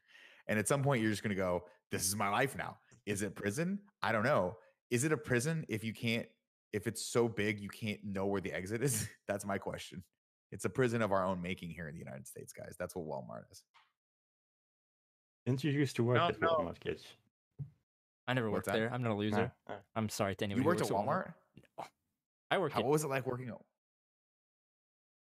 And 0.49 0.59
at 0.59 0.67
some 0.67 0.83
point, 0.83 1.03
you're 1.03 1.11
just 1.11 1.23
going 1.23 1.37
to 1.37 1.37
go, 1.37 1.65
This 1.91 2.07
is 2.07 2.17
my 2.17 2.31
life 2.31 2.57
now. 2.57 2.79
Is 3.05 3.21
it 3.21 3.37
prison? 3.37 3.81
I 4.03 4.13
don't 4.13 4.25
know. 4.25 4.57
Is 4.91 5.05
it 5.05 5.13
a 5.13 5.17
prison 5.19 5.67
if 5.69 5.85
you 5.85 5.93
can't, 5.93 6.27
if 6.73 6.87
it's 6.87 7.03
so 7.05 7.29
big, 7.29 7.61
you 7.61 7.69
can't 7.69 8.03
know 8.05 8.27
where 8.27 8.41
the 8.41 8.53
exit 8.53 8.83
is? 8.83 9.09
That's 9.29 9.45
my 9.47 9.59
question. 9.59 10.03
It's 10.53 10.65
a 10.65 10.71
prison 10.71 11.03
of 11.03 11.13
our 11.13 11.25
own 11.25 11.43
making 11.43 11.71
here 11.71 11.89
in 11.89 11.95
the 11.95 11.99
United 11.99 12.27
States, 12.27 12.53
guys. 12.53 12.75
That's 12.79 12.95
what 12.97 13.07
Walmart 13.07 13.43
is. 13.53 13.63
Didn't 15.47 15.65
you 15.65 15.71
used 15.71 15.97
to 15.97 16.05
work 16.05 16.17
No, 16.17 16.29
at 16.29 16.41
no. 16.41 16.49
Walmart, 16.49 16.81
Gage? 16.81 17.05
I 18.27 18.35
never 18.35 18.51
worked 18.51 18.67
there. 18.67 18.91
I'm 18.93 19.03
not 19.03 19.11
a 19.11 19.15
No, 19.15 19.19
loser. 19.19 19.53
no. 19.69 19.75
I'm 19.97 20.09
sorry 20.09 20.35
to 20.37 20.45
anyone 20.45 20.59
You 20.59 20.63
who 20.65 20.69
worked 20.69 20.81
at 20.83 20.91
works 20.91 21.09
Walmart? 21.09 21.87
I 22.51 22.59
worked 22.59 22.75
How, 22.75 22.81
at 22.81 22.85
what 22.87 22.93
was 22.93 23.05
it 23.05 23.09
like 23.09 23.27
working 23.27 23.49
at 23.49 23.55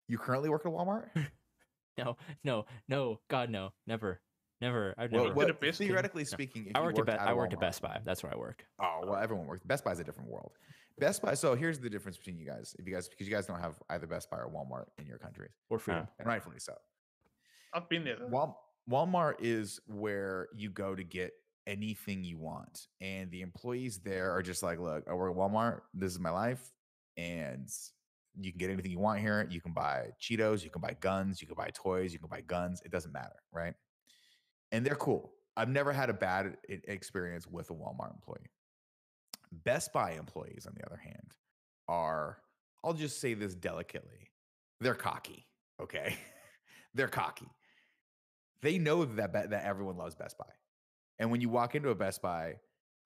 You 0.07 0.17
currently 0.17 0.49
work 0.49 0.65
at 0.65 0.71
Walmart? 0.71 1.09
no, 1.97 2.17
no, 2.43 2.65
no, 2.87 3.19
God, 3.29 3.49
no, 3.49 3.71
never, 3.87 4.19
never. 4.61 4.93
I've 4.97 5.11
never. 5.11 5.25
what- 5.25 5.35
what, 5.35 5.49
at 5.49 5.59
Best 5.61 5.79
Buy? 5.79 5.85
theoretically 5.85 6.25
speaking, 6.25 6.67
if 6.67 6.75
I 6.75 6.79
you 6.79 6.85
worked 6.85 6.99
at 6.99 7.05
Be- 7.05 7.11
at 7.13 7.21
I 7.21 7.31
a 7.31 7.35
worked 7.35 7.53
at 7.53 7.59
Best 7.59 7.81
Buy. 7.81 7.99
That's 8.03 8.21
where 8.23 8.33
I 8.33 8.37
work. 8.37 8.65
Oh 8.79 9.01
well, 9.03 9.15
everyone 9.17 9.47
works. 9.47 9.63
Best 9.63 9.83
Buy's 9.83 9.99
a 9.99 10.03
different 10.03 10.29
world. 10.29 10.51
Best 10.99 11.21
Buy. 11.21 11.33
So 11.33 11.55
here's 11.55 11.79
the 11.79 11.89
difference 11.89 12.17
between 12.17 12.37
you 12.37 12.45
guys. 12.45 12.75
If 12.77 12.87
you 12.87 12.93
guys, 12.93 13.07
because 13.09 13.27
you 13.27 13.33
guys 13.33 13.45
don't 13.47 13.59
have 13.59 13.75
either 13.89 14.07
Best 14.07 14.29
Buy 14.29 14.37
or 14.37 14.49
Walmart 14.49 14.85
in 14.97 15.05
your 15.07 15.17
countries, 15.17 15.51
Or 15.69 15.79
freedom. 15.79 16.07
and 16.19 16.27
rightfully 16.27 16.59
so. 16.59 16.73
I've 17.73 17.89
been 17.89 18.03
there. 18.03 18.17
Though. 18.19 18.27
Wal- 18.27 18.59
Walmart 18.89 19.35
is 19.39 19.79
where 19.87 20.49
you 20.55 20.69
go 20.69 20.93
to 20.93 21.03
get 21.03 21.31
anything 21.65 22.23
you 22.23 22.37
want, 22.37 22.87
and 23.01 23.31
the 23.31 23.41
employees 23.41 23.99
there 23.99 24.31
are 24.31 24.41
just 24.43 24.61
like, 24.61 24.79
"Look, 24.79 25.07
I 25.07 25.13
work 25.13 25.31
at 25.31 25.37
Walmart. 25.37 25.81
This 25.93 26.11
is 26.11 26.19
my 26.19 26.29
life, 26.29 26.71
and 27.17 27.67
you 28.39 28.51
can 28.51 28.59
get 28.59 28.69
anything 28.69 28.91
you 28.91 28.99
want 28.99 29.19
here. 29.21 29.47
You 29.49 29.61
can 29.61 29.73
buy 29.73 30.11
Cheetos, 30.21 30.63
you 30.63 30.69
can 30.69 30.81
buy 30.81 30.95
guns, 30.99 31.41
you 31.41 31.47
can 31.47 31.55
buy 31.55 31.69
toys, 31.73 32.11
you 32.13 32.19
can 32.19 32.27
buy 32.27 32.41
guns. 32.41 32.81
It 32.85 32.91
doesn't 32.91 33.11
matter, 33.13 33.41
right?" 33.51 33.73
And 34.71 34.85
they're 34.85 34.95
cool. 34.95 35.33
I've 35.55 35.69
never 35.69 35.93
had 35.93 36.09
a 36.09 36.13
bad 36.13 36.57
experience 36.67 37.47
with 37.47 37.69
a 37.69 37.73
Walmart 37.73 38.13
employee. 38.13 38.49
Best 39.63 39.93
Buy 39.93 40.11
employees, 40.11 40.65
on 40.67 40.73
the 40.75 40.85
other 40.85 40.97
hand, 40.97 41.33
are 41.87 42.39
I'll 42.83 42.93
just 42.93 43.21
say 43.21 43.33
this 43.33 43.53
delicately. 43.55 44.31
They're 44.81 44.95
cocky. 44.95 45.45
Okay. 45.81 46.17
they're 46.93 47.07
cocky. 47.07 47.47
They 48.61 48.77
know 48.77 49.05
that 49.05 49.33
that 49.49 49.65
everyone 49.65 49.97
loves 49.97 50.15
Best 50.15 50.37
Buy. 50.37 50.45
And 51.19 51.31
when 51.31 51.41
you 51.41 51.49
walk 51.49 51.75
into 51.75 51.89
a 51.89 51.95
Best 51.95 52.21
Buy, 52.21 52.55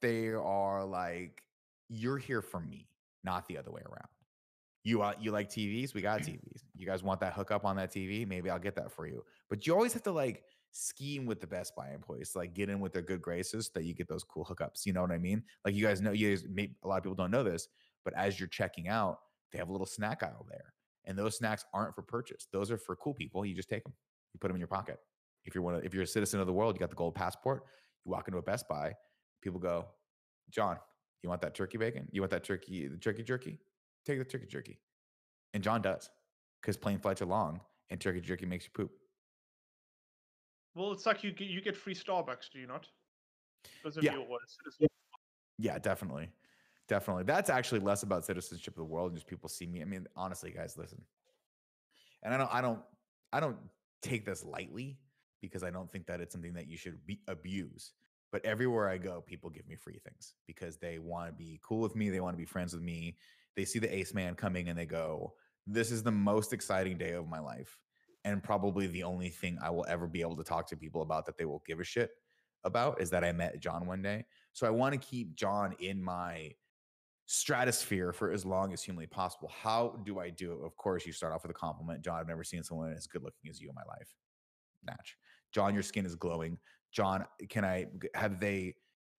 they 0.02 0.30
are 0.30 0.86
like, 0.86 1.44
you're 1.90 2.18
here 2.18 2.42
for 2.42 2.60
me, 2.60 2.88
not 3.24 3.48
the 3.48 3.58
other 3.58 3.72
way 3.72 3.82
around. 3.82 4.08
You 4.84 5.02
uh, 5.02 5.14
you 5.20 5.32
like 5.32 5.50
TVs? 5.50 5.94
We 5.94 6.02
got 6.02 6.22
TVs. 6.22 6.62
You 6.76 6.86
guys 6.86 7.04
want 7.04 7.20
that 7.20 7.34
hookup 7.34 7.66
on 7.66 7.76
that 7.76 7.92
TV? 7.92 8.26
Maybe 8.28 8.50
I'll 8.50 8.60
get 8.60 8.76
that 8.76 8.92
for 8.92 9.06
you. 9.06 9.24
But 9.50 9.68
you 9.68 9.74
always 9.74 9.94
have 9.94 10.04
to 10.04 10.12
like 10.12 10.44
scheme 10.72 11.26
with 11.26 11.40
the 11.42 11.48
Best 11.48 11.76
Buy 11.76 11.92
employees, 11.94 12.34
like 12.36 12.54
get 12.54 12.70
in 12.70 12.80
with 12.80 12.94
their 12.94 13.02
good 13.02 13.22
graces 13.22 13.68
so 13.68 13.72
that 13.76 13.86
you 13.86 13.94
get 13.94 14.08
those 14.08 14.24
cool 14.24 14.46
hookups. 14.46 14.86
You 14.86 14.94
know 14.94 15.02
what 15.02 15.12
I 15.12 15.18
mean? 15.18 15.44
Like 15.66 15.76
you 15.76 15.86
guys 15.86 16.02
know, 16.02 16.12
you 16.12 16.30
guys, 16.30 16.46
may, 16.50 16.72
a 16.84 16.88
lot 16.88 16.98
of 16.98 17.04
people 17.04 17.16
don't 17.16 17.32
know 17.32 17.44
this, 17.44 17.68
but 18.06 18.14
as 18.16 18.40
you're 18.40 18.48
checking 18.48 18.88
out, 18.88 19.20
they 19.52 19.58
have 19.58 19.70
a 19.70 19.72
little 19.72 19.88
snack 19.88 20.24
aisle 20.24 20.46
there, 20.50 20.74
and 21.06 21.18
those 21.18 21.38
snacks 21.38 21.66
aren't 21.74 21.96
for 21.96 22.02
purchase. 22.02 22.48
Those 22.52 22.70
are 22.72 22.78
for 22.78 22.96
cool 22.96 23.14
people. 23.14 23.46
You 23.46 23.56
just 23.56 23.70
take 23.70 23.84
them, 23.84 23.94
you 24.34 24.40
put 24.40 24.48
them 24.48 24.56
in 24.56 24.62
your 24.62 24.68
pocket. 24.68 25.00
If 25.46 25.56
you're 25.56 25.64
one, 25.64 25.76
of, 25.76 25.86
if 25.86 25.94
you're 25.94 26.04
a 26.04 26.08
citizen 26.08 26.40
of 26.40 26.48
the 26.48 26.54
world, 26.54 26.76
you 26.76 26.80
got 26.80 26.90
the 26.90 26.96
gold 26.96 27.16
passport. 27.16 27.64
You 28.06 28.12
walk 28.12 28.28
into 28.28 28.38
a 28.38 28.42
Best 28.42 28.68
Buy, 28.68 28.94
people 29.42 29.60
go, 29.60 29.86
John, 30.50 30.78
you 31.24 31.30
want 31.30 31.42
that 31.42 31.56
turkey 31.56 31.78
bacon? 31.78 32.08
You 32.12 32.22
want 32.22 32.32
that 32.32 32.44
turkey, 32.44 32.88
the 32.88 32.98
turkey 32.98 33.24
jerky? 33.24 33.60
Take 34.06 34.20
the 34.20 34.26
turkey 34.26 34.48
jerky. 34.48 34.80
And 35.54 35.64
John 35.64 35.82
does, 35.82 36.10
because 36.62 36.78
plane 36.78 37.00
flights 37.00 37.22
are 37.22 37.26
long, 37.26 37.62
and 37.90 38.00
turkey 38.00 38.22
jerky 38.22 38.46
makes 38.46 38.66
you 38.66 38.72
poop. 38.74 38.92
Well, 40.78 40.92
it's 40.92 41.08
like 41.08 41.24
you 41.24 41.32
get 41.32 41.48
you 41.48 41.60
get 41.60 41.76
free 41.76 41.96
Starbucks, 41.96 42.52
do 42.54 42.60
you 42.60 42.68
not? 42.68 42.86
Because 43.82 43.98
of 43.98 44.04
Yeah. 44.04 44.14
your 44.14 44.22
uh, 44.22 44.38
citizen. 44.46 44.88
Yeah, 45.58 45.80
definitely. 45.80 46.30
Definitely. 46.88 47.24
That's 47.24 47.50
actually 47.50 47.80
less 47.80 48.04
about 48.04 48.24
citizenship 48.24 48.76
of 48.76 48.78
the 48.78 48.86
world 48.86 49.10
and 49.10 49.18
just 49.18 49.28
people 49.28 49.50
see 49.50 49.66
me. 49.66 49.82
I 49.82 49.86
mean, 49.86 50.08
honestly, 50.16 50.52
guys, 50.52 50.78
listen. 50.78 51.02
And 52.22 52.32
I 52.32 52.38
don't 52.38 52.54
I 52.54 52.62
don't 52.62 52.80
I 53.34 53.40
don't 53.40 53.58
take 54.04 54.24
this 54.24 54.44
lightly 54.46 55.00
because 55.42 55.64
I 55.64 55.72
don't 55.72 55.92
think 55.92 56.06
that 56.06 56.22
it's 56.22 56.34
something 56.34 56.54
that 56.54 56.68
you 56.68 56.78
should 56.78 57.04
be 57.08 57.22
abuse. 57.28 57.94
But 58.32 58.46
everywhere 58.46 58.88
I 58.88 59.00
go, 59.00 59.22
people 59.22 59.50
give 59.50 59.68
me 59.68 59.76
free 59.76 60.00
things 60.04 60.36
because 60.46 60.78
they 60.78 61.00
want 61.00 61.28
to 61.28 61.34
be 61.34 61.60
cool 61.64 61.80
with 61.80 61.96
me, 61.96 62.10
they 62.12 62.20
want 62.20 62.36
to 62.36 62.38
be 62.38 62.46
friends 62.46 62.74
with 62.74 62.84
me. 62.84 63.18
They 63.56 63.66
see 63.66 63.80
the 63.80 63.94
ace 63.94 64.14
man 64.14 64.36
coming 64.36 64.70
and 64.70 64.78
they 64.78 64.86
go, 64.86 65.34
"This 65.66 65.92
is 65.92 66.04
the 66.04 66.12
most 66.12 66.54
exciting 66.54 67.00
day 67.00 67.14
of 67.14 67.28
my 67.28 67.40
life." 67.40 67.80
And 68.26 68.44
probably 68.44 68.88
the 68.88 69.04
only 69.04 69.30
thing 69.30 69.58
I 69.62 69.70
will 69.70 69.86
ever 69.88 70.08
be 70.08 70.22
able 70.22 70.36
to 70.38 70.44
talk 70.44 70.68
to 70.68 70.78
people 70.78 71.02
about 71.02 71.26
that 71.26 71.38
they 71.38 71.46
will 71.46 71.64
give 71.66 71.80
a 71.80 71.84
shit 71.84 72.12
about 72.64 73.02
is 73.02 73.10
that 73.12 73.24
I 73.24 73.32
met 73.32 73.60
John 73.62 73.86
one 73.86 74.02
day. 74.02 74.26
So 74.54 74.68
I 74.68 74.70
want 74.70 74.94
to 74.94 75.00
keep 75.00 75.36
John 75.36 75.76
in 75.80 76.04
my 76.04 76.52
stratosphere 77.26 78.14
for 78.14 78.32
as 78.32 78.46
long 78.46 78.74
as 78.74 78.82
humanly 78.82 79.08
possible. 79.08 79.52
How 79.54 80.02
do 80.06 80.20
I 80.20 80.30
do 80.30 80.54
it? 80.54 80.66
Of 80.66 80.76
course, 80.78 81.06
you 81.06 81.14
start 81.14 81.34
off 81.34 81.44
with 81.44 81.52
a 81.52 81.54
compliment. 81.54 82.04
John, 82.04 82.20
I've 82.20 82.28
never 82.28 82.44
seen 82.44 82.64
someone 82.64 82.92
as 82.94 83.08
good 83.08 83.24
looking 83.24 83.50
as 83.50 83.62
you 83.62 83.70
in 83.70 83.76
my 83.76 83.84
life. 83.88 84.16
Natch. 84.86 85.18
John, 85.52 85.74
your 85.74 85.84
skin 85.84 86.06
is 86.06 86.16
glowing. 86.16 86.58
John, 86.92 87.26
can 87.50 87.66
I 87.66 87.88
have 88.14 88.40
they 88.40 88.76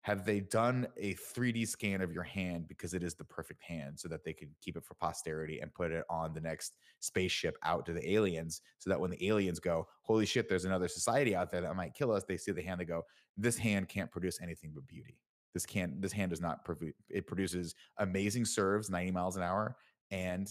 have 0.08 0.24
they 0.24 0.40
done 0.40 0.88
a 0.96 1.16
3D 1.16 1.68
scan 1.68 2.00
of 2.00 2.14
your 2.14 2.24
hand 2.24 2.66
because 2.70 2.94
it 2.94 3.04
is 3.04 3.14
the 3.14 3.26
perfect 3.26 3.62
hand 3.62 4.00
so 4.00 4.08
that 4.08 4.24
they 4.24 4.32
could 4.32 4.48
keep 4.62 4.78
it 4.78 4.86
for 4.86 4.94
posterity 4.94 5.60
and 5.60 5.74
put 5.74 5.92
it 5.92 6.06
on 6.10 6.34
the 6.34 6.40
next 6.40 6.78
spaceship 7.02 7.58
out 7.64 7.86
to 7.86 7.92
the 7.92 8.14
aliens 8.14 8.62
so 8.80 8.90
that 8.90 8.98
when 8.98 9.12
the 9.12 9.28
aliens 9.28 9.60
go, 9.60 9.86
holy 10.04 10.26
shit, 10.26 10.48
there's 10.48 10.64
another 10.64 10.88
society 10.88 11.36
out 11.36 11.52
there 11.52 11.60
that 11.60 11.76
might 11.76 11.94
kill 11.94 12.14
us, 12.14 12.24
they 12.24 12.38
see 12.38 12.54
the 12.54 12.62
hand, 12.62 12.80
they 12.80 12.86
go, 12.86 13.02
this 13.36 13.58
hand 13.58 13.90
can't 13.90 14.10
produce 14.10 14.40
anything 14.42 14.72
but 14.74 14.88
beauty. 14.88 15.20
This 15.54 15.66
can't. 15.66 16.02
this 16.02 16.14
hand 16.14 16.30
does 16.30 16.40
not 16.40 16.66
produ- 16.66 16.94
it 17.10 17.28
produces 17.28 17.76
amazing 17.98 18.46
serves 18.46 18.90
90 18.90 19.12
miles 19.12 19.36
an 19.36 19.44
hour 19.44 19.76
and 20.10 20.48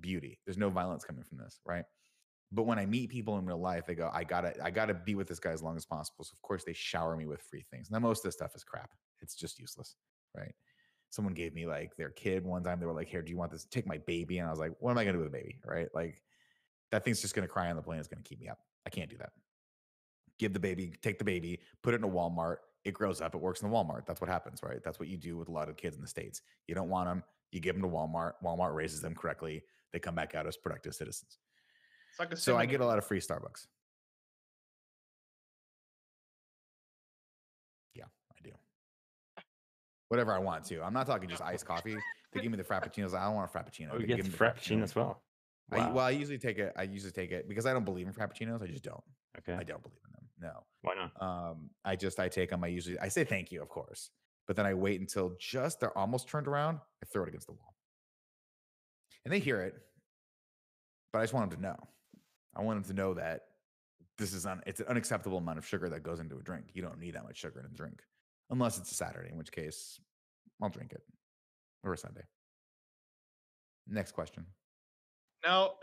beauty. 0.00 0.40
There's 0.46 0.56
no 0.56 0.70
violence 0.70 1.04
coming 1.04 1.24
from 1.24 1.36
this, 1.36 1.60
right? 1.66 1.84
But 2.54 2.66
when 2.66 2.78
I 2.78 2.86
meet 2.86 3.10
people 3.10 3.36
in 3.38 3.44
real 3.44 3.60
life, 3.60 3.84
they 3.84 3.96
go, 3.96 4.10
I 4.12 4.22
gotta, 4.22 4.54
I 4.62 4.70
gotta 4.70 4.94
be 4.94 5.16
with 5.16 5.26
this 5.26 5.40
guy 5.40 5.50
as 5.50 5.62
long 5.62 5.76
as 5.76 5.84
possible. 5.84 6.24
So 6.24 6.32
of 6.34 6.42
course 6.42 6.62
they 6.62 6.72
shower 6.72 7.16
me 7.16 7.26
with 7.26 7.42
free 7.42 7.64
things. 7.68 7.90
Now 7.90 7.98
most 7.98 8.20
of 8.20 8.24
this 8.28 8.34
stuff 8.34 8.54
is 8.54 8.62
crap. 8.62 8.90
It's 9.20 9.34
just 9.34 9.58
useless, 9.58 9.96
right? 10.36 10.54
Someone 11.10 11.34
gave 11.34 11.54
me 11.54 11.66
like 11.66 11.96
their 11.96 12.10
kid 12.10 12.44
one 12.44 12.62
time. 12.62 12.78
They 12.78 12.86
were 12.86 12.92
like, 12.92 13.08
"Here, 13.08 13.22
do 13.22 13.30
you 13.30 13.36
want 13.36 13.50
this? 13.50 13.64
Take 13.64 13.86
my 13.86 13.98
baby." 13.98 14.38
And 14.38 14.48
I 14.48 14.50
was 14.50 14.58
like, 14.58 14.72
"What 14.80 14.90
am 14.90 14.98
I 14.98 15.04
gonna 15.04 15.18
do 15.18 15.20
with 15.20 15.28
a 15.28 15.30
baby?" 15.30 15.60
Right? 15.64 15.88
Like 15.94 16.22
that 16.90 17.04
thing's 17.04 17.20
just 17.20 17.34
gonna 17.34 17.48
cry 17.48 17.70
on 17.70 17.76
the 17.76 17.82
plane. 17.82 17.98
It's 17.98 18.08
gonna 18.08 18.22
keep 18.22 18.40
me 18.40 18.48
up. 18.48 18.58
I 18.86 18.90
can't 18.90 19.10
do 19.10 19.16
that. 19.18 19.32
Give 20.38 20.52
the 20.52 20.60
baby, 20.60 20.92
take 21.02 21.18
the 21.18 21.24
baby, 21.24 21.60
put 21.82 21.94
it 21.94 21.98
in 21.98 22.04
a 22.04 22.08
Walmart. 22.08 22.56
It 22.84 22.94
grows 22.94 23.20
up. 23.20 23.34
It 23.34 23.40
works 23.40 23.62
in 23.62 23.70
the 23.70 23.74
Walmart. 23.74 24.06
That's 24.06 24.20
what 24.20 24.28
happens, 24.28 24.62
right? 24.62 24.82
That's 24.84 24.98
what 24.98 25.08
you 25.08 25.16
do 25.16 25.36
with 25.36 25.48
a 25.48 25.52
lot 25.52 25.68
of 25.68 25.76
kids 25.76 25.96
in 25.96 26.02
the 26.02 26.08
states. 26.08 26.42
You 26.66 26.74
don't 26.74 26.88
want 26.88 27.08
them. 27.08 27.22
You 27.52 27.60
give 27.60 27.76
them 27.76 27.82
to 27.82 27.88
Walmart. 27.88 28.32
Walmart 28.44 28.74
raises 28.74 29.00
them 29.00 29.14
correctly. 29.14 29.62
They 29.92 30.00
come 30.00 30.16
back 30.16 30.34
out 30.34 30.46
as 30.46 30.56
productive 30.56 30.94
citizens. 30.94 31.38
Like 32.18 32.36
So 32.36 32.56
I 32.56 32.66
get 32.66 32.80
a 32.80 32.86
lot 32.86 32.98
of 32.98 33.04
free 33.04 33.20
Starbucks. 33.20 33.66
Yeah, 37.94 38.04
I 38.32 38.36
do. 38.42 38.50
Whatever 40.08 40.32
I 40.32 40.38
want 40.38 40.64
to. 40.66 40.82
I'm 40.82 40.92
not 40.92 41.06
talking 41.06 41.28
just 41.28 41.42
iced 41.42 41.66
coffee. 41.66 41.96
They 42.32 42.40
give 42.40 42.50
me 42.50 42.56
the 42.56 42.64
frappuccinos. 42.64 43.14
I 43.14 43.24
don't 43.24 43.34
want 43.34 43.50
a 43.52 43.56
frappuccino. 43.56 43.90
Oh, 43.92 43.98
you 43.98 44.06
give 44.06 44.16
get 44.16 44.26
me 44.26 44.30
the 44.30 44.36
frappuccino 44.36 44.82
as 44.82 44.94
well. 44.94 45.22
I, 45.70 45.90
well, 45.90 46.04
I 46.04 46.10
usually 46.10 46.38
take 46.38 46.58
it. 46.58 46.72
I 46.76 46.82
usually 46.82 47.12
take 47.12 47.30
it 47.30 47.48
because 47.48 47.66
I 47.66 47.72
don't 47.72 47.84
believe 47.84 48.06
in 48.06 48.12
frappuccinos. 48.12 48.62
I 48.62 48.66
just 48.66 48.84
don't. 48.84 49.02
okay. 49.38 49.54
I 49.54 49.64
don't 49.64 49.82
believe 49.82 49.98
in 50.04 50.12
them. 50.12 50.28
No. 50.40 50.64
Why 50.82 50.94
not? 50.94 51.22
Um, 51.22 51.70
I 51.84 51.96
just 51.96 52.20
I 52.20 52.28
take 52.28 52.50
them. 52.50 52.62
I 52.62 52.68
usually 52.68 52.98
I 52.98 53.08
say 53.08 53.24
thank 53.24 53.50
you, 53.50 53.62
of 53.62 53.68
course, 53.68 54.10
but 54.46 54.56
then 54.56 54.66
I 54.66 54.74
wait 54.74 55.00
until 55.00 55.34
just 55.40 55.80
they're 55.80 55.96
almost 55.96 56.28
turned 56.28 56.46
around. 56.48 56.78
I 57.02 57.06
throw 57.12 57.22
it 57.22 57.28
against 57.28 57.46
the 57.46 57.54
wall, 57.54 57.74
and 59.24 59.32
they 59.32 59.38
hear 59.38 59.62
it. 59.62 59.74
But 61.12 61.20
I 61.20 61.22
just 61.22 61.32
want 61.32 61.50
them 61.50 61.60
to 61.60 61.62
know. 61.62 61.76
I 62.56 62.62
want 62.62 62.82
them 62.82 62.94
to 62.94 63.00
know 63.02 63.14
that 63.14 63.42
this 64.18 64.32
is 64.32 64.46
un, 64.46 64.62
it's 64.66 64.80
an 64.80 64.86
unacceptable 64.86 65.38
amount 65.38 65.58
of 65.58 65.66
sugar 65.66 65.88
that 65.90 66.02
goes 66.02 66.20
into 66.20 66.38
a 66.38 66.42
drink. 66.42 66.66
You 66.74 66.82
don't 66.82 67.00
need 67.00 67.14
that 67.14 67.24
much 67.24 67.36
sugar 67.36 67.60
in 67.60 67.66
a 67.66 67.76
drink, 67.76 68.02
unless 68.50 68.78
it's 68.78 68.90
a 68.92 68.94
Saturday, 68.94 69.30
in 69.30 69.36
which 69.38 69.50
case 69.50 69.98
I'll 70.62 70.68
drink 70.68 70.92
it, 70.92 71.02
or 71.82 71.92
a 71.92 71.98
Sunday. 71.98 72.22
Next 73.88 74.12
question. 74.12 74.46
Now, 75.44 75.72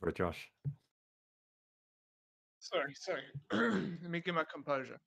For 0.00 0.12
Josh. 0.12 0.50
sorry, 2.60 2.94
sorry. 2.94 3.22
Let 3.52 4.10
me 4.10 4.20
get 4.20 4.34
my 4.34 4.44
composure. 4.52 4.98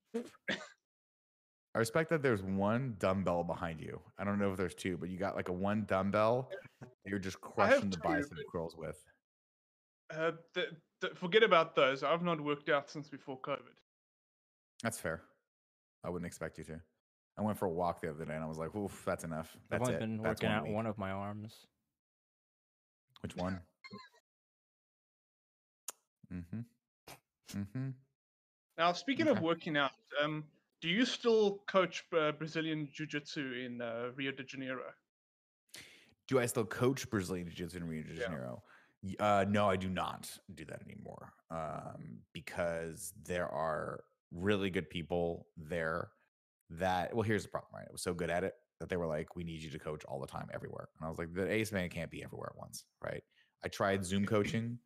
I 1.75 1.79
respect 1.79 2.09
that 2.09 2.23
there's 2.23 2.41
one 2.41 2.95
dumbbell 2.99 3.43
behind 3.43 3.79
you. 3.79 4.01
I 4.17 4.23
don't 4.23 4.39
know 4.39 4.51
if 4.51 4.57
there's 4.57 4.73
two, 4.73 4.97
but 4.97 5.09
you 5.09 5.17
got 5.17 5.35
like 5.35 5.49
a 5.49 5.53
one 5.53 5.85
dumbbell 5.85 6.49
that 6.81 6.89
you're 7.05 7.19
just 7.19 7.39
crushing 7.41 7.91
the 7.91 7.97
two, 7.97 8.01
bicep 8.03 8.29
but- 8.31 8.51
curls 8.51 8.75
with. 8.75 8.97
Uh, 10.11 10.31
th- 10.55 10.69
th- 11.01 11.13
forget 11.13 11.43
about 11.43 11.75
those. 11.75 12.01
I've 12.01 12.23
not 12.23 12.41
worked 12.41 12.69
out 12.69 12.89
since 12.89 13.07
before 13.07 13.39
COVID. 13.41 13.77
That's 14.81 14.99
fair. 14.99 15.21
I 16.03 16.09
wouldn't 16.09 16.25
expect 16.25 16.57
you 16.57 16.63
to. 16.63 16.79
I 17.37 17.43
went 17.43 17.59
for 17.59 17.67
a 17.67 17.69
walk 17.69 18.01
the 18.01 18.09
other 18.09 18.25
day 18.25 18.33
and 18.33 18.43
I 18.43 18.47
was 18.47 18.57
like, 18.57 18.75
oof, 18.75 19.03
that's 19.05 19.23
enough. 19.23 19.55
That's 19.69 19.81
I've 19.81 19.87
only 19.87 19.93
it. 19.95 19.99
been 19.99 20.17
That's 20.17 20.41
working 20.41 20.49
out 20.49 20.63
week." 20.63 20.73
one 20.73 20.87
of 20.87 20.97
my 20.97 21.11
arms. 21.11 21.67
Which 23.21 23.35
one? 23.35 23.59
mm-hmm. 26.33 26.59
Mm-hmm. 27.55 27.89
Now, 28.77 28.93
speaking 28.93 29.27
Okay. 29.27 29.37
of 29.37 29.43
working 29.43 29.77
out, 29.77 29.91
um, 30.23 30.43
do 30.81 30.89
you 30.89 31.05
still 31.05 31.61
coach 31.67 32.03
uh, 32.17 32.31
Brazilian 32.31 32.89
Jiu 32.93 33.05
Jitsu 33.05 33.53
in 33.65 33.81
uh, 33.81 34.09
Rio 34.15 34.31
de 34.31 34.43
Janeiro? 34.43 34.81
Do 36.27 36.39
I 36.39 36.45
still 36.45 36.65
coach 36.65 37.09
Brazilian 37.09 37.47
Jiu-Jitsu 37.47 37.77
in 37.77 37.83
Rio 37.87 38.03
de 38.03 38.15
Janeiro? 38.15 38.61
Y- 39.03 39.15
Uh, 39.19 39.45
no, 39.49 39.67
I 39.69 39.75
do 39.77 39.89
not 39.89 40.29
do 40.53 40.63
that 40.65 40.81
anymore 40.83 41.33
um, 41.49 42.19
because 42.33 43.13
there 43.25 43.47
are 43.47 44.03
really 44.31 44.69
good 44.69 44.89
people 44.91 45.47
there 45.57 46.09
that, 46.69 47.13
well, 47.15 47.23
here's 47.23 47.43
the 47.43 47.49
problem, 47.49 47.71
right? 47.73 47.87
I 47.89 47.91
was 47.91 48.03
so 48.03 48.13
good 48.13 48.29
at 48.29 48.43
it 48.43 48.53
that 48.79 48.89
they 48.89 48.97
were 48.97 49.07
like, 49.07 49.35
we 49.35 49.43
need 49.43 49.61
you 49.63 49.71
to 49.71 49.79
coach 49.79 50.05
all 50.05 50.19
the 50.19 50.27
time 50.27 50.49
everywhere. 50.53 50.89
And 50.99 51.05
I 51.07 51.09
was 51.09 51.17
like, 51.17 51.33
the 51.33 51.49
ace 51.51 51.71
man 51.71 51.89
can't 51.89 52.11
be 52.11 52.23
everywhere 52.23 52.51
at 52.53 52.57
once, 52.59 52.85
right? 53.03 53.23
I 53.63 53.67
tried 53.67 54.05
Zoom 54.05 54.25
coaching. 54.35 54.77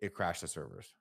It 0.00 0.14
crashed 0.14 0.42
the 0.42 0.48
servers. 0.48 0.94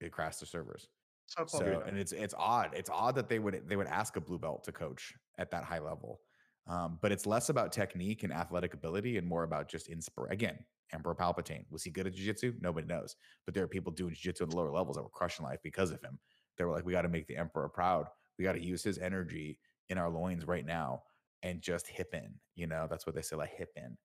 It 0.00 0.10
crashed 0.10 0.40
the 0.40 0.46
servers. 0.46 0.88
So 1.38 1.46
So 1.46 1.82
and 1.86 1.98
it's 1.98 2.12
it's 2.12 2.34
odd. 2.38 2.70
It's 2.74 2.90
odd 2.90 3.14
that 3.16 3.28
they 3.28 3.38
would 3.38 3.62
they 3.66 3.76
would 3.76 3.86
ask 3.86 4.16
a 4.16 4.20
blue 4.20 4.38
belt 4.38 4.64
to 4.64 4.72
coach 4.72 5.14
at 5.38 5.50
that 5.50 5.64
high 5.64 5.78
level. 5.78 6.20
Um, 6.66 6.98
but 7.02 7.10
it's 7.10 7.26
less 7.26 7.48
about 7.48 7.72
technique 7.72 8.22
and 8.22 8.32
athletic 8.32 8.72
ability 8.74 9.18
and 9.18 9.26
more 9.26 9.42
about 9.42 9.68
just 9.68 9.88
inspire. 9.88 10.26
Again, 10.26 10.58
Emperor 10.92 11.14
Palpatine 11.14 11.64
was 11.70 11.82
he 11.82 11.90
good 11.90 12.06
at 12.06 12.14
jiu-jitsu? 12.14 12.54
Nobody 12.60 12.86
knows. 12.86 13.16
But 13.44 13.54
there 13.54 13.64
are 13.64 13.68
people 13.68 13.90
doing 13.90 14.14
jiu-jitsu 14.14 14.44
at 14.44 14.50
the 14.50 14.56
lower 14.56 14.70
levels 14.70 14.96
that 14.96 15.02
were 15.02 15.08
crushing 15.08 15.44
life 15.44 15.58
because 15.64 15.90
of 15.90 16.00
him. 16.02 16.20
They 16.56 16.64
were 16.64 16.70
like, 16.70 16.86
we 16.86 16.92
got 16.92 17.02
to 17.02 17.08
make 17.08 17.26
the 17.26 17.36
Emperor 17.36 17.68
proud. 17.68 18.06
We 18.38 18.44
got 18.44 18.52
to 18.52 18.62
use 18.62 18.84
his 18.84 18.98
energy 18.98 19.58
in 19.88 19.98
our 19.98 20.08
loins 20.08 20.46
right 20.46 20.64
now 20.64 21.02
and 21.42 21.60
just 21.60 21.88
hip 21.88 22.14
in. 22.14 22.34
You 22.54 22.68
know, 22.68 22.86
that's 22.88 23.06
what 23.06 23.16
they 23.16 23.22
say, 23.22 23.36
like 23.36 23.56
hip 23.56 23.70
in, 23.76 23.96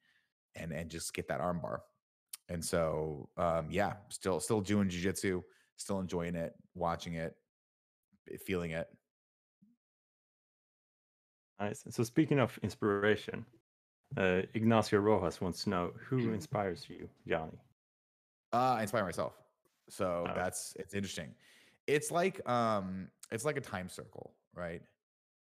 and 0.56 0.72
and 0.72 0.90
just 0.90 1.13
get 1.13 1.28
that 1.28 1.42
armbar. 1.42 1.80
And 2.50 2.63
so, 2.63 3.30
um, 3.38 3.68
yeah, 3.70 3.94
still 4.10 4.40
still 4.40 4.62
doing 4.62 4.90
jiu-jitsu, 4.90 5.44
still 5.78 6.00
enjoying 6.00 6.36
it, 6.36 6.54
watching 6.76 7.13
it, 7.13 7.36
feeling 8.46 8.72
it. 8.72 8.90
Nice. 11.60 11.84
So 11.90 12.04
speaking 12.04 12.40
of 12.40 12.58
inspiration, 12.62 13.46
uh, 14.16 14.42
Ignacio 14.54 15.00
Rojas 15.00 15.42
wants 15.42 15.63
to 15.63 15.70
know 15.70 15.92
who 15.98 16.32
inspires 16.32 16.86
you, 16.90 17.10
Johnny. 17.28 17.58
Uh, 18.54 18.76
I 18.78 18.82
inspire 18.84 19.04
myself. 19.04 19.34
So 19.90 20.26
Oh. 20.30 20.34
that's 20.36 20.76
it's 20.78 20.94
interesting. 20.94 21.34
It's 21.88 22.12
like 22.12 22.48
um, 22.50 23.10
it's 23.32 23.46
like 23.46 23.58
a 23.58 23.62
time 23.62 23.90
circle, 23.90 24.36
right? 24.54 24.82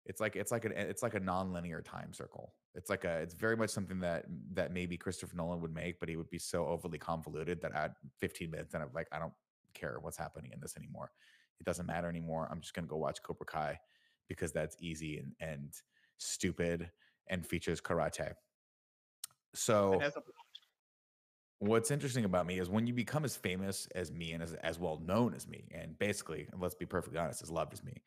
It's 0.05 0.19
like 0.19 0.35
it's 0.35 0.51
like 0.51 0.65
an 0.65 0.73
it's 0.73 1.01
like 1.01 1.15
a 1.15 1.19
non-linear 1.19 1.81
time 1.81 2.13
circle. 2.13 2.53
It's 2.75 2.89
like 2.89 3.05
a 3.05 3.19
it's 3.21 3.33
very 3.33 3.55
much 3.55 3.69
something 3.69 3.99
that 4.01 4.25
that 4.51 4.71
maybe 4.71 4.97
Christopher 4.97 5.35
Nolan 5.35 5.61
would 5.61 5.73
make, 5.73 5.99
but 5.99 6.09
he 6.09 6.15
would 6.15 6.29
be 6.29 6.39
so 6.39 6.67
overly 6.67 6.97
convoluted 6.97 7.61
that 7.61 7.73
at 7.73 7.95
15 8.19 8.51
minutes 8.51 8.73
and 8.73 8.83
I'm 8.83 8.89
like, 8.93 9.07
I 9.11 9.19
don't 9.19 9.33
care 9.73 9.97
what's 10.01 10.17
happening 10.17 10.51
in 10.53 10.59
this 10.59 10.77
anymore. 10.77 11.11
It 11.59 11.65
doesn't 11.65 11.85
matter 11.85 12.09
anymore. 12.09 12.47
I'm 12.51 12.61
just 12.61 12.73
gonna 12.73 12.87
go 12.87 12.97
watch 12.97 13.21
Cobra 13.23 13.45
Kai 13.45 13.79
because 14.27 14.51
that's 14.51 14.75
easy 14.79 15.17
and 15.17 15.33
and 15.39 15.73
stupid 16.17 16.89
and 17.27 17.45
features 17.45 17.81
karate. 17.81 18.33
So 19.53 19.99
what's 21.59 21.91
interesting 21.91 22.25
about 22.25 22.45
me 22.45 22.59
is 22.59 22.69
when 22.69 22.85
you 22.85 22.93
become 22.93 23.23
as 23.23 23.37
famous 23.37 23.87
as 23.95 24.11
me 24.11 24.33
and 24.33 24.43
as, 24.43 24.53
as 24.55 24.79
well 24.79 25.01
known 25.05 25.33
as 25.33 25.47
me 25.47 25.69
and 25.71 25.97
basically 25.97 26.47
and 26.51 26.61
let's 26.61 26.75
be 26.75 26.85
perfectly 26.85 27.17
honest 27.17 27.41
as 27.41 27.49
loved 27.49 27.71
as 27.71 27.83
me 27.83 28.01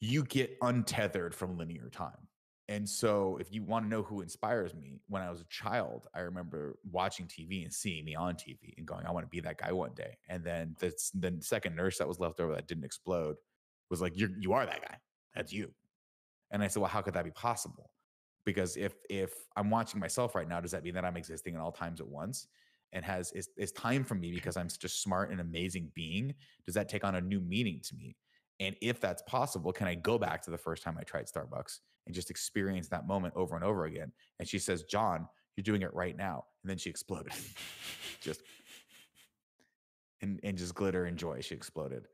you 0.00 0.22
get 0.24 0.54
untethered 0.60 1.34
from 1.34 1.56
linear 1.56 1.88
time 1.88 2.28
and 2.68 2.88
so 2.88 3.38
if 3.40 3.52
you 3.52 3.62
want 3.62 3.84
to 3.84 3.88
know 3.88 4.02
who 4.02 4.22
inspires 4.22 4.74
me 4.74 5.00
when 5.08 5.22
i 5.22 5.30
was 5.30 5.40
a 5.40 5.46
child 5.46 6.06
i 6.14 6.20
remember 6.20 6.76
watching 6.90 7.26
tv 7.26 7.62
and 7.64 7.72
seeing 7.72 8.04
me 8.04 8.14
on 8.14 8.34
tv 8.34 8.76
and 8.76 8.86
going 8.86 9.06
i 9.06 9.10
want 9.10 9.24
to 9.24 9.30
be 9.30 9.40
that 9.40 9.58
guy 9.58 9.72
one 9.72 9.92
day. 9.94 10.16
And 10.28 10.44
then 10.44 10.76
the, 10.78 10.92
the 11.14 11.36
second 11.40 11.76
nurse 11.76 11.98
that 11.98 12.08
was 12.08 12.20
left 12.20 12.40
over 12.40 12.52
that 12.54 12.66
didn't 12.66 12.84
explode 12.84 13.36
was 13.90 14.00
like 14.00 14.16
you're 14.16 14.30
you 14.38 14.52
are 14.52 14.66
that 14.66 14.82
guy. 14.82 14.96
That's 15.34 15.52
you. 15.52 15.72
And 16.50 16.62
i 16.62 16.66
said 16.66 16.80
well 16.80 16.90
how 16.90 17.02
could 17.02 17.14
that 17.14 17.24
be 17.24 17.30
possible? 17.30 17.90
Because 18.44 18.76
if 18.76 18.94
if 19.08 19.32
i'm 19.56 19.70
watching 19.70 20.00
myself 20.00 20.34
right 20.34 20.48
now 20.48 20.60
does 20.60 20.72
that 20.72 20.82
mean 20.82 20.94
that 20.94 21.04
i'm 21.04 21.16
existing 21.16 21.54
at 21.54 21.60
all 21.60 21.72
times 21.72 22.00
at 22.00 22.08
once? 22.08 22.48
And 22.92 23.04
has 23.04 23.32
is, 23.32 23.50
is 23.56 23.72
time 23.72 24.04
for 24.04 24.14
me 24.14 24.32
because 24.32 24.56
i'm 24.56 24.68
such 24.68 24.84
a 24.84 24.88
smart 24.88 25.30
and 25.30 25.40
amazing 25.40 25.90
being 25.94 26.34
does 26.64 26.74
that 26.74 26.88
take 26.88 27.04
on 27.04 27.14
a 27.14 27.20
new 27.20 27.40
meaning 27.40 27.80
to 27.84 27.94
me? 27.94 28.16
And 28.58 28.74
if 28.80 29.00
that's 29.00 29.22
possible 29.22 29.72
can 29.72 29.86
i 29.86 29.94
go 29.94 30.18
back 30.18 30.42
to 30.42 30.50
the 30.50 30.58
first 30.58 30.82
time 30.82 30.96
i 30.98 31.02
tried 31.02 31.26
starbucks 31.26 31.78
and 32.06 32.14
just 32.14 32.30
experience 32.30 32.88
that 32.88 33.06
moment 33.06 33.34
over 33.36 33.54
and 33.56 33.64
over 33.64 33.84
again 33.84 34.12
and 34.38 34.48
she 34.48 34.58
says 34.58 34.82
john 34.84 35.26
you're 35.56 35.62
doing 35.64 35.82
it 35.82 35.92
right 35.94 36.16
now 36.16 36.44
and 36.62 36.70
then 36.70 36.78
she 36.78 36.88
exploded 36.90 37.32
just 38.20 38.40
and 40.22 40.40
and 40.42 40.56
just 40.56 40.74
glitter 40.74 41.04
and 41.04 41.16
joy 41.18 41.40
she 41.40 41.54
exploded 41.54 42.06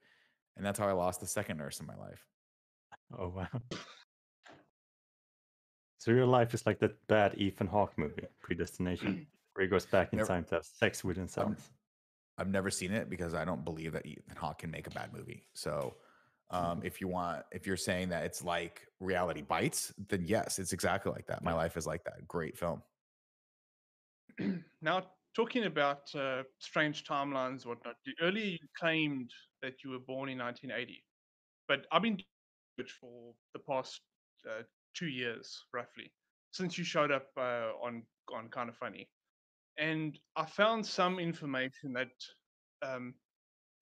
and 0.57 0.65
that's 0.67 0.79
how 0.79 0.89
i 0.89 0.93
lost 0.93 1.21
the 1.21 1.27
second 1.27 1.57
nurse 1.59 1.81
in 1.81 1.87
my 1.87 1.97
life 1.97 2.25
Oh 3.19 3.29
wow. 3.29 3.49
So 5.99 6.11
your 6.11 6.27
life 6.27 6.55
is 6.55 6.67
like 6.67 6.79
that 6.81 6.95
bad 7.07 7.35
Ethan 7.37 7.67
Hawke 7.67 7.93
movie, 7.97 8.25
Predestination, 8.41 9.27
where 9.55 9.65
he 9.65 9.71
goes 9.71 9.87
back 9.87 10.13
in 10.13 10.17
Never- 10.19 10.29
time 10.29 10.45
to 10.45 10.57
have 10.57 10.65
sex 10.65 11.05
with 11.05 11.17
himself. 11.17 11.71
I've 12.39 12.49
never 12.49 12.71
seen 12.71 12.93
it 12.93 13.11
because 13.11 13.35
I 13.35 13.45
don't 13.45 13.65
believe 13.65 13.93
that 13.93 14.07
Ethan 14.07 14.37
Hawke 14.37 14.61
can 14.61 14.71
make 14.71 14.87
a 14.87 14.91
bad 14.91 15.13
movie. 15.13 15.45
So 15.55 15.95
Um, 16.53 16.83
if 16.85 17.01
you 17.01 17.09
want, 17.09 17.45
if 17.51 17.67
you're 17.67 17.79
saying 17.79 18.11
that 18.11 18.25
it's 18.25 18.45
like 18.45 18.87
reality 19.01 19.41
bites, 19.41 19.93
then 20.09 20.25
yes, 20.27 20.59
it's 20.59 20.73
exactly 20.73 21.11
like 21.11 21.27
that. 21.27 21.43
My 21.43 21.55
life 21.55 21.77
is 21.79 21.87
like 21.87 22.05
that. 22.05 22.29
Great 22.29 22.59
film. 22.59 22.83
now, 24.83 25.07
talking 25.35 25.65
about 25.65 26.15
uh, 26.15 26.43
strange 26.59 27.05
timelines, 27.05 27.65
whatnot. 27.65 27.97
Earlier, 28.21 28.45
you 28.45 28.59
claimed 28.79 29.31
that 29.63 29.77
you 29.83 29.91
were 29.91 29.99
born 29.99 30.29
in 30.29 30.39
1980, 30.39 31.03
but 31.69 31.87
I've 31.91 32.03
been 32.03 32.17
doing 32.17 32.27
it 32.79 32.91
for 32.91 33.33
the 33.55 33.61
past 33.61 34.03
uh, 34.47 34.63
two 34.95 35.09
years, 35.09 35.65
roughly, 35.73 36.13
since 36.53 36.77
you 36.77 36.85
showed 36.85 37.11
up 37.11 37.29
uh, 37.39 37.71
on 37.83 38.03
on 38.33 38.49
Kind 38.49 38.69
of 38.69 38.77
Funny, 38.77 39.09
and 39.79 40.19
I 40.37 40.45
found 40.45 40.85
some 40.85 41.19
information 41.19 41.95
that 41.95 42.13
um, 42.83 43.15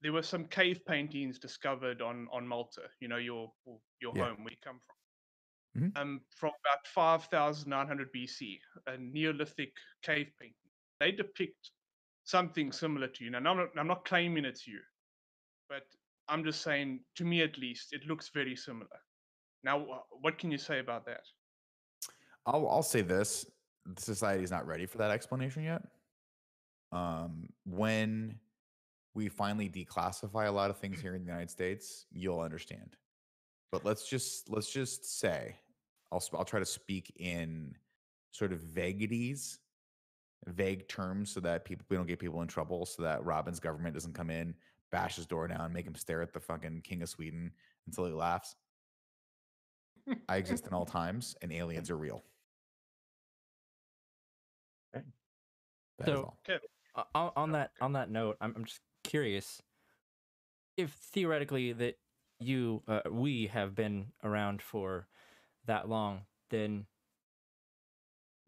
there 0.02 0.12
were 0.12 0.22
some 0.22 0.46
cave 0.46 0.84
paintings 0.86 1.38
discovered 1.38 2.00
on 2.02 2.28
on 2.32 2.46
Malta. 2.46 2.82
You 3.00 3.08
know, 3.08 3.16
your 3.18 3.52
your 4.00 4.16
Yeah. 4.16 4.28
home 4.28 4.44
where 4.44 4.52
you 4.52 4.58
come 4.62 4.80
from. 4.80 4.96
Mhm. 5.82 5.96
Um, 5.96 6.20
from 6.36 6.52
about 6.64 6.86
5,900 6.88 8.12
BC, 8.12 8.60
a 8.86 8.98
Neolithic 8.98 9.72
cave 10.02 10.32
painting. 10.38 10.70
They 10.98 11.12
depict 11.12 11.70
something 12.24 12.72
similar 12.72 13.06
to 13.08 13.24
you. 13.24 13.30
Now, 13.30 13.38
I'm 13.38 13.56
not, 13.56 13.78
I'm 13.78 13.86
not 13.86 14.04
claiming 14.04 14.44
it's 14.44 14.66
you, 14.66 14.80
but 15.68 15.86
I'm 16.28 16.42
just 16.44 16.62
saying, 16.62 17.04
to 17.16 17.24
me 17.24 17.42
at 17.42 17.56
least, 17.58 17.92
it 17.92 18.04
looks 18.06 18.30
very 18.30 18.56
similar. 18.56 19.00
Now, 19.62 20.06
what 20.10 20.38
can 20.38 20.50
you 20.50 20.58
say 20.58 20.80
about 20.80 21.04
that? 21.06 21.24
I'll 22.46 22.68
I'll 22.68 22.82
say 22.82 23.02
this: 23.02 23.46
society 23.96 24.42
is 24.42 24.50
not 24.50 24.66
ready 24.66 24.86
for 24.86 24.98
that 24.98 25.10
explanation 25.10 25.62
yet. 25.62 25.82
Um, 26.92 27.48
when 27.64 28.40
we 29.14 29.28
finally 29.28 29.68
declassify 29.68 30.46
a 30.46 30.50
lot 30.50 30.70
of 30.70 30.78
things 30.78 31.00
here 31.00 31.14
in 31.14 31.22
the 31.24 31.30
United 31.30 31.50
States, 31.50 32.06
you'll 32.12 32.40
understand. 32.40 32.96
But 33.72 33.84
let's 33.84 34.08
just 34.08 34.48
let's 34.48 34.70
just 34.72 35.18
say 35.20 35.56
I'll 36.12 36.22
I'll 36.34 36.44
try 36.44 36.60
to 36.60 36.66
speak 36.66 37.12
in 37.16 37.74
sort 38.32 38.52
of 38.52 38.60
vaguities, 38.60 39.58
vague 40.46 40.88
terms, 40.88 41.32
so 41.32 41.40
that 41.40 41.64
people 41.64 41.84
we 41.88 41.96
don't 41.96 42.06
get 42.06 42.18
people 42.18 42.42
in 42.42 42.48
trouble, 42.48 42.86
so 42.86 43.02
that 43.02 43.24
Robin's 43.24 43.60
government 43.60 43.94
doesn't 43.94 44.14
come 44.14 44.30
in, 44.30 44.54
bash 44.90 45.16
his 45.16 45.26
door 45.26 45.46
down, 45.48 45.72
make 45.72 45.86
him 45.86 45.94
stare 45.94 46.22
at 46.22 46.32
the 46.32 46.40
fucking 46.40 46.82
king 46.82 47.02
of 47.02 47.08
Sweden 47.08 47.52
until 47.86 48.06
he 48.06 48.12
laughs. 48.12 48.54
I 50.28 50.36
exist 50.36 50.66
in 50.66 50.72
all 50.72 50.86
times, 51.00 51.36
and 51.42 51.52
aliens 51.52 51.90
are 51.90 51.96
real. 51.96 52.24
Okay. 54.94 55.04
That 55.98 56.08
is 56.08 56.14
So- 56.14 56.22
all. 56.22 56.38
Uh, 56.96 57.04
on, 57.14 57.30
on 57.36 57.52
that 57.52 57.70
on 57.80 57.92
that 57.92 58.10
note, 58.10 58.36
I'm, 58.40 58.52
I'm 58.56 58.64
just 58.64 58.80
curious 59.02 59.62
if 60.76 60.90
theoretically 60.90 61.72
that 61.72 61.98
you 62.38 62.82
uh, 62.88 63.00
we 63.10 63.46
have 63.48 63.74
been 63.74 64.06
around 64.24 64.62
for 64.62 65.06
that 65.66 65.88
long, 65.88 66.22
then 66.50 66.86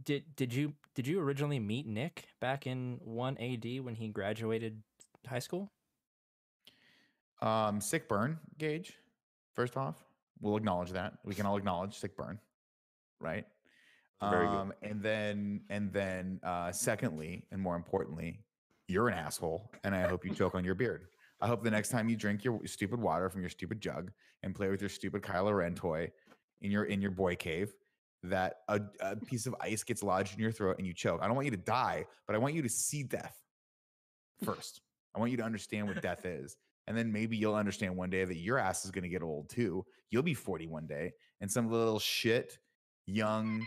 did 0.02 0.24
did 0.36 0.52
you 0.54 0.74
did 0.94 1.06
you 1.06 1.20
originally 1.20 1.58
meet 1.58 1.86
Nick 1.86 2.24
back 2.40 2.66
in 2.66 2.98
one 3.02 3.36
AD 3.38 3.64
when 3.82 3.94
he 3.94 4.08
graduated 4.08 4.82
high 5.26 5.38
school? 5.38 5.70
Um, 7.40 7.80
sick 7.80 8.08
burn 8.08 8.38
Gage. 8.58 8.94
First 9.54 9.76
off, 9.76 9.96
we'll 10.40 10.56
acknowledge 10.56 10.90
that. 10.90 11.14
We 11.24 11.34
can 11.34 11.44
all 11.44 11.56
acknowledge 11.56 11.94
sick 11.94 12.16
burn, 12.16 12.38
right? 13.20 13.44
Very 14.20 14.46
good. 14.46 14.54
Um, 14.54 14.72
and 14.82 15.02
then 15.02 15.60
and 15.68 15.92
then 15.92 16.40
uh, 16.44 16.70
secondly, 16.72 17.44
and 17.50 17.60
more 17.60 17.76
importantly, 17.76 18.38
you're 18.92 19.08
an 19.08 19.14
asshole, 19.14 19.70
and 19.84 19.94
I 19.94 20.06
hope 20.06 20.24
you 20.24 20.34
choke 20.34 20.54
on 20.54 20.64
your 20.64 20.74
beard. 20.74 21.06
I 21.40 21.48
hope 21.48 21.64
the 21.64 21.70
next 21.70 21.88
time 21.88 22.08
you 22.08 22.16
drink 22.16 22.44
your 22.44 22.60
stupid 22.66 23.00
water 23.00 23.28
from 23.28 23.40
your 23.40 23.50
stupid 23.50 23.80
jug 23.80 24.12
and 24.42 24.54
play 24.54 24.68
with 24.68 24.80
your 24.80 24.90
stupid 24.90 25.22
Kylo 25.22 25.56
Ren 25.56 25.74
toy 25.74 26.10
in 26.60 26.70
your 26.70 26.84
in 26.84 27.00
your 27.00 27.10
boy 27.10 27.34
cave, 27.34 27.74
that 28.22 28.56
a, 28.68 28.80
a 29.00 29.16
piece 29.16 29.46
of 29.46 29.56
ice 29.60 29.82
gets 29.82 30.02
lodged 30.02 30.34
in 30.34 30.40
your 30.40 30.52
throat 30.52 30.76
and 30.78 30.86
you 30.86 30.94
choke. 30.94 31.20
I 31.22 31.26
don't 31.26 31.34
want 31.34 31.46
you 31.46 31.50
to 31.52 31.56
die, 31.56 32.04
but 32.26 32.36
I 32.36 32.38
want 32.38 32.54
you 32.54 32.62
to 32.62 32.68
see 32.68 33.02
death 33.02 33.36
first. 34.44 34.80
I 35.14 35.18
want 35.18 35.30
you 35.30 35.36
to 35.38 35.42
understand 35.42 35.88
what 35.88 36.00
death 36.00 36.24
is. 36.24 36.56
And 36.86 36.96
then 36.96 37.12
maybe 37.12 37.36
you'll 37.36 37.54
understand 37.54 37.96
one 37.96 38.10
day 38.10 38.24
that 38.24 38.36
your 38.36 38.58
ass 38.58 38.84
is 38.84 38.90
going 38.90 39.04
to 39.04 39.08
get 39.08 39.22
old 39.22 39.48
too. 39.48 39.84
You'll 40.10 40.22
be 40.22 40.34
40 40.34 40.66
one 40.66 40.86
day, 40.86 41.12
and 41.40 41.50
some 41.50 41.70
little 41.70 41.98
shit 41.98 42.58
young 43.06 43.64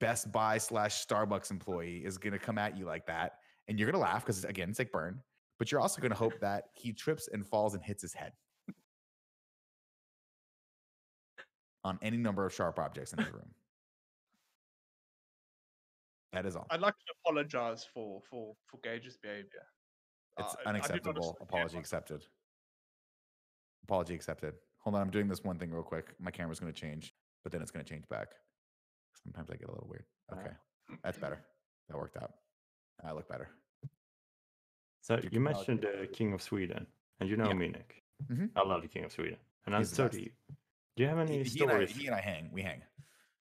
Best 0.00 0.30
Buy 0.32 0.58
slash 0.58 1.06
Starbucks 1.06 1.50
employee 1.50 2.02
is 2.04 2.18
going 2.18 2.32
to 2.32 2.38
come 2.38 2.58
at 2.58 2.76
you 2.76 2.84
like 2.84 3.06
that. 3.06 3.38
And 3.68 3.78
you're 3.78 3.90
going 3.90 4.00
to 4.02 4.06
laugh 4.10 4.24
because, 4.24 4.44
again, 4.44 4.70
it's 4.70 4.78
like 4.78 4.92
burn. 4.92 5.20
But 5.58 5.72
you're 5.72 5.80
also 5.80 6.00
going 6.00 6.10
to 6.12 6.16
hope 6.16 6.38
that 6.40 6.64
he 6.74 6.92
trips 6.92 7.28
and 7.32 7.46
falls 7.46 7.74
and 7.74 7.82
hits 7.82 8.02
his 8.02 8.12
head 8.12 8.32
on 11.84 11.98
any 12.02 12.16
number 12.16 12.44
of 12.44 12.52
sharp 12.52 12.78
objects 12.78 13.12
in 13.12 13.18
the 13.24 13.30
room. 13.32 13.54
That 16.32 16.44
is 16.44 16.56
all. 16.56 16.66
I'd 16.70 16.80
like 16.80 16.94
to 16.94 17.14
apologize 17.24 17.86
for 17.94 18.20
for 18.28 18.54
for 18.66 18.78
Gage's 18.82 19.16
behavior. 19.16 19.66
It's 20.38 20.54
Uh, 20.54 20.58
I- 20.66 20.70
I 20.70 20.72
did 20.72 20.80
not 20.82 20.88
unacceptable. 20.88 21.38
Apology 21.40 21.78
accepted. 21.78 22.26
Apology 23.84 24.14
accepted. 24.14 24.54
Hold 24.80 24.96
on, 24.96 25.00
I'm 25.02 25.10
doing 25.10 25.28
this 25.28 25.42
one 25.42 25.58
thing 25.58 25.70
real 25.72 25.82
quick. 25.82 26.14
My 26.20 26.30
camera's 26.30 26.60
going 26.60 26.72
to 26.72 26.78
change, 26.78 27.14
but 27.42 27.52
then 27.52 27.62
it's 27.62 27.70
going 27.70 27.84
to 27.84 27.88
change 27.88 28.06
back. 28.08 28.34
Sometimes 29.14 29.50
I 29.50 29.56
get 29.56 29.68
a 29.68 29.72
little 29.72 29.88
weird. 29.88 30.04
Okay, 30.32 30.54
that's 31.02 31.16
better. 31.18 31.42
That 31.88 31.96
worked 31.96 32.16
out. 32.18 32.34
I 33.04 33.12
look 33.12 33.28
better. 33.28 33.48
So 35.02 35.14
Your 35.16 35.30
you 35.32 35.40
mentioned 35.40 35.82
the 35.82 36.02
is- 36.02 36.16
King 36.16 36.32
of 36.32 36.42
Sweden, 36.42 36.86
and 37.20 37.28
you 37.28 37.36
know 37.36 37.48
Yeah. 37.48 37.54
me, 37.54 37.68
Nick. 37.68 38.02
Mhm. 38.24 38.50
I 38.56 38.62
love 38.62 38.82
the 38.82 38.88
King 38.88 39.04
of 39.04 39.12
Sweden, 39.12 39.38
and 39.66 39.74
I'm 39.74 39.80
He's 39.82 39.90
the 39.90 39.96
so 39.96 40.04
best. 40.04 40.18
do 40.18 41.02
you. 41.02 41.06
Have 41.08 41.18
any 41.18 41.42
He, 41.44 41.50
he 41.50 41.62
and 41.62 41.70
I, 41.70 41.74
stories? 41.74 41.90
he 41.96 42.06
and 42.06 42.14
I 42.16 42.20
hang. 42.20 42.50
We 42.50 42.62
hang. 42.62 42.82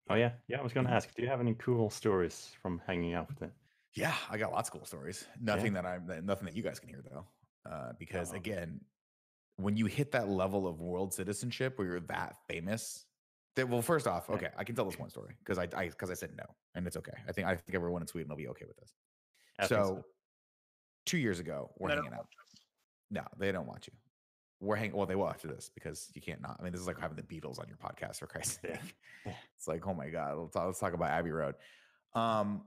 Oh 0.09 0.15
yeah, 0.15 0.33
yeah. 0.47 0.59
I 0.59 0.61
was 0.63 0.73
gonna 0.73 0.89
Mhm. 0.89 0.93
ask. 0.93 1.13
Do 1.15 1.21
you 1.21 1.27
have 1.27 1.39
any 1.39 1.55
cool 1.55 1.89
stories 1.89 2.47
from 2.61 2.79
hanging 2.79 3.13
out 3.13 3.27
with 3.27 3.39
him? 3.39 3.53
Yeah, 3.93 4.15
I 4.29 4.37
got 4.37 4.51
lots 4.51 4.69
of 4.69 4.73
cool 4.73 4.85
stories. 4.85 5.27
Nothing 5.39 5.73
that 5.73 5.85
I'm 5.85 6.05
nothing 6.25 6.45
that 6.45 6.55
you 6.55 6.63
guys 6.63 6.79
can 6.79 6.89
hear 6.89 7.01
though, 7.01 7.27
uh, 7.65 7.93
because 7.93 8.31
Oh. 8.33 8.37
again, 8.37 8.85
when 9.57 9.75
you 9.75 9.87
hit 9.87 10.11
that 10.11 10.29
level 10.29 10.67
of 10.67 10.79
world 10.79 11.13
citizenship 11.13 11.77
where 11.77 11.87
you're 11.87 11.99
that 12.01 12.37
famous, 12.47 13.05
that 13.55 13.67
well, 13.67 13.81
first 13.81 14.07
off, 14.07 14.29
okay, 14.29 14.51
I 14.55 14.63
can 14.63 14.75
tell 14.75 14.85
this 14.85 14.97
one 14.99 15.09
story 15.09 15.35
because 15.39 15.57
I 15.57 15.63
I 15.75 15.89
because 15.89 16.09
I 16.09 16.13
said 16.13 16.35
no, 16.35 16.45
and 16.75 16.87
it's 16.87 16.95
okay. 16.97 17.21
I 17.27 17.31
think 17.33 17.47
I 17.47 17.55
think 17.55 17.75
everyone 17.75 18.01
in 18.01 18.07
Sweden 18.07 18.29
will 18.29 18.37
be 18.37 18.47
okay 18.49 18.65
with 18.65 18.77
this. 18.77 18.95
Think 19.67 19.69
so, 19.69 20.03
two 21.05 21.17
years 21.17 21.39
ago, 21.39 21.71
we're 21.77 21.89
hanging 21.89 22.13
out. 22.13 22.27
No, 23.11 23.23
they 23.37 23.51
don't 23.51 23.67
want 23.67 23.87
you. 23.87 23.93
We're 24.61 24.75
hanging. 24.75 24.95
Well, 24.95 25.05
they 25.05 25.15
will 25.15 25.29
after 25.29 25.47
this 25.47 25.69
because 25.73 26.09
you 26.13 26.21
can't 26.21 26.41
not. 26.41 26.57
I 26.59 26.63
mean, 26.63 26.71
this 26.71 26.81
is 26.81 26.87
like 26.87 26.99
having 26.99 27.15
the 27.17 27.23
Beatles 27.23 27.59
on 27.59 27.67
your 27.67 27.77
podcast 27.77 28.17
for 28.19 28.27
Christ's 28.27 28.59
Yeah. 28.63 28.73
sake. 28.81 28.95
Yeah. 29.25 29.33
It's 29.57 29.67
like, 29.67 29.87
oh 29.87 29.93
my 29.93 30.09
god, 30.09 30.37
let's 30.37 30.53
talk, 30.53 30.65
let's 30.65 30.79
talk 30.79 30.93
about 30.93 31.09
Abbey 31.11 31.31
Road. 31.31 31.55
Um, 32.13 32.63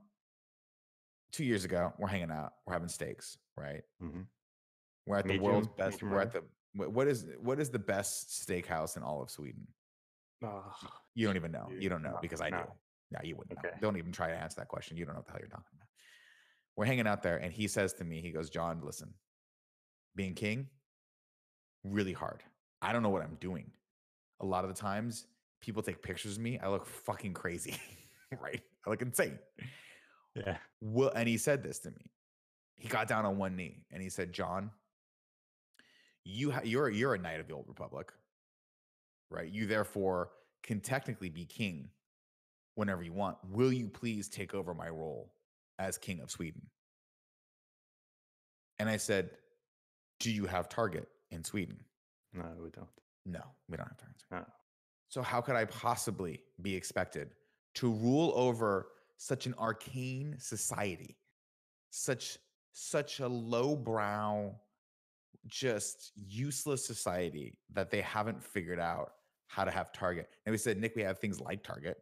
two 1.31 1.43
years 1.45 1.65
ago, 1.65 1.93
we're 1.99 2.07
hanging 2.07 2.31
out. 2.31 2.53
We're 2.65 2.73
having 2.73 2.87
steaks, 2.89 3.37
right? 3.55 3.83
Mhm. 4.01 4.25
We're 5.05 5.17
at 5.17 5.23
the 5.25 5.33
Medium- 5.33 5.51
world's 5.51 5.67
best. 5.67 5.97
medium 6.01 6.11
We're 6.11 6.21
at 6.21 6.31
the 6.33 6.43
what 6.75 7.07
is 7.07 7.27
what 7.39 7.59
is 7.59 7.69
the 7.69 7.77
best 7.79 8.29
steakhouse 8.47 8.97
in 8.97 9.03
all 9.03 9.21
of 9.21 9.29
Sweden? 9.29 9.67
You 11.15 11.27
don't 11.27 11.35
even 11.35 11.51
know. 11.51 11.67
You- 11.69 11.77
You 11.81 11.89
don't 11.89 12.01
know 12.01 12.11
no, 12.13 12.19
because 12.21 12.41
I 12.41 12.49
do. 12.49 12.55
no. 12.57 12.75
No, 13.11 13.19
you 13.23 13.35
wouldn't 13.35 13.61
know. 13.63 13.69
Okay. 13.69 13.77
Don't 13.79 13.97
even 13.97 14.11
try 14.11 14.29
to 14.29 14.35
answer 14.35 14.55
that 14.59 14.67
question. 14.67 14.97
You 14.97 15.05
don't 15.05 15.13
know 15.13 15.19
what 15.19 15.25
the 15.27 15.31
hell 15.33 15.39
you're 15.39 15.47
talking 15.47 15.67
about. 15.75 15.82
We're 16.75 16.85
hanging 16.85 17.07
out 17.07 17.21
there, 17.21 17.37
and 17.37 17.53
he 17.53 17.67
says 17.67 17.93
to 17.93 18.03
me, 18.03 18.21
he 18.21 18.31
goes, 18.31 18.49
John, 18.49 18.81
listen, 18.83 19.13
being 20.15 20.33
king, 20.33 20.67
really 21.83 22.13
hard. 22.13 22.41
I 22.81 22.91
don't 22.93 23.03
know 23.03 23.09
what 23.09 23.21
I'm 23.21 23.37
doing. 23.39 23.71
A 24.41 24.45
lot 24.45 24.65
of 24.65 24.73
the 24.73 24.79
times, 24.79 25.27
people 25.61 25.83
take 25.83 26.01
pictures 26.01 26.37
of 26.37 26.43
me. 26.43 26.59
I 26.59 26.69
look 26.69 26.85
fucking 26.85 27.33
crazy, 27.33 27.77
right? 28.41 28.61
I 28.85 28.89
look 28.89 29.01
insane. 29.01 29.39
Yeah. 30.35 30.57
Well, 30.81 31.11
and 31.15 31.27
he 31.27 31.37
said 31.37 31.63
this 31.63 31.79
to 31.79 31.91
me. 31.91 32.11
He 32.75 32.87
got 32.87 33.07
down 33.07 33.25
on 33.25 33.37
one 33.37 33.55
knee 33.55 33.85
and 33.91 34.01
he 34.01 34.09
said, 34.09 34.33
"John, 34.33 34.71
you 36.25 36.51
ha- 36.51 36.61
you're 36.63 36.89
you're 36.89 37.13
a 37.13 37.17
knight 37.19 37.39
of 37.39 37.47
the 37.47 37.53
old 37.53 37.65
republic, 37.67 38.11
right? 39.29 39.49
You 39.49 39.67
therefore 39.67 40.31
can 40.63 40.81
technically 40.81 41.29
be 41.29 41.45
king 41.45 41.89
whenever 42.75 43.03
you 43.03 43.13
want. 43.13 43.37
Will 43.49 43.71
you 43.71 43.87
please 43.87 44.27
take 44.27 44.53
over 44.53 44.73
my 44.73 44.89
role 44.89 45.32
as 45.79 45.97
king 45.97 46.19
of 46.21 46.31
Sweden?" 46.31 46.69
And 48.79 48.89
I 48.89 48.97
said, 48.97 49.31
"Do 50.19 50.31
you 50.31 50.45
have 50.45 50.69
Target 50.69 51.07
in 51.31 51.43
Sweden?" 51.43 51.83
No, 52.33 52.45
we 52.61 52.69
don't. 52.69 52.87
No, 53.25 53.41
we 53.69 53.77
don't 53.77 53.87
have 53.87 53.97
Target. 53.97 54.23
No. 54.31 54.45
So 55.09 55.21
how 55.21 55.41
could 55.41 55.55
I 55.55 55.65
possibly 55.65 56.41
be 56.61 56.75
expected 56.75 57.29
to 57.75 57.91
rule 57.91 58.33
over 58.35 58.87
such 59.17 59.45
an 59.45 59.53
arcane 59.59 60.35
society, 60.39 61.17
such 61.91 62.39
such 62.71 63.19
a 63.19 63.27
lowbrow, 63.27 64.55
just 65.45 66.11
useless 66.15 66.83
society 66.85 67.59
that 67.71 67.91
they 67.91 68.01
haven't 68.01 68.43
figured 68.43 68.79
out 68.79 69.13
how 69.47 69.63
to 69.63 69.71
have 69.71 69.93
Target? 69.93 70.29
And 70.45 70.51
we 70.51 70.57
said, 70.57 70.79
Nick, 70.79 70.95
we 70.95 71.03
have 71.03 71.19
things 71.19 71.39
like 71.39 71.63
Target. 71.63 71.97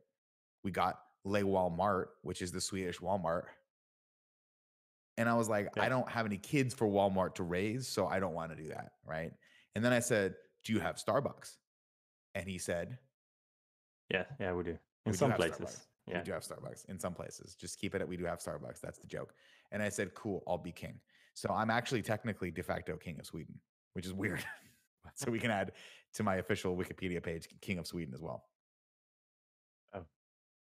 We 0.63 0.71
got 0.71 0.99
Le 1.25 1.41
Walmart, 1.41 2.05
which 2.21 2.41
is 2.41 2.51
the 2.51 2.61
Swedish 2.61 2.99
Walmart. 2.99 3.43
And 5.21 5.29
I 5.29 5.35
was 5.35 5.47
like, 5.47 5.69
Yeah. 5.77 5.83
I 5.83 5.89
don't 5.89 6.09
have 6.09 6.25
any 6.25 6.37
kids 6.37 6.73
for 6.73 6.87
Walmart 6.87 7.35
to 7.35 7.43
raise, 7.43 7.87
so 7.87 8.07
I 8.07 8.19
don't 8.19 8.33
want 8.33 8.51
to 8.51 8.61
do 8.61 8.69
that, 8.69 8.93
right? 9.05 9.31
And 9.75 9.85
then 9.85 9.93
I 9.93 9.99
said, 9.99 10.33
Do 10.63 10.73
you 10.73 10.79
have 10.79 10.95
Starbucks? 10.95 11.57
And 12.33 12.49
he 12.49 12.57
said, 12.57 12.97
Yeah, 14.09 14.25
yeah, 14.39 14.53
we 14.53 14.63
do. 14.63 14.71
In 15.05 15.11
We 15.11 15.13
some 15.13 15.29
have 15.29 15.37
places. 15.37 15.85
Yeah. 16.07 16.17
We 16.17 16.23
do 16.23 16.31
have 16.31 16.41
Starbucks 16.41 16.89
in 16.89 16.99
some 16.99 17.13
places. 17.13 17.53
Just 17.55 17.79
keep 17.79 17.93
it 17.93 18.01
at 18.01 18.07
we 18.07 18.17
do 18.17 18.25
have 18.25 18.39
Starbucks. 18.39 18.81
That's 18.81 18.97
the 18.97 19.07
joke. 19.07 19.35
And 19.71 19.83
I 19.83 19.89
said, 19.89 20.15
cool, 20.15 20.43
I'll 20.47 20.57
be 20.57 20.71
king. 20.71 20.99
So 21.35 21.49
I'm 21.49 21.69
actually 21.69 22.01
technically 22.01 22.49
de 22.49 22.63
facto 22.63 22.97
king 22.97 23.19
of 23.19 23.25
Sweden, 23.27 23.59
which 23.93 24.07
is 24.07 24.13
weird. 24.13 24.43
so 25.13 25.29
we 25.29 25.39
can 25.39 25.51
add 25.51 25.73
to 26.15 26.23
my 26.23 26.37
official 26.37 26.75
Wikipedia 26.75 27.21
page, 27.21 27.47
king 27.61 27.77
of 27.77 27.85
Sweden 27.85 28.13
as 28.15 28.21
well. 28.21 28.45
Oh. 29.93 30.05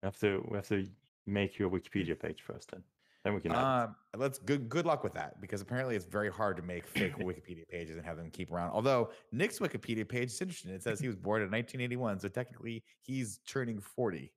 We 0.02 0.08
have 0.08 0.20
to 0.20 0.44
we 0.50 0.58
have 0.58 0.68
to 0.70 0.88
make 1.28 1.60
your 1.60 1.70
Wikipedia 1.70 2.20
page 2.20 2.42
first 2.42 2.72
then. 2.72 2.84
Then 3.24 3.36
we 3.36 3.42
can 3.42 3.52
add. 3.52 3.84
Um, 3.84 3.96
let's 4.18 4.40
good 4.40 4.68
good 4.68 4.86
luck 4.86 5.04
with 5.04 5.14
that 5.14 5.40
because 5.40 5.62
apparently 5.62 5.96
it's 5.96 6.06
very 6.06 6.32
hard 6.32 6.58
to 6.58 6.64
make 6.64 6.88
fake 6.88 7.16
Wikipedia 7.18 7.68
pages 7.68 7.96
and 7.96 8.06
have 8.06 8.18
them 8.18 8.32
keep 8.32 8.52
around. 8.52 8.72
Although 8.72 9.12
Nick's 9.32 9.60
Wikipedia 9.60 10.08
page 10.08 10.32
is 10.32 10.42
interesting. 10.42 10.72
It 10.72 10.82
says 10.82 11.00
he 11.00 11.08
was 11.08 11.16
born 11.16 11.42
in 11.42 11.52
1981, 11.52 12.20
so 12.20 12.28
technically 12.28 12.84
he's 13.02 13.40
turning 13.48 13.80
40 13.80 14.32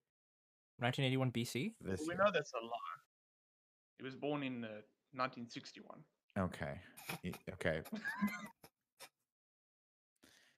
1981 0.79 1.31
BC. 1.31 1.75
this 1.81 2.01
we 2.01 2.07
year. 2.09 2.17
know 2.17 2.31
that's 2.33 2.53
a 2.53 2.65
lie. 2.65 2.71
He 3.99 4.05
was 4.05 4.17
born 4.17 4.43
in 4.43 4.65
uh, 4.65 4.83
1961. 5.13 6.01
Okay. 6.39 6.81
Okay. 7.53 7.81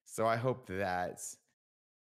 so 0.06 0.26
I 0.26 0.36
hope 0.36 0.66
that 0.68 1.20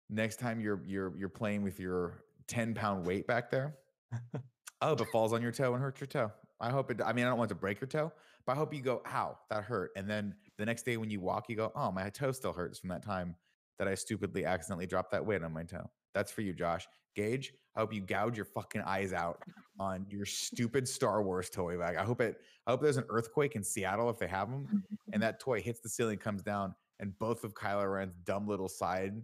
next 0.08 0.36
time 0.36 0.60
you're 0.60 0.80
you're 0.86 1.16
you're 1.16 1.28
playing 1.28 1.62
with 1.62 1.80
your 1.80 2.22
10 2.46 2.74
pound 2.74 3.04
weight 3.04 3.26
back 3.26 3.50
there, 3.50 3.74
Oh, 4.80 4.88
hope 4.88 5.00
it 5.00 5.08
falls 5.10 5.32
on 5.32 5.42
your 5.42 5.52
toe 5.52 5.74
and 5.74 5.82
hurts 5.82 6.00
your 6.00 6.06
toe. 6.06 6.30
I 6.60 6.70
hope 6.70 6.90
it 6.90 7.00
I 7.04 7.12
mean 7.12 7.24
I 7.24 7.28
don't 7.28 7.38
want 7.38 7.48
to 7.50 7.54
break 7.54 7.80
your 7.80 7.88
toe, 7.88 8.12
but 8.46 8.52
I 8.52 8.54
hope 8.56 8.74
you 8.74 8.80
go, 8.80 9.02
ow, 9.06 9.38
that 9.50 9.64
hurt. 9.64 9.90
And 9.96 10.08
then 10.08 10.34
the 10.56 10.66
next 10.66 10.84
day 10.84 10.96
when 10.96 11.10
you 11.10 11.20
walk, 11.20 11.48
you 11.48 11.56
go, 11.56 11.72
Oh, 11.74 11.90
my 11.92 12.08
toe 12.10 12.32
still 12.32 12.52
hurts 12.52 12.78
from 12.78 12.90
that 12.90 13.04
time 13.04 13.36
that 13.78 13.88
I 13.88 13.94
stupidly 13.94 14.44
accidentally 14.44 14.86
dropped 14.86 15.12
that 15.12 15.24
weight 15.24 15.42
on 15.42 15.52
my 15.52 15.62
toe. 15.62 15.88
That's 16.14 16.32
for 16.32 16.42
you, 16.42 16.52
Josh. 16.52 16.86
Gage, 17.14 17.52
I 17.76 17.80
hope 17.80 17.92
you 17.92 18.00
gouge 18.00 18.36
your 18.36 18.44
fucking 18.44 18.82
eyes 18.82 19.12
out 19.12 19.42
on 19.78 20.06
your 20.08 20.24
stupid 20.24 20.86
Star 20.88 21.22
Wars 21.22 21.50
toy 21.50 21.76
bag. 21.78 21.96
I 21.96 22.04
hope 22.04 22.20
it 22.20 22.40
I 22.66 22.70
hope 22.70 22.82
there's 22.82 22.96
an 22.96 23.06
earthquake 23.08 23.56
in 23.56 23.64
Seattle 23.64 24.10
if 24.10 24.18
they 24.18 24.28
have 24.28 24.50
them, 24.50 24.84
and 25.12 25.22
that 25.22 25.40
toy 25.40 25.60
hits 25.60 25.80
the 25.80 25.88
ceiling, 25.88 26.18
comes 26.18 26.42
down, 26.42 26.74
and 27.00 27.16
both 27.18 27.44
of 27.44 27.54
Kylo 27.54 27.92
Ren's 27.92 28.14
dumb 28.24 28.46
little 28.46 28.68
side 28.68 29.14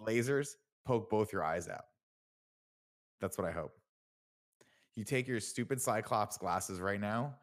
lasers 0.00 0.50
poke 0.84 1.10
both 1.10 1.32
your 1.32 1.44
eyes 1.44 1.68
out. 1.68 1.84
That's 3.20 3.38
what 3.38 3.46
I 3.46 3.52
hope. 3.52 3.72
You 4.96 5.04
take 5.04 5.26
your 5.26 5.40
stupid 5.40 5.80
Cyclops 5.80 6.36
glasses 6.36 6.80
right 6.80 7.00
now 7.00 7.34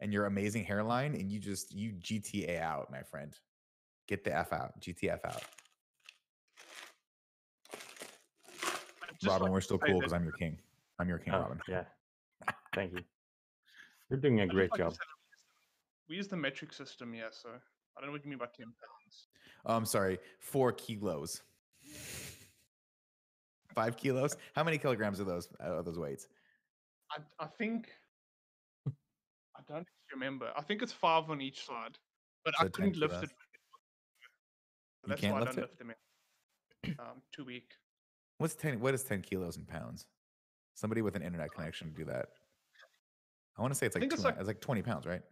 and 0.00 0.12
your 0.12 0.26
amazing 0.26 0.64
hairline, 0.64 1.14
and 1.14 1.30
you 1.30 1.38
just 1.38 1.74
you 1.74 1.92
GTA 1.92 2.60
out, 2.60 2.90
my 2.90 3.02
friend. 3.02 3.36
Get 4.08 4.24
the 4.24 4.36
F 4.36 4.52
out, 4.52 4.78
GTF 4.80 5.24
out. 5.24 5.42
Robin, 9.24 9.42
like 9.44 9.52
we're 9.52 9.60
still 9.60 9.78
cool 9.78 10.00
because 10.00 10.12
I'm 10.12 10.24
your 10.24 10.32
king. 10.32 10.58
I'm 10.98 11.08
your 11.08 11.18
king, 11.18 11.32
Oh, 11.34 11.40
Robin. 11.40 11.60
yeah. 11.68 11.84
Thank 12.74 12.92
you. 12.92 13.00
You're 14.10 14.18
doing 14.20 14.40
a 14.40 14.42
I'd 14.42 14.46
just 14.48 14.54
great 14.54 14.70
like 14.72 14.78
job. 14.80 14.88
we 14.88 14.92
use 14.92 14.98
the- 14.98 15.04
We 16.10 16.16
use 16.16 16.28
the 16.28 16.36
metric 16.36 16.72
system 16.72 17.12
here, 17.12 17.28
so 17.30 17.48
I 17.48 18.00
don't 18.00 18.08
know 18.08 18.12
what 18.12 18.24
you 18.24 18.30
mean 18.30 18.38
by 18.38 18.46
10 18.46 18.66
pounds. 18.66 19.28
Oh, 19.64 19.76
I'm 19.76 19.86
sorry, 19.86 20.18
four 20.40 20.72
kilos. 20.72 21.40
Five 23.74 23.96
kilos? 23.96 24.36
How 24.54 24.62
many 24.62 24.76
kilograms 24.78 25.20
are 25.20 25.24
those 25.24 25.48
uh, 25.60 25.76
are 25.78 25.82
those 25.82 25.98
weights? 25.98 26.28
I, 27.10 27.18
I 27.44 27.46
think 27.46 27.88
I 28.86 29.60
don't 29.68 29.86
remember. 30.12 30.50
I 30.56 30.62
think 30.62 30.82
it's 30.82 30.92
five 30.92 31.30
on 31.30 31.40
each 31.40 31.64
side, 31.66 31.98
but 32.44 32.54
So 32.58 32.66
I 32.66 32.68
couldn't 32.68 32.96
lift 32.96 33.14
kilos. 33.14 33.24
it. 33.24 33.30
You 35.04 35.08
That's 35.08 35.20
can't 35.20 35.34
why 35.34 35.40
lift 35.40 35.52
I 35.52 35.54
don't 35.56 35.64
it? 35.64 35.66
lift 35.68 35.78
them 35.78 35.90
in. 35.90 36.96
Um, 36.98 37.22
too 37.34 37.44
weak. 37.44 37.70
What's 38.38 38.54
ten? 38.54 38.80
What 38.80 38.94
is 38.94 39.04
ten 39.04 39.22
kilos 39.22 39.56
in 39.56 39.64
pounds? 39.64 40.06
Somebody 40.74 41.02
with 41.02 41.14
an 41.16 41.22
internet 41.22 41.52
connection 41.52 41.88
to 41.90 41.94
do 41.94 42.04
that. 42.06 42.26
I 43.56 43.62
want 43.62 43.72
to 43.72 43.78
say 43.78 43.86
it's 43.86 43.94
like 43.94 44.00
think 44.02 44.12
two, 44.12 44.16
it's 44.16 44.24
like- 44.24 44.36
it's 44.38 44.48
like 44.48 44.60
twenty 44.60 44.82
pounds, 44.82 45.06
right? 45.06 45.22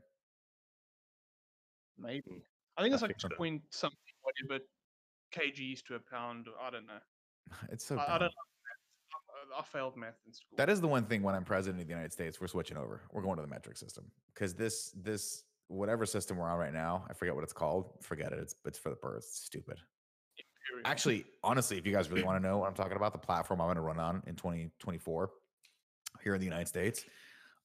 Maybe. 1.99 2.45
I 2.77 2.83
think 2.83 2.95
it's 2.95 3.03
I 3.03 3.07
like 3.07 3.19
think 3.21 3.33
so. 3.33 3.37
point 3.37 3.63
something, 3.71 3.99
whatever 4.23 4.65
kgs 5.35 5.83
to 5.85 5.95
a 5.97 5.99
pound. 6.01 6.47
Or 6.49 6.65
I 6.65 6.71
don't 6.71 6.87
know. 6.87 7.01
It's 7.71 7.85
so. 7.85 7.97
I, 7.97 8.03
I 8.17 8.19
don't. 8.19 8.21
know 8.21 8.27
maths. 8.27 8.37
I, 9.57 9.63
failed 9.63 9.97
math 9.97 10.15
in 10.27 10.33
school. 10.33 10.57
That 10.57 10.69
is 10.69 10.81
the 10.81 10.89
one 10.89 11.05
thing 11.05 11.23
when 11.23 11.35
I'm 11.35 11.45
president 11.45 11.81
of 11.81 11.87
the 11.87 11.93
United 11.93 12.13
States, 12.13 12.41
we're 12.41 12.47
switching 12.47 12.77
over. 12.77 13.03
We're 13.13 13.23
going 13.23 13.37
to 13.37 13.43
the 13.43 13.49
metric 13.49 13.77
system 13.77 14.05
because 14.35 14.55
this 14.55 14.93
this 15.03 15.45
whatever 15.69 16.05
system 16.05 16.37
we're 16.37 16.49
on 16.49 16.59
right 16.59 16.73
now, 16.73 17.05
I 17.09 17.15
forget 17.15 17.35
what 17.35 17.45
it's 17.45 17.53
called. 17.53 17.91
Forget 18.01 18.33
it. 18.33 18.39
It's 18.39 18.55
it's 18.65 18.79
for 18.79 18.91
the 18.91 18.97
birds. 18.97 19.27
It's 19.27 19.45
stupid. 19.45 19.79
Period. 20.69 20.87
Actually, 20.87 21.25
honestly, 21.43 21.79
if 21.79 21.87
you 21.87 21.93
guys 21.93 22.11
really 22.11 22.23
want 22.27 22.43
to 22.43 22.49
know 22.49 22.59
what 22.59 22.69
I'm 22.69 22.75
talking 22.75 22.97
about, 22.97 23.13
the 23.13 23.19
platform 23.19 23.61
I'm 23.61 23.67
going 23.67 23.77
to 23.77 23.83
run 23.83 23.99
on 23.99 24.23
in 24.27 24.37
2024 24.37 25.31
here 26.23 26.35
in 26.35 26.41
the 26.41 26.47
United 26.47 26.69
States, 26.69 27.05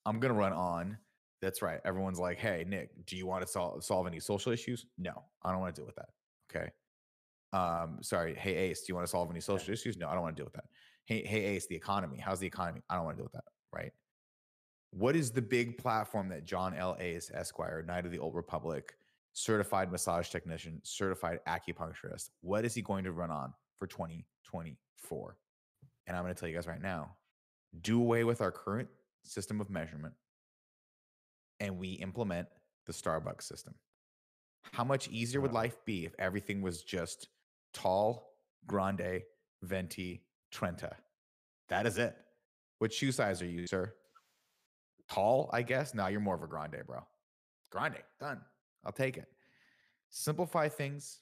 I'm 0.05 0.19
going 0.19 0.33
to 0.33 0.39
run 0.39 0.53
on. 0.53 0.97
That's 1.41 1.61
right. 1.61 1.79
Everyone's 1.85 2.19
like, 2.19 2.39
"Hey, 2.39 2.65
Nick, 2.67 3.05
do 3.05 3.15
you 3.15 3.27
want 3.27 3.45
to 3.45 3.47
solve 3.47 3.83
solve 3.83 4.07
any 4.07 4.19
social 4.19 4.51
issues?" 4.51 4.85
No, 4.97 5.23
I 5.43 5.51
don't 5.51 5.61
want 5.61 5.75
to 5.75 5.81
deal 5.81 5.85
with 5.85 5.95
that. 5.95 6.09
Okay. 6.49 6.71
Um, 7.53 7.99
sorry. 8.01 8.35
Hey, 8.35 8.55
Ace, 8.55 8.81
do 8.81 8.85
you 8.89 8.95
want 8.95 9.05
to 9.05 9.11
solve 9.11 9.29
any 9.29 9.39
social 9.39 9.73
issues? 9.73 9.97
No, 9.97 10.09
I 10.09 10.13
don't 10.13 10.23
want 10.23 10.35
to 10.35 10.41
deal 10.41 10.45
with 10.45 10.55
that. 10.55 10.65
Hey, 11.07 11.25
hey, 11.25 11.43
Ace, 11.45 11.65
the 11.65 11.75
economy. 11.75 12.19
How's 12.19 12.39
the 12.39 12.47
economy? 12.47 12.81
I 12.89 12.95
don't 12.95 13.05
want 13.05 13.17
to 13.17 13.23
deal 13.23 13.25
with 13.25 13.33
that. 13.33 13.45
Right. 13.73 13.91
What 14.91 15.15
is 15.15 15.31
the 15.31 15.41
big 15.41 15.77
platform 15.77 16.29
that 16.29 16.45
John 16.45 16.73
L. 16.73 16.95
Ace, 16.99 17.31
Esquire, 17.33 17.83
Knight 17.85 18.05
of 18.05 18.11
the 18.11 18.19
Old 18.19 18.35
Republic, 18.35 18.93
certified 19.37 19.91
massage 19.91 20.29
technician, 20.29 20.81
certified 20.83 21.39
acupuncturist. 21.47 22.31
What 22.41 22.65
is 22.65 22.73
he 22.73 22.81
going 22.81 23.03
to 23.03 23.11
run 23.11 23.29
on 23.29 23.53
for 23.77 23.85
2024? 23.85 25.37
And 26.07 26.17
I'm 26.17 26.23
going 26.23 26.33
to 26.33 26.39
tell 26.39 26.49
you 26.49 26.55
guys 26.55 26.65
right 26.65 26.81
now 26.81 27.11
do 27.81 28.01
away 28.01 28.23
with 28.23 28.41
our 28.41 28.51
current 28.51 28.87
system 29.23 29.61
of 29.61 29.69
measurement 29.69 30.15
and 31.59 31.77
we 31.77 31.91
implement 31.93 32.47
the 32.87 32.93
Starbucks 32.93 33.43
system. 33.43 33.75
How 34.71 34.83
much 34.83 35.07
easier 35.09 35.39
would 35.39 35.53
life 35.53 35.77
be 35.85 36.05
if 36.05 36.15
everything 36.17 36.63
was 36.63 36.81
just 36.81 37.27
tall, 37.75 38.33
grande, 38.65 39.21
venti, 39.61 40.23
Trenta? 40.51 40.95
That 41.69 41.85
is 41.85 41.97
it. 41.97 42.15
What 42.79 42.93
shoe 42.93 43.11
size 43.11 43.41
are 43.41 43.47
you, 43.47 43.67
sir? 43.67 43.93
Tall, 45.09 45.49
I 45.53 45.61
guess. 45.61 45.93
Now 45.93 46.07
you're 46.07 46.19
more 46.19 46.35
of 46.35 46.43
a 46.43 46.47
grande, 46.47 46.81
bro. 46.85 46.99
Grande, 47.71 48.03
done. 48.19 48.41
I'll 48.85 48.91
take 48.91 49.17
it. 49.17 49.27
Simplify 50.09 50.69
things, 50.69 51.19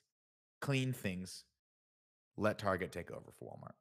clean 0.61 0.93
things. 0.93 1.43
Let 2.38 2.59
Target 2.59 2.91
take 2.91 3.11
over 3.11 3.32
for 3.39 3.45
Walmart. 3.45 3.73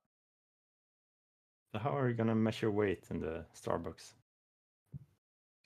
So 1.72 1.80
how 1.80 1.96
are 1.96 2.08
you 2.08 2.14
gonna 2.14 2.34
measure 2.34 2.70
weight 2.70 3.04
in 3.10 3.20
the 3.20 3.44
Starbucks? 3.54 4.12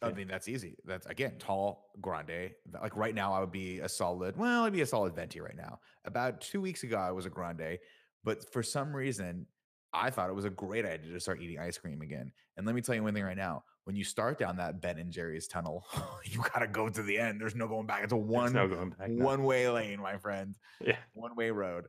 I 0.01 0.13
mean, 0.13 0.29
that's 0.29 0.49
easy. 0.49 0.77
That's 0.85 1.07
again 1.07 1.35
tall, 1.39 1.91
grande. 2.01 2.53
Like 2.83 2.97
right 2.97 3.15
now, 3.15 3.33
I 3.33 3.41
would 3.41 3.53
be 3.53 3.81
a 3.81 3.89
solid. 3.89 4.37
Well, 4.37 4.65
I'd 4.65 4.73
be 4.73 4.83
a 4.83 4.87
solid 4.87 5.15
venti 5.15 5.41
right 5.41 5.57
now. 5.57 5.81
About 6.05 6.41
two 6.41 6.61
weeks 6.61 6.85
ago, 6.85 6.97
I 6.97 7.11
was 7.11 7.27
a 7.27 7.31
grande, 7.31 7.79
but 8.25 8.51
for 8.53 8.63
some 8.63 8.95
reason, 8.95 9.47
I 9.93 10.11
thought 10.11 10.29
it 10.29 10.35
was 10.35 10.45
a 10.45 10.51
great 10.51 10.85
idea 10.85 11.13
to 11.13 11.21
start 11.21 11.41
eating 11.41 11.59
ice 11.59 11.79
cream 11.79 12.03
again. 12.03 12.33
And 12.57 12.67
let 12.67 12.75
me 12.75 12.81
tell 12.81 12.95
you 12.95 13.03
one 13.03 13.15
thing 13.15 13.25
right 13.25 13.37
now: 13.37 13.65
when 13.85 13.97
you 13.97 14.05
start 14.05 14.39
down 14.39 14.57
that 14.59 14.81
Ben 14.81 14.99
and 14.99 15.11
Jerry's 15.11 15.49
tunnel, 15.49 15.87
you 16.25 16.43
gotta 16.53 16.67
go 16.67 16.89
to 16.89 17.03
the 17.03 17.19
end. 17.19 17.41
There's 17.41 17.55
no 17.55 17.67
going 17.67 17.87
back. 17.87 18.05
It's 18.05 18.13
a 18.13 18.17
one 18.17 18.53
no 18.53 18.69
back. 18.69 19.09
now. 19.09 19.25
one 19.25 19.43
way 19.45 19.69
lane, 19.69 20.01
my 20.01 20.19
friend. 20.19 20.57
Yeah. 20.85 20.97
one 21.15 21.35
way 21.37 21.51
road. 21.51 21.87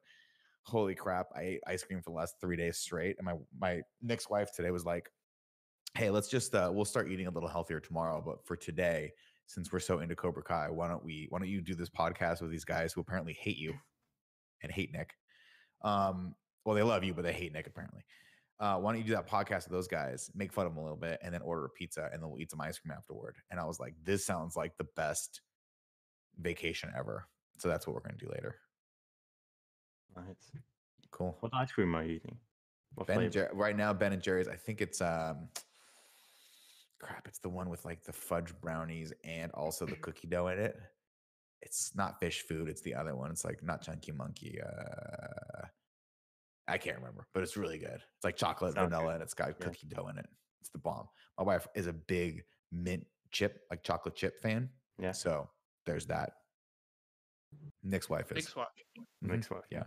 Holy 0.63 0.95
crap! 0.95 1.27
I 1.35 1.41
ate 1.41 1.61
ice 1.67 1.83
cream 1.83 2.01
for 2.01 2.11
the 2.11 2.15
last 2.15 2.35
three 2.39 2.55
days 2.55 2.77
straight, 2.77 3.17
and 3.17 3.25
my 3.25 3.33
my 3.59 3.81
Nick's 4.01 4.29
wife 4.29 4.51
today 4.53 4.71
was 4.71 4.85
like, 4.85 5.09
"Hey, 5.95 6.09
let's 6.09 6.27
just 6.27 6.53
uh, 6.53 6.69
we'll 6.71 6.85
start 6.85 7.11
eating 7.11 7.27
a 7.27 7.31
little 7.31 7.49
healthier 7.49 7.79
tomorrow, 7.79 8.21
but 8.23 8.45
for 8.45 8.55
today, 8.55 9.11
since 9.47 9.71
we're 9.73 9.79
so 9.79 9.99
into 9.99 10.15
Cobra 10.15 10.43
Kai, 10.43 10.69
why 10.69 10.87
don't 10.87 11.03
we 11.03 11.25
why 11.29 11.39
don't 11.39 11.47
you 11.47 11.59
do 11.59 11.73
this 11.73 11.89
podcast 11.89 12.41
with 12.41 12.51
these 12.51 12.65
guys 12.65 12.93
who 12.93 13.01
apparently 13.01 13.33
hate 13.33 13.57
you 13.57 13.73
and 14.61 14.71
hate 14.71 14.93
Nick? 14.93 15.15
Um, 15.81 16.35
well, 16.65 16.75
they 16.75 16.83
love 16.83 17.03
you, 17.03 17.13
but 17.13 17.23
they 17.23 17.33
hate 17.33 17.53
Nick 17.53 17.67
apparently. 17.67 18.01
Uh, 18.59 18.77
why 18.77 18.91
don't 18.91 18.99
you 18.99 19.07
do 19.07 19.13
that 19.13 19.27
podcast 19.27 19.63
with 19.63 19.71
those 19.71 19.87
guys, 19.87 20.29
make 20.35 20.51
fun 20.51 20.65
of 20.65 20.73
them 20.73 20.79
a 20.79 20.83
little 20.83 20.97
bit, 20.97 21.17
and 21.21 21.33
then 21.33 21.41
order 21.41 21.65
a 21.65 21.69
pizza, 21.69 22.09
and 22.11 22.21
then 22.21 22.29
we'll 22.29 22.41
eat 22.41 22.51
some 22.51 22.59
ice 22.59 22.77
cream 22.77 22.93
afterward. 22.95 23.37
And 23.49 23.59
I 23.59 23.65
was 23.65 23.79
like, 23.79 23.93
this 24.03 24.25
sounds 24.25 24.57
like 24.57 24.77
the 24.77 24.87
best 24.97 25.41
vacation 26.37 26.91
ever. 26.97 27.25
So 27.57 27.69
that's 27.69 27.87
what 27.87 27.93
we're 27.93 28.01
going 28.01 28.17
to 28.17 28.25
do 28.25 28.31
later. 28.31 28.55
Nice. 30.15 30.51
Cool. 31.11 31.37
What 31.39 31.53
ice 31.53 31.71
cream 31.71 31.95
are 31.95 32.03
you 32.03 32.15
eating? 32.15 32.37
What 32.95 33.07
Ben 33.07 33.17
flavor? 33.17 33.31
Jer- 33.31 33.51
right 33.53 33.77
now, 33.77 33.93
Ben 33.93 34.13
and 34.13 34.21
Jerry's. 34.21 34.47
I 34.47 34.55
think 34.55 34.81
it's 34.81 35.01
um, 35.01 35.47
crap. 36.99 37.27
It's 37.27 37.39
the 37.39 37.49
one 37.49 37.69
with 37.69 37.85
like 37.85 38.03
the 38.03 38.13
fudge 38.13 38.53
brownies 38.59 39.13
and 39.23 39.51
also 39.53 39.85
the 39.85 39.95
cookie 39.95 40.27
dough 40.27 40.47
in 40.47 40.59
it. 40.59 40.77
It's 41.61 41.91
not 41.95 42.19
fish 42.19 42.41
food. 42.41 42.69
It's 42.69 42.81
the 42.81 42.95
other 42.95 43.15
one. 43.15 43.31
It's 43.31 43.45
like 43.45 43.63
not 43.63 43.81
chunky 43.81 44.11
monkey. 44.11 44.59
Uh, 44.61 45.65
I 46.69 46.77
can't 46.77 46.97
remember, 46.97 47.27
but 47.33 47.43
it's 47.43 47.57
really 47.57 47.77
good. 47.79 48.01
It's 48.15 48.23
like 48.23 48.35
chocolate 48.37 48.73
Sounds 48.75 48.85
vanilla 48.89 49.07
good. 49.07 49.13
and 49.15 49.23
it's 49.23 49.33
got 49.33 49.49
Yeah. 49.49 49.65
cookie 49.65 49.87
dough 49.87 50.07
in 50.07 50.17
it. 50.17 50.25
It's 50.61 50.69
the 50.69 50.77
bomb. 50.79 51.07
My 51.37 51.43
wife 51.43 51.67
is 51.75 51.87
a 51.87 51.93
big 51.93 52.43
mint 52.71 53.05
chip, 53.31 53.61
like 53.69 53.83
chocolate 53.83 54.15
chip 54.15 54.39
fan. 54.41 54.69
Yeah. 54.99 55.11
So 55.13 55.49
there's 55.85 56.05
that. 56.07 56.33
Nick's 57.83 58.09
wife 58.09 58.31
is. 58.31 58.35
Nick's 58.37 58.55
wife. 58.55 58.67
Mhm. 58.97 59.03
Next 59.29 59.49
wife. 59.49 59.63
Yeah. 59.71 59.83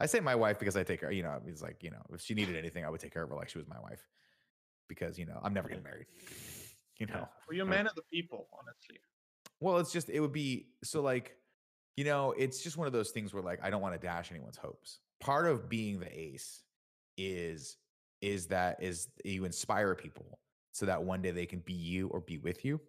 I 0.00 0.06
say 0.06 0.20
my 0.20 0.34
wife 0.34 0.58
because 0.58 0.76
I 0.76 0.84
take 0.84 1.00
her, 1.00 1.10
you 1.10 1.22
know, 1.22 1.40
it's 1.46 1.60
like, 1.62 1.82
you 1.82 1.90
know, 1.90 2.02
if 2.12 2.20
she 2.20 2.34
needed 2.34 2.56
anything, 2.56 2.84
I 2.84 2.88
would 2.90 3.00
take 3.00 3.12
care 3.12 3.24
of 3.24 3.30
her 3.30 3.34
like 3.36 3.48
she 3.48 3.58
was 3.58 3.66
my 3.68 3.80
wife. 3.80 4.06
Because, 4.88 5.18
you 5.18 5.26
know, 5.26 5.38
I'm 5.42 5.52
never 5.52 5.68
getting 5.68 5.84
married. 5.84 6.06
You 7.00 7.06
know. 7.06 7.14
Yeah. 7.14 7.26
Well, 7.46 7.56
you're 7.56 7.64
a 7.64 7.70
man 7.70 7.86
of 7.86 7.94
the 7.94 8.02
people, 8.12 8.48
honestly. 8.52 8.98
Well, 9.60 9.78
it's 9.78 9.92
just 9.92 10.10
it 10.10 10.18
would 10.18 10.32
be 10.32 10.70
so 10.82 11.00
like, 11.00 11.36
you 11.96 12.02
know, 12.04 12.32
it's 12.32 12.60
just 12.60 12.76
one 12.76 12.88
of 12.88 12.92
those 12.92 13.12
things 13.12 13.32
where 13.32 13.40
like 13.40 13.60
I 13.62 13.70
don't 13.70 13.80
want 13.80 13.94
to 13.94 14.04
dash 14.04 14.32
anyone's 14.32 14.56
hopes. 14.56 14.98
Part 15.20 15.46
of 15.46 15.68
being 15.68 16.00
the 16.00 16.18
ace 16.18 16.62
is 17.16 17.76
is 18.20 18.46
that 18.48 18.82
is 18.82 19.08
you 19.24 19.44
inspire 19.44 19.94
people 19.94 20.38
so 20.72 20.86
that 20.86 21.02
one 21.02 21.22
day 21.22 21.30
they 21.30 21.46
can 21.46 21.60
be 21.60 21.72
you 21.72 22.08
or 22.08 22.20
be 22.20 22.38
with 22.38 22.64
you. 22.64 22.80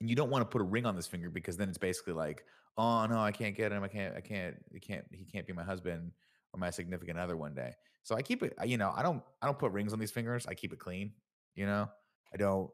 And 0.00 0.08
you 0.08 0.16
don't 0.16 0.30
want 0.30 0.42
to 0.42 0.46
put 0.46 0.60
a 0.60 0.64
ring 0.64 0.86
on 0.86 0.96
this 0.96 1.06
finger 1.06 1.30
because 1.30 1.56
then 1.56 1.68
it's 1.68 1.78
basically 1.78 2.14
like, 2.14 2.44
oh 2.76 3.06
no, 3.06 3.18
I 3.18 3.32
can't 3.32 3.56
get 3.56 3.72
him. 3.72 3.82
I 3.82 3.88
can't, 3.88 4.16
I 4.16 4.20
can't, 4.20 4.56
I 4.74 4.78
can't, 4.78 5.04
he 5.12 5.24
can't 5.24 5.46
be 5.46 5.52
my 5.52 5.62
husband 5.62 6.12
or 6.52 6.60
my 6.60 6.70
significant 6.70 7.18
other 7.18 7.36
one 7.36 7.54
day. 7.54 7.72
So 8.02 8.16
I 8.16 8.22
keep 8.22 8.42
it, 8.42 8.54
you 8.64 8.78
know, 8.78 8.92
I 8.96 9.02
don't, 9.02 9.22
I 9.42 9.46
don't 9.46 9.58
put 9.58 9.72
rings 9.72 9.92
on 9.92 9.98
these 9.98 10.10
fingers. 10.10 10.46
I 10.46 10.54
keep 10.54 10.72
it 10.72 10.78
clean, 10.78 11.12
you 11.54 11.66
know. 11.66 11.88
I 12.32 12.36
don't, 12.36 12.70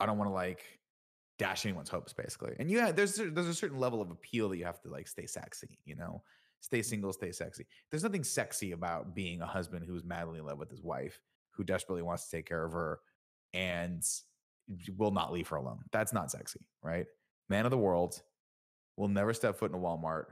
I 0.00 0.06
don't 0.06 0.16
want 0.16 0.30
to 0.30 0.34
like 0.34 0.64
dash 1.38 1.66
anyone's 1.66 1.90
hopes 1.90 2.12
basically. 2.12 2.54
And 2.58 2.70
yeah, 2.70 2.92
there's 2.92 3.14
cer- 3.14 3.30
there's 3.30 3.48
a 3.48 3.54
certain 3.54 3.78
level 3.78 4.00
of 4.00 4.10
appeal 4.10 4.48
that 4.48 4.56
you 4.56 4.64
have 4.64 4.80
to 4.82 4.88
like 4.88 5.08
stay 5.08 5.26
sexy, 5.26 5.78
you 5.84 5.96
know. 5.96 6.22
Stay 6.64 6.80
single, 6.80 7.12
stay 7.12 7.30
sexy. 7.30 7.66
There's 7.90 8.02
nothing 8.02 8.24
sexy 8.24 8.72
about 8.72 9.14
being 9.14 9.42
a 9.42 9.46
husband 9.46 9.84
who's 9.86 10.02
madly 10.02 10.38
in 10.38 10.46
love 10.46 10.56
with 10.56 10.70
his 10.70 10.82
wife, 10.82 11.20
who 11.50 11.62
desperately 11.62 12.00
wants 12.00 12.24
to 12.24 12.34
take 12.38 12.46
care 12.46 12.64
of 12.64 12.72
her 12.72 13.00
and 13.52 14.02
will 14.96 15.10
not 15.10 15.30
leave 15.30 15.46
her 15.48 15.56
alone. 15.56 15.80
That's 15.92 16.14
not 16.14 16.30
sexy, 16.30 16.60
right? 16.82 17.04
Man 17.50 17.66
of 17.66 17.70
the 17.70 17.76
world 17.76 18.22
will 18.96 19.08
never 19.08 19.34
step 19.34 19.58
foot 19.58 19.72
in 19.72 19.76
a 19.76 19.78
Walmart, 19.78 20.24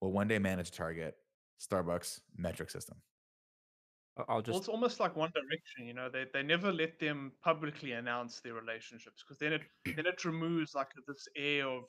will 0.00 0.10
one 0.10 0.26
day 0.26 0.40
manage 0.40 0.70
a 0.70 0.72
Target, 0.72 1.14
Starbucks, 1.60 2.22
metric 2.36 2.68
system. 2.68 2.96
I- 4.16 4.22
I'll 4.22 4.42
Well, 4.44 4.58
it's 4.58 4.68
almost 4.68 4.98
like 4.98 5.14
One 5.14 5.30
Direction, 5.32 5.86
you 5.86 5.94
know. 5.94 6.08
They 6.10 6.26
they 6.34 6.42
never 6.42 6.72
let 6.72 6.98
them 6.98 7.34
publicly 7.40 7.92
announce 7.92 8.40
their 8.40 8.54
relationships 8.54 9.22
because 9.22 9.38
then 9.38 9.52
it 9.52 9.62
then 9.96 10.06
it 10.06 10.24
removes 10.24 10.74
like 10.74 10.90
this 11.06 11.28
air 11.36 11.68
of 11.68 11.84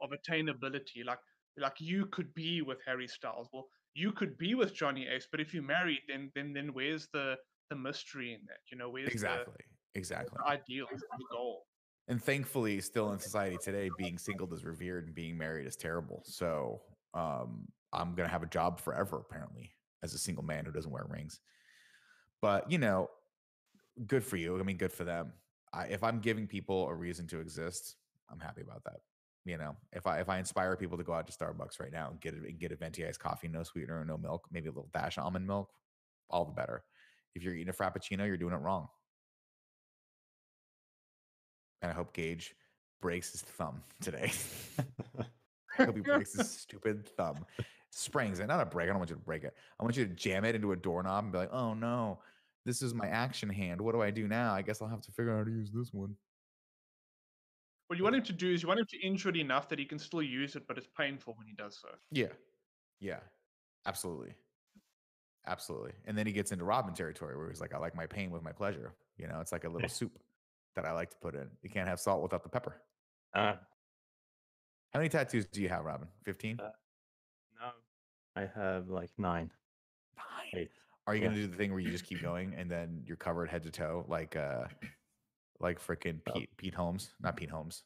of 0.00 0.10
attainability. 0.10 1.04
Like 1.04 1.18
like 1.58 1.80
you 1.80 2.06
could 2.06 2.34
be 2.34 2.62
with 2.62 2.78
Harry 2.84 3.08
Styles. 3.08 3.48
Well, 3.52 3.66
you 3.94 4.12
could 4.12 4.36
be 4.38 4.54
with 4.54 4.74
Johnny 4.74 5.06
Ace, 5.06 5.26
but 5.30 5.40
if 5.40 5.54
you're 5.54 5.62
married, 5.62 6.00
then 6.08 6.30
then 6.34 6.52
then 6.52 6.72
where's 6.72 7.08
the 7.12 7.36
the 7.70 7.76
mystery 7.76 8.34
in 8.34 8.40
that? 8.46 8.58
You 8.70 8.78
know, 8.78 8.90
where's 8.90 9.06
the- 9.06 9.12
Exactly. 9.12 9.54
the, 9.58 9.98
Exactly. 9.98 10.38
ideal, 10.46 10.86
the 10.92 11.24
goal? 11.30 11.64
and 12.08 12.22
thankfully 12.22 12.80
still 12.80 13.12
in 13.12 13.18
society 13.18 13.58
today 13.58 13.90
being 13.98 14.18
single 14.18 14.52
is 14.54 14.64
revered 14.64 15.06
and 15.06 15.14
being 15.14 15.36
married 15.36 15.66
is 15.66 15.76
terrible 15.76 16.22
so 16.24 16.80
um 17.14 17.66
i'm 17.92 18.14
gonna 18.14 18.28
have 18.28 18.42
a 18.42 18.48
job 18.48 18.80
forever 18.80 19.16
apparently 19.18 19.72
as 20.02 20.14
a 20.14 20.18
single 20.18 20.44
man 20.44 20.64
who 20.64 20.70
doesn't 20.70 20.92
wear 20.92 21.04
rings 21.08 21.40
but 22.40 22.70
you 22.70 22.78
know 22.78 23.10
good 24.06 24.22
for 24.22 24.36
you 24.36 24.58
i 24.58 24.62
mean 24.62 24.76
good 24.76 24.92
for 24.92 25.04
them 25.04 25.32
I, 25.72 25.86
if 25.86 26.04
i'm 26.04 26.20
giving 26.20 26.46
people 26.46 26.86
a 26.86 26.94
reason 26.94 27.26
to 27.28 27.40
exist 27.40 27.96
i'm 28.30 28.38
happy 28.38 28.60
about 28.60 28.84
that 28.84 29.00
you 29.46 29.56
know 29.56 29.74
if 29.92 30.06
i 30.06 30.20
if 30.20 30.28
i 30.28 30.38
inspire 30.38 30.76
people 30.76 30.98
to 30.98 31.04
go 31.04 31.14
out 31.14 31.26
to 31.26 31.32
starbucks 31.32 31.80
right 31.80 31.92
now 31.92 32.10
and 32.10 32.20
get 32.20 32.34
a 32.34 32.52
get 32.52 32.72
a 32.72 32.76
venti 32.76 33.06
iced 33.06 33.20
coffee 33.20 33.48
no 33.48 33.62
sweetener 33.62 34.04
no 34.04 34.18
milk 34.18 34.46
maybe 34.52 34.66
a 34.66 34.70
little 34.70 34.90
dash 34.92 35.16
almond 35.16 35.46
milk 35.46 35.70
all 36.28 36.44
the 36.44 36.52
better 36.52 36.82
if 37.34 37.42
you're 37.42 37.54
eating 37.54 37.68
a 37.68 37.72
frappuccino 37.72 38.26
you're 38.26 38.36
doing 38.36 38.54
it 38.54 38.60
wrong 38.60 38.88
and 41.82 41.90
I 41.90 41.94
hope 41.94 42.12
Gage 42.12 42.54
breaks 43.00 43.32
his 43.32 43.42
thumb 43.42 43.82
today. 44.00 44.32
I 45.78 45.84
hope 45.84 45.96
he 45.96 46.02
breaks 46.02 46.36
his 46.36 46.50
stupid 46.60 47.06
thumb. 47.16 47.44
Springs 47.90 48.40
it, 48.40 48.46
not 48.46 48.60
a 48.60 48.66
break. 48.66 48.86
I 48.86 48.88
don't 48.88 48.98
want 48.98 49.10
you 49.10 49.16
to 49.16 49.22
break 49.22 49.44
it. 49.44 49.54
I 49.78 49.82
want 49.82 49.96
you 49.96 50.06
to 50.06 50.14
jam 50.14 50.44
it 50.44 50.54
into 50.54 50.72
a 50.72 50.76
doorknob 50.76 51.24
and 51.24 51.32
be 51.32 51.38
like, 51.38 51.52
oh 51.52 51.74
no, 51.74 52.18
this 52.64 52.82
is 52.82 52.94
my 52.94 53.06
action 53.06 53.48
hand. 53.48 53.80
What 53.80 53.94
do 53.94 54.02
I 54.02 54.10
do 54.10 54.26
now? 54.26 54.52
I 54.52 54.62
guess 54.62 54.82
I'll 54.82 54.88
have 54.88 55.02
to 55.02 55.12
figure 55.12 55.32
out 55.32 55.38
how 55.38 55.44
to 55.44 55.50
use 55.50 55.70
this 55.72 55.92
one. 55.92 56.14
What 57.88 57.98
you 57.98 58.04
want 58.04 58.16
him 58.16 58.22
to 58.24 58.32
do 58.32 58.52
is 58.52 58.62
you 58.62 58.68
want 58.68 58.80
him 58.80 58.86
to 58.90 58.98
injure 59.06 59.28
it 59.28 59.36
enough 59.36 59.68
that 59.68 59.78
he 59.78 59.84
can 59.84 59.98
still 59.98 60.22
use 60.22 60.56
it, 60.56 60.66
but 60.66 60.76
it's 60.76 60.88
painful 60.98 61.34
when 61.36 61.46
he 61.46 61.52
does 61.54 61.78
so. 61.80 61.88
Yeah. 62.10 62.32
Yeah. 63.00 63.20
Absolutely. 63.86 64.34
Absolutely. 65.46 65.92
And 66.06 66.18
then 66.18 66.26
he 66.26 66.32
gets 66.32 66.50
into 66.50 66.64
Robin 66.64 66.92
territory 66.94 67.36
where 67.36 67.48
he's 67.48 67.60
like, 67.60 67.72
I 67.72 67.78
like 67.78 67.94
my 67.94 68.06
pain 68.06 68.30
with 68.32 68.42
my 68.42 68.50
pleasure. 68.52 68.94
You 69.16 69.28
know, 69.28 69.38
it's 69.40 69.52
like 69.52 69.64
a 69.64 69.68
little 69.68 69.88
soup 69.88 70.18
that 70.74 70.84
I 70.84 70.92
like 70.92 71.10
to 71.10 71.16
put 71.22 71.34
in. 71.36 71.48
You 71.62 71.70
can't 71.70 71.88
have 71.88 72.00
salt 72.00 72.22
without 72.22 72.42
the 72.42 72.48
pepper. 72.48 72.82
Ah, 73.34 73.58
How 74.92 74.98
many 74.98 75.08
tattoos 75.08 75.46
do 75.46 75.62
you 75.62 75.68
have, 75.68 75.84
Robin? 75.84 76.08
15? 76.24 76.58
Uh, 76.58 76.70
no. 77.60 77.70
I 78.34 78.46
have 78.60 78.88
like 78.88 79.10
nine. 79.18 79.50
Nine. 80.16 80.62
Eight. 80.62 80.70
Are 81.06 81.14
you 81.14 81.20
Yeah. 81.22 81.28
gonna 81.28 81.40
do 81.40 81.46
the 81.46 81.56
thing 81.56 81.70
where 81.70 81.78
you 81.80 81.90
just 81.92 82.04
keep 82.04 82.20
going 82.20 82.54
and 82.54 82.68
then 82.68 83.02
you're 83.06 83.16
covered 83.16 83.48
head 83.48 83.62
to 83.62 83.70
toe 83.70 84.04
like 84.08 84.34
uh 84.34 84.64
like 85.60 85.80
freaking 85.80 86.20
Oh. 86.28 86.32
Pete 86.32 86.56
Pete 86.56 86.74
Holmes? 86.74 87.14
Not 87.20 87.36
Pete 87.36 87.50
Holmes. 87.50 87.84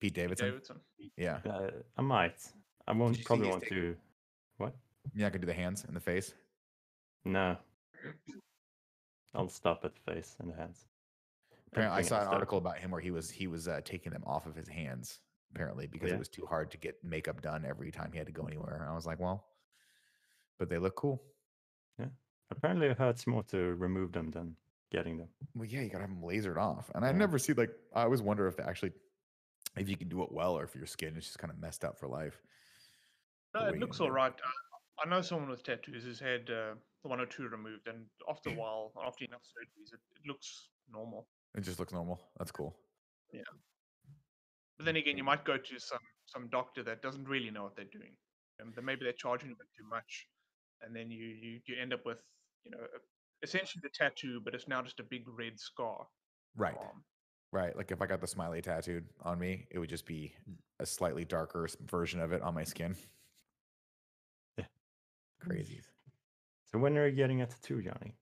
Pete 0.00 0.14
Davidson. 0.14 0.48
Davidson. 0.50 0.80
Yeah. 1.16 1.40
Uh, 1.48 1.70
I 1.96 2.02
might. 2.02 2.36
I 2.86 2.92
won't 2.92 3.22
probably 3.24 3.48
want 3.48 3.62
taking- 3.62 3.78
to. 3.78 3.96
What? 4.58 4.74
Yeah, 5.14 5.24
I 5.24 5.28
not 5.28 5.32
gonna 5.32 5.40
do 5.42 5.46
the 5.46 5.54
hands 5.54 5.84
and 5.84 5.94
the 5.96 6.00
face. 6.00 6.34
No. 7.24 7.56
I'll 9.34 9.48
stop 9.48 9.84
at 9.84 9.92
the 9.94 10.12
face 10.12 10.36
and 10.38 10.50
the 10.50 10.56
hands. 10.56 10.84
Apparently, 11.72 11.98
I 11.98 12.02
saw 12.02 12.20
an 12.20 12.28
article 12.28 12.58
about 12.58 12.78
him 12.78 12.90
where 12.90 13.00
he 13.00 13.10
was 13.10 13.30
he 13.30 13.46
was 13.46 13.66
uh, 13.66 13.80
taking 13.84 14.12
them 14.12 14.22
off 14.26 14.46
of 14.46 14.54
his 14.54 14.68
hands 14.68 15.20
apparently 15.50 15.86
because 15.86 16.08
Yeah. 16.08 16.16
it 16.16 16.18
was 16.18 16.28
too 16.28 16.46
hard 16.46 16.70
to 16.72 16.78
get 16.78 17.02
makeup 17.04 17.40
done 17.40 17.64
every 17.64 17.90
time 17.92 18.10
he 18.12 18.18
had 18.18 18.26
to 18.26 18.32
go 18.32 18.44
anywhere. 18.46 18.74
And 18.74 18.84
I 18.84 18.94
was 18.94 19.06
like, 19.06 19.20
well, 19.20 19.46
but 20.58 20.68
they 20.68 20.78
look 20.78 20.96
cool. 20.96 21.22
Yeah. 21.98 22.06
Apparently, 22.50 22.88
it 22.88 22.98
hurts 22.98 23.26
more 23.26 23.42
to 23.44 23.74
remove 23.76 24.12
them 24.12 24.30
than 24.32 24.56
getting 24.90 25.18
them. 25.18 25.28
Well, 25.54 25.66
yeah, 25.66 25.80
you 25.82 25.88
gotta 25.88 26.06
have 26.06 26.10
them 26.10 26.22
lasered 26.22 26.56
off. 26.56 26.90
And 26.94 27.04
I 27.04 27.08
Yeah. 27.08 27.18
never 27.18 27.38
see 27.38 27.52
like 27.52 27.70
I 27.94 28.02
always 28.02 28.22
wonder 28.22 28.46
if 28.46 28.56
they 28.56 28.64
actually 28.64 28.92
if 29.76 29.88
you 29.88 29.96
can 29.96 30.08
do 30.08 30.22
it 30.22 30.30
well 30.30 30.56
or 30.56 30.64
if 30.64 30.74
your 30.76 30.86
skin 30.86 31.16
is 31.16 31.24
just 31.24 31.38
kind 31.38 31.52
of 31.52 31.58
messed 31.58 31.84
up 31.84 31.98
for 31.98 32.06
life. 32.06 32.40
No, 33.54 33.66
it 33.66 33.78
looks 33.78 34.00
all 34.00 34.10
right. 34.10 34.32
I, 34.32 35.04
I 35.04 35.08
know 35.08 35.20
someone 35.20 35.48
with 35.48 35.62
tattoos 35.64 36.04
who's 36.04 36.20
had 36.20 36.50
uh, 36.50 36.74
one 37.02 37.20
or 37.20 37.26
two 37.26 37.48
removed, 37.48 37.86
and 37.88 38.06
after 38.28 38.50
a 38.50 38.52
while, 38.60 38.92
after 39.04 39.24
enough 39.24 39.42
surgeries, 39.42 39.92
it, 39.92 40.00
it 40.16 40.26
looks 40.26 40.68
normal. 40.90 41.28
It 41.56 41.62
just 41.62 41.78
looks 41.78 41.92
normal. 41.92 42.20
That's 42.38 42.50
cool. 42.52 42.76
Yeah. 43.32 43.42
But 44.78 44.86
then 44.86 44.96
again, 44.96 45.16
you 45.16 45.24
might 45.24 45.44
go 45.44 45.56
to 45.56 45.78
some 45.78 46.00
some 46.26 46.48
doctor 46.48 46.82
that 46.82 47.02
doesn't 47.02 47.28
really 47.28 47.50
know 47.50 47.62
what 47.64 47.76
they're 47.76 47.84
doing, 47.92 48.16
and 48.58 48.74
then 48.74 48.84
maybe 48.84 49.04
they're 49.04 49.12
charging 49.12 49.50
a 49.52 49.54
bit 49.54 49.66
too 49.76 49.86
much, 49.88 50.26
and 50.82 50.94
then 50.94 51.10
you 51.10 51.26
you, 51.26 51.60
you 51.66 51.76
end 51.80 51.92
up 51.92 52.04
with 52.04 52.18
you 52.64 52.70
know 52.72 52.78
a- 52.78 53.00
essentially 53.44 53.80
the 53.82 53.90
tattoo, 53.90 54.40
but 54.44 54.54
it's 54.54 54.66
now 54.66 54.82
just 54.82 54.98
a 54.98 55.04
big 55.04 55.22
red 55.38 55.58
scar. 55.58 56.06
Right. 56.56 56.72
your 56.72 56.82
arm. 56.82 57.04
Right. 57.52 57.76
Like 57.76 57.92
if 57.92 58.02
I 58.02 58.06
got 58.06 58.20
the 58.20 58.26
smiley 58.26 58.60
tattooed 58.60 59.04
on 59.22 59.38
me, 59.38 59.68
it 59.70 59.78
would 59.78 59.88
just 59.88 60.06
be 60.06 60.32
a 60.80 60.86
slightly 60.86 61.24
darker 61.24 61.68
version 61.86 62.20
of 62.20 62.32
it 62.32 62.42
on 62.42 62.54
my 62.54 62.64
skin. 62.64 62.96
Yeah. 64.58 64.64
Crazy. 65.40 65.80
So 66.72 66.78
when 66.78 66.98
are 66.98 67.06
you 67.06 67.14
getting 67.14 67.42
a 67.42 67.46
tattoo, 67.46 67.82
Johnny? 67.82 68.16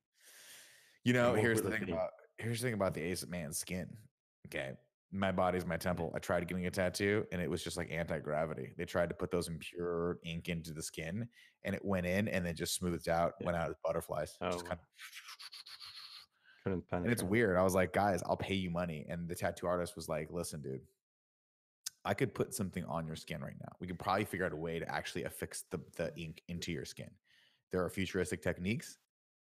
You 1.04 1.14
know, 1.14 1.34
here's 1.34 1.62
the 1.62 1.70
thing 1.70 1.86
be? 1.86 1.92
about 1.92 2.10
here's 2.36 2.60
the 2.60 2.66
thing 2.66 2.74
about 2.74 2.94
the 2.94 3.00
ace 3.00 3.26
man's 3.26 3.58
skin. 3.58 3.88
Okay. 4.46 4.72
My 5.14 5.30
body's 5.30 5.66
my 5.66 5.76
temple. 5.76 6.10
I 6.14 6.18
tried 6.20 6.48
getting 6.48 6.66
a 6.66 6.70
tattoo 6.70 7.26
and 7.32 7.42
it 7.42 7.50
was 7.50 7.62
just 7.62 7.76
like 7.76 7.90
anti-gravity. 7.90 8.72
They 8.78 8.86
tried 8.86 9.10
to 9.10 9.14
put 9.14 9.30
those 9.30 9.46
impure 9.48 10.18
ink 10.24 10.48
into 10.48 10.72
the 10.72 10.82
skin 10.82 11.28
and 11.64 11.74
it 11.74 11.84
went 11.84 12.06
in 12.06 12.28
and 12.28 12.46
then 12.46 12.54
just 12.54 12.74
smoothed 12.74 13.08
out, 13.10 13.34
Yeah. 13.40 13.46
went 13.46 13.58
out 13.58 13.68
as 13.68 13.76
butterflies. 13.84 14.36
Oh, 14.40 14.50
just 14.52 14.64
kind 14.64 14.78
of 14.80 14.86
Couldn't 16.64 16.84
and 16.92 17.10
it's 17.12 17.22
weird. 17.22 17.58
I 17.58 17.62
was 17.62 17.74
like, 17.74 17.92
guys, 17.92 18.22
I'll 18.24 18.36
pay 18.38 18.54
you 18.54 18.70
money. 18.70 19.04
And 19.08 19.28
the 19.28 19.34
tattoo 19.34 19.66
artist 19.66 19.96
was 19.96 20.08
like, 20.08 20.28
listen, 20.30 20.62
dude, 20.62 20.80
I 22.04 22.14
could 22.14 22.34
put 22.34 22.54
something 22.54 22.84
on 22.86 23.06
your 23.06 23.16
skin 23.16 23.42
right 23.42 23.56
now. 23.60 23.72
We 23.80 23.86
could 23.86 23.98
probably 23.98 24.24
figure 24.24 24.46
out 24.46 24.52
a 24.52 24.56
way 24.56 24.78
to 24.78 24.88
actually 24.88 25.24
affix 25.24 25.64
the, 25.70 25.80
the 25.96 26.10
ink 26.16 26.42
into 26.48 26.72
your 26.72 26.84
skin. 26.86 27.10
There 27.70 27.84
are 27.84 27.90
futuristic 27.90 28.42
techniques, 28.42 28.96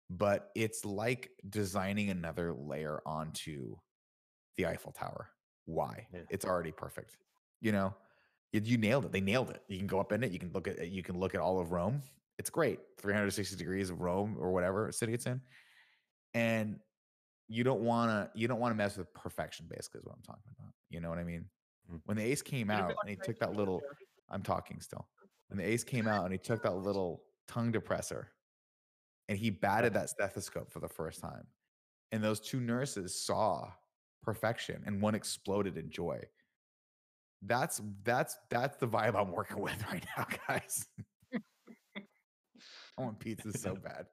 but 0.09 0.51
it's 0.53 0.85
like 0.85 1.31
designing 1.49 2.09
another 2.09 2.53
layer 2.53 3.01
onto 3.05 3.75
the 4.55 4.67
Eiffel 4.67 4.91
Tower. 4.91 5.29
Why? 5.67 6.07
Yeah. 6.11 6.21
It's 6.29 6.45
already 6.45 6.71
perfect. 6.71 7.15
You 7.61 7.71
know, 7.71 7.93
you, 8.51 8.61
you 8.63 8.77
nailed 8.77 9.05
it. 9.05 9.11
They 9.11 9.21
nailed 9.21 9.51
it. 9.51 9.61
You 9.67 9.77
can 9.77 9.87
go 9.87 9.99
up 9.99 10.11
in 10.11 10.23
it. 10.23 10.31
You 10.31 10.39
can 10.39 10.51
look 10.51 10.67
at 10.67 10.89
you 10.89 11.03
can 11.03 11.19
look 11.19 11.35
at 11.35 11.41
all 11.41 11.59
of 11.59 11.71
Rome. 11.71 12.01
It's 12.39 12.49
great. 12.49 12.79
360 12.99 13.55
degrees 13.55 13.89
of 13.91 14.01
Rome 14.01 14.35
or 14.39 14.51
whatever 14.51 14.91
city 14.91 15.13
it's 15.13 15.25
in. 15.27 15.41
And 16.33 16.79
you 17.47 17.63
don't 17.63 17.81
want 17.81 18.09
to 18.11 18.29
you 18.39 18.47
don't 18.47 18.59
want 18.59 18.71
to 18.71 18.75
mess 18.75 18.97
with 18.97 19.13
perfection 19.13 19.65
basically 19.69 19.99
is 19.99 20.05
what 20.05 20.13
i'm 20.13 20.21
talking 20.21 20.51
about 20.59 20.73
you 20.89 20.99
know 20.99 21.09
what 21.09 21.17
i 21.17 21.23
mean 21.23 21.45
Mm. 21.89 22.01
when 22.03 22.17
the 22.17 22.23
ace 22.23 22.41
came 22.41 22.67
Would 22.67 22.73
it 22.73 22.77
be 22.79 22.83
out 22.83 22.95
and 23.01 23.09
he 23.09 23.15
took 23.15 23.39
that 23.39 23.53
little 23.55 23.81
i'm 24.29 24.41
talking 24.41 24.81
still 24.81 25.07
when 25.47 25.57
the 25.57 25.63
ace 25.63 25.85
came 25.85 26.05
out 26.05 26.25
and 26.25 26.33
he 26.33 26.37
took 26.37 26.61
that 26.63 26.75
little 26.75 27.23
tongue 27.47 27.71
depressor 27.71 28.25
and 29.29 29.37
he 29.39 29.49
batted 29.49 29.93
that 29.93 30.09
stethoscope 30.09 30.69
for 30.69 30.81
the 30.81 30.89
first 30.89 31.21
time 31.21 31.47
and 32.11 32.21
those 32.21 32.41
two 32.41 32.59
nurses 32.59 33.15
saw 33.25 33.71
perfection 34.27 34.83
and 34.85 35.01
one 35.01 35.15
exploded 35.15 35.77
in 35.77 35.89
joy 35.89 36.19
That's 37.43 37.81
that's 38.03 38.35
that's 38.49 38.75
the 38.77 38.87
vibe 38.87 39.15
I'm 39.15 39.31
working 39.31 39.59
with 39.67 39.79
right 39.91 40.05
now, 40.17 40.25
guys. 40.47 40.85
I 42.97 43.01
want 43.01 43.19
pizza 43.19 43.57
so 43.57 43.75
bad. 43.87 44.05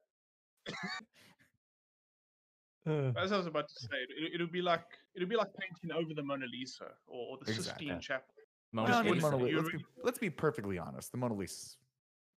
Uh, 2.86 3.12
As 3.18 3.32
I 3.32 3.36
was 3.38 3.46
about 3.46 3.66
to 3.68 3.74
say, 3.74 3.96
it, 4.20 4.34
it'll 4.34 4.46
be 4.46 4.62
like 4.62 4.84
it'll 5.16 5.28
be 5.28 5.36
like 5.36 5.48
painting 5.58 5.90
over 5.98 6.14
the 6.14 6.22
Mona 6.22 6.46
Lisa 6.46 6.84
or, 7.08 7.22
or 7.30 7.38
the 7.44 7.50
Exactly. 7.50 7.86
Sistine 7.88 8.00
Chapel. 8.00 8.34
Mona 8.72 8.88
No, 8.90 8.98
I 8.98 9.02
Lisa. 9.10 9.30
Mona 9.30 9.44
Li- 9.44 9.54
let's, 9.56 9.70
be, 9.70 9.84
let's 10.04 10.18
be 10.18 10.30
perfectly 10.30 10.78
honest. 10.78 11.10
The 11.10 11.18
Mona 11.18 11.34
Lisa's 11.34 11.78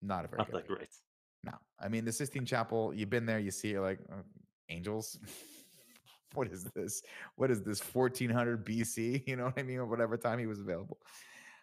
not 0.02 0.24
a 0.24 0.28
very 0.28 0.38
not 0.38 0.52
good 0.52 0.62
that 0.62 0.68
great. 0.68 0.90
No, 1.44 1.54
I 1.80 1.90
mean 1.90 2.06
the 2.06 2.12
Sistine 2.14 2.46
Chapel. 2.46 2.94
You've 2.94 3.10
been 3.10 3.26
there. 3.26 3.40
You 3.40 3.52
see 3.52 3.74
it 3.74 3.82
like 3.82 4.00
uh, 4.12 4.22
angels. 4.70 5.20
What 6.36 6.48
is 6.52 6.64
this? 6.76 7.02
What 7.36 7.52
is 7.52 7.62
this? 7.62 7.80
1400 7.82 8.66
BC? 8.66 9.24
You 9.28 9.36
know 9.36 9.46
what 9.46 9.58
I 9.58 9.64
mean? 9.64 9.78
Or 9.78 9.86
whatever 9.86 10.18
time 10.18 10.40
he 10.40 10.46
was 10.48 10.60
available. 10.60 10.98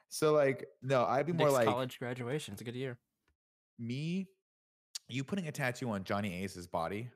So 0.08 0.32
like, 0.32 0.66
no, 0.82 1.04
I'd 1.04 1.26
be 1.26 1.32
more 1.32 1.50
like 1.50 1.66
college 1.68 1.98
graduation. 1.98 2.52
It's 2.52 2.60
a 2.60 2.64
good 2.64 2.74
year. 2.76 2.98
me. 3.78 4.28
You 5.08 5.24
putting 5.24 5.46
a 5.48 5.52
tattoo 5.52 5.90
on 5.90 6.04
Johnny 6.04 6.42
Ace's 6.42 6.66
body. 6.66 7.10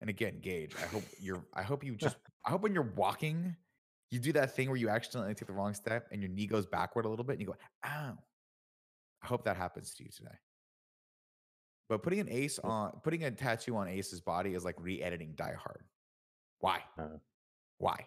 And 0.00 0.08
again, 0.08 0.38
Gage, 0.40 0.74
I 0.76 0.86
hope 0.86 1.02
you're. 1.20 1.44
I 1.54 1.62
hope 1.62 1.82
you 1.84 1.94
just. 1.96 2.16
I 2.46 2.50
hope 2.50 2.62
when 2.62 2.72
you're 2.72 2.92
walking, 2.96 3.56
you 4.10 4.18
do 4.20 4.32
that 4.34 4.54
thing 4.54 4.68
where 4.68 4.76
you 4.76 4.88
accidentally 4.88 5.34
take 5.34 5.48
the 5.48 5.52
wrong 5.52 5.74
step 5.74 6.06
and 6.12 6.22
your 6.22 6.30
knee 6.30 6.46
goes 6.46 6.66
backward 6.66 7.04
a 7.04 7.08
little 7.08 7.24
bit, 7.24 7.32
and 7.32 7.40
you 7.40 7.46
go, 7.48 7.56
"Ow!" 7.84 8.16
I 9.22 9.26
hope 9.26 9.44
that 9.44 9.56
happens 9.56 9.94
to 9.94 10.04
you 10.04 10.10
today. 10.10 10.36
But 11.88 12.02
putting 12.02 12.20
an 12.20 12.28
ace 12.30 12.58
on, 12.60 12.92
putting 13.02 13.24
a 13.24 13.30
tattoo 13.30 13.76
on 13.76 13.88
Ace's 13.88 14.20
body 14.20 14.54
is 14.54 14.64
like 14.64 14.76
re-editing 14.78 15.32
Die 15.34 15.54
Hard. 15.58 15.84
Why? 16.60 16.80
Uh, 16.98 17.18
Why? 17.78 18.06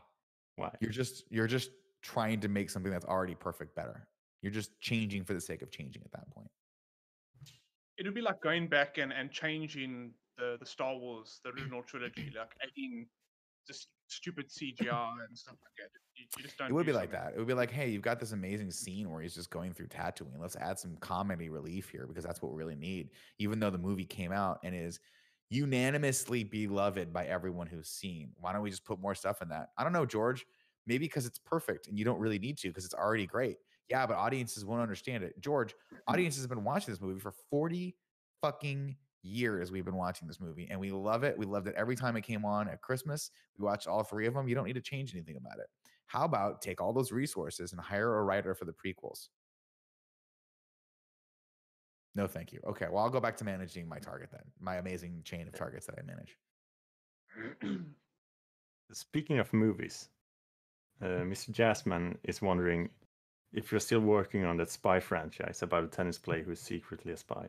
why? 0.55 0.71
You're 0.79 0.91
just 0.91 1.23
you're 1.29 1.47
just 1.47 1.71
trying 2.01 2.39
to 2.41 2.47
make 2.47 2.69
something 2.69 2.91
that's 2.91 3.05
already 3.05 3.35
perfect 3.35 3.75
better. 3.75 4.07
You're 4.41 4.51
just 4.51 4.79
changing 4.81 5.23
for 5.23 5.33
the 5.33 5.41
sake 5.41 5.61
of 5.61 5.71
changing 5.71 6.01
at 6.03 6.11
that 6.11 6.29
point. 6.31 6.49
It 7.97 8.05
would 8.05 8.15
be 8.15 8.21
like 8.21 8.41
going 8.41 8.67
back 8.67 8.97
and, 8.97 9.13
and 9.13 9.31
changing 9.31 10.11
the, 10.37 10.57
the 10.59 10.65
Star 10.65 10.95
Wars, 10.95 11.39
the 11.43 11.51
original 11.57 11.83
trilogy, 11.83 12.31
like 12.35 12.51
adding 12.63 13.05
just 13.67 13.89
stupid 14.07 14.49
CGI 14.49 15.11
and 15.27 15.37
stuff 15.37 15.55
like 15.61 15.71
that. 15.77 15.89
You, 16.15 16.25
you 16.37 16.43
just 16.43 16.57
don't. 16.57 16.69
It 16.69 16.73
would 16.73 16.85
do 16.85 16.91
be 16.91 16.97
like 16.97 17.11
that. 17.11 17.33
It 17.35 17.37
would 17.37 17.47
be 17.47 17.53
like, 17.53 17.71
hey, 17.71 17.89
you've 17.89 18.01
got 18.01 18.19
this 18.19 18.31
amazing 18.31 18.71
scene 18.71 19.11
where 19.11 19.21
he's 19.21 19.35
just 19.35 19.51
going 19.51 19.73
through 19.73 19.87
Tatooine. 19.87 20.39
Let's 20.39 20.55
add 20.55 20.79
some 20.79 20.97
comedy 20.97 21.49
relief 21.49 21.89
here 21.89 22.07
because 22.07 22.23
that's 22.23 22.41
what 22.41 22.51
we 22.51 22.57
really 22.57 22.75
need. 22.75 23.11
Even 23.37 23.59
though 23.59 23.69
the 23.69 23.77
movie 23.77 24.05
came 24.05 24.31
out 24.31 24.59
and 24.63 24.75
is 24.75 24.99
unanimously 25.51 26.45
beloved 26.45 27.11
by 27.11 27.25
everyone 27.25 27.67
who's 27.67 27.89
seen. 27.89 28.31
Why 28.37 28.53
don't 28.53 28.61
we 28.61 28.69
just 28.69 28.85
put 28.85 29.01
more 29.01 29.13
stuff 29.13 29.41
in 29.41 29.49
that? 29.49 29.67
I 29.77 29.83
don't 29.83 29.91
know, 29.91 30.05
George. 30.05 30.45
Maybe 30.87 31.05
because 31.05 31.25
it's 31.25 31.39
perfect 31.39 31.87
and 31.87 31.99
you 31.99 32.05
don't 32.05 32.19
really 32.19 32.39
need 32.39 32.57
to 32.59 32.69
because 32.69 32.85
it's 32.85 32.93
already 32.93 33.27
great. 33.27 33.57
Yeah, 33.89 34.07
but 34.07 34.15
audiences 34.15 34.65
won't 34.65 34.81
understand 34.81 35.23
it. 35.23 35.39
George, 35.41 35.75
mm. 35.93 35.97
audiences 36.07 36.41
have 36.41 36.49
been 36.49 36.63
watching 36.63 36.93
this 36.93 37.01
movie 37.01 37.19
for 37.19 37.33
40 37.49 37.95
fucking 38.41 38.95
years. 39.23 39.71
We've 39.71 39.83
been 39.83 39.97
watching 39.97 40.27
this 40.27 40.39
movie 40.39 40.69
and 40.71 40.79
we 40.79 40.89
love 40.89 41.23
it. 41.25 41.37
We 41.37 41.45
loved 41.45 41.67
it 41.67 41.75
every 41.77 41.97
time 41.97 42.15
it 42.15 42.21
came 42.21 42.45
on 42.45 42.69
at 42.69 42.81
Christmas. 42.81 43.29
We 43.59 43.65
watched 43.65 43.87
all 43.87 44.03
three 44.03 44.27
of 44.27 44.33
them. 44.33 44.47
You 44.47 44.55
don't 44.55 44.65
need 44.65 44.73
to 44.73 44.81
change 44.81 45.13
anything 45.13 45.35
about 45.35 45.59
it. 45.59 45.67
How 46.07 46.23
about 46.23 46.61
take 46.61 46.79
all 46.79 46.93
those 46.93 47.11
resources 47.11 47.73
and 47.73 47.81
hire 47.81 48.17
a 48.19 48.23
writer 48.23 48.55
for 48.55 48.63
the 48.63 48.73
prequels? 48.73 49.27
No, 52.15 52.27
thank 52.27 52.51
you. 52.51 52.59
Okay, 52.67 52.87
well, 52.91 53.03
I'll 53.03 53.09
go 53.09 53.19
back 53.21 53.37
to 53.37 53.45
managing 53.45 53.87
my 53.87 53.99
target 53.99 54.29
then, 54.31 54.41
my 54.59 54.75
amazing 54.77 55.21
chain 55.23 55.47
of 55.47 55.53
targets 55.53 55.85
that 55.85 55.95
I 55.97 56.01
manage. 56.03 56.37
Speaking 58.91 59.39
of 59.39 59.51
movies, 59.53 60.09
uh, 61.01 61.23
Mr. 61.23 61.51
Jasmine 61.51 62.17
is 62.25 62.41
wondering 62.41 62.89
if 63.53 63.71
you're 63.71 63.79
still 63.79 64.01
working 64.01 64.43
on 64.45 64.57
that 64.57 64.69
spy 64.69 64.99
franchise 64.99 65.61
about 65.61 65.83
a 65.85 65.87
tennis 65.87 66.17
player 66.17 66.43
who's 66.43 66.59
secretly 66.59 67.13
a 67.13 67.17
spy, 67.17 67.47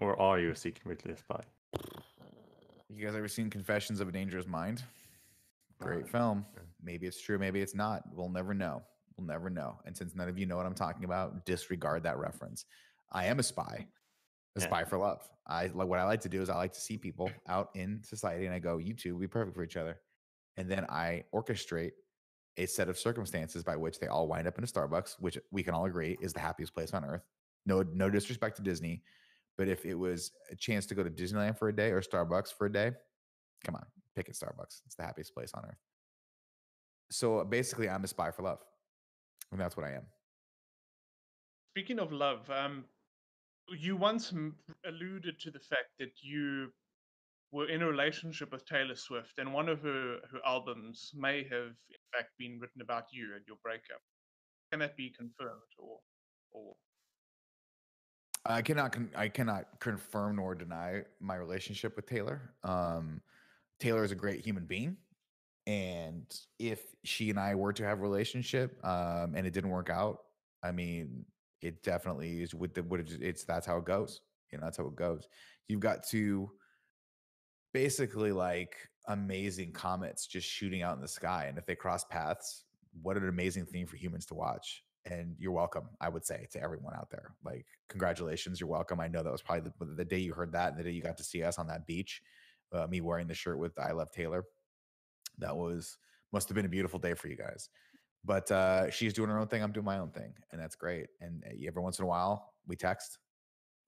or 0.00 0.20
are 0.20 0.38
you 0.38 0.54
secretly 0.54 1.12
a 1.12 1.16
spy? 1.16 1.40
You 2.90 3.06
guys 3.06 3.14
ever 3.14 3.28
seen 3.28 3.48
Confessions 3.50 4.00
of 4.00 4.08
a 4.08 4.12
Dangerous 4.12 4.46
Mind? 4.46 4.82
Great 5.80 6.04
Uh, 6.04 6.08
film. 6.08 6.46
yeah. 6.54 6.62
Maybe 6.82 7.06
it's 7.06 7.20
true, 7.20 7.38
maybe 7.38 7.60
it's 7.60 7.74
not. 7.74 8.02
We'll 8.14 8.28
never 8.28 8.52
know. 8.54 8.82
We'll 9.16 9.26
never 9.26 9.48
know. 9.50 9.78
And 9.84 9.96
since 9.96 10.14
none 10.14 10.28
of 10.28 10.38
you 10.38 10.46
know 10.46 10.56
what 10.56 10.66
I'm 10.66 10.74
talking 10.74 11.04
about, 11.04 11.44
disregard 11.46 12.02
that 12.04 12.18
reference. 12.18 12.66
I 13.12 13.26
am 13.26 13.38
a 13.38 13.42
spy, 13.42 13.86
a 14.56 14.60
Yeah. 14.60 14.66
spy 14.66 14.84
for 14.84 14.98
love. 14.98 15.28
I 15.46 15.66
like 15.68 15.88
what 15.88 15.98
I 15.98 16.04
like 16.04 16.20
to 16.22 16.28
do 16.28 16.42
is 16.42 16.48
I 16.50 16.56
like 16.56 16.72
to 16.74 16.80
see 16.80 16.98
people 16.98 17.30
out 17.46 17.70
in 17.74 18.02
society 18.02 18.46
and 18.46 18.54
I 18.54 18.58
go, 18.58 18.78
you 18.78 18.94
two 18.94 19.18
be 19.18 19.26
perfect 19.26 19.54
for 19.56 19.62
each 19.64 19.76
other. 19.76 20.00
And 20.56 20.70
then 20.70 20.84
I 20.88 21.24
orchestrate 21.32 21.92
a 22.56 22.66
set 22.66 22.88
of 22.88 22.98
circumstances 22.98 23.62
by 23.62 23.76
which 23.76 23.98
they 24.00 24.08
all 24.08 24.26
wind 24.28 24.46
up 24.48 24.58
in 24.58 24.64
a 24.64 24.66
Starbucks, 24.66 25.20
which 25.20 25.38
we 25.50 25.62
can 25.62 25.74
all 25.74 25.86
agree 25.86 26.18
is 26.20 26.32
the 26.32 26.40
happiest 26.40 26.74
place 26.74 26.92
on 26.92 27.04
earth. 27.04 27.22
No, 27.66 27.82
no 27.82 28.10
disrespect 28.10 28.56
to 28.56 28.62
Disney, 28.62 29.02
but 29.56 29.68
if 29.68 29.84
it 29.86 29.94
was 29.94 30.32
a 30.50 30.56
chance 30.56 30.84
to 30.86 30.94
go 30.94 31.02
to 31.04 31.10
Disneyland 31.10 31.56
for 31.56 31.68
a 31.68 31.74
day 31.74 31.90
or 31.92 32.02
Starbucks 32.02 32.52
for 32.52 32.66
a 32.66 32.72
day, 32.72 32.92
come 33.64 33.76
on, 33.76 33.86
pick 34.16 34.28
it 34.28 34.34
Starbucks. 34.34 34.82
It's 34.86 34.96
the 34.96 35.04
happiest 35.04 35.32
place 35.34 35.52
on 35.54 35.64
earth. 35.64 35.78
So 37.10 37.44
basically, 37.44 37.88
I'm 37.88 38.04
a 38.04 38.08
spy 38.08 38.30
for 38.32 38.42
love. 38.42 38.58
And 39.50 39.60
that's 39.60 39.76
what 39.76 39.86
I 39.86 39.92
am. 39.92 40.06
Speaking 41.72 41.98
of 42.00 42.12
love, 42.12 42.50
um, 42.50 42.84
you 43.76 43.96
once 43.96 44.32
alluded 44.86 45.38
to 45.40 45.50
the 45.50 45.58
fact 45.58 45.90
that 45.98 46.12
you 46.22 46.68
were 47.52 47.68
in 47.68 47.82
a 47.82 47.86
relationship 47.86 48.52
with 48.52 48.66
Taylor 48.66 48.94
Swift, 48.94 49.38
and 49.38 49.52
one 49.52 49.68
of 49.68 49.80
her, 49.82 50.18
her 50.30 50.38
albums 50.46 51.12
may 51.14 51.44
have, 51.44 51.74
in 51.90 52.04
fact, 52.12 52.30
been 52.38 52.58
written 52.60 52.82
about 52.82 53.04
you 53.10 53.34
and 53.34 53.44
your 53.46 53.56
breakup. 53.62 54.02
Can 54.70 54.80
that 54.80 54.96
be 54.96 55.10
confirmed, 55.16 55.72
or, 55.78 55.98
or 56.50 56.74
I 58.44 58.62
cannot 58.62 58.92
con- 58.92 59.10
I 59.16 59.28
cannot 59.28 59.80
confirm 59.80 60.36
nor 60.36 60.54
deny 60.54 61.02
my 61.20 61.36
relationship 61.36 61.96
with 61.96 62.06
Taylor. 62.06 62.54
Um, 62.64 63.20
Taylor 63.80 64.04
is 64.04 64.12
a 64.12 64.14
great 64.14 64.44
human 64.44 64.66
being, 64.66 64.96
and 65.66 66.24
if 66.58 66.80
she 67.04 67.30
and 67.30 67.38
I 67.38 67.54
were 67.54 67.72
to 67.72 67.84
have 67.84 67.98
a 67.98 68.02
relationship 68.02 68.78
um, 68.84 69.34
and 69.34 69.46
it 69.46 69.52
didn't 69.52 69.70
work 69.70 69.88
out, 69.88 70.18
I 70.62 70.72
mean, 70.72 71.24
it 71.62 71.82
definitely 71.82 72.42
is. 72.42 72.54
With 72.54 72.74
the 72.74 72.82
what 72.82 73.00
it, 73.00 73.12
it's 73.20 73.44
that's 73.44 73.66
how 73.66 73.78
it 73.78 73.84
goes. 73.84 74.20
You 74.52 74.58
know, 74.58 74.64
that's 74.64 74.78
how 74.78 74.86
it 74.86 74.96
goes. 74.96 75.26
You've 75.68 75.80
got 75.80 76.06
two 76.06 76.50
basically 77.74 78.32
like 78.32 78.76
amazing 79.08 79.72
comets 79.72 80.26
just 80.26 80.48
shooting 80.48 80.82
out 80.82 80.96
in 80.96 81.02
the 81.02 81.08
sky, 81.08 81.46
and 81.48 81.58
if 81.58 81.66
they 81.66 81.74
cross 81.74 82.04
paths, 82.04 82.64
what 83.02 83.16
an 83.16 83.28
amazing 83.28 83.66
thing 83.66 83.86
for 83.86 83.96
humans 83.96 84.26
to 84.26 84.34
watch 84.34 84.82
and 85.10 85.34
you're 85.38 85.52
welcome 85.52 85.88
i 86.00 86.08
would 86.08 86.24
say 86.24 86.46
to 86.50 86.62
everyone 86.62 86.94
out 86.94 87.10
there 87.10 87.32
like 87.44 87.66
congratulations 87.88 88.60
you're 88.60 88.68
welcome 88.68 89.00
i 89.00 89.08
know 89.08 89.22
that 89.22 89.32
was 89.32 89.42
probably 89.42 89.70
the, 89.78 89.94
the 89.94 90.04
day 90.04 90.18
you 90.18 90.32
heard 90.32 90.52
that 90.52 90.70
and 90.70 90.78
the 90.78 90.84
day 90.84 90.90
you 90.90 91.02
got 91.02 91.16
to 91.16 91.24
see 91.24 91.42
us 91.42 91.58
on 91.58 91.66
that 91.66 91.86
beach 91.86 92.22
uh, 92.72 92.86
me 92.86 93.00
wearing 93.00 93.26
the 93.26 93.34
shirt 93.34 93.58
with 93.58 93.78
i 93.78 93.92
love 93.92 94.10
taylor 94.10 94.44
that 95.38 95.56
was 95.56 95.96
must 96.32 96.48
have 96.48 96.54
been 96.54 96.66
a 96.66 96.70
beautiful 96.70 96.98
day 96.98 97.14
for 97.14 97.28
you 97.28 97.36
guys 97.36 97.70
but 98.24 98.50
uh 98.50 98.90
she's 98.90 99.12
doing 99.14 99.28
her 99.30 99.38
own 99.38 99.46
thing 99.46 99.62
i'm 99.62 99.72
doing 99.72 99.86
my 99.86 99.98
own 99.98 100.10
thing 100.10 100.32
and 100.52 100.60
that's 100.60 100.74
great 100.76 101.06
and 101.20 101.42
uh, 101.46 101.66
every 101.66 101.82
once 101.82 101.98
in 101.98 102.04
a 102.04 102.08
while 102.08 102.52
we 102.66 102.76
text 102.76 103.18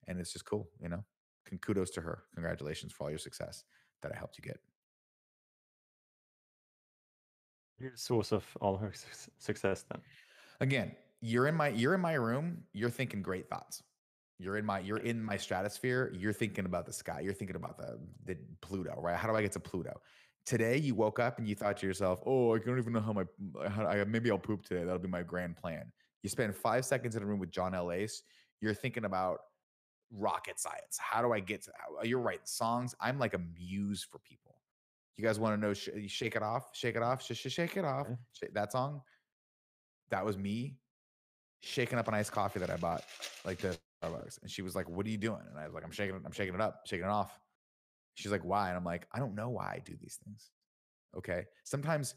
and 0.06 0.18
it's 0.20 0.32
just 0.32 0.44
cool 0.44 0.68
you 0.80 0.88
know? 0.88 1.04
Con- 1.48 1.58
kudos 1.58 1.90
to 1.90 2.00
her 2.00 2.24
congratulations 2.34 2.92
for 2.92 3.04
all 3.04 3.10
your 3.10 3.18
success 3.18 3.64
that 4.02 4.12
i 4.12 4.16
helped 4.16 4.38
you 4.38 4.42
get. 4.42 4.58
You're 7.78 7.90
the 7.92 7.98
source 7.98 8.32
of 8.32 8.44
all 8.60 8.76
her 8.76 8.92
suc- 8.92 9.32
success 9.38 9.84
then. 9.90 10.00
again 10.60 10.92
you're 11.20 11.46
in 11.46 11.54
my 11.54 11.68
you're 11.68 11.94
in 11.94 12.00
my 12.00 12.14
room 12.14 12.62
you're 12.72 12.90
thinking 12.90 13.22
great 13.22 13.48
thoughts. 13.48 13.82
You're 14.38 14.56
in 14.56 14.64
my 14.64 14.78
you're 14.80 14.98
in 14.98 15.22
my 15.22 15.36
stratosphere 15.36 16.12
you're 16.16 16.32
thinking 16.32 16.64
about 16.64 16.86
the 16.86 16.92
sky 16.92 17.20
you're 17.20 17.34
thinking 17.34 17.56
about 17.56 17.76
the 17.76 17.98
the 18.24 18.38
pluto 18.62 18.94
right? 18.98 19.16
How 19.16 19.28
do 19.28 19.36
i 19.36 19.42
get 19.42 19.52
to 19.52 19.60
pluto 19.60 20.00
today 20.46 20.76
you 20.76 20.94
woke 20.94 21.18
up 21.18 21.38
and 21.38 21.46
you 21.46 21.54
thought 21.54 21.76
to 21.78 21.86
yourself 21.86 22.20
oh 22.26 22.54
i 22.54 22.58
don't 22.58 22.78
even 22.78 22.92
know 22.92 23.00
how 23.00 23.12
my 23.12 23.24
uh, 23.60 23.68
how 23.68 23.86
I, 23.86 24.04
maybe 24.04 24.30
i'll 24.30 24.38
poop 24.38 24.64
today. 24.64 24.84
That'll 24.84 24.98
be 24.98 25.08
my 25.08 25.22
grand 25.22 25.56
plan. 25.56 25.92
You 26.22 26.28
spend 26.30 26.54
five 26.54 26.84
seconds 26.84 27.16
in 27.16 27.22
a 27.22 27.26
room 27.26 27.38
with 27.38 27.50
john 27.50 27.74
l. 27.74 27.92
Ace 27.92 28.22
you're 28.60 28.74
thinking 28.74 29.04
about 29.04 29.38
rocket 30.12 30.58
science. 30.58 30.98
How 30.98 31.22
do 31.22 31.32
i 31.32 31.40
get 31.40 31.62
to 31.62 31.72
you're 32.02 32.20
writing 32.20 32.40
songs. 32.44 32.94
I'm 33.00 33.18
like 33.18 33.34
a 33.34 33.40
muse 33.58 34.06
for 34.10 34.18
people. 34.18 34.56
You 35.16 35.24
guys 35.24 35.38
want 35.38 35.54
to 35.54 35.66
know 35.66 35.74
sh- 35.74 35.88
uh, 35.94 36.00
shake 36.06 36.34
it 36.36 36.42
off? 36.42 36.70
Shake 36.74 36.96
it 36.96 37.02
off? 37.02 37.22
Sh- 37.22 37.32
sh- 37.34 37.52
shake 37.52 37.76
it 37.76 37.84
off. 37.84 38.08
Sh- 38.32 38.48
that 38.54 38.72
song? 38.72 39.02
That 40.10 40.24
was 40.24 40.36
me 40.36 40.78
shaking 41.62 41.98
up 41.98 42.08
an 42.08 42.14
iced 42.14 42.32
coffee 42.32 42.58
that 42.58 42.70
I 42.70 42.76
bought, 42.76 43.04
like 43.44 43.58
the 43.58 43.76
Starbucks. 44.02 44.40
And 44.42 44.50
she 44.50 44.62
was 44.62 44.74
like, 44.74 44.88
"What 44.88 45.04
are 45.06 45.10
you 45.10 45.18
doing?" 45.18 45.42
And 45.48 45.58
I 45.58 45.66
was 45.66 45.74
like, 45.74 45.84
"I'm 45.84 45.90
shaking 45.90 46.16
it. 46.16 46.22
I'm 46.24 46.32
shaking 46.32 46.54
it 46.54 46.60
up, 46.60 46.80
shaking 46.86 47.04
it 47.04 47.10
off." 47.10 47.38
She's 48.20 48.32
like, 48.32 48.44
"Why?" 48.44 48.68
And 48.68 48.76
I'm 48.76 48.84
like, 48.84 49.06
"I 49.12 49.18
don't 49.18 49.34
know 49.34 49.48
why 49.50 49.74
I 49.74 49.82
do 49.84 49.96
these 50.00 50.18
things." 50.24 50.50
Okay. 51.16 51.44
Sometimes 51.64 52.14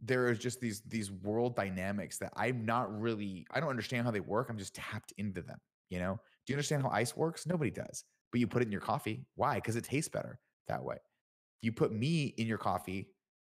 there 0.00 0.30
is 0.30 0.38
just 0.38 0.60
these 0.60 0.82
these 0.82 1.10
world 1.10 1.56
dynamics 1.56 2.18
that 2.18 2.32
I'm 2.36 2.64
not 2.64 3.00
really. 3.00 3.46
I 3.50 3.60
don't 3.60 3.70
understand 3.70 4.04
how 4.04 4.10
they 4.10 4.20
work. 4.20 4.48
I'm 4.48 4.58
just 4.58 4.74
tapped 4.74 5.12
into 5.18 5.42
them. 5.42 5.58
You 5.90 5.98
know? 5.98 6.20
Do 6.46 6.52
you 6.52 6.56
understand 6.56 6.82
how 6.82 6.90
ice 6.90 7.16
works? 7.16 7.46
Nobody 7.46 7.70
does. 7.70 8.04
But 8.30 8.40
you 8.40 8.46
put 8.46 8.62
it 8.62 8.66
in 8.66 8.72
your 8.72 8.80
coffee. 8.80 9.24
Why? 9.36 9.56
Because 9.56 9.76
it 9.76 9.84
tastes 9.84 10.08
better 10.08 10.38
that 10.68 10.82
way. 10.82 10.96
You 11.62 11.72
put 11.72 11.92
me 11.92 12.34
in 12.36 12.46
your 12.46 12.58
coffee, 12.58 13.08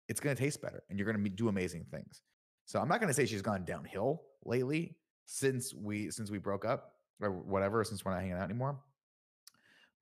it's 0.07 0.19
going 0.19 0.35
to 0.35 0.41
taste 0.41 0.61
better, 0.61 0.83
and 0.89 0.97
you're 0.97 1.11
going 1.11 1.23
to 1.23 1.29
do 1.29 1.49
amazing 1.49 1.85
things. 1.91 2.21
So 2.67 2.81
I'm 2.81 2.89
not 2.89 2.99
gonna 2.99 3.13
say 3.13 3.25
she's 3.25 3.41
gone 3.41 3.63
downhill 3.63 4.23
lately 4.45 4.97
since 5.25 5.73
we 5.73 6.11
since 6.11 6.29
we 6.29 6.37
broke 6.37 6.65
up 6.65 6.91
or 7.21 7.31
whatever, 7.31 7.83
since 7.83 8.03
we're 8.03 8.11
not 8.11 8.19
hanging 8.19 8.35
out 8.35 8.43
anymore. 8.43 8.77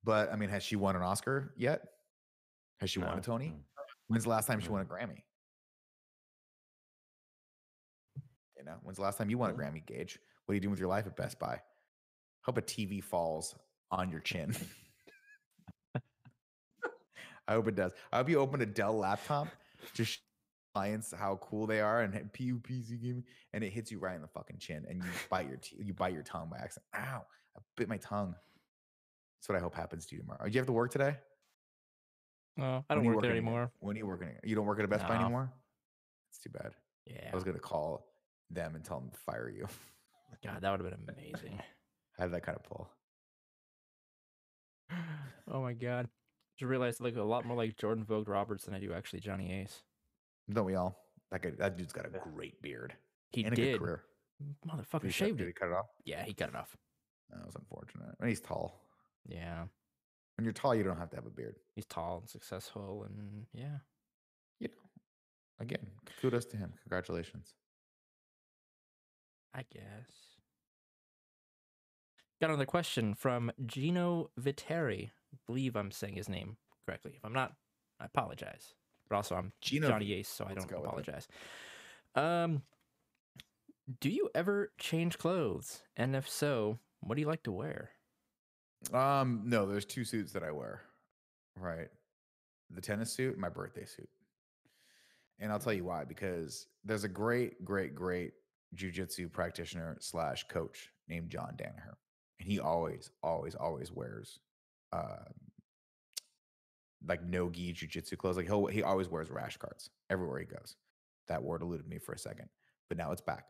But 0.06 0.32
I 0.32 0.36
mean, 0.36 0.48
has 0.50 0.62
she 0.62 0.76
won 0.76 0.94
an 0.94 1.02
Oscar 1.02 1.52
yet? 1.56 1.82
Has 2.78 2.90
she 2.90 3.00
won 3.00 3.18
a 3.18 3.20
Tony? 3.20 3.48
no. 3.48 3.54
When's 4.06 4.22
the 4.22 4.30
last 4.30 4.46
time 4.46 4.60
she 4.60 4.68
won 4.68 4.80
a 4.80 4.84
Grammy? 4.84 5.24
You 8.56 8.64
know, 8.64 8.76
when's 8.84 8.98
the 8.98 9.02
last 9.02 9.18
time 9.18 9.28
you 9.28 9.36
won 9.36 9.50
a 9.50 9.52
Grammy, 9.52 9.84
Gage? 9.84 10.20
What 10.44 10.52
are 10.52 10.54
you 10.54 10.60
doing 10.60 10.70
with 10.70 10.78
your 10.78 10.88
life 10.88 11.06
at 11.06 11.16
Best 11.16 11.40
Buy? 11.40 11.60
Hope 12.42 12.56
a 12.56 12.62
TV 12.62 13.02
falls 13.02 13.56
on 13.90 14.08
your 14.08 14.20
chin. 14.20 14.54
I 17.48 17.54
hope 17.54 17.66
it 17.66 17.74
does. 17.74 17.90
I 18.12 18.18
hope 18.18 18.28
you 18.28 18.38
open 18.38 18.62
a 18.62 18.66
Dell 18.66 18.96
laptop 18.96 19.48
to 19.94 20.04
show 20.04 20.20
clients 20.72 21.12
how 21.12 21.36
cool 21.42 21.66
they 21.66 21.80
are 21.80 22.02
and 22.02 22.14
PUPC 22.32 23.02
gaming, 23.02 23.24
and 23.54 23.64
it 23.64 23.70
hits 23.70 23.90
you 23.90 23.98
right 23.98 24.14
in 24.14 24.22
the 24.22 24.28
fucking 24.28 24.58
chin, 24.58 24.84
and 24.88 25.02
you 25.02 25.08
bite 25.30 25.48
your 25.48 25.56
te- 25.56 25.78
you 25.82 25.94
bite 25.94 26.12
your 26.12 26.22
tongue 26.22 26.48
by 26.48 26.58
accident. 26.58 26.86
Ow! 26.94 27.22
I 27.56 27.60
bit 27.76 27.88
my 27.88 27.96
tongue. 27.96 28.36
That's 29.46 29.52
what 29.54 29.58
I 29.60 29.62
hope 29.62 29.76
happens 29.76 30.06
to 30.06 30.16
you 30.16 30.22
tomorrow. 30.22 30.40
Oh, 30.42 30.46
do 30.46 30.50
you 30.52 30.58
have 30.58 30.66
to 30.66 30.72
work 30.72 30.90
today? 30.90 31.14
Oh, 32.58 32.82
I 32.90 32.94
don't 32.96 33.04
you 33.04 33.10
work 33.10 33.20
there 33.22 33.30
again? 33.30 33.44
anymore. 33.44 33.70
When 33.78 33.94
are 33.94 33.98
you 34.00 34.06
working? 34.06 34.30
You 34.42 34.56
don't 34.56 34.66
work 34.66 34.80
at 34.80 34.84
a 34.84 34.88
Best 34.88 35.06
Buy 35.06 35.14
anymore. 35.14 35.52
It's 36.32 36.40
too 36.40 36.50
bad. 36.50 36.72
Yeah. 37.06 37.28
I 37.30 37.34
was 37.36 37.44
gonna 37.44 37.60
call 37.60 38.08
them 38.50 38.74
and 38.74 38.82
tell 38.84 38.98
them 38.98 39.10
to 39.10 39.16
fire 39.18 39.48
you. 39.48 39.68
God, 40.44 40.62
that 40.62 40.70
would 40.72 40.80
have 40.80 41.06
been 41.06 41.14
amazing. 41.16 41.60
I 42.18 42.22
had 42.22 42.32
that 42.32 42.42
kind 42.42 42.58
of 42.58 42.64
pull. 42.64 42.90
oh 45.52 45.62
my 45.62 45.74
god. 45.74 46.08
Just 46.58 46.68
realized 46.68 47.00
I 47.00 47.04
look 47.04 47.16
a 47.16 47.22
lot 47.22 47.44
more 47.44 47.56
like 47.56 47.76
Jordan 47.76 48.02
Vogt 48.02 48.26
Roberts 48.26 48.64
than 48.64 48.74
I 48.74 48.80
do 48.80 48.92
actually 48.94 49.20
Johnny 49.20 49.52
Ace. 49.52 49.82
Don't 50.50 50.64
we 50.64 50.74
all? 50.74 50.98
That 51.30 51.42
guy, 51.42 51.52
that 51.58 51.76
dude's 51.76 51.92
got 51.92 52.06
a 52.06 52.08
great 52.08 52.60
beard 52.62 52.94
He 53.30 53.44
and 53.44 53.52
a 53.52 53.56
did. 53.56 53.72
good 53.78 53.80
career. 53.84 54.02
Motherfucker 54.66 55.02
Did 55.02 55.02
cut- 55.02 55.12
shaved 55.12 55.38
Did 55.38 55.44
it. 55.44 55.46
he 55.48 55.52
cut 55.52 55.68
it 55.68 55.74
off? 55.74 55.86
Yeah, 56.04 56.24
he 56.24 56.34
cut 56.34 56.48
it 56.48 56.56
off. 56.56 56.76
That 57.30 57.44
was 57.46 57.54
unfortunate. 57.54 58.14
And 58.18 58.28
he's 58.28 58.40
tall. 58.40 58.80
Yeah. 59.26 59.64
When 60.36 60.44
you're 60.44 60.52
tall, 60.52 60.74
you 60.74 60.82
don't 60.82 60.98
have 60.98 61.10
to 61.10 61.16
have 61.16 61.26
a 61.26 61.30
beard. 61.30 61.56
He's 61.74 61.86
tall 61.86 62.18
and 62.18 62.28
successful 62.28 63.04
and 63.08 63.46
yeah. 63.52 63.78
You 64.60 64.68
know, 64.68 64.90
again, 65.60 65.86
kudos 66.20 66.44
to 66.46 66.56
him. 66.56 66.74
Congratulations. 66.82 67.54
I 69.54 69.64
guess. 69.72 70.36
Got 72.40 72.50
another 72.50 72.66
question 72.66 73.14
from 73.14 73.50
Gino 73.64 74.30
Viteri. 74.38 75.10
believe 75.46 75.74
I'm 75.74 75.90
saying 75.90 76.16
his 76.16 76.28
name 76.28 76.58
correctly. 76.84 77.14
If 77.16 77.24
I'm 77.24 77.32
not, 77.32 77.54
I 77.98 78.04
apologize. 78.04 78.74
But 79.08 79.16
also, 79.16 79.36
I'm 79.36 79.52
Gino, 79.62 79.88
Johnny 79.88 80.12
Ace, 80.12 80.28
so 80.28 80.44
I 80.44 80.52
don't 80.52 80.68
go 80.68 80.76
with 80.76 80.84
it. 80.84 80.88
apologize. 80.88 81.28
Um, 82.14 82.62
do 84.00 84.10
you 84.10 84.28
ever 84.34 84.72
change 84.78 85.16
clothes? 85.16 85.82
And 85.96 86.14
if 86.14 86.28
so, 86.28 86.78
what 87.00 87.14
do 87.14 87.20
you 87.22 87.26
like 87.26 87.44
to 87.44 87.52
wear? 87.52 87.90
Um, 88.92 89.42
no, 89.44 89.66
there's 89.66 89.84
two 89.84 90.04
suits 90.04 90.32
that 90.32 90.42
I 90.42 90.50
wear. 90.50 90.82
Right. 91.58 91.88
The 92.70 92.80
tennis 92.80 93.12
suit, 93.12 93.38
my 93.38 93.48
birthday 93.48 93.84
suit. 93.84 94.08
And 95.38 95.52
I'll 95.52 95.58
tell 95.58 95.72
you 95.72 95.84
why, 95.84 96.04
because 96.04 96.66
there's 96.84 97.04
a 97.04 97.08
great, 97.08 97.64
great, 97.64 97.94
great 97.94 98.32
jujitsu 98.74 99.30
practitioner 99.30 99.96
slash 100.00 100.44
coach 100.48 100.90
named 101.08 101.30
John 101.30 101.54
Danaher. 101.56 101.94
And 102.40 102.48
he 102.48 102.58
always, 102.60 103.10
always, 103.22 103.54
always 103.54 103.90
wears 103.92 104.38
uh 104.92 105.24
like 107.06 107.22
no 107.24 107.50
gi 107.50 107.72
jujitsu 107.74 108.16
clothes. 108.16 108.36
Like 108.36 108.46
he'll 108.46 108.66
he 108.66 108.82
always 108.82 109.08
wears 109.08 109.30
rash 109.30 109.56
guards 109.56 109.90
everywhere 110.10 110.40
he 110.40 110.46
goes. 110.46 110.76
That 111.28 111.42
word 111.42 111.62
eluded 111.62 111.88
me 111.88 111.98
for 111.98 112.12
a 112.12 112.18
second, 112.18 112.48
but 112.88 112.98
now 112.98 113.12
it's 113.12 113.20
back. 113.20 113.46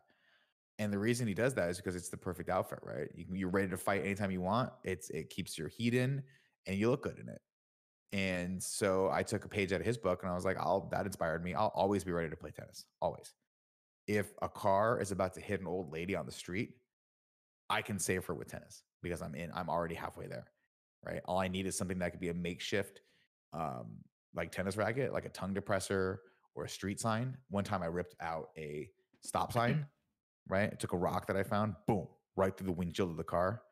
And 0.79 0.93
the 0.93 0.99
reason 0.99 1.27
he 1.27 1.35
does 1.35 1.55
that 1.55 1.71
is 1.71 1.79
because 1.79 1.97
it's 1.97 2.11
the 2.11 2.17
perfect 2.17 2.51
outfit, 2.51 2.81
right? 2.83 3.09
You, 3.15 3.25
you're 3.33 3.49
ready 3.49 3.69
to 3.69 3.77
fight 3.77 4.03
anytime 4.03 4.31
you 4.31 4.43
want. 4.43 4.71
It's 4.85 5.09
it 5.11 5.31
keeps 5.31 5.57
your 5.57 5.69
heat 5.69 5.95
in, 5.95 6.23
and 6.67 6.77
you 6.77 6.91
look 6.91 7.03
good 7.03 7.19
in 7.19 7.29
it. 7.29 7.41
And 8.13 8.63
so 8.63 9.11
I 9.11 9.23
took 9.23 9.45
a 9.45 9.49
page 9.49 9.73
out 9.73 9.81
of 9.81 9.87
his 9.87 9.97
book, 9.97 10.23
and 10.23 10.31
I 10.31 10.35
was 10.35 10.45
like, 10.45 10.59
"I'll." 10.59 10.89
That 10.91 11.07
inspired 11.07 11.43
me. 11.43 11.55
I'll 11.55 11.73
always 11.75 12.05
be 12.05 12.13
ready 12.13 12.29
to 12.29 12.37
play 12.37 12.51
tennis. 12.51 12.85
Always. 13.01 13.35
If 14.07 14.33
a 14.43 14.49
car 14.49 15.01
is 15.01 15.13
about 15.13 15.35
to 15.35 15.41
hit 15.41 15.61
an 15.61 15.67
old 15.67 15.93
lady 15.93 16.15
on 16.15 16.27
the 16.27 16.33
street, 16.33 16.77
I 17.69 17.83
can 17.83 17.99
save 17.99 18.25
her 18.27 18.35
with 18.35 18.49
tennis 18.49 18.83
because 19.03 19.23
I'm 19.23 19.35
in. 19.35 19.51
I'm 19.55 19.69
already 19.69 19.95
halfway 19.95 20.27
there, 20.27 20.47
right? 21.05 21.21
All 21.25 21.39
I 21.39 21.49
need 21.49 21.67
is 21.67 21.77
something 21.77 21.99
that 22.01 22.11
could 22.11 22.21
be 22.21 22.29
a 22.29 22.35
makeshift, 22.35 23.01
um, 23.53 23.97
like 24.35 24.53
tennis 24.53 24.77
racket, 24.77 25.13
like 25.13 25.25
a 25.25 25.31
tongue 25.31 25.55
depressor 25.55 26.19
or 26.55 26.65
a 26.65 26.69
street 26.69 27.01
sign. 27.01 27.37
One 27.51 27.65
time 27.65 27.83
I 27.83 27.87
ripped 27.87 28.15
out 28.21 28.51
a 28.57 28.89
stop 29.23 29.53
sign, 29.53 29.87
right? 30.49 30.71
I 30.73 30.77
took 30.77 30.93
a 30.93 30.97
rock 30.97 31.27
that 31.27 31.37
I 31.37 31.43
found, 31.43 31.75
boom, 31.87 32.07
right 32.37 32.57
through 32.57 32.67
the 32.67 32.73
windshield 32.73 33.11
of 33.11 33.17
the 33.17 33.25
car, 33.25 33.63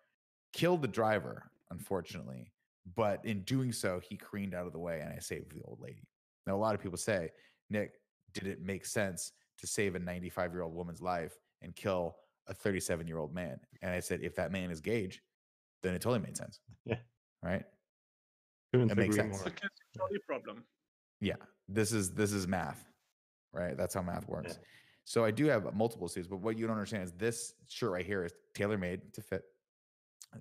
killed 0.53 0.83
the 0.83 0.89
driver, 0.89 1.51
unfortunately. 1.71 2.51
But 2.97 3.25
in 3.25 3.43
doing 3.43 3.73
so, 3.73 4.01
he 4.07 4.17
careened 4.17 4.55
out 4.55 4.67
of 4.67 4.73
the 4.73 4.79
way 4.79 5.01
and 5.01 5.13
I 5.13 5.19
saved 5.19 5.53
the 5.53 5.63
old 5.65 5.81
lady. 5.81 6.07
Now, 6.47 6.55
a 6.55 6.59
lot 6.59 6.75
of 6.75 6.83
people 6.83 6.99
say, 6.99 7.31
Nick, 7.71 7.93
did 8.33 8.47
it 8.47 8.61
make 8.61 8.85
sense 8.85 9.33
to 9.59 9.67
save 9.67 9.95
a 9.95 9.99
95 9.99 10.53
year 10.53 10.63
old 10.63 10.75
woman's 10.75 11.01
life 11.01 11.39
and 11.63 11.75
kill 11.75 12.17
a 12.47 12.55
37 12.55 13.07
year 13.07 13.19
old 13.19 13.35
man? 13.35 13.59
And 13.81 13.93
I 13.93 14.01
said, 14.01 14.21
if 14.23 14.35
that 14.37 14.53
man 14.53 14.71
is 14.71 14.81
Gage, 14.81 15.23
then 15.83 15.95
it 15.95 16.01
totally 16.01 16.21
made 16.21 16.37
sense. 16.37 16.61
Yeah. 16.85 16.97
Right. 17.43 17.65
Couldn't 18.73 18.91
It 18.91 18.97
makes 18.97 19.17
sense. 19.17 19.39
More. 19.39 19.47
a 19.47 19.51
kids 19.51 19.73
trolley 19.97 20.19
problem. 20.27 20.65
Yeah. 21.21 21.37
This 21.69 21.93
is 21.93 22.11
this 22.11 22.33
is 22.33 22.47
math. 22.47 22.85
Right. 23.53 23.77
That's 23.77 23.95
how 23.95 24.03
math 24.03 24.29
works. 24.29 24.59
So 25.05 25.25
I 25.25 25.31
do 25.31 25.47
have 25.47 25.75
multiple 25.75 26.09
suits, 26.09 26.27
but 26.27 26.39
what 26.39 26.59
you 26.59 26.67
don't 26.67 26.77
understand 26.77 27.05
is 27.05 27.13
this 27.13 27.55
shirt 27.69 27.93
right 27.93 28.07
here 28.07 28.25
is 28.25 28.33
tailor 28.55 28.79
made 28.79 29.13
to 29.15 29.23
fit. 29.23 29.43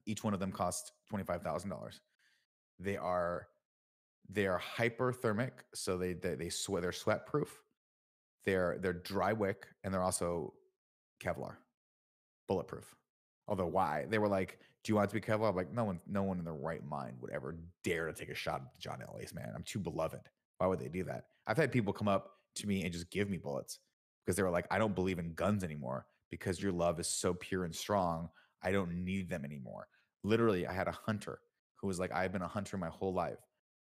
Each 0.05 0.24
one 0.24 0.34
of 0.34 0.39
them 0.39 0.51
costs 0.51 0.91
twenty 1.09 1.26
five 1.26 1.41
thousand 1.41 1.70
dollars. 1.70 1.99
They 2.80 2.97
are 2.97 3.47
they 4.30 4.47
are 4.47 4.59
hyperthermic, 4.59 5.51
so 5.74 5.97
they 5.97 6.14
they, 6.14 6.36
they 6.36 6.49
sweat 6.49 6.82
they're 6.82 6.91
sweat 6.91 7.26
proof. 7.26 7.61
They're 8.45 8.78
they're 8.80 8.93
dry 8.93 9.34
wick 9.34 9.68
and 9.84 9.93
they're 9.93 10.01
also 10.01 10.53
Kevlar, 11.22 11.55
bulletproof. 12.47 12.95
Although 13.47 13.68
why 13.68 14.05
they 14.09 14.18
were 14.18 14.30
like, 14.30 14.59
do 14.84 14.91
you 14.91 14.95
want 14.95 15.09
to 15.09 15.14
be 15.14 15.22
Kevlar? 15.22 15.49
I'm 15.49 15.55
like, 15.55 15.74
no 15.74 15.84
one 15.84 15.99
no 16.07 16.24
one 16.24 16.39
in 16.39 16.45
their 16.45 16.53
right 16.53 16.84
mind 16.86 17.18
would 17.20 17.32
ever 17.32 17.57
dare 17.84 18.07
to 18.07 18.14
take 18.14 18.30
a 18.30 18.36
shot 18.36 18.61
at 18.61 18.80
John. 18.80 18.99
Ace, 19.20 19.34
man. 19.34 19.51
I'm 19.53 19.64
too 19.64 19.80
beloved. 19.80 20.22
Why 20.57 20.68
would 20.68 20.80
they 20.80 20.88
do 20.88 21.03
that? 21.03 21.26
I've 21.45 21.57
had 21.57 21.72
people 21.72 21.91
come 21.91 22.07
up 22.07 22.32
to 22.55 22.68
me 22.68 22.84
and 22.84 22.93
just 22.93 23.11
give 23.11 23.30
me 23.30 23.38
bullets 23.38 23.80
because 24.26 24.36
they 24.36 24.44
were 24.44 24.50
like, 24.50 24.68
I 24.72 24.78
don't 24.78 24.96
believe 24.96 25.20
in 25.20 25.34
guns 25.34 25.64
anymore 25.64 26.06
because 26.30 26.62
your 26.62 26.72
love 26.72 27.00
is 27.00 27.08
so 27.08 27.34
pure 27.34 27.66
and 27.66 27.76
strong. 27.76 28.30
I 28.64 28.72
don't 28.72 29.04
need 29.04 29.30
them 29.30 29.46
anymore. 29.46 29.88
Literally, 30.24 30.66
I 30.66 30.74
had 30.74 30.88
a 30.88 30.98
hunter 31.06 31.40
who 31.76 31.88
was 31.88 32.00
like, 32.00 32.14
I've 32.14 32.32
been 32.32 32.42
a 32.42 32.48
hunter 32.48 32.78
my 32.78 32.88
whole 32.88 33.14
life. 33.14 33.40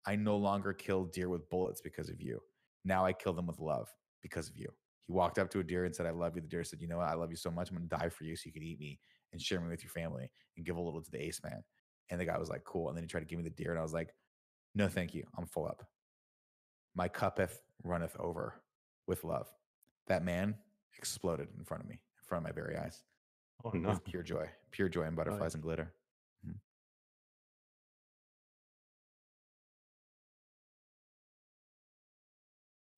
I 0.06 0.16
no 0.16 0.36
longer 0.36 0.72
kill 0.72 1.04
deer 1.04 1.28
with 1.28 1.48
bullets 1.48 1.80
because 1.80 2.08
of 2.10 2.20
you. 2.20 2.40
Now 2.84 3.06
I 3.06 3.12
kill 3.12 3.32
them 3.32 3.46
with 3.46 3.60
love 3.60 3.88
because 4.20 4.48
of 4.48 4.56
you. 4.56 4.68
He 5.06 5.12
walked 5.12 5.38
up 5.38 5.50
to 5.50 5.60
a 5.60 5.64
deer 5.64 5.84
and 5.84 5.94
said, 5.94 6.06
I 6.06 6.10
love 6.10 6.34
you. 6.34 6.42
The 6.42 6.48
deer 6.48 6.64
said, 6.64 6.80
You 6.80 6.88
know 6.88 6.98
what? 6.98 7.08
I 7.08 7.14
love 7.14 7.30
you 7.30 7.36
so 7.36 7.50
much. 7.50 7.70
I'm 7.70 7.76
going 7.76 7.88
to 7.88 7.96
die 7.96 8.08
for 8.08 8.24
you 8.24 8.36
so 8.36 8.42
you 8.46 8.52
can 8.52 8.62
eat 8.62 8.80
me 8.80 8.98
and 9.32 9.40
share 9.40 9.60
me 9.60 9.68
with 9.68 9.82
your 9.82 9.90
family 9.90 10.30
and 10.56 10.66
give 10.66 10.76
a 10.76 10.80
little 10.80 11.02
to 11.02 11.10
the 11.10 11.22
ace 11.22 11.40
man. 11.42 11.62
And 12.10 12.20
the 12.20 12.24
guy 12.24 12.38
was 12.38 12.48
like, 12.48 12.64
Cool. 12.64 12.88
And 12.88 12.96
then 12.96 13.04
he 13.04 13.08
tried 13.08 13.20
to 13.20 13.26
give 13.26 13.38
me 13.38 13.44
the 13.44 13.50
deer. 13.50 13.70
And 13.70 13.78
I 13.78 13.82
was 13.82 13.92
like, 13.92 14.14
No, 14.74 14.88
thank 14.88 15.14
you. 15.14 15.24
I'm 15.38 15.46
full 15.46 15.66
up. 15.66 15.86
My 16.94 17.08
cuppeth 17.08 17.60
runneth 17.82 18.16
over 18.18 18.60
with 19.06 19.24
love. 19.24 19.48
That 20.06 20.24
man 20.24 20.54
exploded 20.96 21.48
in 21.58 21.64
front 21.64 21.82
of 21.82 21.88
me, 21.88 21.94
in 21.94 22.24
front 22.24 22.44
of 22.44 22.48
my 22.48 22.52
very 22.60 22.76
eyes 22.76 23.02
Oh 23.64 23.70
no. 23.70 23.90
with 23.90 24.04
pure 24.04 24.22
joy, 24.22 24.48
pure 24.70 24.88
joy 24.88 25.02
and 25.04 25.16
butterflies 25.16 25.54
and 25.54 25.62
glitter. 25.62 25.92
Mhm. 26.46 26.58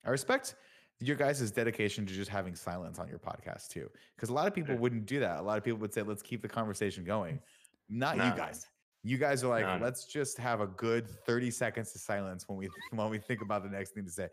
I 0.04 0.10
respect 0.10 0.54
your 1.00 1.16
guys' 1.16 1.50
dedication 1.50 2.06
to 2.06 2.14
just 2.14 2.30
having 2.30 2.54
silence 2.54 2.98
on 2.98 3.08
your 3.08 3.18
podcast 3.18 3.68
too, 3.68 3.90
because 4.14 4.28
a 4.30 4.32
lot 4.32 4.46
of 4.46 4.54
people 4.54 4.74
Yeah. 4.74 4.80
wouldn't 4.80 5.06
do 5.06 5.20
that. 5.20 5.38
A 5.38 5.42
lot 5.42 5.58
of 5.58 5.64
people 5.64 5.78
would 5.80 5.92
say, 5.92 6.02
"Let's 6.02 6.22
keep 6.22 6.42
the 6.42 6.48
conversation 6.48 7.04
going." 7.04 7.40
Not 7.88 8.16
No, 8.16 8.24
you 8.28 8.34
guys. 8.36 8.66
You 9.02 9.18
guys 9.18 9.44
are 9.44 9.48
like, 9.48 9.64
No. 9.66 9.84
"Let's 9.84 10.06
just 10.06 10.38
have 10.38 10.60
a 10.60 10.66
good 10.66 11.08
thirty 11.26 11.50
seconds 11.50 11.94
of 11.94 12.00
silence 12.00 12.48
when 12.48 12.56
we 12.58 12.66
when 12.92 13.10
we 13.10 13.18
think 13.18 13.42
about 13.42 13.62
the 13.62 13.68
next 13.68 13.90
thing 13.90 14.04
to 14.04 14.10
say." 14.10 14.30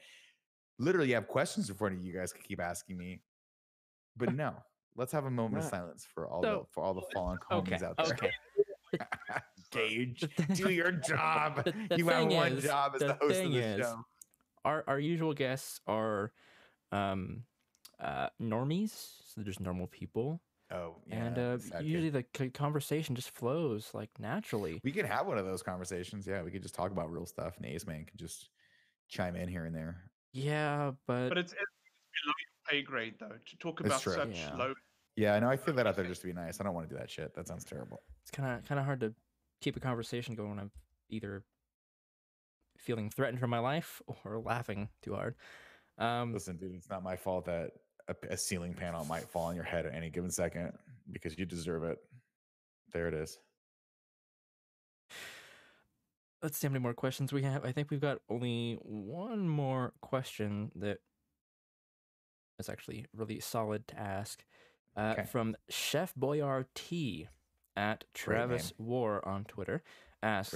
Literally, 0.80 1.10
you 1.10 1.16
have 1.16 1.28
questions 1.28 1.70
in 1.70 1.76
front 1.76 1.96
of 1.96 2.04
you. 2.04 2.14
Guys 2.14 2.34
could 2.34 2.44
keep 2.44 2.60
asking 2.62 2.98
me, 2.98 3.22
but 4.18 4.34
no. 4.36 4.54
Let's 4.96 5.12
have 5.12 5.26
a 5.26 5.32
moment 5.32 5.64
of 5.64 5.70
silence 5.70 6.06
for 6.14 6.28
all 6.28 6.44
So- 6.44 6.60
the 6.68 6.74
for 6.74 6.84
all 6.84 6.94
the 6.94 7.02
fallen 7.14 7.40
Okay. 7.52 7.76
out 7.84 7.98
there. 7.98 8.06
Okay. 8.06 8.32
Gage, 9.72 10.24
do 10.54 10.70
your 10.70 10.92
job. 10.92 11.64
the- 11.66 11.74
the 11.90 11.98
you 11.98 12.08
have 12.10 12.28
thing 12.30 12.38
one 12.38 12.52
is- 12.54 12.64
job 12.64 12.92
as 12.96 13.00
the, 13.02 13.08
the 13.08 13.14
host 13.14 13.40
of 13.42 13.52
the 13.52 13.58
is, 13.58 13.80
show. 13.80 14.06
our 14.66 14.84
our 14.88 15.00
usual 15.00 15.34
guests 15.34 15.80
are 15.88 16.32
um 16.92 17.44
uh 18.00 18.30
normies 18.40 18.92
so 18.92 19.34
they're 19.38 19.46
just 19.46 19.60
normal 19.60 19.88
people 19.88 20.42
Oh, 20.72 20.98
yeah. 21.08 21.16
and 21.26 21.38
uh 21.40 21.58
usually 21.82 22.10
the 22.12 22.24
conversation 22.54 23.16
just 23.16 23.32
flows 23.32 23.90
like 23.96 24.10
naturally 24.20 24.80
we 24.84 24.92
could 24.92 25.06
have 25.06 25.26
one 25.28 25.38
of 25.40 25.46
those 25.46 25.64
conversations. 25.64 26.28
Yeah, 26.28 26.44
we 26.44 26.52
could 26.52 26.62
just 26.62 26.76
talk 26.76 26.92
about 26.92 27.12
real 27.12 27.26
stuff, 27.26 27.58
and 27.58 27.66
Ace 27.66 27.88
Man 27.88 28.06
could 28.06 28.20
just 28.20 28.50
chime 29.08 29.36
in 29.36 29.48
here 29.50 29.66
and 29.66 29.76
there. 29.76 30.04
Yeah 30.34 30.92
but, 31.08 31.30
But 31.30 31.38
it's, 31.38 31.54
it's 31.54 31.62
below 32.24 32.34
your 32.40 32.70
pay 32.70 32.82
grade 32.82 33.16
though 33.20 33.30
to 33.46 33.58
talk 33.58 33.80
about 33.80 34.02
true. 34.02 34.14
such 34.14 34.38
Yeah. 34.38 34.56
low. 34.56 34.74
Yeah, 35.16 35.36
I 35.36 35.40
know. 35.40 35.50
I 35.50 35.58
threw 35.58 35.74
that 35.74 35.86
out 35.86 35.96
there 35.96 36.06
just 36.06 36.22
to 36.22 36.28
be 36.28 36.34
nice. 36.34 36.60
I 36.60 36.64
don't 36.64 36.74
want 36.74 36.90
to 36.90 36.96
do 36.96 37.00
that 37.00 37.10
shit. 37.10 37.36
That 37.36 37.48
sounds 37.48 37.64
terrible. 37.64 38.02
It's 38.24 38.32
kind 38.32 38.58
of 38.58 38.68
kind 38.68 38.80
of 38.80 38.86
hard 38.86 39.00
to 39.02 39.14
keep 39.62 39.76
a 39.78 39.80
conversation 39.80 40.34
going 40.34 40.50
when 40.50 40.60
I'm 40.60 40.72
either 41.10 41.44
feeling 42.80 43.10
threatened 43.12 43.40
for 43.40 43.48
my 43.48 43.60
life 43.60 44.02
or 44.26 44.40
laughing 44.40 44.90
too 45.04 45.14
hard. 45.14 45.36
Um, 46.00 46.34
Listen, 46.34 46.58
dude, 46.58 46.74
it's 46.74 46.90
not 46.90 47.04
my 47.04 47.16
fault 47.16 47.46
that 47.46 47.72
a, 48.08 48.16
a 48.32 48.38
ceiling 48.38 48.74
panel 48.74 49.06
might 49.06 49.30
fall 49.30 49.46
on 49.46 49.56
your 49.56 49.64
head 49.64 49.86
at 49.86 49.94
any 49.94 50.10
given 50.10 50.32
second 50.32 50.74
because 51.12 51.38
you 51.38 51.46
deserve 51.46 51.84
it. 51.84 52.00
There 52.92 53.08
it 53.08 53.14
is. 53.14 53.38
Let's 56.44 56.58
see 56.58 56.68
how 56.68 56.72
many 56.74 56.84
more 56.84 56.94
questions 56.94 57.32
we 57.34 57.42
have. 57.44 57.64
I 57.66 57.72
think 57.72 57.90
we've 57.90 58.02
got 58.02 58.20
only 58.30 58.78
one 58.82 59.48
more 59.48 59.94
question 60.02 60.72
that 60.76 60.98
is 62.60 62.70
actually 62.70 63.06
really 63.16 63.40
solid 63.40 63.88
to 63.88 64.00
ask. 64.00 64.44
Uh, 64.96 65.16
Okay. 65.18 65.26
From 65.32 65.56
Chef 65.70 66.14
Boyar 66.16 66.66
T 66.76 67.28
at 67.76 68.04
Travis 68.14 68.74
War 68.78 69.28
on 69.28 69.46
Twitter 69.46 69.82
asks, 70.22 70.54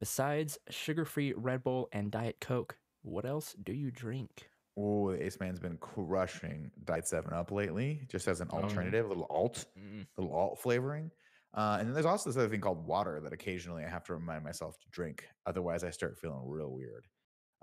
besides 0.00 0.58
sugar-free 0.68 1.32
Red 1.34 1.62
Bull 1.62 1.88
and 1.92 2.10
Diet 2.10 2.36
Coke, 2.40 2.76
what 3.02 3.24
else 3.24 3.54
do 3.62 3.72
you 3.72 3.90
drink? 3.90 4.50
Oh, 4.76 5.12
the 5.12 5.24
Ace 5.24 5.38
Man's 5.40 5.60
been 5.60 5.78
crushing 5.78 6.70
Diet 6.84 7.06
7 7.06 7.32
Up 7.32 7.50
lately, 7.52 8.02
just 8.08 8.26
as 8.28 8.40
an 8.40 8.48
Oh, 8.52 8.58
alternative, 8.62 9.06
a 9.06 9.08
little 9.08 9.26
alt, 9.30 9.64
Mm, 9.78 10.06
little 10.18 10.34
alt 10.34 10.58
flavoring. 10.58 11.10
Uh, 11.54 11.76
and 11.78 11.86
then 11.88 11.94
there's 11.94 12.06
also 12.06 12.28
this 12.28 12.36
other 12.36 12.48
thing 12.48 12.60
called 12.60 12.84
water 12.84 13.20
that 13.22 13.32
occasionally 13.32 13.84
I 13.84 13.88
have 13.88 14.04
to 14.04 14.14
remind 14.14 14.42
myself 14.42 14.78
to 14.80 14.86
drink. 14.90 15.24
Otherwise, 15.46 15.84
I 15.84 15.90
start 15.90 16.18
feeling 16.18 16.42
real 16.44 16.70
weird. 16.72 17.06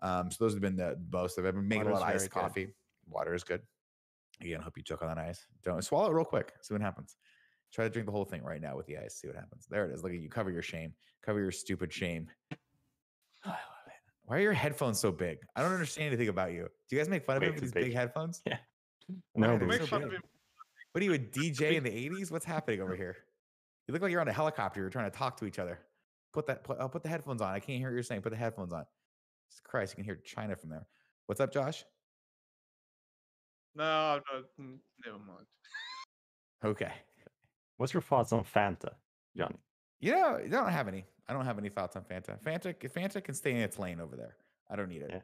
Um, 0.01 0.31
so 0.31 0.37
those 0.43 0.53
have 0.53 0.61
been 0.61 0.77
the 0.77 0.97
most. 1.11 1.37
I've 1.37 1.43
been 1.45 1.67
making 1.67 1.87
a 1.87 1.93
lot 1.93 2.01
of 2.01 2.07
iced 2.07 2.17
very 2.17 2.27
good. 2.29 2.31
coffee. 2.31 2.67
Water 3.09 3.33
is 3.33 3.43
good. 3.43 3.61
Again, 4.41 4.61
hope 4.61 4.77
you 4.77 4.83
choke 4.83 5.01
on 5.01 5.09
that 5.09 5.17
ice. 5.17 5.45
Don't 5.63 5.83
swallow 5.83 6.09
it 6.09 6.13
real 6.13 6.25
quick. 6.25 6.53
See 6.61 6.73
what 6.73 6.81
happens. 6.81 7.17
Try 7.73 7.85
to 7.85 7.89
drink 7.89 8.05
the 8.05 8.11
whole 8.11 8.25
thing 8.25 8.43
right 8.43 8.61
now 8.61 8.75
with 8.75 8.85
the 8.87 8.97
ice. 8.97 9.15
See 9.15 9.27
what 9.27 9.35
happens. 9.35 9.67
There 9.69 9.85
it 9.85 9.93
is. 9.93 10.03
Look 10.03 10.13
at 10.13 10.19
you. 10.19 10.29
Cover 10.29 10.51
your 10.51 10.61
shame. 10.61 10.93
Cover 11.23 11.39
your 11.39 11.51
stupid 11.51 11.91
shame. 11.93 12.27
I 13.45 13.49
love 13.49 13.57
it. 13.87 13.93
Why 14.23 14.37
are 14.37 14.41
your 14.41 14.53
headphones 14.53 14.99
so 14.99 15.11
big? 15.11 15.37
I 15.55 15.61
don't 15.61 15.73
understand 15.73 16.07
anything 16.07 16.29
about 16.29 16.53
you. 16.53 16.67
Do 16.89 16.95
you 16.95 16.97
guys 17.01 17.09
make 17.09 17.25
fun 17.25 17.37
of 17.37 17.41
Way 17.43 17.49
him 17.49 17.55
for 17.55 17.61
these 17.61 17.71
big 17.71 17.85
big. 17.85 17.93
headphones? 17.93 18.41
No, 18.47 18.55
Why? 19.33 19.57
but 19.57 19.67
Make 19.67 19.81
so 19.81 19.87
fun 19.87 20.03
of 20.03 20.11
him. 20.11 20.21
What 20.93 21.01
are 21.01 21.05
you, 21.05 21.13
a 21.13 21.19
DJ 21.19 21.75
in 21.75 21.83
the 21.83 21.89
80s? 21.89 22.31
What's 22.31 22.45
happening 22.45 22.81
over 22.81 22.95
here? 22.95 23.17
You 23.91 23.93
look 23.95 24.03
like 24.03 24.11
you're 24.13 24.21
on 24.21 24.27
a 24.29 24.31
helicopter. 24.31 24.79
You're 24.79 24.89
trying 24.89 25.11
to 25.11 25.17
talk 25.17 25.35
to 25.41 25.45
each 25.45 25.59
other. 25.59 25.77
Put 26.31 26.47
that, 26.47 26.63
put, 26.63 26.77
oh, 26.79 26.87
put 26.87 27.03
the 27.03 27.09
headphones 27.09 27.41
on. 27.41 27.53
I 27.53 27.59
can't 27.59 27.77
hear 27.77 27.89
what 27.89 27.93
you're 27.93 28.03
saying. 28.03 28.21
Put 28.21 28.29
the 28.29 28.37
headphones 28.37 28.71
on. 28.71 28.85
Jesus 29.49 29.59
Christ, 29.65 29.91
you 29.91 29.95
can 29.97 30.05
hear 30.05 30.15
China 30.15 30.55
from 30.55 30.69
there. 30.69 30.87
What's 31.25 31.41
up, 31.41 31.51
Josh? 31.51 31.83
No, 33.75 34.21
no, 34.31 34.65
never 35.05 35.17
mind. 35.17 35.45
Okay. 36.63 36.93
what's 37.75 37.93
your 37.93 38.01
thoughts 38.01 38.31
on 38.31 38.45
Fanta, 38.45 38.91
Johnny? 39.35 39.57
You 39.99 40.13
know, 40.13 40.39
I 40.41 40.47
don't 40.47 40.69
have 40.69 40.87
any. 40.87 41.03
I 41.27 41.33
don't 41.33 41.43
have 41.43 41.57
any 41.57 41.67
thoughts 41.67 41.97
on 41.97 42.03
Fanta. 42.03 42.41
Fanta, 42.41 42.73
Fanta 42.89 43.21
can 43.21 43.35
stay 43.35 43.51
in 43.51 43.57
its 43.57 43.77
lane 43.77 43.99
over 43.99 44.15
there. 44.15 44.37
I 44.69 44.77
don't 44.77 44.87
need 44.87 45.01
it. 45.01 45.09
Yeah. 45.11 45.19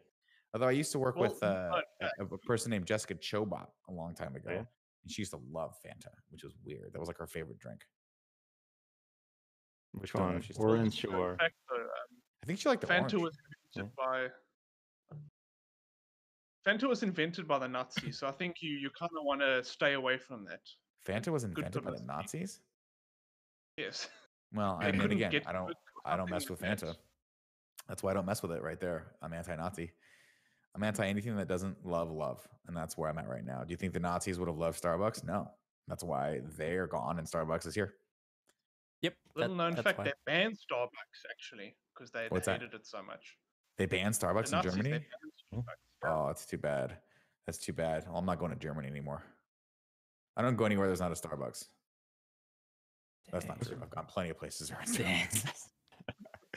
Although 0.53 0.67
I 0.67 0.71
used 0.71 0.91
to 0.91 0.99
work 0.99 1.15
Well, 1.15 1.29
with 1.29 1.41
uh, 1.41 1.71
a, 2.01 2.25
a 2.25 2.37
person 2.39 2.71
named 2.71 2.85
Jessica 2.85 3.15
Chobot 3.15 3.67
a 3.87 3.93
long 3.93 4.13
time 4.13 4.35
ago, 4.35 4.49
yeah? 4.49 4.57
and 4.57 5.09
she 5.09 5.21
used 5.21 5.31
to 5.31 5.39
love 5.53 5.73
Fanta, 5.85 6.11
which 6.31 6.43
was 6.43 6.51
weird. 6.65 6.91
That 6.91 6.99
was 6.99 7.07
like 7.07 7.17
her 7.17 7.27
favorite 7.27 7.59
drink. 7.59 7.79
Which 9.99 10.13
Don't 10.13 10.21
know 10.21 10.27
one? 10.29 10.37
if 10.37 10.45
she's 10.45 10.55
still 10.55 10.69
Orange 10.69 11.01
Fun 11.01 11.15
or 11.15 11.37
fact, 11.37 11.53
though, 11.69 11.75
um, 11.81 11.89
I 12.43 12.45
think 12.45 12.59
she 12.59 12.69
liked 12.69 12.81
the 12.81 12.87
Fanta 12.87 13.13
orange. 13.13 13.13
was 13.13 13.37
invented 13.75 13.95
by 13.95 14.27
Fanta 16.65 16.87
was 16.87 17.03
invented 17.03 17.47
by 17.47 17.59
the 17.59 17.67
Nazis, 17.67 18.19
so 18.19 18.27
I 18.27 18.31
think 18.31 18.57
you 18.61 18.71
you 18.71 18.89
kind 18.97 19.11
of 19.17 19.23
want 19.25 19.41
to 19.41 19.63
stay 19.63 19.93
away 19.93 20.17
from 20.17 20.45
that. 20.45 20.59
Fanta 21.07 21.29
was 21.29 21.43
invented 21.43 21.83
by 21.83 21.91
the 21.91 21.97
publicity. 21.97 22.07
Nazis. 22.07 22.59
Yes. 23.77 24.09
Well, 24.53 24.77
I 24.81 24.91
mean, 24.91 25.01
couldn't 25.01 25.21
again, 25.21 25.41
I 25.45 25.53
don't, 25.53 25.73
I 26.05 26.17
don't 26.17 26.29
mess 26.29 26.49
with 26.49 26.61
with 26.61 26.69
Fanta. 26.69 26.87
that. 26.87 26.97
That's 27.87 28.03
why 28.03 28.11
I 28.11 28.13
don't 28.15 28.25
mess 28.25 28.41
with 28.41 28.51
it 28.51 28.61
right 28.61 28.79
there. 28.79 29.13
I'm 29.21 29.31
anti-Nazi. 29.31 29.91
I'm 30.75 30.83
anti 30.83 31.07
anything 31.07 31.37
that 31.37 31.47
doesn't 31.47 31.85
love 31.85 32.11
love, 32.11 32.45
and 32.67 32.75
that's 32.75 32.97
where 32.97 33.09
I'm 33.09 33.17
at 33.17 33.29
right 33.29 33.45
now. 33.45 33.63
Do 33.63 33.71
you 33.71 33.77
think 33.77 33.93
the 33.93 33.99
Nazis 33.99 34.37
would 34.37 34.49
have 34.49 34.57
loved 34.57 34.81
Starbucks? 34.81 35.23
No. 35.23 35.49
That's 35.87 36.03
why 36.03 36.41
they 36.57 36.75
are 36.75 36.87
gone 36.87 37.17
and 37.17 37.27
Starbucks 37.27 37.65
is 37.65 37.73
here. 37.73 37.93
Yep. 39.01 39.13
that- 39.35 39.39
Little 39.41 39.55
known 39.55 39.75
fact, 39.75 39.97
why. 39.99 40.05
they 40.05 40.13
banned 40.25 40.57
Starbucks 40.57 41.29
actually 41.31 41.75
because 41.93 42.11
they, 42.11 42.27
that? 42.31 42.45
hated 42.61 42.73
it 42.73 42.85
so 42.85 43.01
much. 43.03 43.37
They 43.77 43.85
banned 43.85 44.15
The 44.15 44.25
Starbucks 44.25 44.53
in 44.53 44.61
Germany. 44.63 45.05
Starbucks. 45.53 45.63
Oh, 46.05 46.29
it's 46.29 46.45
too 46.45 46.57
bad. 46.57 46.97
That's 47.45 47.57
too 47.57 47.73
bad. 47.73 48.05
Well, 48.07 48.17
I'm 48.17 48.25
not 48.25 48.39
going 48.39 48.51
to 48.51 48.57
Germany 48.57 48.87
anymore. 48.87 49.23
I 50.35 50.41
don't 50.41 50.55
go 50.55 50.65
anywhere 50.65 50.87
there's 50.87 50.99
not 50.99 51.11
a 51.11 51.15
Starbucks. 51.15 51.65
That's 53.31 53.45
not 53.47 53.61
true. 53.61 53.77
I've 53.81 53.89
gone 53.89 54.05
plenty 54.07 54.29
of 54.29 54.37
places 54.37 54.71
around 54.71 54.87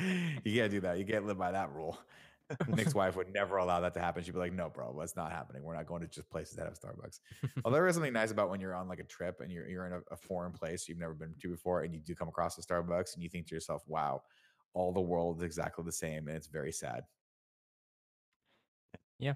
you 0.45 0.55
can't 0.55 0.71
do 0.71 0.81
that. 0.81 0.99
You 0.99 1.05
can't 1.05 1.27
live 1.27 1.39
by 1.39 1.53
that 1.53 1.73
rule. 1.75 1.99
Nick's 2.67 2.95
wife 2.95 3.17
would 3.17 3.33
never 3.33 3.57
allow 3.59 3.81
that 3.81 3.95
to 3.95 4.01
happen. 4.01 4.23
She'd 4.23 4.33
be 4.33 4.39
like, 4.39 4.53
"No, 4.53 4.69
bro, 4.71 4.97
that's 4.99 5.17
not 5.17 5.33
happening. 5.33 5.63
We're 5.63 5.75
not 5.77 5.87
going 5.87 6.03
to 6.03 6.09
just 6.09 6.31
places 6.31 6.57
that 6.57 6.67
have 6.67 6.79
Starbucks." 6.79 7.21
Although 7.65 7.77
there 7.77 7.87
is 7.89 7.95
something 7.95 8.13
nice 8.13 8.31
about 8.31 8.51
when 8.51 8.61
you're 8.61 8.75
on 8.75 8.89
like 8.89 9.01
a 9.01 9.05
trip 9.05 9.41
and 9.41 9.53
you're 9.53 9.69
you're 9.69 9.87
in 9.87 9.93
a, 9.95 10.01
a 10.11 10.17
foreign 10.17 10.53
place 10.53 10.89
you've 10.89 10.99
never 10.99 11.15
been 11.15 11.35
to 11.39 11.49
before, 11.51 11.83
and 11.83 11.95
you 11.95 12.01
do 12.01 12.15
come 12.15 12.29
across 12.29 12.59
a 12.59 12.63
Starbucks, 12.63 13.15
and 13.15 13.23
you 13.23 13.29
think 13.29 13.47
to 13.49 13.55
yourself, 13.55 13.87
"Wow, 13.87 14.23
all 14.73 14.93
the 14.93 15.01
world 15.01 15.39
is 15.39 15.45
exactly 15.45 15.85
the 15.85 15.93
same," 15.93 16.29
and 16.29 16.37
it's 16.37 16.49
very 16.49 16.73
sad. 16.73 17.05
Yeah, 19.19 19.35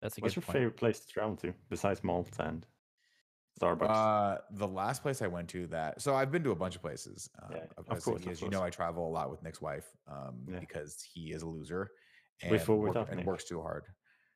that's 0.00 0.18
a 0.18 0.20
What's 0.20 0.36
good 0.36 0.36
your 0.36 0.42
point. 0.42 0.60
favorite 0.60 0.76
place 0.76 1.00
to 1.00 1.08
travel 1.12 1.36
to 1.38 1.52
besides 1.68 2.04
Malta 2.04 2.44
and 2.46 2.66
Starbucks? 3.60 3.88
Uh, 3.88 4.38
the 4.50 4.68
last 4.68 5.00
place 5.00 5.22
I 5.22 5.26
went 5.26 5.48
to 5.50 5.66
that, 5.68 6.02
so 6.02 6.14
I've 6.14 6.30
been 6.30 6.44
to 6.44 6.50
a 6.50 6.56
bunch 6.56 6.76
of 6.76 6.82
places. 6.82 7.30
Uh, 7.40 7.48
Yeah, 7.48 7.66
of 7.78 7.88
of 7.88 8.02
course, 8.02 8.04
course, 8.04 8.26
of 8.26 8.26
as 8.26 8.42
you 8.42 8.48
know. 8.48 8.62
I 8.62 8.70
travel 8.70 9.06
a 9.08 9.10
lot 9.10 9.30
with 9.30 9.42
Nick's 9.42 9.60
wife 9.60 9.96
um, 10.06 10.46
Yeah. 10.46 10.60
because 10.60 11.02
he 11.02 11.32
is 11.32 11.42
a 11.42 11.48
loser 11.48 11.90
and, 12.42 12.70
work- 12.84 13.02
and 13.08 13.24
works 13.24 13.44
too 13.44 13.60
hard. 13.60 13.86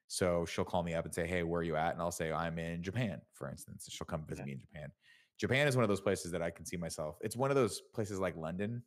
So 0.07 0.45
she'll 0.47 0.65
call 0.65 0.83
me 0.83 0.95
up 0.95 1.05
and 1.07 1.15
say, 1.15 1.27
"Hey, 1.27 1.43
where 1.43 1.61
are 1.61 1.65
you 1.65 1.77
at?" 1.77 1.93
And 1.95 2.03
I'll 2.03 2.13
say, 2.13 2.31
"I'm 2.33 2.59
in 2.59 2.83
Japan," 2.83 3.23
for 3.33 3.49
instance. 3.49 3.89
She'll 3.91 4.07
come 4.07 4.27
visit 4.27 4.45
me 4.45 4.53
in 4.53 4.61
Japan. 4.61 4.93
Japan 5.39 5.67
is 5.67 5.77
one 5.77 5.83
of 5.83 5.89
those 5.89 6.01
places 6.03 6.31
that 6.33 6.43
I 6.43 6.51
can 6.51 6.67
see 6.67 6.77
myself. 6.77 7.19
It's 7.23 7.37
one 7.37 7.51
of 7.51 7.57
those 7.57 7.81
places 7.81 8.21
like 8.21 8.37
London, 8.37 8.85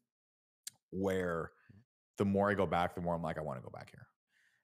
where 0.91 1.51
the 2.17 2.25
more 2.25 2.51
I 2.51 2.53
go 2.55 2.65
back, 2.67 2.95
the 2.95 3.01
more 3.01 3.15
I'm 3.15 3.21
like, 3.23 3.37
I 3.37 3.41
want 3.41 3.59
to 3.59 3.63
go 3.63 3.69
back 3.71 3.91
here. 3.91 4.07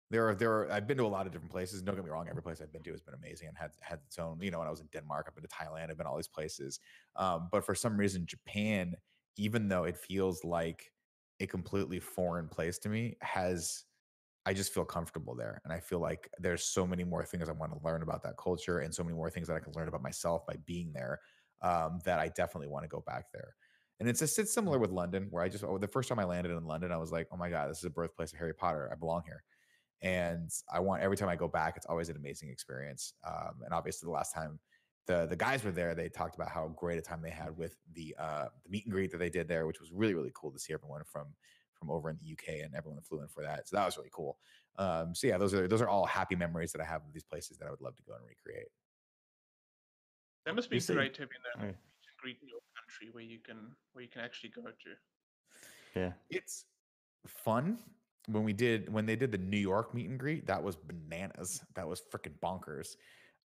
There 0.10 0.30
are 0.30 0.36
there 0.36 0.52
are 0.54 0.72
I've 0.72 0.88
been 0.88 0.98
to 0.98 1.06
a 1.06 1.08
lot 1.08 1.26
of 1.28 1.34
different 1.34 1.52
places. 1.52 1.82
Don't 1.82 1.96
get 1.96 2.06
me 2.06 2.12
wrong, 2.12 2.30
every 2.30 2.44
place 2.44 2.62
I've 2.62 2.72
been 2.74 2.84
to 2.84 2.92
has 2.92 3.02
been 3.02 3.16
amazing 3.16 3.48
and 3.50 3.58
had 3.58 3.72
had 3.82 4.02
its 4.06 4.20
own, 4.20 4.42
you 4.42 4.52
know, 4.52 4.60
when 4.60 4.68
I 4.68 4.72
was 4.72 4.82
in 4.82 4.88
Denmark, 4.88 5.28
I've 5.30 5.36
been 5.36 5.44
to 5.44 5.50
Thailand, 5.50 5.90
I've 5.92 5.98
been 5.98 6.08
all 6.08 6.18
these 6.18 6.28
places. 6.28 6.80
Um, 7.16 7.50
but 7.52 7.66
for 7.66 7.76
some 7.76 7.98
reason, 7.98 8.26
Japan, 8.28 8.96
even 9.38 9.70
though 9.70 9.86
it 9.86 9.98
feels 9.98 10.44
like 10.44 10.94
a 11.40 11.48
completely 11.48 12.00
foreign 12.00 12.48
place 12.50 12.78
to 12.80 12.90
me, 12.90 13.18
has 13.22 13.86
I 14.46 14.54
just 14.54 14.74
feel 14.74 14.86
comfortable 14.86 15.36
there. 15.36 15.62
And 15.64 15.74
I 15.74 15.80
feel 15.80 16.00
like 16.00 16.30
there's 16.38 16.64
so 16.66 16.86
many 16.86 17.04
more 17.04 17.24
things 17.24 17.48
I 17.48 17.54
want 17.54 17.72
to 17.72 17.80
learn 17.84 18.02
about 18.02 18.24
that 18.24 18.38
culture 18.38 18.80
and 18.80 18.94
so 18.94 19.04
many 19.04 19.16
more 19.16 19.30
things 19.30 19.48
that 19.48 19.56
I 19.56 19.60
can 19.60 19.74
learn 19.74 19.88
about 19.88 20.04
myself 20.04 20.46
by 20.46 20.56
being 20.66 20.92
there 20.94 21.20
um, 21.62 22.00
that 22.04 22.20
I 22.20 22.28
definitely 22.28 22.68
want 22.68 22.84
to 22.84 22.90
go 22.90 23.04
back 23.06 23.26
there. 23.34 23.56
And 24.00 24.10
it's 24.10 24.20
just 24.20 24.38
it's 24.40 24.54
similar 24.54 24.80
with 24.80 24.92
London, 24.92 25.28
where 25.30 25.44
I 25.44 25.50
just 25.50 25.64
oh, 25.64 25.78
the 25.78 25.88
first 25.88 26.10
time 26.10 26.20
I 26.20 26.26
landed 26.26 26.52
in 26.52 26.66
London, 26.66 26.92
I 26.92 26.98
was 26.98 27.12
like, 27.12 27.28
oh 27.32 27.38
my 27.38 27.50
god, 27.50 27.70
this 27.70 27.78
is 27.78 27.86
a 27.86 27.90
birthplace 27.90 28.34
of 28.34 28.40
Harry 28.40 28.54
Potter. 28.54 28.90
I 28.92 28.96
belong 28.96 29.22
here, 29.26 29.44
and 30.02 30.50
I 30.74 30.80
want 30.80 31.04
every 31.04 31.16
time 31.16 31.30
I 31.30 31.36
go 31.36 31.48
back, 31.48 31.78
it's 31.78 31.86
always 31.86 32.10
an 32.10 32.18
amazing 32.18 32.50
experience. 32.50 33.14
Um, 33.26 33.62
and 33.64 33.74
obviously, 33.74 34.08
the 34.08 34.12
last 34.12 34.34
time 34.34 34.60
the 35.06 35.28
the 35.28 35.36
guys 35.36 35.64
were 35.64 35.72
there, 35.72 35.96
they 35.96 36.10
talked 36.10 36.36
about 36.36 36.50
how 36.50 36.68
great 36.70 36.98
a 36.98 37.02
time 37.02 37.22
they 37.22 37.30
had 37.30 37.56
with 37.56 37.78
the 37.94 38.16
uh, 38.20 38.48
the 38.64 38.70
meet 38.70 38.86
and 38.86 38.94
greet 38.94 39.12
that 39.12 39.20
they 39.20 39.30
did 39.30 39.48
there, 39.48 39.68
which 39.68 39.80
was 39.80 39.92
really 39.94 40.16
really 40.16 40.32
cool 40.34 40.52
to 40.52 40.60
see 40.60 40.74
everyone 40.74 41.04
from 41.06 41.28
from 41.84 41.92
over 41.94 42.10
in 42.10 42.18
the 42.24 42.32
UK 42.32 42.64
and 42.64 42.74
everyone 42.76 43.02
flew 43.02 43.22
in 43.22 43.28
for 43.28 43.44
that. 43.44 43.68
So 43.68 43.76
that 43.76 43.86
was 43.86 43.98
really 43.98 44.10
cool. 44.14 44.38
Um, 44.78 45.14
so 45.14 45.28
yeah, 45.28 45.38
those 45.38 45.54
are 45.54 45.68
those 45.68 45.82
are 45.82 45.90
all 45.90 46.06
happy 46.06 46.36
memories 46.36 46.72
that 46.72 46.82
I 46.82 46.86
have 46.86 47.02
of 47.06 47.14
these 47.14 47.24
places 47.24 47.58
that 47.58 47.68
I 47.68 47.72
would 47.72 47.82
love 47.82 47.96
to 47.98 48.04
go 48.04 48.14
and 48.14 48.24
recreate. 48.26 48.68
That 50.46 50.56
must 50.56 50.70
be 50.70 50.78
You 50.78 50.80
see- 50.82 50.94
great 50.94 51.16
having 51.18 51.38
that 51.44 51.62
Oh, 51.62 51.66
meet 51.68 51.76
and 51.76 52.18
greet 52.18 52.38
in 52.42 52.48
your 52.50 52.60
country 52.80 53.10
where 53.12 53.24
you 53.24 53.40
can 53.40 53.76
where 53.92 54.04
you 54.04 54.10
can 54.10 54.22
actually 54.22 54.50
go 54.50 54.64
to. 54.64 56.00
yeah. 56.00 56.14
It's 56.30 56.66
fun 57.28 57.78
when 58.28 58.44
we 58.44 58.54
did 58.54 58.92
when 58.92 59.06
they 59.06 59.16
did 59.16 59.32
the 59.32 59.38
New 59.38 59.58
York 59.60 59.94
meet 59.94 60.10
and 60.10 60.20
greet. 60.20 60.48
That 60.48 60.64
was 60.64 60.76
bananas. 60.76 61.62
That 61.76 61.88
was 61.88 62.02
freaking 62.02 62.38
bonkers. 62.42 62.96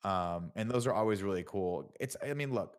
Um, 0.05 0.53
and 0.55 0.70
those 0.70 0.86
are 0.86 0.95
always 0.95 1.22
really 1.24 1.43
cool. 1.45 1.93
It's 2.01 2.16
I 2.22 2.32
mean, 2.34 2.53
look, 2.55 2.78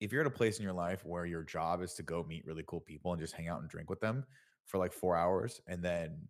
if 0.00 0.12
you're 0.12 0.20
at 0.20 0.26
a 0.26 0.30
place 0.30 0.58
in 0.58 0.64
your 0.64 0.72
life 0.72 1.04
where 1.06 1.24
your 1.26 1.42
job 1.44 1.80
is 1.82 1.94
to 1.94 2.02
go 2.02 2.24
meet 2.24 2.44
really 2.44 2.64
cool 2.66 2.80
people 2.80 3.12
and 3.12 3.20
just 3.20 3.34
hang 3.34 3.48
out 3.48 3.60
and 3.60 3.70
drink 3.70 3.88
with 3.88 4.00
them 4.00 4.26
for 4.68 4.78
like 4.78 4.92
four 4.94 5.16
hours 5.16 5.60
and 5.68 5.82
then 5.84 6.28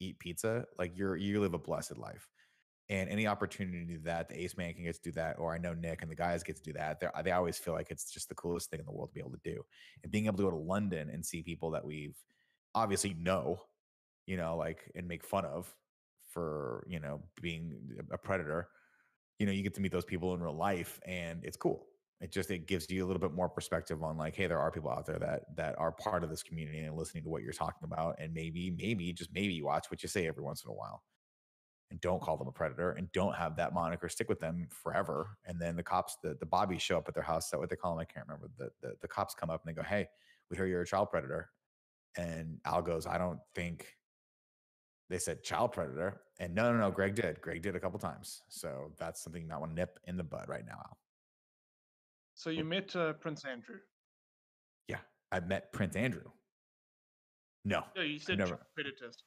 eat 0.00 0.18
pizza, 0.20 0.66
like 0.78 0.96
you're 0.96 1.16
you 1.16 1.40
live 1.40 1.54
a 1.54 1.58
blessed 1.58 1.98
life. 1.98 2.28
And 2.90 3.08
any 3.10 3.26
opportunity 3.26 3.96
that 4.04 4.28
the 4.28 4.38
ace 4.42 4.56
man 4.58 4.74
can 4.74 4.84
get 4.84 4.96
to 4.96 5.02
do 5.02 5.12
that, 5.12 5.38
or 5.38 5.54
I 5.54 5.58
know 5.58 5.74
Nick 5.74 6.02
and 6.02 6.10
the 6.10 6.16
guys 6.16 6.42
get 6.42 6.56
to 6.56 6.62
do 6.62 6.74
that, 6.74 7.00
they 7.00 7.08
they 7.24 7.32
always 7.32 7.58
feel 7.58 7.74
like 7.74 7.90
it's 7.90 8.12
just 8.12 8.28
the 8.28 8.34
coolest 8.36 8.70
thing 8.70 8.80
in 8.80 8.86
the 8.86 8.92
world 8.92 9.10
to 9.10 9.14
be 9.14 9.20
able 9.20 9.32
to 9.32 9.40
do. 9.44 9.62
And 10.02 10.12
being 10.12 10.26
able 10.26 10.38
to 10.38 10.44
go 10.44 10.50
to 10.50 10.56
London 10.56 11.10
and 11.10 11.24
see 11.24 11.42
people 11.42 11.70
that 11.72 11.84
we've 11.84 12.16
obviously 12.74 13.14
know, 13.14 13.60
you 14.26 14.36
know, 14.36 14.56
like 14.56 14.90
and 14.94 15.08
make 15.08 15.24
fun 15.24 15.44
of 15.46 15.74
for 16.30 16.86
you 16.88 17.00
know 17.00 17.22
being 17.40 17.78
a 18.12 18.18
predator. 18.18 18.68
you 19.38 19.46
know, 19.46 19.52
you 19.52 19.62
get 19.62 19.74
to 19.74 19.80
meet 19.80 19.92
those 19.92 20.04
people 20.04 20.34
in 20.34 20.42
real 20.42 20.56
life 20.56 21.00
and 21.06 21.44
it's 21.44 21.56
cool. 21.56 21.86
It 22.24 22.32
just 22.32 22.50
it 22.50 22.66
gives 22.66 22.90
you 22.90 23.04
a 23.04 23.06
little 23.06 23.20
bit 23.20 23.34
more 23.34 23.50
perspective 23.50 24.02
on 24.02 24.16
like, 24.16 24.34
hey, 24.34 24.46
there 24.46 24.58
are 24.58 24.70
people 24.70 24.90
out 24.90 25.04
there 25.04 25.18
that 25.18 25.42
that 25.56 25.78
are 25.78 25.92
part 25.92 26.24
of 26.24 26.30
this 26.30 26.42
community 26.42 26.78
and 26.78 26.96
listening 26.96 27.22
to 27.24 27.28
what 27.28 27.42
you're 27.42 27.52
talking 27.52 27.84
about. 27.84 28.16
And 28.18 28.32
maybe, 28.32 28.70
maybe, 28.70 29.12
just 29.12 29.30
maybe 29.34 29.60
watch 29.60 29.90
what 29.90 30.02
you 30.02 30.08
say 30.08 30.26
every 30.26 30.42
once 30.42 30.64
in 30.64 30.70
a 30.70 30.74
while. 30.74 31.02
And 31.90 32.00
don't 32.00 32.22
call 32.22 32.38
them 32.38 32.48
a 32.48 32.52
predator 32.52 32.92
and 32.92 33.12
don't 33.12 33.34
have 33.36 33.56
that 33.56 33.74
moniker 33.74 34.08
stick 34.08 34.30
with 34.30 34.40
them 34.40 34.68
forever. 34.70 35.36
And 35.44 35.60
then 35.60 35.76
the 35.76 35.82
cops, 35.82 36.16
the, 36.22 36.34
the 36.40 36.46
bobbies 36.46 36.80
show 36.80 36.96
up 36.96 37.08
at 37.08 37.14
their 37.14 37.22
house. 37.22 37.50
That 37.50 37.60
what 37.60 37.68
they 37.68 37.76
call 37.76 37.92
them? 37.94 38.00
I 38.00 38.10
can't 38.10 38.26
remember. 38.26 38.48
The, 38.56 38.70
the 38.80 38.94
the 39.02 39.08
cops 39.08 39.34
come 39.34 39.50
up 39.50 39.62
and 39.66 39.70
they 39.70 39.78
go, 39.78 39.86
Hey, 39.86 40.08
we 40.50 40.56
hear 40.56 40.66
you're 40.66 40.82
a 40.82 40.86
child 40.86 41.10
predator. 41.10 41.50
And 42.16 42.58
Al 42.64 42.82
goes, 42.82 43.06
I 43.06 43.18
don't 43.18 43.40
think 43.54 43.86
they 45.10 45.18
said 45.18 45.44
child 45.44 45.72
predator. 45.72 46.22
And 46.40 46.54
no, 46.54 46.72
no, 46.72 46.78
no, 46.78 46.90
Greg 46.90 47.14
did. 47.14 47.40
Greg 47.42 47.62
did 47.62 47.76
a 47.76 47.80
couple 47.80 47.98
times. 47.98 48.42
So 48.48 48.92
that's 48.98 49.22
something 49.22 49.42
you 49.42 49.48
might 49.48 49.58
want 49.58 49.72
to 49.72 49.76
nip 49.76 49.98
in 50.06 50.16
the 50.16 50.24
bud 50.24 50.46
right 50.48 50.66
now, 50.66 50.78
Al. 50.78 50.98
So 52.34 52.50
you 52.50 52.64
met 52.64 52.94
uh, 52.96 53.12
Prince 53.14 53.44
Andrew. 53.44 53.76
Yeah. 54.88 54.98
I 55.32 55.40
met 55.40 55.72
Prince 55.72 55.96
Andrew. 55.96 56.30
No. 57.64 57.82
Yeah, 57.96 58.02
you 58.02 58.18
said 58.18 58.38
never- 58.38 58.58
predators. 58.74 59.22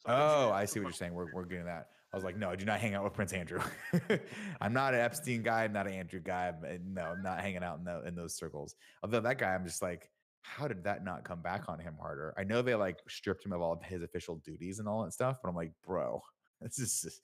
So 0.00 0.12
Oh, 0.12 0.50
I 0.52 0.66
see 0.66 0.80
what 0.80 0.86
you're 0.86 0.92
saying. 0.92 1.14
We're, 1.14 1.32
we're 1.32 1.44
getting 1.46 1.64
that. 1.64 1.88
I 2.12 2.16
was 2.16 2.24
like, 2.24 2.36
no, 2.36 2.50
I 2.50 2.56
do 2.56 2.64
not 2.64 2.78
hang 2.78 2.94
out 2.94 3.02
with 3.02 3.14
Prince 3.14 3.32
Andrew. 3.32 3.60
I'm 4.60 4.72
not 4.72 4.94
an 4.94 5.00
Epstein 5.00 5.42
guy. 5.42 5.64
I'm 5.64 5.72
not 5.72 5.86
an 5.88 5.94
Andrew 5.94 6.20
guy. 6.20 6.52
but 6.52 6.80
No, 6.84 7.02
I'm 7.02 7.22
not 7.22 7.40
hanging 7.40 7.64
out 7.64 7.78
in, 7.78 7.84
the, 7.84 8.02
in 8.06 8.14
those 8.14 8.36
circles. 8.36 8.76
Although 9.02 9.20
that 9.20 9.38
guy, 9.38 9.52
I'm 9.54 9.64
just 9.64 9.82
like, 9.82 10.10
how 10.42 10.68
did 10.68 10.84
that 10.84 11.04
not 11.04 11.24
come 11.24 11.40
back 11.40 11.64
on 11.68 11.80
him 11.80 11.96
harder? 12.00 12.34
I 12.38 12.44
know 12.44 12.60
they 12.62 12.74
like 12.74 12.98
stripped 13.08 13.44
him 13.44 13.52
of 13.52 13.62
all 13.62 13.72
of 13.72 13.82
his 13.82 14.02
official 14.02 14.36
duties 14.44 14.78
and 14.78 14.86
all 14.86 15.02
that 15.04 15.12
stuff, 15.12 15.38
but 15.42 15.48
I'm 15.48 15.56
like, 15.56 15.72
bro, 15.84 16.22
this 16.60 16.78
is 16.78 17.00
just, 17.02 17.20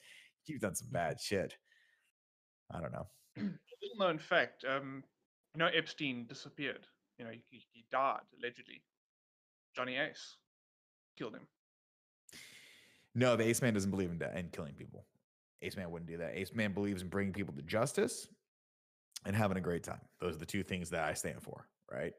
you've 0.47 0.61
done 0.63 0.75
some 0.75 0.89
bad 0.91 1.21
shit. 1.21 1.55
I 2.75 2.81
don't 2.81 2.93
know. 2.93 3.07
little 3.83 3.99
known 3.99 4.19
fact, 4.19 4.65
um, 4.69 5.03
you 5.55 5.59
know, 5.59 5.69
Epstein 5.75 6.27
disappeared. 6.29 6.87
You 7.19 7.25
know, 7.25 7.31
he, 7.31 7.63
he 7.73 7.85
died 7.91 8.21
allegedly. 8.39 8.83
Johnny 9.77 9.97
Ace 9.97 10.37
killed 11.19 11.35
him. 11.35 11.47
No, 13.15 13.37
the 13.37 13.45
Ace 13.45 13.61
Man 13.63 13.75
doesn't 13.75 13.91
believe 13.91 14.11
in, 14.11 14.19
de- 14.19 14.39
in 14.39 14.49
killing 14.49 14.75
people. 14.75 15.05
Ace 15.63 15.77
Man 15.77 15.91
wouldn't 15.91 16.11
do 16.11 16.17
that. 16.19 16.33
Ace 16.35 16.55
Man 16.55 16.73
believes 16.73 17.03
in 17.03 17.09
bringing 17.09 17.33
people 17.33 17.55
to 17.55 17.63
justice 17.63 18.29
and 19.27 19.37
having 19.37 19.57
a 19.57 19.61
great 19.61 19.83
time. 19.83 20.01
Those 20.21 20.37
are 20.37 20.39
the 20.39 20.47
two 20.47 20.63
things 20.63 20.91
that 20.91 21.05
I 21.05 21.15
stand 21.15 21.43
for, 21.43 21.67
right? 21.91 22.13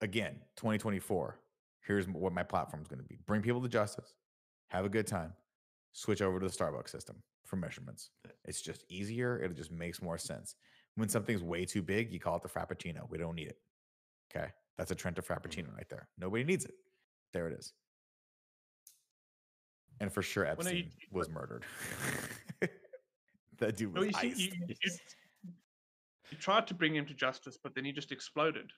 Again, 0.00 0.36
2024, 0.56 1.38
here's 1.86 2.06
what 2.08 2.32
my 2.32 2.42
platform 2.42 2.82
is 2.82 2.88
going 2.88 3.00
to 3.00 3.08
be 3.08 3.18
bring 3.26 3.42
people 3.42 3.62
to 3.62 3.68
justice, 3.68 4.14
have 4.68 4.84
a 4.84 4.88
good 4.88 5.06
time, 5.06 5.32
switch 5.92 6.20
over 6.20 6.38
to 6.38 6.46
the 6.46 6.52
Starbucks 6.52 6.90
system 6.90 7.16
for 7.46 7.56
measurements. 7.56 8.10
It's 8.44 8.60
just 8.60 8.84
easier. 8.88 9.38
It 9.38 9.56
just 9.56 9.72
makes 9.72 10.02
more 10.02 10.18
sense. 10.18 10.54
When 10.98 11.08
something's 11.08 11.44
way 11.44 11.64
too 11.64 11.80
big, 11.80 12.12
you 12.12 12.18
call 12.18 12.34
it 12.34 12.42
the 12.42 12.48
Frappuccino. 12.48 13.08
We 13.08 13.18
don't 13.18 13.36
need 13.36 13.46
it. 13.46 13.58
Okay. 14.34 14.48
That's 14.76 14.90
a 14.90 14.96
Trenta 14.96 15.22
Frappuccino 15.22 15.72
right 15.76 15.88
there. 15.88 16.08
Nobody 16.18 16.42
needs 16.42 16.64
it. 16.64 16.74
There 17.32 17.46
it 17.46 17.56
is. 17.56 17.72
And 20.00 20.12
for 20.12 20.22
sure, 20.22 20.42
no, 20.42 20.48
you- 20.48 20.52
Epstein 20.54 20.76
you- 20.76 21.06
was 21.12 21.28
murdered. 21.28 21.64
that 23.58 23.76
dude 23.76 23.96
was 23.96 24.06
you, 24.06 24.12
iced. 24.16 24.40
you, 24.40 24.50
you, 24.66 24.74
you, 26.32 26.38
tried 26.40 26.66
to 26.66 26.74
bring 26.74 26.96
him 26.96 27.06
to 27.06 27.14
justice, 27.14 27.56
but 27.62 27.76
then 27.76 27.84
he 27.84 27.92
just 27.92 28.10
exploded. 28.10 28.72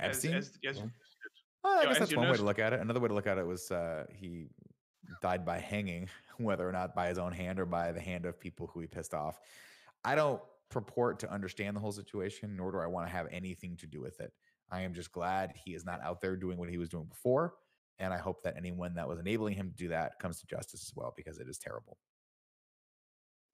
Epstein? 0.00 0.34
as, 0.34 0.50
as 0.68 0.78
Yeah. 0.78 0.86
Well, 1.62 1.78
I 1.78 1.84
guess 1.84 1.92
as 1.92 1.98
that's 2.00 2.16
one 2.16 2.28
way 2.28 2.36
to 2.36 2.42
look 2.42 2.58
at 2.58 2.72
it. 2.72 2.80
Another 2.80 2.98
way 2.98 3.06
to 3.06 3.14
look 3.14 3.28
at 3.28 3.38
it 3.38 3.46
was 3.46 3.70
uh, 3.70 4.06
he 4.12 4.48
died 5.22 5.44
by 5.44 5.58
hanging, 5.60 6.08
whether 6.38 6.68
or 6.68 6.72
not 6.72 6.92
by 6.92 7.06
his 7.06 7.18
own 7.18 7.30
hand 7.30 7.60
or 7.60 7.66
by 7.66 7.92
the 7.92 8.00
hand 8.00 8.26
of 8.26 8.40
people 8.40 8.66
who 8.66 8.80
he 8.80 8.88
pissed 8.88 9.14
off. 9.14 9.38
I 10.04 10.16
don't 10.16 10.42
purport 10.70 11.18
to 11.20 11.32
understand 11.32 11.76
the 11.76 11.80
whole 11.80 11.92
situation, 11.92 12.56
nor 12.56 12.72
do 12.72 12.78
I 12.78 12.86
want 12.86 13.06
to 13.06 13.12
have 13.12 13.26
anything 13.30 13.76
to 13.78 13.86
do 13.86 14.00
with 14.00 14.20
it. 14.20 14.32
I 14.70 14.82
am 14.82 14.94
just 14.94 15.12
glad 15.12 15.52
he 15.54 15.74
is 15.74 15.84
not 15.84 16.00
out 16.02 16.20
there 16.20 16.36
doing 16.36 16.58
what 16.58 16.70
he 16.70 16.78
was 16.78 16.88
doing 16.88 17.06
before. 17.06 17.54
And 17.98 18.12
I 18.12 18.18
hope 18.18 18.42
that 18.42 18.54
anyone 18.56 18.94
that 18.94 19.08
was 19.08 19.18
enabling 19.18 19.54
him 19.54 19.70
to 19.70 19.76
do 19.76 19.88
that 19.88 20.18
comes 20.18 20.40
to 20.40 20.46
justice 20.46 20.82
as 20.82 20.92
well, 20.94 21.14
because 21.16 21.38
it 21.38 21.48
is 21.48 21.58
terrible. 21.58 21.96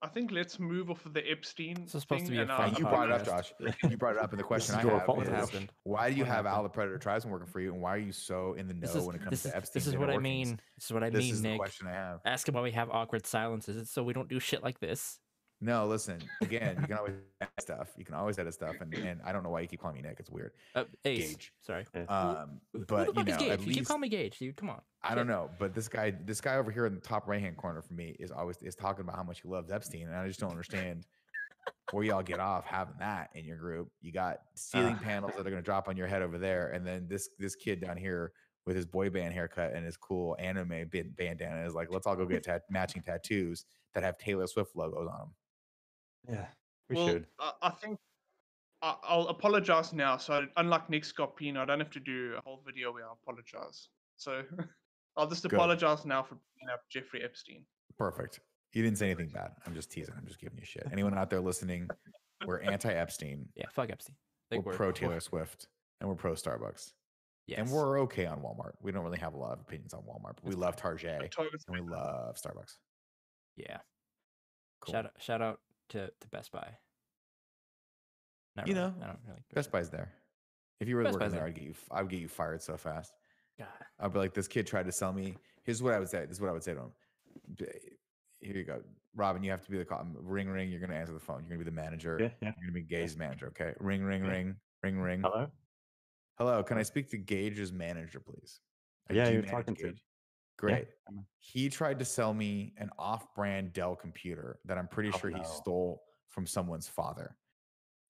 I 0.05 0.09
think 0.09 0.33
let's 0.33 0.59
move 0.59 0.91
off 0.91 1.07
of 1.07 1.15
the 1.15 1.23
Epstein. 1.31 1.85
This 1.85 1.95
is 1.95 2.01
supposed 2.01 2.27
to 2.27 2.33
be 2.33 2.39
a 2.39 2.43
uh, 2.43 2.57
fun 2.57 2.69
And 2.71 2.79
you 2.79 2.85
brought 2.85 3.09
it 3.09 3.13
up. 3.13 3.25
Josh. 3.25 3.53
You 3.89 3.97
brought 3.97 4.17
it 4.17 4.23
up, 4.23 4.33
and 4.33 4.41
the 4.41 4.45
question 4.53 4.75
I 4.75 4.81
have 4.81 5.55
is, 5.55 5.69
why 5.85 6.11
do 6.11 6.17
you 6.17 6.25
have 6.25 6.45
Al 6.45 6.65
the 6.65 6.69
Predator 6.69 6.99
Tribesman 6.99 7.31
working 7.31 7.47
for 7.47 7.61
you, 7.61 7.73
and 7.73 7.81
why 7.81 7.95
are 7.95 7.99
you 7.99 8.11
so 8.11 8.55
in 8.55 8.67
the 8.67 8.75
know 8.75 8.91
is 8.91 9.07
when 9.07 9.15
it 9.15 9.21
comes 9.23 9.43
this 9.43 9.53
to 9.53 9.57
Epstein? 9.57 9.73
this 9.75 9.87
is 9.87 9.97
what 9.97 10.11
I 10.11 10.19
mean. 10.19 10.59
This 10.77 10.87
is 10.87 10.93
what 10.93 11.05
I 11.05 11.11
This 11.11 11.23
mean, 11.23 11.33
is 11.35 11.43
the 11.43 11.49
Nick. 11.51 11.59
question 11.59 11.87
I 11.87 11.93
have. 11.93 12.21
Ask 12.25 12.49
him 12.49 12.55
why 12.57 12.63
we 12.63 12.73
have 12.73 12.91
awkward 12.91 13.27
silences. 13.27 13.77
It's 13.77 13.93
so 13.93 14.03
we 14.03 14.13
don't 14.13 14.29
do 14.29 14.41
shit 14.41 14.65
like 14.65 14.81
this. 14.81 15.21
No, 15.65 15.87
listen. 15.87 16.19
Again, 16.41 16.77
you 16.81 16.87
can 16.89 16.99
always 16.99 17.15
edit 17.41 17.53
stuff. 17.61 17.91
You 17.97 18.05
can 18.05 18.17
always 18.17 18.37
edit 18.37 18.53
stuff, 18.53 18.75
and, 18.81 18.93
and 18.95 19.21
I 19.25 19.31
don't 19.31 19.45
know 19.45 19.51
why 19.51 19.61
you 19.61 19.69
keep 19.69 19.81
calling 19.81 19.95
me 19.97 20.03
Nick. 20.03 20.17
It's 20.19 20.29
weird. 20.29 20.51
Uh, 20.75 20.85
Ace. 21.05 21.31
Gage. 21.31 21.53
Sorry. 21.63 21.87
Um, 22.09 22.61
Who- 22.73 22.81
Who 22.81 22.85
but 22.87 23.07
the 23.07 23.13
fuck 23.15 23.27
you 23.29 23.33
is 23.35 23.39
know, 23.39 23.45
Gage? 23.45 23.51
at 23.53 23.61
You 23.61 23.67
keep 23.67 23.77
least 23.77 23.89
calling 23.89 24.01
me 24.01 24.09
Gage, 24.09 24.39
dude. 24.41 24.57
Come 24.57 24.71
on. 24.71 24.81
I 25.05 25.15
don't 25.15 25.29
know. 25.29 25.51
But 25.61 25.73
this 25.73 25.87
guy, 25.89 26.11
this 26.25 26.41
guy 26.41 26.57
over 26.57 26.71
here 26.73 26.87
in 26.87 26.95
the 26.97 27.01
top 27.01 27.29
right 27.29 27.41
hand 27.41 27.57
corner 27.57 27.81
for 27.81 27.95
me 27.95 28.17
is 28.19 28.33
always 28.33 28.57
is 28.61 28.75
talking 28.75 29.03
about 29.03 29.15
how 29.17 29.23
much 29.23 29.41
he 29.43 29.49
loves 29.49 29.71
Epstein, 29.71 30.09
and 30.09 30.17
I 30.17 30.27
just 30.27 30.41
don't 30.41 30.51
understand 30.51 31.07
where 31.93 32.03
y'all 32.03 32.23
get 32.25 32.41
off 32.41 32.65
having 32.65 32.95
that 32.99 33.31
in 33.35 33.45
your 33.45 33.57
group. 33.57 33.89
You 34.01 34.11
got 34.11 34.39
ceiling 34.55 34.97
Ah. 35.01 35.05
panels 35.05 35.33
that 35.37 35.47
are 35.47 35.51
going 35.51 35.63
to 35.63 35.65
drop 35.65 35.87
on 35.89 35.97
your 35.97 36.09
head 36.09 36.23
over 36.23 36.39
there, 36.39 36.71
and 36.71 36.85
then 36.85 37.07
this 37.09 37.29
this 37.39 37.55
kid 37.55 37.81
down 37.81 37.97
here 37.97 38.33
with 38.67 38.75
his 38.75 38.87
boy 38.87 39.11
band 39.11 39.33
haircut 39.35 39.73
and 39.75 39.85
his 39.85 39.97
cool 39.97 40.37
anime 40.39 40.89
bandana 41.17 41.67
is 41.67 41.75
like, 41.75 41.89
let's 41.91 42.07
all 42.07 42.15
go 42.17 42.25
get 42.27 42.45
tat- 42.45 42.63
matching 42.71 43.03
tattoos 43.03 43.65
that 43.93 44.05
have 44.05 44.17
Taylor 44.19 44.47
Swift 44.47 44.75
logos 44.77 45.09
on 45.13 45.19
them. 45.19 45.35
Yeah, 46.29 46.47
we 46.89 46.97
well, 46.97 47.09
should. 47.09 47.27
I, 47.39 47.53
I 47.63 47.71
think 47.71 47.99
I, 48.83 48.97
I'll 49.05 49.29
apologize 49.29 49.93
now. 49.93 50.17
So 50.17 50.47
unlike 50.57 50.91
Nick 50.91 51.05
Scarpino, 51.05 51.59
I 51.59 51.65
don't 51.65 51.79
have 51.79 51.91
to 51.91 52.01
do 52.01 52.35
a 52.37 52.41
whole 52.43 52.63
video 52.67 52.93
where 52.93 53.05
I 53.05 53.13
apologize. 53.13 53.89
So 54.17 54.43
I'll 55.17 55.29
just 55.29 55.43
Good. 55.43 55.55
apologize 55.55 56.05
now 56.05 56.23
for 56.23 56.37
bringing 56.57 56.73
up 56.73 56.81
Jeffrey 56.91 57.23
Epstein. 57.23 57.65
Perfect. 57.99 58.41
You 58.73 58.83
didn't 58.83 58.99
say 58.99 59.07
anything 59.07 59.29
bad. 59.29 59.53
I'm 59.67 59.75
just 59.75 59.91
teasing. 59.91 60.15
I'm 60.17 60.27
just 60.27 60.41
giving 60.41 60.59
you 60.59 60.65
shit. 60.65 60.87
Anyone 60.93 61.17
out 61.17 61.29
there 61.29 61.41
listening, 61.41 61.89
we're 62.47 62.61
anti 62.63 62.93
Epstein. 62.93 63.47
Yeah, 63.55 63.67
fuck 63.73 63.91
Epstein. 63.91 64.17
We're 64.51 64.59
Big 64.59 64.67
word. 64.67 64.77
pro 64.77 64.93
Taylor 64.93 65.21
Swift, 65.21 65.67
and 66.01 66.09
we're 66.09 66.17
pro 66.17 66.33
Starbucks. 66.33 66.93
Yes. 67.47 67.59
And 67.59 67.71
we're 67.71 68.01
okay 68.01 68.27
on 68.27 68.39
Walmart. 68.41 68.73
We 68.81 68.93
don't 68.93 69.03
really 69.05 69.19
have 69.19 69.35
a 69.35 69.37
lot 69.37 69.53
of 69.53 69.61
opinions 69.61 69.93
on 69.95 70.01
Walmart, 70.03 70.37
but 70.37 70.45
we 70.45 70.55
love 70.55 70.77
Target 70.77 71.33
But 71.37 71.47
and 71.69 71.75
we 71.75 71.81
love 71.81 72.37
Starbucks. 72.37 72.77
yeah. 73.57 73.79
Cool. 74.81 74.93
Shout 74.93 75.05
out, 75.07 75.13
shout 75.19 75.43
out 75.43 75.61
to, 75.93 76.07
to 76.09 76.29
Best 76.29 76.53
Buy. 76.53 76.69
Not 78.57 78.67
You 78.69 78.75
really. 78.75 78.87
know, 78.89 78.95
I 79.03 79.07
don't 79.07 79.19
really. 79.27 79.39
go 79.39 79.55
Best. 79.55 79.71
Buy's 79.71 79.91
there. 79.91 80.13
If 80.81 80.89
you 80.89 80.97
were 80.97 81.05
Best 81.05 81.15
working 81.15 81.27
Buy's 81.27 81.33
there, 81.33 81.41
there. 81.41 81.49
I'd 81.49 81.55
get 81.55 81.65
you. 81.65 81.75
I 81.91 82.03
would 82.03 82.11
get 82.11 82.21
you 82.21 82.29
fired 82.29 82.61
so 82.63 82.77
fast. 82.77 83.13
God. 83.59 83.69
I'd 84.01 84.13
be 84.13 84.19
like, 84.19 84.35
this 84.35 84.49
kid 84.49 84.67
tried 84.67 84.87
to 84.87 84.93
sell 84.93 85.13
me. 85.13 85.37
Here's 85.65 85.83
what 85.83 85.95
I 85.95 85.99
would 85.99 86.09
say. 86.09 86.21
This 86.27 86.37
is 86.37 86.41
what 86.41 86.51
I 86.51 86.53
would 86.53 86.65
say 86.65 86.75
to 86.75 86.81
him. 86.81 86.93
Here 88.41 88.57
you 88.57 88.65
go, 88.65 88.83
Robin. 89.15 89.43
You 89.45 89.51
have 89.53 89.63
to 89.65 89.71
be 89.71 89.79
the 89.79 89.85
call. 89.85 90.01
Um, 90.01 90.17
ring, 90.21 90.49
ring. 90.49 90.71
You're 90.71 90.81
gonna 90.81 90.95
answer 90.97 91.13
the 91.13 91.21
phone. 91.21 91.41
You're 91.43 91.51
gonna 91.57 91.59
be 91.65 91.71
the 91.71 91.71
manager. 91.71 92.19
Yeah, 92.21 92.29
yeah. 92.41 92.53
You're 92.61 92.71
gonna 92.71 92.73
be 92.73 92.83
Gage's 92.83 93.17
manager. 93.17 93.47
Okay. 93.49 93.73
Ring, 93.79 94.03
ring, 94.03 94.25
Yeah. 94.25 94.31
ring, 94.33 94.57
ring, 94.83 94.99
ring. 94.99 95.21
Hello. 95.23 95.47
Hello. 96.39 96.63
Can 96.65 96.77
I 96.79 96.83
speak 96.83 97.09
to 97.11 97.17
Gage's 97.19 97.73
manager, 97.73 98.19
please? 98.19 98.59
Yeah, 99.11 99.27
do 99.27 99.31
you 99.31 99.37
you're 99.37 99.43
manage 99.47 99.67
talking 99.67 99.77
to. 99.77 99.95
Great. 100.59 100.87
Know. 101.11 101.25
He 101.39 101.69
tried 101.69 101.99
to 101.99 102.05
sell 102.05 102.33
me 102.33 102.75
an 102.79 102.91
off-brand 102.99 103.73
Dell 103.73 103.97
computer 103.97 104.59
that 104.65 104.79
I'm 104.79 104.89
pretty 104.89 105.11
Oh, 105.13 105.19
sure 105.19 105.31
he 105.31 105.43
stole 105.45 106.03
from 106.29 106.47
someone's 106.47 106.89
father. 106.89 107.37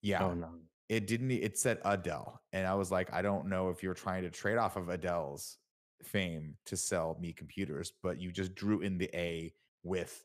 Yeah, 0.03 0.25
Oh 0.25 0.35
no. 0.35 0.51
it 0.89 1.07
didn't. 1.07 1.31
It 1.31 1.59
said 1.59 1.79
Adele, 1.85 2.41
and 2.53 2.67
I 2.67 2.75
was 2.75 2.91
like, 2.91 3.13
I 3.13 3.23
don't 3.23 3.47
know 3.47 3.69
if 3.71 3.83
you're 3.83 3.95
trying 3.95 4.23
to 4.23 4.31
trade 4.31 4.59
off 4.59 4.77
of 4.77 4.89
Adele's 4.89 5.59
fame 6.03 6.57
to 6.67 6.77
sell 6.77 7.17
me 7.21 7.33
computers, 7.33 7.93
but 8.03 8.21
you 8.21 8.33
just 8.33 8.55
drew 8.55 8.81
in 8.81 8.99
the 8.99 9.09
A 9.15 9.55
with 9.85 10.25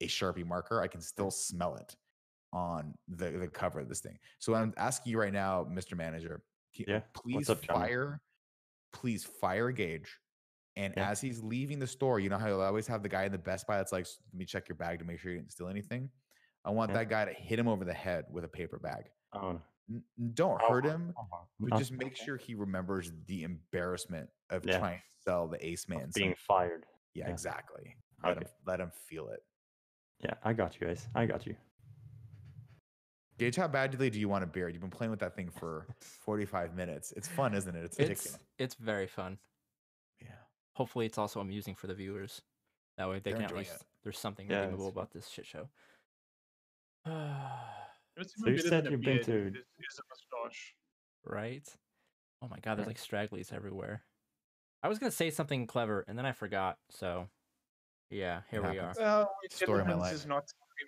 a 0.00 0.06
Sharpie 0.08 0.44
marker. 0.46 0.80
I 0.82 0.88
can 0.88 1.00
still 1.00 1.30
smell 1.30 1.76
it 1.76 1.94
on 2.52 2.94
the 3.08 3.30
the 3.30 3.48
cover 3.48 3.80
of 3.80 3.88
this 3.88 4.00
thing. 4.00 4.18
So 4.40 4.54
I'm 4.54 4.74
asking 4.76 5.12
you 5.12 5.18
right 5.20 5.32
now, 5.32 5.64
Mr. 5.64 5.96
Manager, 5.96 6.42
Yeah, 6.74 7.00
please 7.14 7.48
up, 7.48 7.64
fire, 7.64 8.20
please 8.92 9.24
fire 9.24 9.70
Gage. 9.70 10.18
And 10.76 10.94
Yeah. 10.96 11.10
as 11.10 11.20
he's 11.20 11.42
leaving 11.42 11.78
the 11.78 11.86
store, 11.86 12.18
you 12.18 12.30
know 12.30 12.38
how 12.38 12.48
you'll 12.48 12.60
always 12.62 12.86
have 12.86 13.02
the 13.02 13.08
guy 13.08 13.24
in 13.24 13.32
the 13.32 13.38
Best 13.38 13.66
Buy 13.66 13.76
that's 13.76 13.92
like, 13.92 14.06
let 14.06 14.34
me 14.38 14.44
check 14.44 14.68
your 14.68 14.76
bag 14.76 14.98
to 15.00 15.04
make 15.04 15.18
sure 15.20 15.30
you 15.32 15.38
didn't 15.38 15.52
steal 15.52 15.68
anything. 15.68 16.10
I 16.64 16.70
want 16.70 16.90
Yeah. 16.90 16.98
that 16.98 17.08
guy 17.10 17.24
to 17.26 17.32
hit 17.32 17.58
him 17.58 17.68
over 17.68 17.84
the 17.84 17.92
head 17.92 18.24
with 18.30 18.44
a 18.44 18.48
paper 18.48 18.78
bag. 18.78 19.10
Oh. 19.32 19.50
N- 19.50 19.62
n- 19.90 20.04
don't 20.34 20.60
Oh, 20.62 20.68
hurt 20.72 20.86
uh-huh. 20.86 20.94
him, 20.96 21.14
oh, 21.18 21.46
but 21.60 21.72
uh-huh. 21.72 21.78
just 21.78 21.92
make 21.92 22.16
sure 22.16 22.36
he 22.36 22.54
remembers 22.54 23.12
the 23.26 23.42
embarrassment 23.42 24.30
of 24.50 24.64
Yeah. 24.64 24.78
trying 24.78 24.98
to 24.98 25.04
sell 25.24 25.48
the 25.48 25.64
Ace 25.66 25.84
of 25.84 25.90
Man. 25.90 26.10
being 26.14 26.30
some- 26.30 26.36
fired. 26.46 26.86
yeah, 27.14 27.26
yeah. 27.26 27.32
exactly. 27.32 27.96
Let 28.24 28.38
him 28.38 28.48
let 28.64 28.80
him 28.80 28.90
feel 28.92 29.28
it. 29.28 29.44
Yeah, 30.20 30.34
I 30.44 30.52
got 30.52 30.80
you 30.80 30.86
guys. 30.86 31.08
I 31.14 31.26
got 31.26 31.44
you. 31.46 31.56
Gage, 33.38 33.56
how 33.56 33.66
badly 33.66 34.08
do 34.10 34.20
you 34.20 34.28
want 34.28 34.44
a 34.44 34.46
beard? 34.46 34.72
You've 34.72 34.80
been 34.82 34.90
playing 34.90 35.10
with 35.10 35.18
that 35.20 35.34
thing 35.34 35.50
for 35.50 35.88
45 36.00 36.74
minutes. 36.76 37.12
It's 37.12 37.26
fun, 37.26 37.54
isn't 37.54 37.74
it? 37.74 37.84
It's 37.84 37.96
addicting. 37.98 38.10
It's 38.10 38.38
it's 38.58 38.74
very 38.76 39.08
fun. 39.08 39.38
Yeah. 40.74 40.78
Hopefully, 40.78 41.06
it's 41.06 41.18
also 41.18 41.40
amusing 41.40 41.74
for 41.74 41.86
the 41.86 41.94
viewers. 41.94 42.42
That 42.98 43.08
way, 43.08 43.18
they 43.20 43.30
They're 43.32 43.40
can 43.40 43.50
at 43.50 43.56
least 43.56 43.74
it. 43.76 43.82
there's 44.02 44.18
something 44.18 44.48
Yeah, 44.50 44.60
redeemable 44.60 44.88
it's- 44.88 44.96
about 44.96 45.10
this 45.12 45.28
shit 45.28 45.46
show. 45.46 45.68
It's 48.14 48.34
So 48.36 48.42
even 48.46 48.52
you 48.62 48.68
said 48.68 48.84
you've 48.90 49.00
been 49.00 49.22
to- 49.24 49.46
is, 49.48 49.54
is 49.54 49.98
a 49.98 50.02
mustache. 50.42 50.74
right? 51.24 51.66
Oh 52.42 52.48
my 52.48 52.58
god, 52.58 52.76
there's 52.76 52.86
like 52.86 52.98
stragglies 53.00 53.52
everywhere. 53.52 54.02
I 54.82 54.88
was 54.88 54.98
gonna 54.98 55.10
say 55.10 55.30
something 55.30 55.66
clever 55.66 56.04
and 56.06 56.18
then 56.18 56.26
I 56.26 56.32
forgot. 56.32 56.76
So, 56.90 57.28
yeah, 58.10 58.42
here 58.50 58.60
we 58.60 58.68
are. 58.78 58.88
happens. 58.88 58.98
Well, 58.98 59.30
Story 59.50 59.80
of 59.80 59.86
my 59.86 59.94
life. 59.94 60.12
is 60.12 60.26
not 60.26 60.44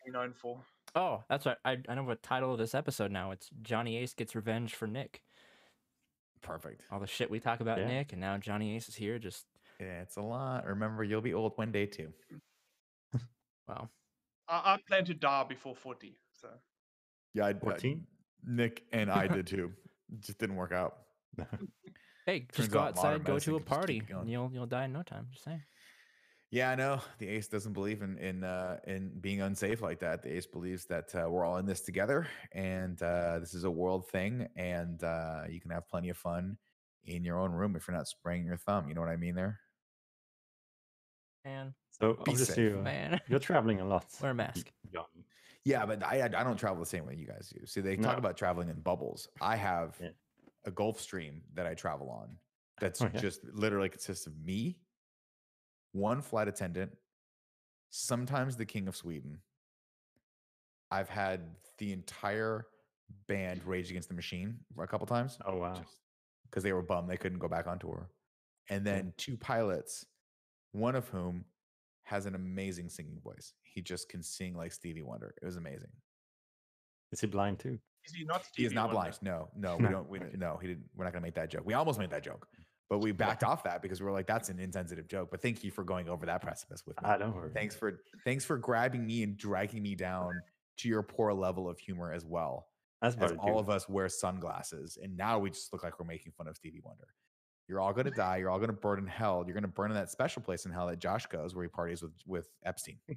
known 0.09 0.35
for. 0.35 0.61
Oh, 0.95 1.25
that's 1.31 1.47
right. 1.47 1.57
I 1.65 1.79
I 1.89 1.95
know 1.95 2.03
what 2.05 2.23
title 2.23 2.53
of 2.53 2.59
this 2.59 2.75
episode 2.75 3.11
now. 3.11 3.31
It's 3.31 3.49
Johnny 3.63 3.97
Ace 3.97 4.13
gets 4.13 4.35
revenge 4.35 4.75
for 4.75 4.87
Nick. 4.87 5.23
Perfect. 6.43 6.83
All 6.91 7.01
the 7.01 7.07
shit 7.07 7.31
we 7.31 7.41
talk 7.41 7.61
about 7.61 7.79
Yeah. 7.79 7.87
Nick, 7.89 8.13
and 8.13 8.21
now 8.21 8.37
Johnny 8.37 8.77
Ace 8.77 8.89
is 8.91 8.97
here. 8.97 9.19
Just 9.19 9.47
Yeah, 9.81 10.03
it's 10.03 10.17
a 10.17 10.23
lot. 10.23 10.67
Remember, 10.67 11.05
you'll 11.05 11.21
be 11.21 11.35
old 11.35 11.53
one 11.57 11.73
day 11.73 11.87
too. 11.87 12.13
wow. 13.69 13.89
I, 14.49 14.75
I 14.75 14.79
plan 14.89 15.05
to 15.07 15.15
die 15.15 15.45
before 15.45 15.75
40. 15.75 16.17
So 16.33 16.49
Yeah, 17.35 17.47
I, 17.47 17.55
14? 17.55 18.07
Nick 18.47 18.85
and 18.93 19.11
I 19.11 19.27
did 19.27 19.47
too. 19.47 19.73
Just 20.21 20.39
didn't 20.39 20.57
work 20.57 20.73
out. 20.73 20.99
Hey, 22.27 22.41
Turns 22.41 22.57
just 22.57 22.71
go 22.71 22.79
out 22.79 22.89
outside, 22.89 23.23
go 23.25 23.39
to 23.39 23.57
a 23.57 23.59
can 23.59 23.59
just 23.59 23.59
keep 23.59 23.67
party, 23.67 24.03
and 24.09 24.31
you'll 24.31 24.51
you'll 24.51 24.65
die 24.65 24.87
in 24.87 24.95
no 24.95 25.03
time. 25.03 25.27
Just 25.31 25.45
saying. 25.45 25.63
Yeah, 26.51 26.71
I 26.71 26.75
know. 26.75 27.01
The 27.19 27.29
ace 27.29 27.49
doesn't 27.49 27.75
believe 27.75 28.01
in 28.01 28.17
in 28.17 28.45
uh, 28.45 28.79
in 28.87 29.13
being 29.21 29.43
unsafe 29.43 29.83
like 29.83 30.01
that. 30.01 30.23
The 30.23 30.35
ace 30.35 30.47
believes 30.47 30.87
that 30.87 31.15
uh, 31.15 31.29
we're 31.29 31.45
all 31.45 31.59
in 31.59 31.67
this 31.67 31.83
together, 31.83 32.27
and 32.53 33.03
uh, 33.03 33.41
this 33.41 33.53
is 33.53 33.65
a 33.65 33.71
world 33.71 34.09
thing, 34.09 34.49
and 34.57 35.03
uh, 35.05 35.43
you 35.51 35.61
can 35.61 35.71
have 35.71 35.87
plenty 35.89 36.09
of 36.09 36.17
fun 36.17 36.57
in 37.05 37.25
your 37.25 37.39
own 37.39 37.53
room 37.53 37.77
if 37.77 37.87
you're 37.87 37.97
not 37.97 38.09
spraying 38.09 38.47
your 38.47 38.57
thumb. 38.57 38.89
You 38.89 38.95
know 38.95 39.03
what 39.03 39.11
I 39.11 39.17
mean? 39.17 39.35
There. 39.35 39.61
Man, 41.45 41.75
So 41.91 42.15
Be 42.15 42.21
obviously 42.33 42.55
safe. 42.71 42.75
uh, 42.75 42.83
man, 42.83 43.21
you're 43.29 43.39
traveling 43.39 43.81
a 43.81 43.85
lot. 43.85 44.07
wear 44.23 44.31
a 44.31 44.35
mask. 44.35 44.71
Yeah, 45.65 45.87
but 45.87 46.03
I 46.03 46.21
I 46.21 46.25
I 46.25 46.45
don't 46.45 46.57
travel 46.59 46.81
the 46.81 46.87
same 46.87 47.07
way 47.07 47.15
you 47.15 47.27
guys 47.27 47.49
do. 47.55 47.65
See, 47.67 47.81
they 47.81 47.97
talk 47.97 48.13
No. 48.13 48.19
about 48.19 48.37
traveling 48.37 48.69
in 48.69 48.81
bubbles. 48.81 49.29
I 49.41 49.57
have 49.57 49.97
Yeah. 50.01 50.11
a 50.67 50.71
Gulfstream 50.71 51.41
that 51.55 51.67
I 51.67 51.75
travel 51.75 52.11
on. 52.11 52.39
That's 52.81 53.01
Oh, 53.01 53.11
yeah. 53.13 53.21
just 53.21 53.45
literally 53.45 53.89
consists 53.89 54.27
of 54.27 54.37
me, 54.39 54.79
one 55.93 56.21
flight 56.23 56.49
attendant, 56.49 56.93
sometimes 57.91 58.57
the 58.57 58.67
King 58.67 58.89
of 58.89 58.97
Sweden. 58.97 59.39
I've 60.91 61.09
had 61.09 61.57
the 61.79 61.93
entire 61.93 62.67
band 63.27 63.65
Rage 63.65 63.91
Against 63.91 64.09
the 64.09 64.15
Machine 64.15 64.59
a 64.79 64.87
couple 64.87 65.07
times 65.07 65.39
Oh 65.47 65.57
wow. 65.57 65.83
because 66.45 66.63
they 66.63 66.73
were 66.73 66.83
bummed 66.83 67.09
they 67.09 67.17
couldn't 67.17 67.39
go 67.39 67.49
back 67.49 67.67
on 67.67 67.79
tour. 67.79 68.11
And 68.71 68.85
then 68.87 69.13
two 69.17 69.37
pilots, 69.37 70.07
one 70.75 70.97
of 70.97 71.09
whom 71.09 71.45
has 72.03 72.27
an 72.27 72.35
amazing 72.35 72.91
singing 72.91 73.21
voice. 73.23 73.55
He 73.63 73.81
just 73.81 74.09
can 74.09 74.23
sing 74.23 74.55
like 74.55 74.73
Stevie 74.73 75.03
Wonder. 75.03 75.35
It 75.41 75.47
was 75.47 75.57
amazing. 75.57 75.91
Is 77.13 77.21
he 77.21 77.27
blind 77.27 77.61
too? 77.61 77.79
is 78.05 78.13
he 78.13 78.25
not? 78.25 78.45
He 78.55 78.67
is 78.67 78.73
not 78.73 78.93
Wonder? 78.93 78.95
blind. 78.95 79.19
No, 79.23 79.49
no, 79.57 79.77
we 79.77 79.89
don't. 79.89 80.09
We 80.09 80.21
no, 80.37 80.59
he 80.61 80.69
didn't. 80.69 80.85
We're 80.95 81.05
not 81.05 81.13
gonna 81.13 81.23
make 81.23 81.37
that 81.37 81.51
joke. 81.51 81.63
We 81.65 81.75
almost 81.75 81.99
made 81.99 82.11
that 82.11 82.25
joke, 82.25 82.47
but 82.91 82.99
we 82.99 83.13
backed 83.13 83.45
off 83.45 83.63
that 83.65 83.83
because 83.83 84.01
we 84.01 84.07
were 84.07 84.13
like, 84.13 84.27
"That's 84.27 84.49
an 84.49 84.59
insensitive 84.59 85.09
joke." 85.09 85.29
But 85.31 85.41
thank 85.41 85.63
you 85.65 85.71
for 85.71 85.85
going 85.85 86.09
over 86.09 86.27
that 86.27 86.43
precipice 86.43 86.85
with 86.87 87.01
me. 87.01 87.09
I 87.09 87.17
don't 87.17 87.35
worry. 87.35 87.51
Thanks 87.55 87.75
for 87.75 88.01
thanks 88.25 88.45
for 88.45 88.59
grabbing 88.59 89.07
me 89.07 89.23
and 89.23 89.37
dragging 89.37 89.83
me 89.83 89.95
down 89.95 90.33
to 90.79 90.89
your 90.89 91.03
poor 91.03 91.33
level 91.33 91.69
of 91.69 91.79
humor 91.79 92.13
as 92.13 92.27
well. 92.27 92.67
That's 93.01 93.17
As 93.17 93.31
about 93.31 93.39
all 93.39 93.59
of 93.59 93.71
us 93.71 93.89
wear 93.89 94.09
sunglasses, 94.09 94.99
and 95.01 95.17
now 95.17 95.39
we 95.39 95.51
just 95.51 95.73
look 95.73 95.85
like 95.85 95.99
we're 96.01 96.07
making 96.07 96.33
fun 96.33 96.49
of 96.49 96.57
Stevie 96.57 96.81
Wonder. 96.85 97.07
You're 97.69 97.81
all 97.81 97.93
gonna 97.93 98.11
die. 98.11 98.39
You're 98.39 98.51
all 98.51 98.59
gonna 98.59 98.73
burn 98.73 98.99
in 98.99 99.07
hell. 99.07 99.43
You're 99.47 99.55
gonna 99.55 99.69
burn 99.69 99.91
in 99.91 99.97
that 99.97 100.11
special 100.11 100.43
place 100.43 100.67
in 100.67 100.73
hell 100.73 100.87
that 100.89 100.99
Josh 100.99 101.27
goes, 101.27 101.55
where 101.55 101.65
he 101.65 101.69
parties 101.69 102.03
with 102.03 102.13
with 102.27 102.49
Epstein. 102.65 102.99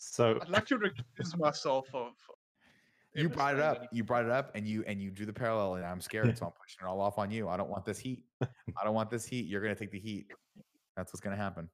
So 0.00 0.38
I'd 0.40 0.48
like 0.48 0.66
to 0.66 0.78
recuse 0.78 1.36
myself 1.38 1.86
of. 1.92 2.12
You 3.14 3.28
brought 3.28 3.54
it 3.54 3.60
up. 3.60 3.86
You 3.92 4.04
brought 4.04 4.24
it 4.24 4.30
up, 4.30 4.52
and 4.54 4.66
you 4.66 4.84
and 4.86 5.00
you 5.00 5.10
drew 5.10 5.26
the 5.26 5.32
parallel, 5.32 5.74
and 5.74 5.84
I'm 5.84 6.00
scared, 6.00 6.36
so 6.38 6.46
I'm 6.46 6.52
pushing 6.60 6.78
it 6.82 6.86
all 6.86 7.00
off 7.00 7.18
on 7.18 7.30
you. 7.30 7.48
I 7.48 7.56
don't 7.56 7.68
want 7.68 7.84
this 7.84 7.98
heat. 7.98 8.24
I 8.42 8.84
don't 8.84 8.94
want 8.94 9.10
this 9.10 9.26
heat. 9.26 9.46
You're 9.46 9.60
gonna 9.60 9.74
take 9.74 9.90
the 9.90 9.98
heat. 9.98 10.26
That's 10.96 11.12
what's 11.12 11.20
gonna 11.20 11.36
happen. 11.36 11.68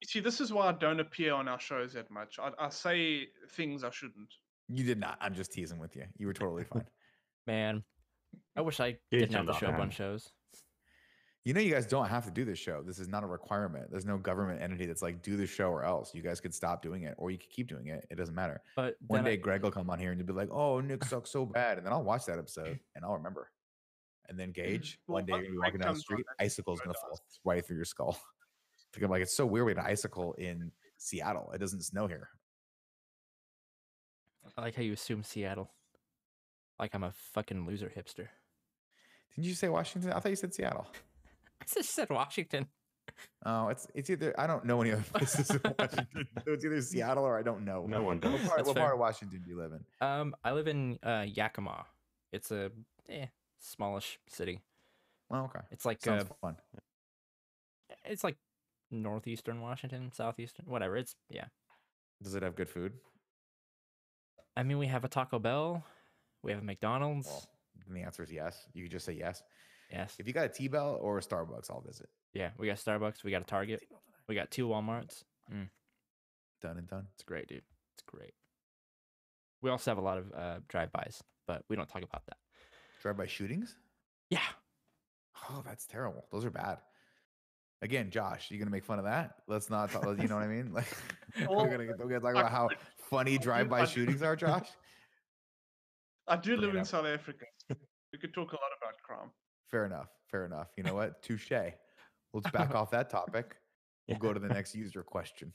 You 0.00 0.06
see, 0.06 0.20
this 0.20 0.40
is 0.40 0.52
why 0.52 0.68
I 0.68 0.72
don't 0.72 1.00
appear 1.00 1.32
on 1.32 1.48
our 1.48 1.60
shows 1.60 1.94
that 1.94 2.10
much. 2.10 2.38
I, 2.38 2.50
I 2.58 2.68
say 2.68 3.28
things 3.52 3.84
I 3.84 3.90
shouldn't. 3.90 4.34
You 4.68 4.84
did 4.84 4.98
not. 4.98 5.16
I'm 5.20 5.34
just 5.34 5.52
teasing 5.52 5.78
with 5.78 5.96
you. 5.96 6.04
You 6.18 6.26
were 6.26 6.34
totally 6.34 6.64
fine. 6.64 6.84
Man, 7.46 7.84
I 8.56 8.60
wish 8.62 8.80
I 8.80 8.96
You 9.10 9.20
didn't 9.20 9.32
have 9.34 9.46
to 9.46 9.54
show 9.54 9.68
up 9.68 9.78
on 9.78 9.90
shows. 9.90 10.30
You 11.44 11.54
know, 11.54 11.60
you 11.60 11.72
guys 11.72 11.86
don't 11.86 12.08
have 12.08 12.24
to 12.24 12.32
do 12.32 12.44
this 12.44 12.58
show. 12.58 12.82
This 12.82 12.98
is 12.98 13.06
not 13.06 13.22
a 13.22 13.26
requirement. 13.26 13.88
There's 13.88 14.04
no 14.04 14.18
government 14.18 14.60
entity 14.60 14.84
that's 14.86 15.00
like, 15.00 15.22
do 15.22 15.36
the 15.36 15.46
show 15.46 15.68
or 15.68 15.84
else. 15.84 16.12
You 16.12 16.20
guys 16.20 16.40
could 16.40 16.52
stop 16.52 16.82
doing 16.82 17.04
it, 17.04 17.14
or 17.18 17.30
you 17.30 17.38
could 17.38 17.50
keep 17.50 17.68
doing 17.68 17.86
it. 17.86 18.04
It 18.10 18.16
doesn't 18.16 18.34
matter. 18.34 18.60
But 18.74 18.96
One 19.06 19.18
then 19.22 19.26
I- 19.32 19.36
day, 19.36 19.40
Greg 19.42 19.62
will 19.62 19.70
come 19.70 19.88
on 19.88 20.00
here 20.00 20.10
and 20.10 20.18
you'll 20.18 20.26
be 20.26 20.32
like, 20.32 20.50
"Oh, 20.50 20.80
Nick 20.80 21.04
sucks 21.04 21.30
so 21.30 21.46
bad," 21.46 21.78
and 21.78 21.86
then 21.86 21.92
I'll 21.92 22.02
watch 22.02 22.24
that 22.26 22.38
episode 22.40 22.80
and 22.96 23.04
I'll 23.04 23.14
remember. 23.14 23.52
And 24.28 24.36
then 24.36 24.50
Gage, 24.50 24.98
Well, 25.06 25.14
one 25.14 25.24
day 25.26 25.34
you're 25.34 25.42
gonna 25.42 25.50
be 25.52 25.56
Greg 25.58 25.68
walking 25.74 25.80
down 25.82 25.94
the 25.94 26.00
street, 26.00 26.26
that's 26.26 26.52
icicle's 26.52 26.80
when 26.80 26.86
gonna 26.86 26.98
fall 27.00 27.20
right 27.44 27.64
through 27.64 27.76
your 27.76 27.84
skull. 27.84 28.18
Think 28.92 29.04
I'm 29.04 29.10
like, 29.12 29.22
it's 29.22 29.36
so 29.36 29.46
weird 29.46 29.66
we 29.66 29.70
had 29.70 29.78
an 29.78 29.86
icicle 29.86 30.32
in 30.34 30.72
Seattle. 30.98 31.52
It 31.52 31.58
doesn't 31.58 31.82
snow 31.82 32.08
here. 32.08 32.28
I 34.56 34.62
like 34.62 34.74
how 34.74 34.82
you 34.82 34.94
assume 34.94 35.22
Seattle. 35.22 35.72
Like 36.78 36.94
I'm 36.94 37.04
a 37.04 37.12
fucking 37.32 37.66
loser 37.66 37.90
hipster. 37.94 38.28
Didn't 39.34 39.46
you 39.48 39.54
say 39.54 39.68
Washington? 39.68 40.12
I 40.12 40.20
thought 40.20 40.28
you 40.30 40.36
said 40.36 40.54
Seattle. 40.54 40.86
I 41.60 41.64
just 41.72 41.90
said 41.90 42.10
Washington. 42.10 42.66
Oh, 43.44 43.68
it's 43.68 43.86
it's 43.94 44.10
either 44.10 44.34
I 44.38 44.46
don't 44.46 44.64
know 44.64 44.80
any 44.82 44.92
other 44.92 45.04
places 45.12 45.50
in 45.50 45.60
Washington. 45.78 46.26
So 46.44 46.52
it's 46.52 46.64
either 46.64 46.80
Seattle 46.82 47.24
or 47.24 47.38
I 47.38 47.42
don't 47.42 47.64
know. 47.64 47.86
No 47.86 48.02
one 48.02 48.20
What 48.20 48.32
does. 48.32 48.40
part, 48.40 48.56
That's 48.58 48.66
what 48.68 48.74
fair. 48.76 48.84
part 48.84 48.94
of 48.94 49.00
Washington 49.00 49.42
do 49.44 49.50
you 49.50 49.56
live 49.58 49.72
in? 49.72 50.06
Um, 50.06 50.34
I 50.44 50.52
live 50.52 50.68
in 50.68 50.98
uh, 51.02 51.24
Yakima. 51.26 51.86
It's 52.32 52.50
a 52.50 52.70
eh, 53.08 53.26
smallish 53.58 54.18
city. 54.28 54.60
Oh, 55.30 55.44
okay. 55.44 55.60
It's 55.70 55.84
like 55.86 56.02
Sounds 56.02 56.24
uh, 56.24 56.34
fun. 56.40 56.56
it's 58.04 58.22
like 58.24 58.36
northeastern 58.90 59.60
Washington, 59.60 60.10
southeastern, 60.12 60.66
whatever. 60.66 60.96
It's 60.96 61.14
yeah. 61.30 61.46
Does 62.22 62.34
it 62.34 62.42
have 62.42 62.54
good 62.56 62.68
food? 62.68 62.94
I 64.56 64.62
mean, 64.62 64.78
we 64.78 64.86
have 64.86 65.04
a 65.04 65.08
Taco 65.08 65.38
Bell, 65.38 65.84
we 66.46 66.52
have 66.52 66.62
a 66.62 66.64
McDonald's. 66.64 67.26
Well, 67.26 67.44
then 67.86 67.94
the 67.94 68.02
answer 68.02 68.22
is 68.22 68.32
yes. 68.32 68.56
You 68.72 68.84
could 68.84 68.92
just 68.92 69.04
say 69.04 69.12
yes. 69.12 69.42
yes, 69.92 70.14
If 70.18 70.26
you 70.26 70.32
got 70.32 70.46
a 70.46 70.48
T 70.48 70.68
Bell 70.68 70.98
or 71.00 71.18
a 71.18 71.20
Starbucks, 71.20 71.70
I'll 71.70 71.80
visit. 71.82 72.08
yeah, 72.32 72.50
we 72.56 72.66
got 72.68 72.76
Starbucks, 72.76 73.22
we 73.24 73.30
got 73.30 73.42
a 73.42 73.44
Target, 73.44 73.82
we 74.28 74.34
got 74.34 74.50
two 74.50 74.66
WalMarts. 74.68 75.24
Mm, 75.52 75.68
Done 76.62 76.78
and 76.78 76.88
done. 76.88 77.06
it's 77.14 77.22
great, 77.24 77.48
dude. 77.48 77.62
It's 77.94 78.02
great. 78.06 78.32
We 79.62 79.70
also 79.70 79.90
have 79.90 79.98
a 79.98 80.02
lot 80.02 80.18
of 80.18 80.32
uh, 80.34 80.58
drive-bys, 80.68 81.22
but 81.46 81.64
we 81.68 81.76
don't 81.76 81.88
talk 81.88 82.02
about 82.02 82.24
that. 82.26 82.36
Drive 83.02 83.16
by 83.16 83.26
shootings? 83.26 83.76
Yeah, 84.30 84.40
Oh, 85.50 85.62
that's 85.64 85.86
terrible. 85.86 86.26
Those 86.32 86.44
are 86.44 86.50
bad. 86.50 86.78
Again, 87.82 88.10
Josh, 88.10 88.50
you 88.50 88.58
gonna 88.58 88.70
make 88.70 88.84
fun 88.84 88.98
of 88.98 89.04
that? 89.04 89.34
Let's 89.46 89.68
not. 89.68 89.90
Talk, 89.90 90.04
you 90.20 90.28
know 90.28 90.34
what 90.36 90.44
I 90.44 90.48
mean? 90.48 90.72
Like 90.74 90.86
Well, 91.48 91.58
we're 91.66 91.70
gonna 91.70 91.92
we're 91.98 92.08
gonna 92.08 92.20
talk 92.20 92.30
about 92.34 92.50
how 92.50 92.70
funny 93.10 93.36
drive-by 93.38 93.84
shootings 93.84 94.22
are, 94.22 94.34
Josh. 94.34 94.66
I 96.28 96.36
do 96.36 96.56
Bring 96.56 96.60
live 96.68 96.74
it 96.74 96.78
in. 96.78 96.84
South 96.84 97.06
Africa. 97.06 97.44
We 98.12 98.20
could 98.20 98.32
talk 98.32 98.52
a 98.52 98.56
lot 98.56 98.70
about 98.80 98.94
crime. 99.02 99.30
Fair 99.70 99.84
enough. 99.84 100.08
Fair 100.30 100.46
enough. 100.46 100.68
You 100.76 100.84
know 100.84 100.94
what? 101.00 101.22
Touche. 101.22 101.50
Let's 101.50 102.50
back 102.52 102.74
off 102.74 102.90
that 102.92 103.10
topic. 103.10 103.56
We'll 104.08 104.18
go 104.18 104.32
to 104.32 104.40
the 104.40 104.48
next 104.48 104.74
user 104.74 105.02
question. 105.02 105.52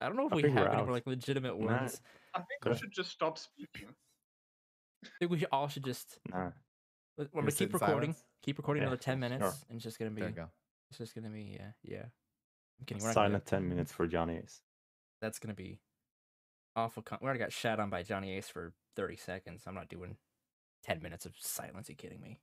I 0.00 0.06
don't 0.06 0.16
know 0.16 0.26
if 0.26 0.32
I 0.32 0.36
we 0.36 0.42
have 0.50 0.66
any 0.68 0.76
out. 0.82 0.88
like 0.90 1.06
legitimate 1.06 1.58
Nah. 1.58 1.66
ones. 1.80 2.00
I 2.34 2.38
think 2.38 2.48
Cool. 2.62 2.72
I 2.72 2.76
should 2.76 2.92
just 2.92 3.10
stop 3.10 3.38
speaking. 3.38 3.88
I 5.04 5.08
think 5.18 5.30
we 5.32 5.38
should, 5.38 5.48
all 5.50 5.66
should 5.66 5.84
just. 5.84 6.18
Nah. 6.30 6.36
I'm 6.38 6.52
Gonna 7.18 7.28
gonna 7.34 7.50
keep 7.52 7.72
recording. 7.72 8.12
silence? 8.12 8.24
Keep 8.42 8.58
recording 8.58 8.82
Yeah, 8.82 8.88
another 8.88 9.00
ten 9.02 9.14
sure. 9.20 9.28
minutes, 9.30 9.64
and 9.68 9.76
it's 9.76 9.84
just 9.84 9.98
gonna 9.98 10.10
be. 10.10 10.20
There 10.20 10.30
you 10.30 10.36
go. 10.36 10.48
It's 10.90 10.98
just 10.98 11.14
gonna 11.14 11.30
be 11.30 11.56
yeah, 11.58 11.70
yeah. 11.82 12.02
I'm 12.78 12.86
kidding. 12.86 13.02
We're 13.02 13.08
not 13.08 13.14
gonna 13.14 13.28
do 13.28 13.30
Silent 13.32 13.46
ten 13.46 13.68
minutes 13.68 13.92
for 13.92 14.06
Johnny's. 14.06 14.60
That's 15.20 15.38
gonna 15.38 15.54
be 15.54 15.80
awful. 16.76 17.02
Con- 17.02 17.18
we 17.20 17.26
already 17.26 17.40
got 17.40 17.52
shat 17.52 17.80
on 17.80 17.90
by 17.90 18.02
Johnny 18.02 18.32
Ace 18.36 18.48
for 18.48 18.72
30 18.96 19.16
seconds. 19.16 19.62
I'm 19.66 19.74
not 19.74 19.88
doing 19.88 20.16
10 20.84 21.02
minutes 21.02 21.26
of 21.26 21.32
silence. 21.38 21.88
Are 21.88 21.92
you 21.92 21.96
kidding 21.96 22.20
me? 22.20 22.38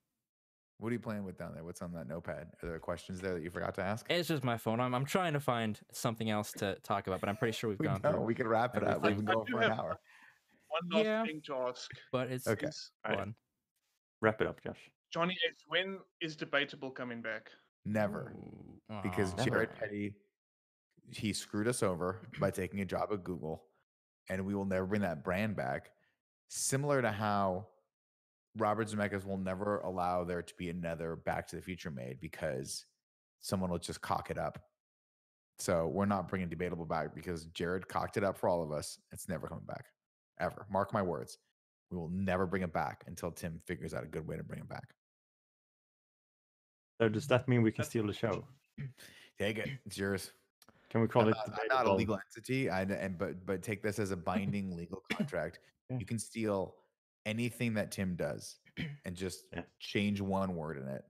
What 0.77 0.89
are 0.89 0.93
you 0.93 0.99
playing 0.99 1.25
with 1.25 1.37
down 1.37 1.53
there? 1.53 1.63
What's 1.63 1.81
on 1.81 1.91
that 1.93 2.07
notepad? 2.07 2.47
Are 2.63 2.67
there 2.69 2.79
questions 2.79 3.19
there 3.19 3.33
that 3.33 3.43
you 3.43 3.49
forgot 3.49 3.75
to 3.75 3.81
ask? 3.81 4.05
It's 4.09 4.29
just 4.29 4.45
my 4.45 4.57
phone. 4.57 4.79
I'm, 4.79 4.95
I'm 4.95 5.05
trying 5.05 5.33
to 5.33 5.39
find 5.41 5.77
something 5.91 6.29
else 6.29 6.53
to 6.53 6.77
talk 6.83 7.07
about, 7.07 7.19
but 7.19 7.27
I'm 7.27 7.35
pretty 7.35 7.51
sure 7.57 7.69
we've 7.69 7.79
We 7.79 7.87
gone 7.87 7.99
know, 8.01 8.11
through. 8.11 8.21
we 8.21 8.33
can 8.35 8.47
wrap 8.47 8.77
it 8.77 8.83
up. 8.85 9.03
We've 9.03 9.17
been 9.17 9.25
going 9.25 9.45
for 9.45 9.61
an 9.61 9.71
hour. 9.71 9.99
One 10.69 10.89
last 10.91 11.05
Yeah. 11.05 11.23
thing 11.25 11.41
to 11.47 11.55
ask. 11.55 11.91
But 12.11 12.29
it's 12.31 12.47
Okay. 12.47 12.67
is 12.67 12.91
Alright. 13.05 13.19
fun. 13.19 13.35
Wrap 14.21 14.39
it 14.41 14.47
up, 14.47 14.61
Josh. 14.63 14.77
Johnny 15.11 15.35
Ace, 15.49 15.57
when 15.67 15.97
is 16.21 16.35
debatable 16.35 16.91
coming 16.91 17.21
back? 17.21 17.49
Never. 17.85 18.33
Ooh, 18.37 18.99
because 19.03 19.33
aw. 19.33 19.43
Jared 19.43 19.73
Petty 19.77 20.13
he 21.11 21.33
screwed 21.33 21.67
us 21.67 21.81
over 21.81 22.27
by 22.39 22.51
taking 22.51 22.81
a 22.81 22.85
job 22.85 23.09
at 23.11 23.23
Google, 23.23 23.63
and 24.29 24.45
we 24.45 24.55
will 24.55 24.65
never 24.65 24.85
bring 24.85 25.01
that 25.01 25.23
brand 25.23 25.55
back. 25.55 25.91
Similar 26.49 27.01
to 27.03 27.11
how 27.11 27.67
Robert 28.57 28.89
Zemeckis 28.89 29.25
will 29.25 29.37
never 29.37 29.79
allow 29.79 30.23
there 30.25 30.41
to 30.43 30.55
be 30.57 30.69
another 30.69 31.15
Back 31.17 31.47
to 31.49 31.55
the 31.57 31.61
Future 31.61 31.91
made 31.91 32.19
because 32.21 32.85
someone 33.41 33.71
will 33.71 33.79
just 33.79 34.01
cock 34.01 34.31
it 34.31 34.37
up 34.39 34.59
So 35.59 35.87
we're 35.87 36.05
not 36.05 36.29
bringing 36.29 36.49
debatable 36.49 36.85
back 36.85 37.15
because 37.15 37.45
Jared 37.47 37.87
cocked 37.87 38.17
it 38.17 38.23
up 38.23 38.37
for 38.37 38.49
all 38.49 38.63
of 38.63 38.71
us. 38.71 38.99
It's 39.13 39.29
never 39.29 39.47
coming 39.47 39.65
back, 39.65 39.85
ever. 40.39 40.65
Mark 40.71 40.93
my 40.93 41.01
words. 41.03 41.39
We 41.91 41.97
will 41.97 42.09
never 42.09 42.45
bring 42.47 42.63
it 42.63 42.73
back 42.73 43.03
until 43.07 43.31
Tim 43.31 43.61
figures 43.65 43.93
out 43.95 44.03
a 44.03 44.07
good 44.07 44.27
way 44.27 44.37
to 44.37 44.43
bring 44.43 44.61
it 44.61 44.69
back. 44.69 44.89
So 47.01 47.09
does 47.09 47.27
that 47.27 47.47
mean 47.47 47.63
we 47.63 47.71
can 47.71 47.85
steal 47.85 48.07
the 48.07 48.13
show? 48.13 48.45
Take 49.39 49.59
it. 49.59 49.69
It's 49.85 49.97
yours. 49.97 50.31
Can 50.89 51.01
we 51.01 51.07
call 51.07 51.23
I'm 51.23 51.29
it 51.29 51.35
not, 51.47 51.59
I'm 51.61 51.67
not 51.67 51.85
a 51.85 51.93
legal 51.93 52.17
entity. 52.17 52.69
I 52.69 52.81
and 52.81 53.17
but 53.17 53.45
but 53.45 53.61
take 53.61 53.81
this 53.83 53.99
as 53.99 54.11
a 54.11 54.17
binding 54.31 54.75
legal 54.75 55.03
contract. 55.11 55.59
Yeah. 55.89 55.97
You 55.99 56.05
can 56.05 56.17
steal 56.19 56.75
anything 57.25 57.73
that 57.75 57.91
Tim 57.91 58.15
does 58.15 58.57
and 59.05 59.15
just 59.15 59.45
Yeah. 59.53 59.61
change 59.79 60.19
one 60.21 60.55
word 60.55 60.77
in 60.77 60.87
it, 60.87 61.03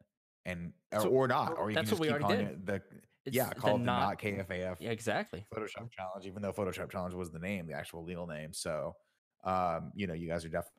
and 0.46 0.74
or, 0.92 1.02
So- 1.02 1.10
or 1.10 1.28
not, 1.28 1.58
or 1.58 1.70
you 1.70 1.76
that's 1.76 1.90
can 1.90 1.98
just 1.98 2.00
what 2.00 2.08
keep 2.08 2.24
already 2.24 2.40
calling 2.46 2.54
it 2.54 2.66
the 2.66 2.82
It's 3.26 3.36
yeah, 3.36 3.50
the 3.50 3.56
call 3.56 3.76
it 3.76 3.80
the 3.80 3.84
not- 3.86 4.10
not 4.10 4.20
KFAF 4.20 4.78
Yeah, 4.80 4.90
exactly. 4.92 5.46
Photoshop 5.54 5.92
challenge, 5.92 6.26
even 6.26 6.42
though 6.42 6.52
Photoshop 6.54 6.90
challenge 6.90 7.14
was 7.14 7.32
the 7.32 7.40
name, 7.40 7.68
the 7.68 7.74
actual 7.74 8.04
legal 8.04 8.28
name. 8.28 8.52
So, 8.54 8.96
um, 9.44 9.92
you 9.96 10.08
know, 10.08 10.14
you 10.14 10.28
guys 10.28 10.44
are 10.46 10.50
definitely. 10.50 10.76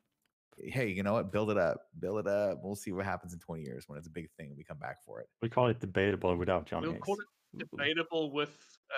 Hey, 0.57 0.89
you 0.89 1.01
know 1.01 1.13
what? 1.13 1.31
Build 1.31 1.49
it 1.49 1.57
up. 1.57 1.87
Build 1.99 2.19
it 2.19 2.27
up. 2.27 2.59
We'll 2.61 2.75
see 2.75 2.91
what 2.91 3.05
happens 3.05 3.33
in 3.33 3.39
20 3.39 3.63
years 3.63 3.85
when 3.87 3.97
it's 3.97 4.07
a 4.07 4.11
big 4.11 4.29
thing. 4.37 4.53
We 4.55 4.63
come 4.63 4.77
back 4.77 4.97
for 5.03 5.19
it. 5.21 5.27
We 5.41 5.49
call 5.49 5.67
it 5.69 5.79
debatable 5.79 6.35
without 6.35 6.65
John. 6.65 6.81
We'll 6.83 6.93
Ace. 6.95 6.99
call 6.99 7.15
it 7.15 7.25
debatable 7.57 8.31
with 8.31 8.49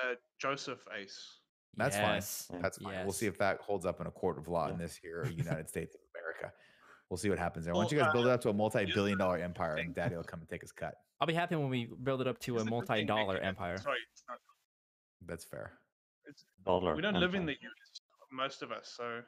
uh, 0.03 0.15
Joseph 0.39 0.85
Ace. 0.95 1.39
That's 1.75 1.95
Yes. 1.97 2.47
fine. 2.49 2.61
That's 2.61 2.77
fine. 2.77 3.03
We'll 3.03 3.13
see 3.13 3.25
if 3.25 3.37
that 3.39 3.59
holds 3.61 3.85
up 3.85 3.99
in 4.01 4.07
a 4.07 4.11
court 4.11 4.37
of 4.37 4.47
law 4.47 4.69
in 4.69 4.77
this 4.77 4.95
here 4.95 5.25
United 5.35 5.69
States 5.69 5.95
of 5.95 6.01
America. 6.15 6.53
We'll 7.09 7.17
see 7.17 7.29
what 7.29 7.39
happens 7.39 7.65
there. 7.65 7.73
Once 7.75 7.91
Well, 7.91 7.99
you 7.99 8.03
guys 8.05 8.13
build 8.13 8.27
it 8.27 8.29
uh, 8.29 8.33
up 8.35 8.41
to 8.41 8.49
a 8.49 8.53
multi-billion 8.53 9.17
dollar 9.17 9.37
empire, 9.37 9.75
and 9.77 9.93
Daddy 9.93 10.15
will 10.15 10.23
come 10.23 10.39
and 10.39 10.49
take 10.49 10.61
his 10.61 10.71
cut. 10.71 10.95
I'll 11.19 11.27
be 11.27 11.33
happy 11.33 11.55
when 11.55 11.69
we 11.69 11.85
build 12.03 12.21
it 12.21 12.27
up 12.27 12.39
to 12.39 12.53
a 12.53 12.55
Here's 12.55 12.65
the 12.65 12.71
good 12.71 12.87
thing, 12.87 12.97
Nick, 12.97 13.07
multi-dollar 13.07 13.37
empire. 13.39 13.77
Sorry, 13.77 13.97
it's 14.11 14.23
not, 14.27 14.37
That's 15.25 15.45
fair. 15.45 15.73
It's 16.25 16.45
Dollar 16.65 16.95
we 16.95 17.01
don't 17.01 17.19
live 17.19 17.35
in 17.35 17.45
the. 17.45 17.53
US, 17.53 18.01
most 18.31 18.61
of 18.61 18.71
us, 18.71 18.93
so, 18.95 19.21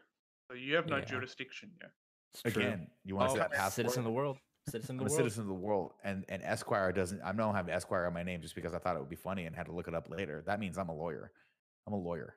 so 0.47 0.55
you 0.55 0.75
have 0.75 0.87
no 0.87 0.97
Yeah. 0.97 1.05
jurisdiction 1.05 1.71
here. 1.79 1.93
It's 2.33 2.41
true. 2.53 2.63
Again, 2.63 2.87
you 3.03 3.15
want 3.15 3.27
to 3.27 3.31
Oh, 3.31 3.33
see 3.35 3.39
that 3.39 3.51
passport? 3.51 3.73
citizen 3.73 3.99
of 4.01 4.05
the 4.05 4.11
world. 4.11 4.37
Citizen 4.67 4.99
I'm 4.99 5.05
of 5.05 5.11
a 5.11 5.15
citizen 5.15 5.41
of 5.41 5.47
the 5.47 5.53
world, 5.53 5.93
and 6.03 6.25
and 6.27 6.41
Esquire 6.43 6.91
doesn't. 6.91 7.21
I 7.21 7.31
don't 7.31 7.53
have 7.53 7.69
Esquire 7.69 8.05
on 8.05 8.13
my 8.13 8.23
name 8.23 8.41
just 8.41 8.55
because 8.55 8.73
I 8.73 8.79
thought 8.79 8.95
it 8.95 8.99
would 8.99 9.09
be 9.09 9.15
funny 9.15 9.45
and 9.45 9.55
had 9.55 9.67
to 9.67 9.71
look 9.71 9.87
it 9.87 9.93
up 9.93 10.09
later. 10.09 10.43
That 10.47 10.59
means 10.59 10.77
I'm 10.77 10.89
a 10.89 10.95
lawyer. 10.95 11.31
I'm 11.85 11.93
a 11.93 11.97
lawyer. 11.97 12.35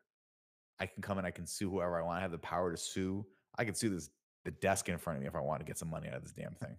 I 0.79 0.87
can 0.87 1.03
come 1.03 1.17
and 1.19 1.27
I 1.27 1.31
can 1.31 1.47
sue 1.47 1.71
whoever 1.71 1.99
I 1.99 2.03
want. 2.03 2.19
I 2.19 2.21
have 2.21 2.31
the 2.31 2.39
power 2.39 2.71
to 2.71 2.77
sue. 2.77 3.25
I 3.57 3.65
can 3.65 3.75
sue 3.75 3.89
this 3.89 4.11
the 4.45 4.51
desk 4.51 4.89
in 4.89 4.99
front 4.99 5.17
of 5.17 5.23
me 5.23 5.29
if 5.29 5.35
I 5.35 5.41
want 5.41 5.61
to 5.61 5.67
get 5.67 5.79
some 5.79 5.89
money 5.91 6.09
out 6.09 6.15
of 6.15 6.23
this 6.23 6.33
damn 6.33 6.55
thing. 6.55 6.77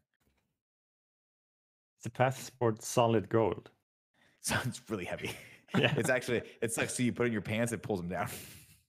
It's 1.97 2.05
a 2.05 2.11
passport 2.11 2.83
solid 2.83 3.27
gold. 3.27 3.71
Sounds 4.41 4.81
really 4.87 5.05
heavy. 5.05 5.31
Yeah. 5.75 5.93
it's 5.97 6.09
actually 6.09 6.43
it's 6.61 6.77
like 6.77 6.89
so 6.89 7.03
you 7.03 7.11
put 7.11 7.23
it 7.23 7.27
in 7.27 7.33
your 7.33 7.41
pants, 7.41 7.73
it 7.73 7.81
pulls 7.81 7.99
them 7.99 8.09
down. 8.09 8.29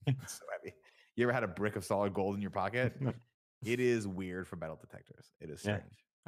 it's 0.07 0.35
so 0.39 0.45
heavy. 0.53 0.75
You 1.17 1.25
ever 1.25 1.33
had 1.33 1.43
a 1.43 1.49
brick 1.49 1.77
of 1.77 1.85
solid 1.85 2.15
gold 2.15 2.37
in 2.37 2.43
your 2.43 2.51
pocket? 2.51 2.95
It 3.65 3.81
is 3.81 4.07
weird 4.07 4.47
for 4.47 4.57
metal 4.57 4.79
detectors. 4.81 5.33
It 5.41 5.51
is 5.51 5.65
Yeah. 5.65 5.79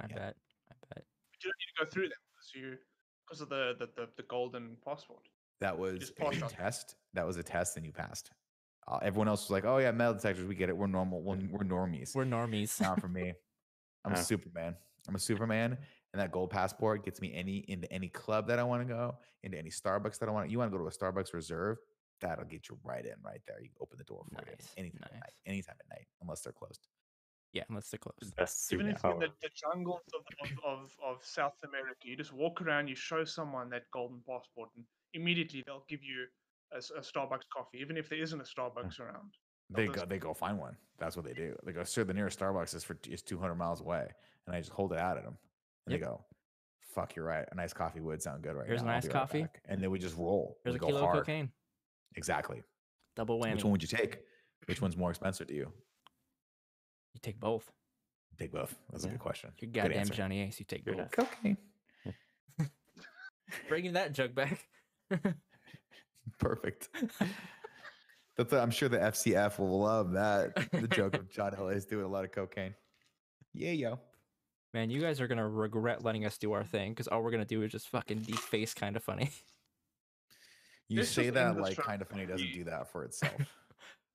Strange. 0.06 0.12
I 0.18 0.22
Yeah. 0.22 0.26
bet. 0.26 0.36
I 0.70 0.74
bet. 0.94 1.04
But 1.30 1.44
you 1.44 1.50
don't 1.50 1.58
need 1.58 1.72
to 1.78 1.84
go 1.84 1.90
through 1.90 2.08
them 2.08 2.18
because 2.34 2.54
you 2.54 2.78
because 3.26 3.40
of 3.40 3.48
the, 3.48 3.74
the, 3.78 3.86
the, 4.00 4.08
the 4.16 4.22
golden 4.24 4.76
passport. 4.84 5.28
That 5.60 5.78
was 5.78 6.12
a 6.20 6.24
on. 6.24 6.32
test. 6.50 6.96
That 7.14 7.26
was 7.26 7.36
a 7.36 7.42
test, 7.42 7.76
and 7.76 7.86
you 7.86 7.92
passed. 7.92 8.30
Uh, 8.88 8.98
everyone 9.00 9.28
else 9.28 9.42
was 9.44 9.50
like, 9.50 9.64
"Oh 9.64 9.78
yeah, 9.78 9.92
metal 9.92 10.14
detectors, 10.14 10.44
we 10.46 10.56
get 10.56 10.68
it. 10.68 10.76
We're 10.76 10.88
normal. 10.88 11.22
We're, 11.22 11.36
we're 11.50 11.60
normies." 11.64 12.14
We're 12.16 12.24
normies. 12.24 12.80
Not 12.80 13.00
for 13.00 13.08
me. 13.08 13.32
I'm 14.04 14.12
Yeah. 14.12 14.18
a 14.18 14.22
Superman. 14.24 14.76
I'm 15.08 15.14
a 15.14 15.18
Superman, 15.20 15.78
and 16.12 16.20
that 16.20 16.32
gold 16.32 16.50
passport 16.50 17.04
gets 17.04 17.20
me 17.20 17.32
any 17.32 17.58
into 17.68 17.90
any 17.92 18.08
club 18.08 18.48
that 18.48 18.58
I 18.58 18.64
want 18.64 18.86
to 18.86 18.92
go, 18.92 19.16
into 19.44 19.56
any 19.56 19.70
Starbucks 19.70 20.18
that 20.18 20.28
I 20.28 20.32
want. 20.32 20.50
You 20.50 20.58
want 20.58 20.72
to 20.72 20.76
go 20.76 20.82
to 20.82 20.88
a 20.88 20.92
Starbucks 20.92 21.32
Reserve? 21.32 21.78
That'll 22.20 22.44
get 22.44 22.68
you 22.68 22.76
right 22.84 23.04
in, 23.04 23.14
right 23.24 23.40
there. 23.46 23.60
You 23.62 23.70
open 23.80 23.98
the 23.98 24.04
door 24.04 24.24
for 24.32 24.40
you 24.44 24.52
Nice, 24.56 24.72
anytime 24.76 25.00
at 25.04 25.12
night, 25.14 25.32
anytime 25.46 25.74
at 25.80 25.96
night, 25.96 26.06
unless 26.20 26.40
they're 26.42 26.52
closed. 26.52 26.86
Yeah, 27.52 27.64
unless 27.68 27.90
they're 27.90 27.98
closed. 27.98 28.34
Best 28.36 28.72
Even 28.72 28.88
if 28.88 29.02
you're 29.02 29.12
in 29.12 29.20
the, 29.20 29.28
the 29.42 29.50
jungles 29.54 30.00
of, 30.14 30.22
of, 30.42 30.58
of, 30.64 30.96
of 31.04 31.24
South 31.24 31.56
America, 31.64 32.00
you 32.04 32.16
just 32.16 32.32
walk 32.32 32.62
around, 32.62 32.88
you 32.88 32.94
show 32.94 33.24
someone 33.24 33.68
that 33.70 33.82
golden 33.92 34.20
passport, 34.26 34.70
and 34.76 34.84
immediately 35.14 35.62
they'll 35.66 35.84
give 35.88 36.02
you 36.02 36.26
a 36.72 37.00
Starbucks 37.00 37.48
coffee, 37.54 37.78
even 37.78 37.96
if 37.96 38.08
there 38.08 38.20
isn't 38.22 38.40
a 38.40 38.44
hmm. 38.44 38.60
Starbucks 38.60 39.00
around. 39.00 39.32
They 39.70 39.86
go, 39.86 40.04
they 40.04 40.18
go 40.18 40.34
find 40.34 40.58
one. 40.58 40.76
That's 40.98 41.16
what 41.16 41.24
they 41.24 41.32
do. 41.32 41.54
They 41.64 41.72
go, 41.72 41.82
sir, 41.82 42.04
the 42.04 42.12
nearest 42.12 42.38
Starbucks 42.38 42.74
is 42.74 42.84
for 42.84 42.96
is 43.08 43.22
200 43.22 43.54
miles 43.54 43.80
away, 43.80 44.06
and 44.46 44.56
I 44.56 44.60
just 44.60 44.72
hold 44.72 44.92
it 44.92 44.98
out 44.98 45.16
at 45.16 45.24
them, 45.24 45.38
and 45.86 45.92
Yep. 45.92 46.00
they 46.00 46.06
go, 46.06 46.24
"Fuck, 46.80 47.16
you're 47.16 47.24
right. 47.24 47.46
A 47.50 47.54
nice 47.54 47.72
coffee 47.72 48.00
would 48.00 48.20
sound 48.20 48.42
good 48.42 48.54
right 48.54 48.66
Here's 48.66 48.82
a 48.82 48.84
now. 48.84 48.90
I'll 48.90 48.96
nice 48.96 49.04
be 49.04 49.08
right 49.08 49.20
coffee. 49.20 49.42
back." 49.42 49.62
and 49.66 49.82
then 49.82 49.90
we 49.90 49.98
just 49.98 50.16
roll. 50.16 50.58
Here's 50.64 50.74
we 50.74 50.76
a 50.76 50.80
go 50.80 50.86
kilo 50.88 51.00
hard. 51.00 51.18
of 51.18 51.24
cocaine. 51.24 51.50
Exactly. 52.16 52.62
Double 53.16 53.40
whammy. 53.40 53.54
Which 53.54 53.64
one 53.64 53.72
would 53.72 53.82
you 53.82 53.88
take? 53.88 54.18
Which 54.66 54.82
one's 54.82 54.96
more 54.96 55.10
expensive 55.10 55.46
to 55.48 55.54
you? 55.54 55.72
You 57.14 57.20
take 57.22 57.39
both. 57.39 57.70
Take 58.39 58.52
both. 58.52 58.74
That's 58.90 59.05
a 59.05 59.09
good 59.09 59.18
question. 59.18 59.51
You're 59.59 59.70
Good 59.70 59.82
goddamn 59.82 60.01
answer. 60.01 60.14
Johnny 60.14 60.43
Ace. 60.43 60.59
You 60.59 60.66
take 60.66 60.84
Good 60.84 60.97
both. 60.97 61.10
Cocaine. 61.10 61.56
Bringing 63.68 63.93
that 63.93 64.12
joke 64.12 64.34
back. 64.34 64.66
Perfect. 66.39 66.89
That's 68.36 68.52
I'm 68.52 68.70
sure 68.70 68.89
the 68.89 68.98
FCF 68.98 69.59
will 69.59 69.80
love 69.80 70.12
that. 70.12 70.55
The 70.72 70.89
joke 70.89 71.14
of 71.14 71.30
John 71.30 71.55
L. 71.56 71.70
Ace 71.70 71.84
doing 71.84 72.05
a 72.05 72.09
lot 72.09 72.24
of 72.24 72.32
cocaine. 72.32 72.74
Yeah, 73.52 73.72
yo. 73.72 74.01
Man, 74.72 74.89
you 74.89 75.02
guys 75.02 75.20
are 75.20 75.28
gonna 75.28 75.47
regret 75.47 76.02
letting 76.02 76.24
us 76.24 76.39
do 76.39 76.52
our 76.52 76.64
thing 76.64 76.93
because 76.93 77.09
all 77.09 77.22
we're 77.22 77.30
gonna 77.30 77.44
do 77.44 77.62
is 77.62 77.70
just 77.70 77.89
fucking 77.90 78.20
deface 78.20 78.72
kind 78.72 78.97
of 78.97 79.05
funny. 79.05 79.30
You 80.89 80.98
Let's 80.98 81.10
say 81.10 81.30
that 81.30 81.59
like 81.59 81.76
kind 81.76 82.01
of 82.02 82.09
funny 82.09 82.26
doesn't 82.26 82.52
do 82.52 82.64
that 82.64 82.90
for 82.90 83.05
itself. 83.05 83.40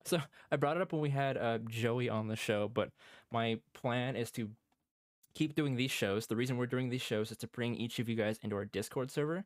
So 0.07 0.21
I 0.51 0.55
brought 0.55 0.77
it 0.77 0.81
up 0.81 0.93
when 0.93 1.01
we 1.01 1.09
had 1.09 1.37
uh, 1.37 1.57
Joey 1.67 2.07
on 2.07 2.29
the 2.29 2.37
show, 2.37 2.69
but 2.69 2.91
my 3.29 3.59
plan 3.73 4.15
is 4.15 4.31
to 4.31 4.49
keep 5.35 5.53
doing 5.53 5.75
these 5.75 5.91
shows. 5.91 6.27
The 6.27 6.35
reason 6.37 6.55
we're 6.55 6.65
doing 6.65 6.87
these 6.89 7.01
shows 7.01 7.29
is 7.29 7.37
to 7.39 7.47
bring 7.47 7.75
each 7.75 7.99
of 7.99 8.07
you 8.07 8.15
guys 8.15 8.39
into 8.41 8.55
our 8.55 8.63
Discord 8.63 9.11
server, 9.11 9.43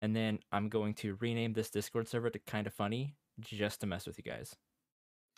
and 0.00 0.16
then 0.16 0.38
I'm 0.52 0.70
going 0.70 0.94
to 0.94 1.18
rename 1.20 1.52
this 1.52 1.68
Discord 1.68 2.08
server 2.08 2.30
to 2.30 2.38
Kind 2.38 2.66
of 2.66 2.72
Funny 2.72 3.14
just 3.40 3.80
to 3.82 3.86
mess 3.86 4.06
with 4.06 4.16
you 4.16 4.24
guys. 4.24 4.56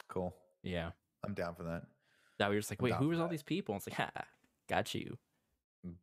cool. 0.09 0.33
Yeah, 0.63 0.91
I'm 1.25 1.35
down 1.35 1.55
for 1.57 1.65
that. 1.65 1.83
that 2.39 2.49
we're 2.49 2.59
just 2.61 2.71
like, 2.71 2.81
I'm 2.81 2.85
wait, 2.85 2.95
who 2.95 3.11
for 3.13 3.17
all 3.17 3.23
that. 3.23 3.31
these 3.31 3.43
people? 3.43 3.75
And 3.75 3.81
it's 3.81 3.99
like, 3.99 4.11
ha, 4.15 4.25
got 4.69 4.95
you. 4.95 5.19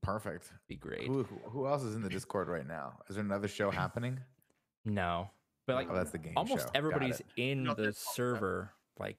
Perfect. 0.02 0.52
Be 0.68 0.76
great. 0.76 1.08
Who 1.08 1.24
who 1.46 1.66
else 1.68 1.84
is 1.84 1.96
in 1.96 2.02
the 2.02 2.10
Discord 2.10 2.48
right 2.50 2.68
now? 2.68 3.00
Is 3.10 3.16
there 3.16 3.24
another 3.24 3.48
show 3.48 3.72
happening? 3.82 4.20
No, 4.86 5.30
but 5.68 5.76
like 5.76 5.88
oh, 5.90 5.96
that's 5.96 6.12
the 6.12 6.18
game 6.18 6.34
almost 6.36 6.66
show. 6.68 6.72
Everybody's 6.76 7.22
in 7.38 7.64
Not 7.64 7.78
the 7.78 7.84
that 7.88 7.96
server 7.98 8.72
like 9.00 9.18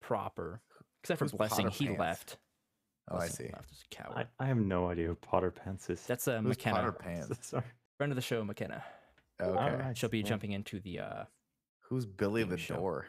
proper, 0.00 0.60
except 1.02 1.18
for 1.18 1.24
Who's 1.24 1.32
Blessing. 1.32 1.64
Potter 1.66 1.76
He 1.76 1.86
Pants? 1.86 2.00
left. 2.00 2.36
Oh, 3.10 3.16
I 3.18 3.26
see. 3.28 3.44
Left 3.52 3.70
as 3.70 3.78
a 3.82 4.00
I, 4.00 4.02
coward. 4.14 4.28
I 4.38 4.46
have 4.46 4.56
no 4.58 4.88
idea 4.88 5.08
who 5.08 5.14
Potter 5.16 5.50
Pants 5.50 5.90
is. 5.90 6.00
That's 6.06 6.28
uh, 6.28 6.38
Who's 6.38 6.50
McKenna, 6.50 6.76
Potter 6.76 6.92
Pants? 6.92 7.38
Sorry. 7.48 7.64
friend 7.98 8.12
of 8.12 8.16
the 8.16 8.22
show, 8.22 8.44
McKenna. 8.44 8.82
Okay. 9.40 9.58
Alright, 9.58 9.98
She'll 9.98 10.08
be 10.08 10.18
yeah. 10.18 10.24
jumping 10.24 10.52
into 10.52 10.78
the 10.80 11.00
uh 11.00 11.24
Who's 11.88 12.06
Billy 12.06 12.42
Game 12.42 12.50
the 12.50 12.58
show. 12.58 12.76
Door? 12.76 13.06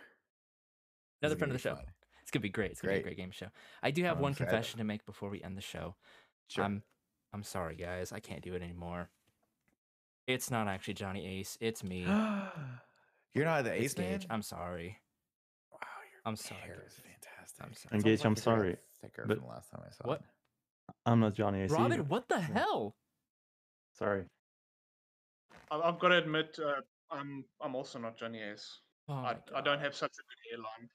Another 1.21 1.35
is 1.35 1.39
friend 1.39 1.51
of 1.51 1.55
the 1.55 1.61
show. 1.61 1.75
fun. 1.75 1.85
It's 2.23 2.31
gonna 2.31 2.41
be 2.41 2.49
great. 2.49 2.71
It's 2.71 2.81
gonna 2.81 2.93
be 2.93 2.99
a 2.99 3.03
Great. 3.03 3.15
great 3.15 3.17
game 3.17 3.31
show. 3.31 3.47
I 3.83 3.91
do 3.91 4.03
have 4.03 4.17
I'm 4.17 4.23
one 4.23 4.31
excited. 4.31 4.49
confession 4.49 4.77
to 4.79 4.83
make 4.83 5.05
before 5.05 5.29
we 5.29 5.43
end 5.43 5.55
the 5.57 5.61
show. 5.61 5.95
Sure. 6.47 6.63
I'm 6.65 6.81
I'm 7.33 7.43
sorry 7.43 7.75
guys, 7.75 8.11
I 8.11 8.19
can't 8.19 8.41
do 8.41 8.55
it 8.55 8.61
anymore. 8.61 9.09
It's 10.27 10.49
not 10.49 10.67
actually 10.67 10.93
Johnny 10.95 11.25
Ace, 11.39 11.57
it's 11.59 11.83
me. 11.83 12.01
You're 13.33 13.45
not 13.45 13.63
the 13.63 13.73
It's 13.73 13.93
ace 13.93 13.97
man. 13.97 14.11
Gage. 14.11 14.27
I'm 14.29 14.41
sorry. 14.41 14.99
Wow, 15.71 15.79
your 16.11 16.21
I'm 16.25 16.35
sorry, 16.35 16.61
hair 16.61 16.83
is 16.87 16.93
fantastic. 16.93 17.65
I'm 17.65 17.73
sorry. 17.73 17.89
It's 17.97 18.05
Engage, 18.05 18.25
almost 18.25 18.47
I'm 18.47 18.53
like 18.53 18.57
your 18.59 18.65
hair 18.65 18.75
sorry, 18.75 18.77
Thicker 19.01 19.25
but- 19.27 19.37
from 19.37 19.45
the 19.47 19.49
last 19.53 19.71
time 19.71 19.81
I 19.85 19.91
saw 19.91 20.07
What? 20.07 20.19
it. 20.19 20.25
I'm 21.05 21.19
not 21.19 21.33
Johnny 21.33 21.61
Ace. 21.61 21.71
Robin, 21.71 21.93
either. 21.93 22.03
what 22.03 22.27
the 22.29 22.39
hell? 22.39 22.95
Sorry. 23.97 24.25
I- 25.71 25.79
I've 25.79 25.99
got 25.99 26.09
to 26.09 26.17
admit, 26.17 26.57
uh, 26.63 26.81
I'm 27.11 27.43
I'm 27.61 27.75
also 27.75 27.99
not 27.99 28.17
Johnny 28.17 28.41
Ace. 28.41 28.79
Oh 29.09 29.13
I, 29.15 29.35
I 29.53 29.61
don't 29.61 29.79
have 29.79 29.93
such 29.95 30.11
a 30.13 30.21
good 30.23 30.49
hairline. 30.51 30.89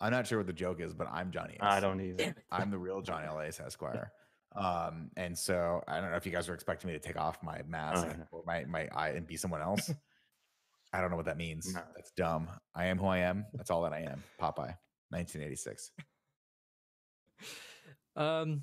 I'm 0.00 0.12
not 0.12 0.26
sure 0.26 0.38
what 0.38 0.46
the 0.46 0.52
joke 0.52 0.80
is, 0.80 0.94
but 0.94 1.08
I'm 1.12 1.30
Johnny. 1.30 1.54
Ace. 1.54 1.58
I 1.60 1.80
don't 1.80 2.00
either. 2.00 2.34
I'm 2.52 2.70
the 2.70 2.78
real 2.78 3.02
Johnny 3.02 3.26
Lace 3.36 3.60
Esquire. 3.60 4.12
Um, 4.56 5.10
and 5.16 5.36
so 5.36 5.82
I 5.86 6.00
don't 6.00 6.10
know 6.10 6.16
if 6.16 6.26
you 6.26 6.32
guys 6.32 6.48
are 6.48 6.54
expecting 6.54 6.88
me 6.88 6.94
to 6.94 7.00
take 7.00 7.18
off 7.18 7.42
my 7.42 7.60
mask 7.68 8.06
yeah. 8.06 8.24
or 8.32 8.42
my 8.46 8.64
my 8.64 8.88
eye 8.94 9.10
and 9.10 9.26
be 9.26 9.36
someone 9.36 9.60
else. 9.60 9.90
I 10.92 11.00
don't 11.00 11.10
know 11.10 11.16
what 11.16 11.26
that 11.26 11.36
means. 11.36 11.74
No. 11.74 11.82
That's 11.94 12.10
dumb. 12.12 12.48
I 12.74 12.86
am 12.86 12.98
who 12.98 13.06
I 13.06 13.18
am. 13.18 13.44
That's 13.52 13.70
all 13.70 13.82
that 13.82 13.92
I 13.92 14.00
am. 14.00 14.22
Popeye, 14.40 14.74
1986. 15.10 15.92
Um, 18.16 18.62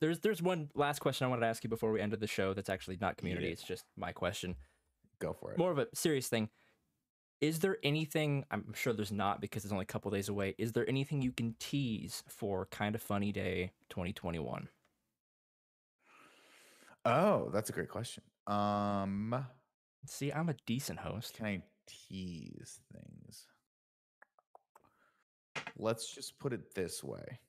there's 0.00 0.20
there's 0.20 0.42
one 0.42 0.70
last 0.74 1.00
question 1.00 1.26
I 1.26 1.28
wanted 1.28 1.42
to 1.42 1.46
ask 1.46 1.62
you 1.62 1.70
before 1.70 1.92
we 1.92 2.00
ended 2.00 2.20
the 2.20 2.26
show. 2.26 2.54
That's 2.54 2.70
actually 2.70 2.98
not 3.00 3.16
community. 3.16 3.48
it. 3.48 3.52
It's 3.52 3.62
just 3.62 3.84
my 3.96 4.12
question. 4.12 4.56
Go 5.20 5.32
for 5.32 5.52
it. 5.52 5.58
More 5.58 5.70
of 5.70 5.78
a 5.78 5.86
serious 5.94 6.28
thing. 6.28 6.48
Is 7.40 7.60
there 7.60 7.78
anything? 7.82 8.44
I'm 8.50 8.72
sure 8.74 8.92
there's 8.92 9.12
not 9.12 9.40
because 9.40 9.64
it's 9.64 9.72
only 9.72 9.84
a 9.84 9.86
couple 9.86 10.10
days 10.10 10.28
away. 10.28 10.54
Is 10.58 10.72
there 10.72 10.88
anything 10.88 11.22
you 11.22 11.32
can 11.32 11.54
tease 11.58 12.22
for 12.28 12.66
Kind 12.66 12.94
of 12.94 13.02
Funny 13.02 13.32
Day 13.32 13.72
2021? 13.90 14.68
Oh, 17.04 17.50
that's 17.52 17.70
a 17.70 17.72
great 17.72 17.88
question. 17.88 18.22
Um, 18.46 19.44
See, 20.06 20.32
I'm 20.32 20.48
a 20.48 20.54
decent 20.66 20.98
host. 20.98 21.34
can 21.34 21.46
I 21.46 21.62
tease 21.86 22.80
things? 22.92 23.46
Let's 25.76 26.14
just 26.14 26.38
put 26.38 26.52
it 26.52 26.74
this 26.74 27.02
way. 27.04 27.40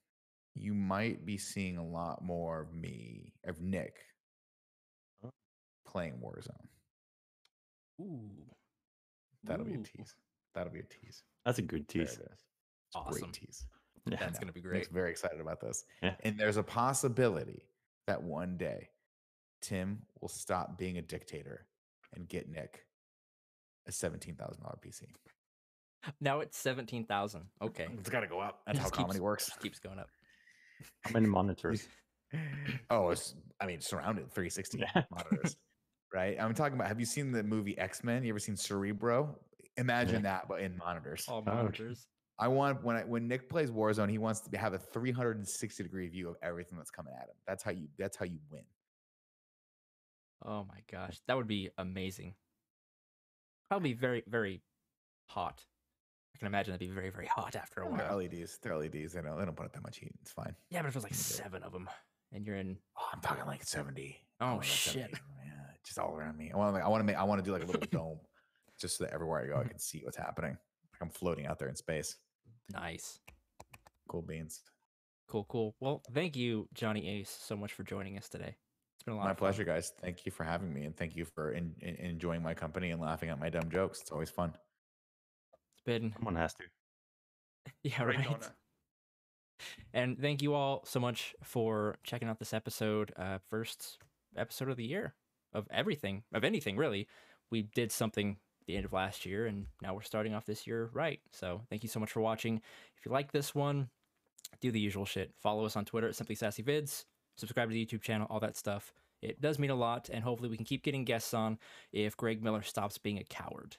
You 0.56 0.74
might 0.74 1.26
be 1.26 1.38
seeing 1.38 1.78
a 1.78 1.86
lot 1.86 2.22
more 2.24 2.60
of 2.62 2.74
me, 2.74 3.34
of 3.46 3.62
Nick, 3.62 3.96
Oh. 5.24 5.32
playing 5.88 6.20
Warzone. 6.22 6.68
Ooh, 8.02 8.30
That'll 9.44 9.66
be 9.66 9.74
a 9.74 9.78
tease. 9.78 10.14
That'll 10.54 10.74
be 10.74 10.80
a 10.80 10.84
tease. 10.84 11.24
That's 11.46 11.60
a 11.60 11.64
good 11.64 11.88
tease. 11.88 12.14
it 12.18 12.22
is. 12.32 12.46
It's 12.88 12.96
a 12.96 13.00
Awesome. 13.00 13.22
Great 13.22 13.34
tease. 13.34 13.66
Yeah. 14.08 14.18
that's 14.20 14.40
gonna 14.40 14.52
be 14.52 14.62
Nick's 14.62 14.88
great. 14.88 14.90
very 14.90 15.12
excited 15.12 15.40
about 15.40 15.62
this. 15.62 15.86
Yeah. 16.02 16.16
And 16.24 16.36
there's 16.40 16.58
a 16.58 16.64
possibility 16.64 17.68
that 18.08 18.22
one 18.22 18.58
day 18.58 18.90
Tim 19.62 20.00
will 20.20 20.30
stop 20.30 20.78
being 20.78 20.98
a 20.98 21.02
dictator 21.02 21.66
and 22.14 22.28
get 22.28 22.50
Nick 22.50 22.86
a 23.88 23.92
$17,000 23.92 24.36
PC. 24.86 25.04
Now 26.20 26.40
it's 26.40 26.58
seventeen 26.58 27.06
thousand. 27.06 27.44
Okay, 27.62 27.88
It's 28.00 28.10
got 28.10 28.22
to 28.22 28.28
go 28.28 28.40
up. 28.40 28.62
That's 28.66 28.80
how 28.80 28.86
Just 28.86 28.96
comedy 28.96 29.20
works. 29.20 29.46
just 29.46 29.60
keeps 29.62 29.78
going 29.78 30.00
up. 30.00 30.08
How 31.04 31.12
many 31.12 31.28
monitors? 31.28 31.88
oh, 32.90 33.10
it's, 33.10 33.36
I 33.60 33.68
mean, 33.68 33.82
surrounded 33.82 34.32
360 34.34 34.80
Yeah. 34.80 35.04
monitors, 35.12 35.58
right? 36.12 36.38
I'm 36.40 36.56
talking 36.56 36.74
about, 36.74 36.88
have 36.88 37.00
you 37.00 37.06
seen 37.06 37.32
the 37.32 37.44
movie 37.44 37.78
X 37.78 38.04
Men? 38.04 38.24
You 38.24 38.30
ever 38.32 38.40
seen 38.40 38.56
Cerebro? 38.58 39.38
Imagine 39.78 40.24
that, 40.24 40.48
but 40.50 40.62
in 40.62 40.76
monitors. 40.78 41.26
All 41.30 41.44
monitors. 41.44 42.08
I 42.40 42.48
want 42.48 42.84
when 42.84 42.96
I, 42.96 43.02
when 43.02 43.28
Nick 43.28 43.48
plays 43.48 43.70
Warzone, 43.70 44.10
he 44.10 44.18
wants 44.18 44.42
to 44.42 44.58
have 44.58 44.74
a 44.74 44.80
360 44.80 45.84
degree 45.84 46.08
view 46.08 46.30
of 46.30 46.36
everything 46.42 46.80
that's 46.80 46.90
coming 46.90 47.14
at 47.16 47.28
him. 47.30 47.36
That's 47.48 47.62
how 47.62 47.72
you. 47.72 47.88
That's 48.00 48.18
how 48.18 48.26
you 48.26 48.40
win. 48.50 48.64
Oh 50.46 50.66
my 50.68 50.80
gosh, 50.92 51.20
that 51.28 51.38
would 51.38 51.48
be 51.48 51.70
amazing. 51.78 52.34
Probably 53.70 53.94
very, 53.94 54.24
very 54.28 54.62
hot. 55.28 55.64
I 56.36 56.38
can 56.38 56.48
imagine 56.48 56.72
that'd 56.72 56.80
be 56.88 56.94
very, 56.94 57.10
very 57.10 57.28
hot 57.28 57.56
after 57.56 57.82
a 57.82 57.90
They're 57.90 58.08
while. 58.08 58.18
LEDs. 58.18 58.58
They're 58.62 58.76
LEDs. 58.76 59.14
They 59.14 59.22
don't. 59.22 59.38
They 59.38 59.46
don't 59.46 59.56
put 59.56 59.66
up 59.66 59.74
that 59.74 59.84
much 59.84 59.98
heat. 59.98 60.14
It's 60.22 60.32
fine. 60.32 60.56
Yeah, 60.70 60.82
but 60.82 60.88
if 60.88 60.96
it 60.96 60.98
was 60.98 61.04
like 61.04 61.14
seven 61.14 61.64
of 61.64 61.72
them, 61.72 61.90
and 62.32 62.46
you're 62.46 62.56
in, 62.58 62.78
Oh, 62.98 63.08
I'm 63.14 63.22
talking 63.22 63.46
like 63.46 63.64
70. 63.64 64.18
Oh, 64.40 64.60
shit. 64.62 64.94
70. 64.94 65.14
Yeah, 65.46 65.52
just 65.86 66.00
all 66.00 66.14
around 66.16 66.38
me. 66.38 66.52
I 66.54 66.58
want. 66.58 66.76
to, 66.76 66.82
I 66.84 66.88
want 66.88 67.02
to 67.02 67.06
make. 67.06 67.18
I 67.18 67.24
want 67.24 67.44
to 67.44 67.46
do 67.46 67.52
like 67.54 67.64
a 67.64 67.68
little 67.68 67.82
dome, 67.92 68.20
just 68.80 68.98
so 68.98 69.04
that 69.04 69.14
everywhere 69.14 69.44
I 69.44 69.48
go, 69.48 69.58
I 69.60 69.64
can 69.70 69.80
see 69.80 70.02
what's 70.04 70.18
happening. 70.18 70.52
Like 70.94 71.02
I'm 71.02 71.10
floating 71.10 71.46
out 71.46 71.60
there 71.60 71.68
in 71.70 71.76
space. 71.76 72.16
nice, 72.74 73.20
Cool 74.08 74.22
beans. 74.24 74.62
cool, 75.28 75.46
cool. 75.50 75.76
Well, 75.80 76.02
thank 76.14 76.36
you, 76.36 76.68
Johnny 76.74 77.08
Ace, 77.08 77.30
so 77.42 77.56
much 77.56 77.72
for 77.74 77.84
joining 77.84 78.18
us 78.18 78.28
today. 78.28 78.56
It's 79.02 79.06
been 79.08 79.16
a 79.16 79.18
lot. 79.18 79.24
My 79.24 79.32
of 79.32 79.40
fun. 79.40 79.48
pleasure, 79.48 79.64
guys. 79.64 79.94
Thank 80.00 80.28
you 80.28 80.32
for 80.32 80.44
having 80.44 80.72
me, 80.72 80.84
and 80.84 80.96
thank 80.96 81.16
you 81.16 81.26
for 81.26 81.54
in, 81.54 81.74
in, 81.80 81.96
enjoying 81.96 82.44
my 82.44 82.54
company 82.54 82.92
and 82.92 83.02
laughing 83.02 83.30
at 83.30 83.40
my 83.40 83.50
dumb 83.50 83.68
jokes. 83.72 84.00
It's 84.00 84.12
always 84.12 84.30
fun. 84.30 84.54
It's 85.74 85.82
been 85.84 86.14
Someone 86.14 86.36
has 86.36 86.54
to. 86.54 86.64
yeah, 87.84 88.04
Great 88.04 88.20
right. 88.20 88.28
honor. 88.28 88.56
And 89.92 90.20
thank 90.22 90.44
you 90.44 90.54
all 90.54 90.84
so 90.86 91.00
much 91.00 91.34
for 91.44 91.98
checking 92.04 92.28
out 92.28 92.38
this 92.38 92.54
episode. 92.54 93.12
Uh, 93.18 93.40
first 93.50 93.98
episode 94.38 94.70
of 94.70 94.78
the 94.78 94.86
year 94.86 95.16
of 95.52 95.68
everything, 95.72 96.22
of 96.32 96.44
anything 96.44 96.78
really. 96.78 97.08
We 97.50 97.64
did 97.64 97.92
something 97.92 98.38
at 98.62 98.68
the 98.68 98.76
end 98.76 98.86
of 98.86 98.94
last 98.94 99.26
year, 99.26 99.48
and 99.48 99.66
now 99.82 99.96
we're 99.96 100.04
starting 100.04 100.36
off 100.36 100.46
this 100.46 100.68
year 100.68 100.92
right. 100.94 101.22
So 101.32 101.62
thank 101.72 101.82
you 101.82 101.90
so 101.90 102.00
much 102.00 102.12
for 102.12 102.22
watching. 102.22 102.62
If 103.00 103.04
you 103.08 103.12
like 103.12 103.32
this 103.32 103.56
one, 103.56 103.90
do 104.62 104.72
the 104.72 104.80
usual 104.80 105.06
shit. 105.06 105.34
Follow 105.42 105.66
us 105.66 105.76
on 105.76 105.86
Twitter 105.86 106.08
at 106.08 106.16
Simply 106.16 106.36
Sassy 106.36 106.62
Vids. 106.62 107.06
Subscribe 107.42 107.70
to 107.70 107.74
the 107.74 107.84
YouTube 107.84 108.04
channel, 108.04 108.28
all 108.30 108.40
that 108.40 108.56
stuff. 108.56 108.94
It 109.24 109.42
does 109.42 109.58
mean 109.58 109.72
a 109.72 109.76
lot, 109.76 110.10
and 110.14 110.24
hopefully 110.24 110.48
we 110.48 110.58
can 110.58 110.66
keep 110.66 110.84
getting 110.84 111.06
guests 111.06 111.34
on 111.34 111.58
if 111.92 112.16
Greg 112.16 112.44
Miller 112.44 112.62
stops 112.62 113.00
being 113.00 113.18
a 113.18 113.24
coward. 113.24 113.78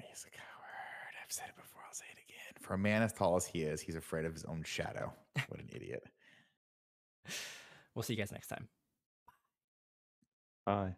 He's 0.00 0.26
a 0.26 0.30
coward. 0.30 1.14
I've 1.24 1.30
said 1.30 1.46
it 1.48 1.54
before. 1.54 1.82
I'll 1.86 1.94
say 1.94 2.06
it 2.10 2.18
again. 2.18 2.54
For 2.60 2.74
a 2.74 2.78
man 2.78 3.02
as 3.02 3.12
tall 3.12 3.36
as 3.36 3.46
he 3.46 3.62
is, 3.62 3.80
he's 3.80 3.94
afraid 3.94 4.24
of 4.24 4.32
his 4.32 4.44
own 4.44 4.64
shadow. 4.64 5.12
What 5.46 5.60
an 5.60 5.68
idiot. 5.72 6.04
We'll 7.94 8.02
see 8.02 8.12
you 8.12 8.18
guys 8.18 8.30
next 8.30 8.48
time. 8.48 8.68
Bye. 10.66 10.96